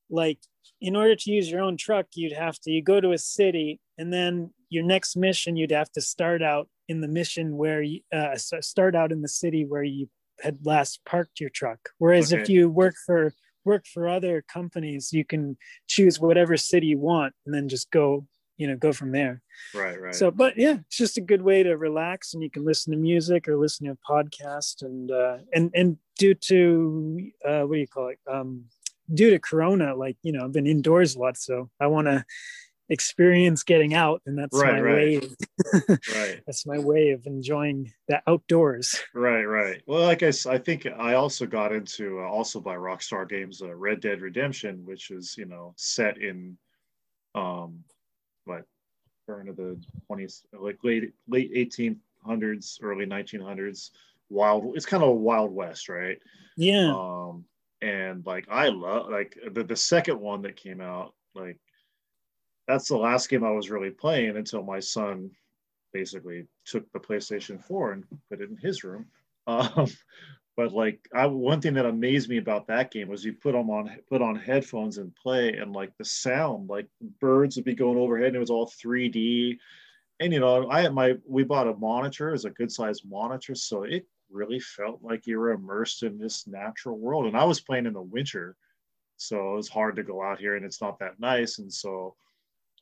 like, 0.09 0.39
in 0.81 0.95
order 0.95 1.15
to 1.15 1.31
use 1.31 1.49
your 1.49 1.61
own 1.61 1.77
truck, 1.77 2.07
you'd 2.13 2.33
have 2.33 2.59
to, 2.61 2.71
you 2.71 2.81
go 2.81 2.99
to 2.99 3.11
a 3.11 3.17
city 3.17 3.79
and 3.97 4.11
then 4.11 4.51
your 4.69 4.83
next 4.83 5.15
mission, 5.15 5.55
you'd 5.55 5.71
have 5.71 5.91
to 5.93 6.01
start 6.01 6.41
out 6.41 6.67
in 6.89 7.01
the 7.01 7.07
mission 7.07 7.57
where 7.57 7.81
you 7.81 8.01
uh, 8.11 8.35
start 8.35 8.95
out 8.95 9.11
in 9.11 9.21
the 9.21 9.27
city 9.27 9.65
where 9.65 9.83
you 9.83 10.09
had 10.41 10.65
last 10.65 10.99
parked 11.05 11.39
your 11.39 11.49
truck. 11.49 11.89
Whereas 11.97 12.33
okay. 12.33 12.41
if 12.41 12.49
you 12.49 12.69
work 12.69 12.95
for, 13.05 13.33
work 13.63 13.85
for 13.85 14.09
other 14.09 14.43
companies, 14.47 15.13
you 15.13 15.23
can 15.23 15.57
choose 15.87 16.19
whatever 16.19 16.57
city 16.57 16.87
you 16.87 16.97
want 16.97 17.33
and 17.45 17.55
then 17.55 17.69
just 17.69 17.91
go 17.91 18.27
you 18.57 18.67
know 18.67 18.75
go 18.75 18.93
from 18.93 19.11
there. 19.11 19.41
Right 19.73 19.99
right. 19.99 20.15
So 20.15 20.31
but 20.31 20.57
yeah 20.57 20.77
it's 20.85 20.97
just 20.97 21.17
a 21.17 21.21
good 21.21 21.41
way 21.41 21.63
to 21.63 21.77
relax 21.77 22.33
and 22.33 22.43
you 22.43 22.49
can 22.49 22.65
listen 22.65 22.91
to 22.91 22.97
music 22.97 23.47
or 23.47 23.57
listen 23.57 23.87
to 23.87 23.93
a 23.93 24.11
podcast 24.11 24.81
and 24.81 25.11
uh 25.11 25.37
and 25.53 25.71
and 25.73 25.97
due 26.17 26.33
to 26.35 27.31
uh 27.45 27.61
what 27.61 27.75
do 27.75 27.79
you 27.79 27.87
call 27.87 28.09
it? 28.09 28.19
Um 28.31 28.65
due 29.13 29.31
to 29.31 29.39
corona 29.39 29.95
like 29.95 30.17
you 30.23 30.31
know 30.31 30.45
i've 30.45 30.53
been 30.53 30.65
indoors 30.67 31.15
a 31.15 31.19
lot 31.19 31.37
so 31.37 31.69
i 31.79 31.87
want 31.87 32.07
to 32.07 32.23
experience 32.89 33.63
getting 33.63 33.93
out 33.93 34.21
and 34.25 34.37
that's 34.37 34.57
right, 34.57 34.73
my 34.73 34.81
right. 34.81 34.95
way 34.95 35.15
of, 35.15 35.35
right. 36.13 36.41
that's 36.45 36.65
my 36.65 36.77
way 36.77 37.11
of 37.11 37.25
enjoying 37.25 37.91
the 38.09 38.21
outdoors. 38.27 39.01
Right 39.13 39.45
right. 39.45 39.81
Well 39.87 40.01
like 40.01 40.21
i, 40.21 40.31
I 40.47 40.57
think 40.57 40.85
i 40.85 41.13
also 41.13 41.45
got 41.45 41.71
into 41.71 42.19
uh, 42.19 42.27
also 42.27 42.59
by 42.59 42.75
rockstar 42.75 43.27
games 43.27 43.61
uh, 43.61 43.73
red 43.73 44.01
dead 44.01 44.21
redemption 44.21 44.85
which 44.85 45.11
is 45.11 45.35
you 45.37 45.45
know 45.45 45.73
set 45.77 46.17
in 46.17 46.57
um 47.35 47.83
turn 49.27 49.49
of 49.49 49.55
the 49.55 49.79
20s, 50.09 50.43
like 50.53 50.77
late 50.83 51.13
late 51.27 51.53
1800s, 51.53 52.79
early 52.81 53.05
1900s. 53.05 53.91
Wild. 54.29 54.75
It's 54.75 54.85
kind 54.85 55.03
of 55.03 55.09
a 55.09 55.13
wild 55.13 55.51
west, 55.51 55.89
right? 55.89 56.17
Yeah. 56.57 56.93
Um, 56.93 57.45
and 57.81 58.25
like 58.25 58.47
I 58.49 58.69
love 58.69 59.09
like 59.09 59.37
the 59.53 59.63
the 59.63 59.75
second 59.75 60.19
one 60.19 60.41
that 60.43 60.55
came 60.55 60.81
out, 60.81 61.13
like 61.35 61.59
that's 62.67 62.87
the 62.87 62.97
last 62.97 63.29
game 63.29 63.43
I 63.43 63.51
was 63.51 63.69
really 63.69 63.91
playing 63.91 64.37
until 64.37 64.63
my 64.63 64.79
son 64.79 65.31
basically 65.91 66.47
took 66.65 66.91
the 66.91 66.99
PlayStation 66.99 67.63
4 67.63 67.91
and 67.91 68.05
put 68.29 68.41
it 68.41 68.49
in 68.49 68.57
his 68.57 68.83
room. 68.83 69.05
Um, 69.45 69.87
but 70.55 70.71
like 70.71 71.07
I 71.13 71.25
one 71.25 71.61
thing 71.61 71.73
that 71.75 71.85
amazed 71.85 72.29
me 72.29 72.37
about 72.37 72.67
that 72.67 72.91
game 72.91 73.07
was 73.07 73.25
you 73.25 73.33
put 73.33 73.53
them 73.53 73.69
on 73.69 73.97
put 74.09 74.21
on 74.21 74.35
headphones 74.35 74.97
and 74.97 75.15
play 75.15 75.53
and 75.53 75.73
like 75.73 75.95
the 75.97 76.05
sound 76.05 76.69
like 76.69 76.87
birds 77.19 77.55
would 77.55 77.65
be 77.65 77.75
going 77.75 77.97
overhead 77.97 78.27
and 78.27 78.35
it 78.35 78.39
was 78.39 78.49
all 78.49 78.67
3D 78.67 79.57
and 80.19 80.33
you 80.33 80.39
know 80.39 80.69
I 80.69 80.81
had 80.81 80.93
my 80.93 81.15
we 81.27 81.43
bought 81.43 81.67
a 81.67 81.75
monitor 81.75 82.33
as 82.33 82.45
a 82.45 82.51
good 82.51 82.71
sized 82.71 83.03
monitor 83.09 83.55
so 83.55 83.83
it 83.83 84.05
really 84.31 84.59
felt 84.59 84.99
like 85.01 85.27
you 85.27 85.39
were 85.39 85.51
immersed 85.51 86.01
in 86.01 86.17
this 86.17 86.47
natural 86.47 86.97
world. 86.97 87.27
And 87.27 87.37
I 87.37 87.43
was 87.43 87.61
playing 87.61 87.85
in 87.85 87.93
the 87.93 88.01
winter 88.01 88.55
so 89.17 89.53
it 89.53 89.57
was 89.57 89.69
hard 89.69 89.95
to 89.95 90.03
go 90.03 90.23
out 90.23 90.39
here 90.39 90.55
and 90.55 90.65
it's 90.65 90.81
not 90.81 90.99
that 90.99 91.19
nice. 91.19 91.59
And 91.59 91.71
so 91.71 92.15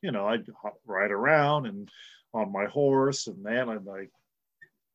you 0.02 0.12
know 0.12 0.26
I'd 0.26 0.44
ride 0.86 1.10
around 1.10 1.66
and 1.66 1.88
on 2.34 2.52
my 2.52 2.66
horse 2.66 3.26
and 3.26 3.44
then 3.44 3.68
I'm 3.68 3.84
like 3.84 4.10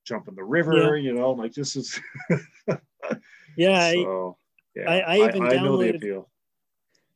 jump 0.07 0.27
in 0.27 0.35
the 0.35 0.43
river, 0.43 0.97
yeah. 0.97 1.11
you 1.11 1.13
know, 1.13 1.31
like 1.31 1.53
this 1.53 1.75
is. 1.75 1.99
yeah, 3.57 3.91
so, 3.91 4.37
yeah, 4.75 4.89
I, 4.89 4.99
I 4.99 5.27
even 5.27 5.43
I, 5.43 5.47
I 5.47 5.53
downloaded. 5.55 6.23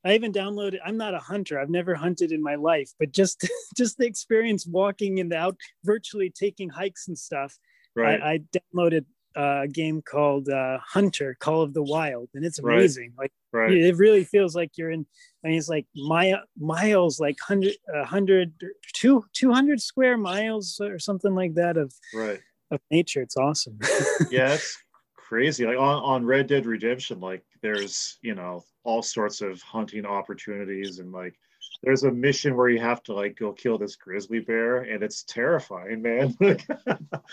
I 0.03 0.15
even 0.15 0.33
downloaded. 0.33 0.79
I'm 0.83 0.97
not 0.97 1.13
a 1.13 1.19
hunter. 1.19 1.59
I've 1.59 1.69
never 1.69 1.93
hunted 1.93 2.31
in 2.31 2.41
my 2.41 2.55
life, 2.55 2.91
but 2.99 3.11
just 3.11 3.47
just 3.77 3.97
the 3.97 4.05
experience 4.05 4.67
walking 4.67 5.19
in 5.19 5.29
the 5.29 5.37
out, 5.37 5.57
virtually 5.83 6.29
taking 6.29 6.69
hikes 6.69 7.07
and 7.07 7.17
stuff. 7.17 7.57
Right. 7.95 8.21
I, 8.21 8.31
I 8.33 8.39
downloaded 8.75 9.05
a 9.35 9.67
game 9.71 10.01
called 10.01 10.49
uh, 10.49 10.79
Hunter: 10.85 11.37
Call 11.39 11.61
of 11.61 11.73
the 11.73 11.83
Wild, 11.83 12.29
and 12.33 12.43
it's 12.43 12.59
amazing. 12.59 13.13
Right. 13.17 13.31
Like 13.53 13.61
right. 13.69 13.71
it 13.71 13.95
really 13.95 14.23
feels 14.23 14.55
like 14.55 14.71
you're 14.77 14.91
in. 14.91 15.05
I 15.43 15.49
mean, 15.49 15.57
it's 15.57 15.69
like 15.69 15.87
my, 15.95 16.35
miles, 16.59 17.19
like 17.19 17.37
hundred, 17.39 17.73
hundred, 18.05 18.53
two, 18.93 19.23
two 19.33 19.51
hundred 19.51 19.81
square 19.81 20.17
miles 20.17 20.79
or 20.81 20.99
something 20.99 21.33
like 21.33 21.55
that 21.55 21.77
of 21.77 21.93
right 22.13 22.39
of 22.71 22.79
nature. 22.89 23.21
It's 23.21 23.37
awesome. 23.37 23.77
yeah, 24.31 24.53
it's 24.53 24.77
crazy. 25.15 25.65
Like 25.65 25.77
on, 25.77 26.03
on 26.03 26.25
Red 26.25 26.47
Dead 26.47 26.65
Redemption, 26.65 27.19
like 27.19 27.43
there's, 27.61 28.17
you 28.21 28.35
know, 28.35 28.63
all 28.83 29.01
sorts 29.01 29.41
of 29.41 29.61
hunting 29.61 30.05
opportunities 30.05 30.99
and 30.99 31.11
like 31.11 31.35
there's 31.83 32.03
a 32.03 32.11
mission 32.11 32.55
where 32.55 32.69
you 32.69 32.79
have 32.79 33.03
to 33.03 33.13
like 33.13 33.37
go 33.37 33.51
kill 33.51 33.77
this 33.77 33.95
grizzly 33.95 34.39
bear 34.39 34.77
and 34.77 35.03
it's 35.03 35.23
terrifying, 35.23 36.01
man. 36.01 36.35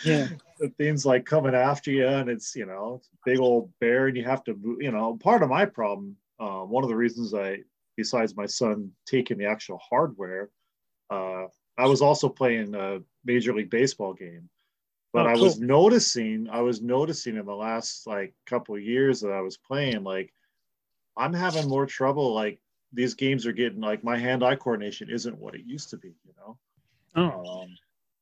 yeah. 0.05 0.29
The 0.59 0.69
thing's 0.77 1.07
like 1.07 1.25
coming 1.25 1.55
after 1.55 1.91
you 1.91 2.07
and 2.07 2.29
it's, 2.29 2.55
you 2.55 2.67
know, 2.67 3.01
big 3.25 3.41
old 3.41 3.71
bear 3.81 4.09
and 4.09 4.17
you 4.17 4.25
have 4.25 4.45
to, 4.45 4.77
you 4.81 4.91
know, 4.91 5.17
part 5.21 5.43
of 5.43 5.49
my 5.49 5.65
problem, 5.65 6.17
uh, 6.41 6.61
one 6.61 6.85
of 6.85 6.91
the 6.91 6.97
reasons 6.97 7.35
I, 7.35 7.61
besides 7.97 8.37
my 8.37 8.47
son 8.47 8.91
taking 9.07 9.39
the 9.39 9.47
actual 9.47 9.81
hardware, 9.89 10.51
uh, 11.11 11.47
I 11.77 11.87
was 11.87 12.03
also 12.03 12.29
playing 12.29 12.75
a 12.75 13.01
Major 13.25 13.55
League 13.55 13.71
Baseball 13.71 14.13
game 14.13 14.49
But 15.13 15.27
Oh, 15.27 15.31
I 15.31 15.37
was 15.37 15.59
noticing, 15.59 16.49
I 16.51 16.61
was 16.61 16.83
noticing 16.83 17.37
in 17.37 17.47
the 17.47 17.55
last 17.55 18.07
like 18.07 18.35
couple 18.47 18.75
of 18.75 18.83
years 18.83 19.21
that 19.23 19.33
I 19.33 19.41
was 19.41 19.57
playing, 19.57 20.05
like 20.05 20.33
I'm 21.17 21.33
having 21.33 21.69
more 21.69 21.87
trouble. 21.87 22.35
Like 22.35 22.61
these 22.93 23.15
games 23.15 23.47
are 23.47 23.53
getting 23.53 23.81
like 23.81 24.05
my 24.05 24.19
hand-eye 24.19 24.57
coordination 24.57 25.09
isn't 25.11 25.39
what 25.39 25.55
it 25.55 25.63
used 25.65 25.91
to 25.91 25.97
be, 25.97 26.09
you 26.25 26.33
know. 26.37 26.59
Oh, 27.17 27.63
Um, 27.63 27.69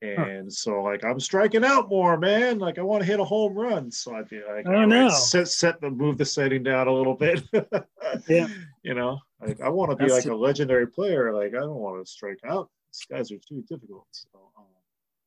and 0.02 0.52
so 0.52 0.82
like 0.82 1.04
I'm 1.04 1.18
striking 1.18 1.64
out 1.64 1.88
more, 1.88 2.16
man. 2.18 2.58
Like 2.60 2.78
I 2.78 2.82
want 2.82 3.02
to 3.02 3.06
hit 3.06 3.18
a 3.18 3.24
home 3.24 3.54
run. 3.54 3.90
So 3.90 4.14
I'd 4.14 4.28
be 4.28 4.40
like, 4.48 4.66
Oh, 4.66 4.72
right, 4.72 4.86
no. 4.88 5.08
set 5.08 5.48
set 5.48 5.80
the 5.80 5.90
move 5.90 6.18
the 6.18 6.24
setting 6.24 6.62
down 6.62 6.86
a 6.88 6.92
little 6.92 7.14
bit. 7.14 7.42
Yeah. 8.28 8.46
You 8.84 8.94
know, 8.94 9.18
like 9.44 9.60
I 9.60 9.68
want 9.68 9.90
to 9.90 9.96
be 9.96 10.04
That's 10.04 10.24
like 10.24 10.26
it. 10.26 10.32
a 10.32 10.36
legendary 10.36 10.86
player. 10.86 11.34
Like 11.34 11.48
I 11.54 11.58
don't 11.60 11.74
want 11.74 12.04
to 12.04 12.10
strike 12.10 12.38
out. 12.46 12.70
These 12.92 13.06
guys 13.10 13.32
are 13.32 13.38
too 13.38 13.62
difficult. 13.68 14.06
So 14.12 14.45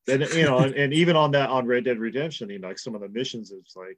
then 0.06 0.22
you 0.22 0.44
know, 0.44 0.60
and, 0.60 0.76
and 0.76 0.94
even 0.94 1.16
on 1.16 1.32
that 1.32 1.50
on 1.50 1.66
Red 1.66 1.86
Dead 1.86 2.00
Redemption, 2.00 2.50
you 2.50 2.60
know, 2.60 2.68
like 2.68 2.80
some 2.80 2.96
of 2.96 3.02
the 3.02 3.10
missions, 3.10 3.52
it's 3.52 3.76
like, 3.76 3.98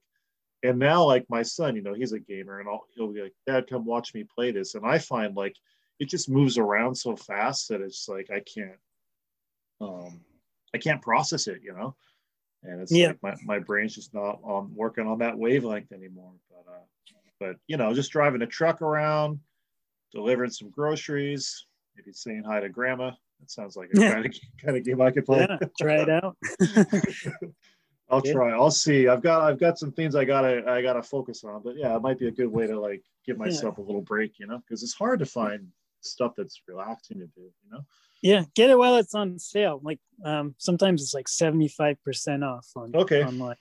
and 0.63 0.77
now 0.77 1.03
like 1.05 1.25
my 1.29 1.41
son, 1.41 1.75
you 1.75 1.81
know, 1.81 1.93
he's 1.93 2.13
a 2.13 2.19
gamer, 2.19 2.59
and 2.59 2.69
I'll, 2.69 2.85
he'll 2.95 3.11
be 3.11 3.21
like, 3.21 3.33
Dad, 3.47 3.67
come 3.69 3.85
watch 3.85 4.13
me 4.13 4.23
play 4.23 4.51
this, 4.51 4.75
and 4.75 4.85
I 4.85 4.97
find 4.97 5.35
like 5.35 5.55
it 5.99 6.09
just 6.09 6.29
moves 6.29 6.57
around 6.57 6.95
so 6.95 7.15
fast 7.15 7.69
that 7.69 7.81
it's 7.81 8.07
like 8.09 8.29
I 8.31 8.39
can't, 8.41 8.79
um, 9.79 10.21
I 10.73 10.77
can't 10.77 11.01
process 11.01 11.47
it, 11.47 11.61
you 11.63 11.73
know, 11.73 11.95
and 12.63 12.81
it's 12.81 12.91
Yeah. 12.91 13.09
like 13.09 13.23
my, 13.23 13.35
my 13.45 13.59
brain's 13.59 13.95
just 13.95 14.13
not 14.13 14.39
on 14.43 14.73
working 14.75 15.07
on 15.07 15.19
that 15.19 15.37
wavelength 15.37 15.91
anymore. 15.91 16.33
But 16.49 16.71
uh, 16.71 16.83
but 17.39 17.55
you 17.67 17.77
know, 17.77 17.93
just 17.93 18.11
driving 18.11 18.41
a 18.41 18.47
truck 18.47 18.81
around, 18.81 19.39
delivering 20.11 20.51
some 20.51 20.69
groceries, 20.69 21.65
maybe 21.95 22.11
saying 22.13 22.43
hi 22.45 22.59
to 22.59 22.69
grandma. 22.69 23.11
That 23.41 23.51
sounds 23.51 23.75
like 23.75 23.89
a 23.93 23.97
kind 23.97 24.25
of 24.25 24.33
kind 24.63 24.77
of 24.77 24.85
game 24.85 25.01
I 25.01 25.11
could 25.11 25.25
play. 25.25 25.45
yeah, 25.49 25.57
try 25.79 25.95
it 26.01 26.09
out. 26.09 26.37
I'll 28.09 28.21
Yeah. 28.25 28.33
try. 28.33 28.51
I'll 28.51 28.71
see. 28.71 29.07
I've 29.07 29.21
got 29.21 29.41
I've 29.43 29.59
got 29.59 29.77
some 29.79 29.91
things 29.91 30.15
I 30.15 30.25
gotta 30.25 30.63
I 30.67 30.81
gotta 30.81 31.01
focus 31.03 31.43
on. 31.43 31.61
But 31.63 31.75
yeah, 31.77 31.95
it 31.95 32.01
might 32.01 32.19
be 32.19 32.27
a 32.27 32.31
good 32.31 32.51
way 32.51 32.67
to 32.67 32.79
like 32.79 33.03
give 33.25 33.37
myself 33.37 33.77
a 33.77 33.81
little 33.81 34.01
break, 34.01 34.37
you 34.39 34.47
know, 34.47 34.59
because 34.59 34.83
it's 34.83 34.93
hard 34.93 35.19
to 35.19 35.25
find 35.25 35.67
stuff 36.01 36.33
that's 36.35 36.61
relaxing 36.67 37.19
to 37.19 37.27
do, 37.27 37.41
you 37.41 37.71
know. 37.71 37.81
Yeah, 38.21 38.43
get 38.55 38.69
it 38.69 38.77
while 38.77 38.97
it's 38.97 39.15
on 39.15 39.39
sale. 39.39 39.79
Like 39.83 39.99
um, 40.25 40.53
sometimes 40.57 41.01
it's 41.01 41.13
like 41.13 41.27
seventy 41.27 41.67
five 41.69 41.97
percent 42.03 42.43
off 42.43 42.67
on 42.75 42.91
Okay. 42.95 43.23
online. 43.23 43.55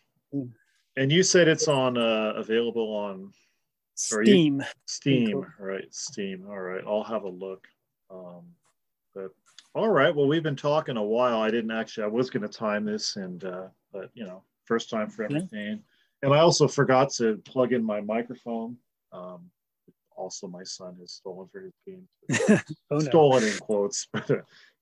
And 0.97 1.11
you 1.13 1.23
said 1.23 1.49
it's 1.49 1.69
on 1.69 1.97
uh 1.97 2.33
available 2.37 2.93
on 2.95 3.33
Are 4.13 4.23
you- 4.23 4.27
Steam. 4.27 4.63
Steam, 4.87 5.33
Cool. 5.33 5.47
right? 5.61 5.87
Steam. 5.95 6.45
All 6.49 6.59
right, 6.61 6.83
I'll 6.87 7.05
have 7.05 7.23
a 7.23 7.29
look. 7.29 7.67
Um, 8.11 8.43
all 9.75 9.89
right, 9.89 10.15
well, 10.15 10.27
we've 10.27 10.43
been 10.43 10.57
talking 10.57 10.97
a 10.97 11.03
while. 11.03 11.41
I 11.41 11.51
didn't 11.51 11.71
actually. 11.71 12.05
I 12.05 12.09
was 12.09 12.31
going 12.31 12.43
to 12.43 12.49
time 12.49 12.85
this, 12.85 13.17
and 13.17 13.45
uh, 13.45 13.69
but 13.93 14.11
you 14.15 14.25
know, 14.25 14.43
first 14.65 14.91
time 14.91 15.09
for 15.09 15.25
everything. 15.25 15.83
And 16.23 16.35
I 16.35 16.41
also 16.41 16.69
forgot 16.69 17.11
to 17.15 17.37
plug 17.45 17.73
in 17.73 17.83
my 17.83 18.01
microphone. 18.01 18.77
Um, 19.13 19.51
also, 20.17 20.47
my 20.47 20.65
son 20.65 20.97
has 21.01 21.13
stolen 21.13 21.49
for 21.49 21.61
his 21.61 21.73
game. 21.87 22.07
Oh 22.93 22.97
no. 22.97 22.99
Stolen 22.99 23.45
in 23.45 23.57
quotes, 23.59 24.09
but, 24.13 24.27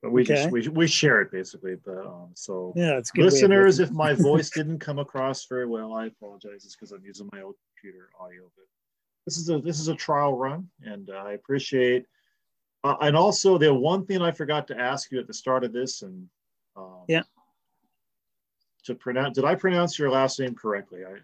but 0.02 0.10
we 0.10 0.24
just 0.24 0.50
we, 0.50 0.66
we 0.68 0.86
share 0.86 1.20
it 1.20 1.30
basically. 1.30 1.76
But 1.84 2.06
um, 2.06 2.30
so 2.34 2.72
Yeah, 2.74 2.96
it's 2.96 3.10
good. 3.10 3.26
listeners, 3.26 3.80
if 3.80 3.90
my 3.90 4.14
voice 4.30 4.50
didn't 4.50 4.78
come 4.78 4.98
across 4.98 5.44
very 5.46 5.66
well, 5.66 5.92
I 5.92 6.06
apologize. 6.06 6.64
It's 6.64 6.74
because 6.74 6.92
I'm 6.92 7.04
using 7.04 7.28
my 7.32 7.42
old 7.42 7.54
computer 7.76 8.08
audio. 8.18 8.50
But 8.56 8.64
this 9.26 9.36
is 9.36 9.50
a 9.50 9.58
this 9.60 9.78
is 9.78 9.88
a 9.88 9.94
trial 9.94 10.36
run, 10.36 10.68
and 10.82 11.10
uh, 11.10 11.22
I 11.26 11.32
appreciate. 11.32 12.06
Uh, 12.84 12.96
and 13.00 13.16
also, 13.16 13.58
the 13.58 13.72
one 13.72 14.06
thing 14.06 14.22
I 14.22 14.30
forgot 14.30 14.68
to 14.68 14.78
ask 14.78 15.10
you 15.10 15.18
at 15.18 15.26
the 15.26 15.34
start 15.34 15.64
of 15.64 15.72
this, 15.72 16.02
and 16.02 16.28
um, 16.76 17.04
Yeah. 17.08 17.22
to 18.84 18.94
pronounce, 18.94 19.34
did 19.34 19.44
I 19.44 19.54
pronounce 19.54 19.98
your 19.98 20.10
last 20.10 20.38
name 20.38 20.54
correctly? 20.54 21.04
I 21.04 21.18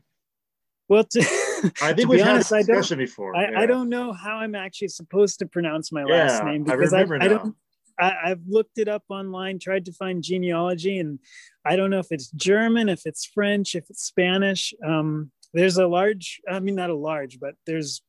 well, 0.89 1.05
to, 1.05 1.21
I 1.83 1.93
think 1.95 2.09
we've 2.09 2.19
be 2.19 2.23
had 2.23 2.35
honest, 2.35 2.51
this 2.51 2.93
I 2.93 2.97
before. 2.97 3.35
I, 3.37 3.51
yeah. 3.51 3.61
I 3.61 3.67
don't 3.67 3.89
know 3.89 4.13
how 4.13 4.37
I'm 4.37 4.55
actually 4.55 4.89
supposed 4.89 5.39
to 5.39 5.47
pronounce 5.47 5.93
my 5.93 6.05
last 6.05 6.45
name 6.45 6.65
because 6.65 6.93
I, 6.93 7.03
I 7.03 7.29
don't. 7.29 7.57
I, 7.99 8.13
I've 8.25 8.43
looked 8.47 8.79
it 8.79 8.89
up 8.89 9.05
online, 9.09 9.59
tried 9.59 9.85
to 9.87 9.93
find 9.93 10.23
genealogy, 10.23 10.99
and 10.99 11.21
I 11.65 11.77
don't 11.77 11.91
know 11.91 12.01
if 12.01 12.09
it's 12.11 12.31
German, 12.33 12.89
if 12.89 13.07
it's 13.07 13.25
French, 13.25 13.75
if 13.77 13.89
it's 13.89 14.03
Spanish. 14.03 14.75
Um, 14.85 15.31
there's 15.53 15.79
a 15.79 15.87
large, 15.87 16.41
I 16.51 16.59
mean, 16.59 16.75
not 16.75 16.91
a 16.91 16.95
large, 16.97 17.39
but 17.39 17.55
there's 17.67 18.03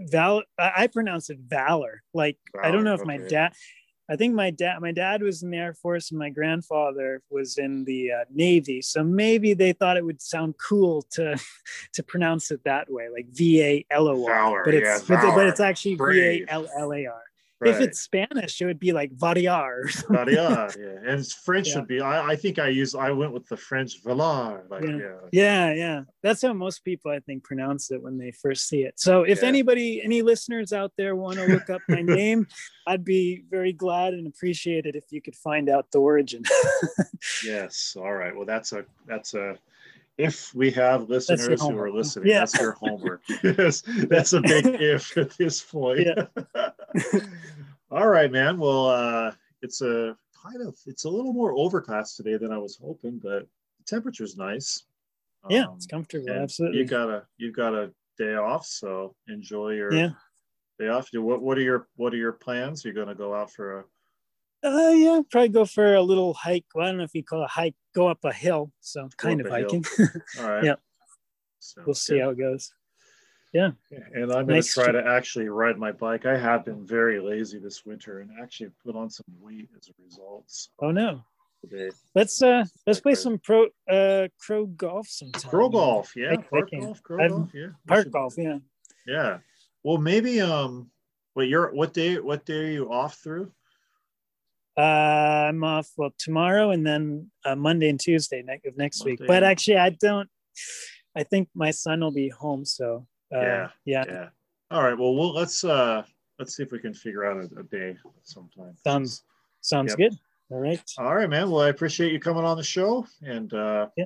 Val. 0.00 0.42
I, 0.58 0.86
pronounce 0.86 1.30
it 1.30 1.38
Valor. 1.38 2.02
Like 2.14 2.38
I 2.60 2.70
don't 2.70 2.84
know 2.84 2.94
if 2.94 3.04
my 3.04 3.18
dad. 3.18 3.52
I 4.08 4.14
think 4.14 4.34
my 4.34 4.50
dad, 4.50 4.80
my 4.80 4.92
dad 4.92 5.20
was 5.20 5.42
in 5.42 5.50
the 5.50 5.56
Air 5.56 5.74
Force, 5.74 6.10
and 6.10 6.18
my 6.18 6.30
grandfather 6.30 7.22
was 7.28 7.58
in 7.58 7.84
the 7.84 8.12
uh, 8.12 8.24
Navy. 8.32 8.80
So 8.80 9.02
maybe 9.02 9.52
they 9.52 9.72
thought 9.72 9.96
it 9.96 10.04
would 10.04 10.22
sound 10.22 10.54
cool 10.58 11.02
to 11.12 11.36
to 11.94 12.02
pronounce 12.02 12.50
it 12.50 12.62
that 12.64 12.90
way, 12.90 13.08
like 13.08 13.26
V 13.30 13.62
A 13.62 13.86
L 13.90 14.08
O 14.08 14.26
R 14.28 14.64
but 14.64 14.74
it's 14.74 15.08
yeah, 15.08 15.20
but, 15.20 15.34
but 15.34 15.46
it's 15.48 15.60
actually 15.60 15.96
V. 15.96 16.44
A 16.48 16.52
L 16.52 16.68
L 16.78 16.92
A 16.92 17.06
R. 17.06 17.22
Right. 17.58 17.74
If 17.74 17.80
it's 17.80 18.00
Spanish, 18.00 18.60
it 18.60 18.66
would 18.66 18.78
be 18.78 18.92
like 18.92 19.12
Variar. 19.16 19.88
But 20.10 20.30
yeah, 20.30 20.68
and 21.06 21.26
French 21.26 21.68
Yeah. 21.68 21.76
would 21.78 21.88
be. 21.88 22.00
I, 22.02 22.32
I 22.32 22.36
think 22.36 22.58
I 22.58 22.68
use. 22.68 22.94
I 22.94 23.10
went 23.12 23.32
with 23.32 23.46
the 23.48 23.56
French 23.56 24.02
Valar. 24.04 24.68
Like, 24.68 24.84
Yeah. 24.84 24.98
yeah. 24.98 25.14
Yeah, 25.32 25.72
yeah. 25.72 26.00
That's 26.22 26.42
how 26.42 26.52
most 26.52 26.84
people 26.84 27.10
I 27.10 27.20
think 27.20 27.44
pronounce 27.44 27.90
it 27.90 28.02
when 28.02 28.18
they 28.18 28.30
first 28.30 28.68
see 28.68 28.82
it. 28.82 29.00
So 29.00 29.22
if 29.22 29.40
Yeah. 29.40 29.48
anybody, 29.48 30.02
any 30.02 30.20
listeners 30.20 30.74
out 30.74 30.92
there 30.98 31.16
want 31.16 31.36
to 31.38 31.46
look 31.46 31.70
up 31.70 31.80
my 31.88 32.02
name, 32.02 32.46
I'd 32.86 33.04
be 33.06 33.44
very 33.48 33.72
glad 33.72 34.12
and 34.12 34.26
appreciate 34.26 34.84
it 34.84 34.94
if 34.94 35.04
you 35.10 35.22
could 35.22 35.36
find 35.36 35.70
out 35.70 35.90
the 35.92 35.98
origin. 35.98 36.42
Yes. 37.44 37.96
All 37.98 38.12
right. 38.14 38.34
Well, 38.34 38.46
that's 38.46 38.72
a 38.72 38.84
that's 39.06 39.34
a. 39.34 39.56
If 40.18 40.54
we 40.54 40.70
have 40.70 41.10
listeners 41.10 41.60
who 41.60 41.76
are 41.78 41.90
listening, 41.90 42.28
Yeah. 42.28 42.38
that's 42.40 42.58
your 42.58 42.72
homework. 42.72 43.22
yes, 43.44 43.82
that's 44.08 44.32
a 44.32 44.40
big 44.40 44.64
if 44.80 45.16
at 45.18 45.30
this 45.36 45.62
point. 45.62 46.08
All 47.90 48.08
right, 48.08 48.30
man. 48.32 48.58
Well, 48.58 48.86
uh, 48.86 49.32
it's 49.62 49.80
a 49.82 50.16
kind 50.42 50.66
of 50.66 50.76
it's 50.86 51.04
a 51.04 51.10
little 51.10 51.32
more 51.32 51.52
overcast 51.52 52.16
today 52.16 52.36
than 52.36 52.52
I 52.52 52.58
was 52.58 52.78
hoping, 52.80 53.18
but 53.22 53.46
the 53.78 53.84
temperature's 53.86 54.36
nice. 54.36 54.84
yeah, 55.48 55.64
Um, 55.66 55.74
it's 55.76 55.86
comfortable. 55.86 56.28
and 56.28 56.42
Absolutely. 56.42 56.78
You 56.78 56.84
got 56.86 57.10
a 57.10 57.22
you 57.36 57.52
got 57.52 57.74
a 57.74 57.92
day 58.18 58.34
off, 58.34 58.66
so 58.66 59.14
enjoy 59.28 59.72
your 59.72 59.92
yeah. 59.92 60.10
day 60.78 60.88
off. 60.88 61.08
What? 61.12 61.42
What 61.42 61.58
are 61.58 61.62
your 61.62 61.88
what 61.96 62.12
are 62.12 62.18
your 62.18 62.32
plans? 62.32 62.84
You're 62.84 62.94
going 62.94 63.08
to 63.08 63.14
go 63.14 63.34
out 63.34 63.52
for 63.52 63.80
a 63.80 63.84
Uh, 64.64 64.92
yeah, 64.94 65.20
probably 65.30 65.48
go 65.48 65.64
for 65.64 65.94
a 65.94 66.02
little 66.02 66.34
hike. 66.34 66.64
Well, 66.74 66.86
I 66.86 66.88
don't 66.90 66.98
know 66.98 67.04
if 67.04 67.14
you 67.14 67.22
call 67.22 67.42
it 67.42 67.44
a 67.44 67.48
hike, 67.48 67.74
go 67.94 68.08
up 68.08 68.24
a 68.24 68.32
hill. 68.32 68.72
So 68.80 69.08
kind 69.16 69.40
of 69.40 69.48
hiking. 69.48 69.84
all 70.40 70.48
right. 70.48 70.64
Yeah. 70.64 70.74
Sounds 71.60 71.86
we'll 71.86 71.94
see 71.94 72.14
good. 72.14 72.22
how 72.22 72.30
it 72.30 72.38
goes. 72.38 72.72
Yeah. 73.52 73.70
And 74.12 74.32
I'm 74.32 74.46
going 74.46 74.60
to 74.62 74.68
try 74.68 74.92
to- 74.92 75.06
actually 75.06 75.48
ride 75.48 75.78
my 75.78 75.92
bike. 75.92 76.26
I 76.26 76.36
have 76.36 76.64
been 76.64 76.86
very 76.86 77.20
lazy 77.20 77.58
this 77.58 77.84
winter 77.86 78.20
and 78.20 78.30
actually 78.42 78.70
put 78.84 78.94
on 78.96 79.08
some 79.10 79.24
weight 79.40 79.68
as 79.76 79.88
a 79.88 79.92
result. 80.04 80.44
So 80.46 80.70
Oh 80.80 80.90
no. 80.90 81.22
today. 81.62 81.90
Let's 82.14 82.42
uh 82.42 82.64
let's 82.86 83.00
play 83.00 83.14
some 83.14 83.38
pro 83.38 83.66
uh 83.90 84.28
crow 84.38 84.66
golf 84.66 85.08
sometime. 85.08 85.50
Crow 85.50 85.68
golf, 85.68 86.12
yeah. 86.16 86.32
I- 86.32 86.36
Park 86.36 86.70
golf, 86.70 87.02
crow 87.02 87.20
I've- 87.24 87.30
golf, 87.34 87.50
yeah. 87.54 87.66
Park 87.86 88.10
golf, 88.10 88.34
yeah. 88.36 88.58
Yeah. 89.06 89.38
Well, 89.82 89.98
maybe. 89.98 90.40
Um. 90.40 90.90
Wait, 91.34 91.48
you're 91.48 91.72
what 91.72 91.92
day? 91.94 92.18
What 92.18 92.44
day 92.46 92.58
are 92.60 92.70
you 92.70 92.92
off 92.92 93.16
through? 93.18 93.50
Uh, 94.76 94.80
I'm 95.48 95.64
off 95.64 95.90
well 95.96 96.10
tomorrow 96.18 96.70
and 96.70 96.86
then 96.86 97.30
uh, 97.44 97.56
Monday 97.56 97.88
and 97.88 97.98
Tuesday 97.98 98.42
ne- 98.42 98.60
of 98.66 98.76
next 98.76 99.04
week. 99.04 99.20
But 99.26 99.42
actually, 99.42 99.78
I 99.78 99.90
don't. 99.90 100.28
I 101.16 101.22
think 101.22 101.48
my 101.54 101.70
son 101.70 102.00
will 102.00 102.10
be 102.12 102.28
home, 102.28 102.64
so 102.66 103.06
uh, 103.34 103.40
Yeah, 103.40 103.68
yeah, 103.86 104.04
Yeah. 104.06 104.28
All 104.70 104.82
right. 104.82 104.98
Well, 104.98 105.14
we'll 105.14 105.32
let's 105.32 105.64
uh 105.64 106.02
let's 106.38 106.54
see 106.56 106.62
if 106.62 106.72
we 106.72 106.78
can 106.78 106.92
figure 106.92 107.24
out 107.24 107.38
a, 107.38 107.60
a 107.60 107.62
day 107.62 107.96
sometime. 108.22 108.76
Sounds- 108.84 109.22
sounds 109.62 109.90
Yep. 109.92 109.98
good. 109.98 110.18
All 110.50 110.60
right, 110.60 110.80
All 110.98 111.12
right, 111.16 111.28
man. 111.28 111.50
Well, 111.50 111.62
I 111.62 111.70
appreciate 111.70 112.12
you 112.12 112.20
coming 112.20 112.44
on 112.44 112.56
the 112.56 112.62
show, 112.62 113.04
and 113.22 113.52
uh, 113.52 113.88
Yeah. 113.96 114.04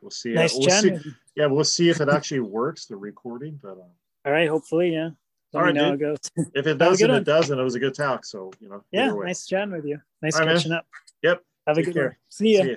we'll 0.00 0.10
see. 0.12 0.32
nice 0.34 0.54
we'll 0.54 0.70
see. 0.70 0.96
Yeah, 1.34 1.46
we'll 1.46 1.64
see 1.64 1.88
if 1.90 2.00
it 2.00 2.08
actually 2.08 2.40
works 2.40 2.86
the 2.86 2.94
recording. 2.96 3.58
But 3.60 3.70
uh, 3.78 4.26
All 4.26 4.32
right, 4.32 4.48
hopefully, 4.48 4.92
yeah. 4.92 5.10
All 5.54 5.72
know 5.72 5.84
how 5.86 5.92
it 5.92 5.98
goes. 6.00 6.18
if 6.54 6.66
it 6.66 6.78
doesn't, 6.78 7.08
it 7.10 7.12
one. 7.12 7.24
doesn't. 7.24 7.58
It 7.58 7.62
was 7.62 7.74
a 7.74 7.80
good 7.80 7.94
talk. 7.94 8.24
So 8.24 8.50
you 8.60 8.68
know. 8.68 8.82
yeah, 8.92 9.10
nice 9.12 9.46
chatting 9.46 9.72
with 9.72 9.86
you. 9.86 10.00
Nice 10.20 10.34
All 10.34 10.40
right, 10.40 10.46
man. 10.48 10.56
catching 10.56 10.72
up. 10.72 10.86
Yep. 11.22 11.42
Have 11.66 11.78
a 11.78 11.82
good 11.82 11.94
care. 11.94 12.04
one. 12.04 12.16
See 12.28 12.56
ya. 12.56 12.62
See 12.62 12.70
ya. 12.70 12.76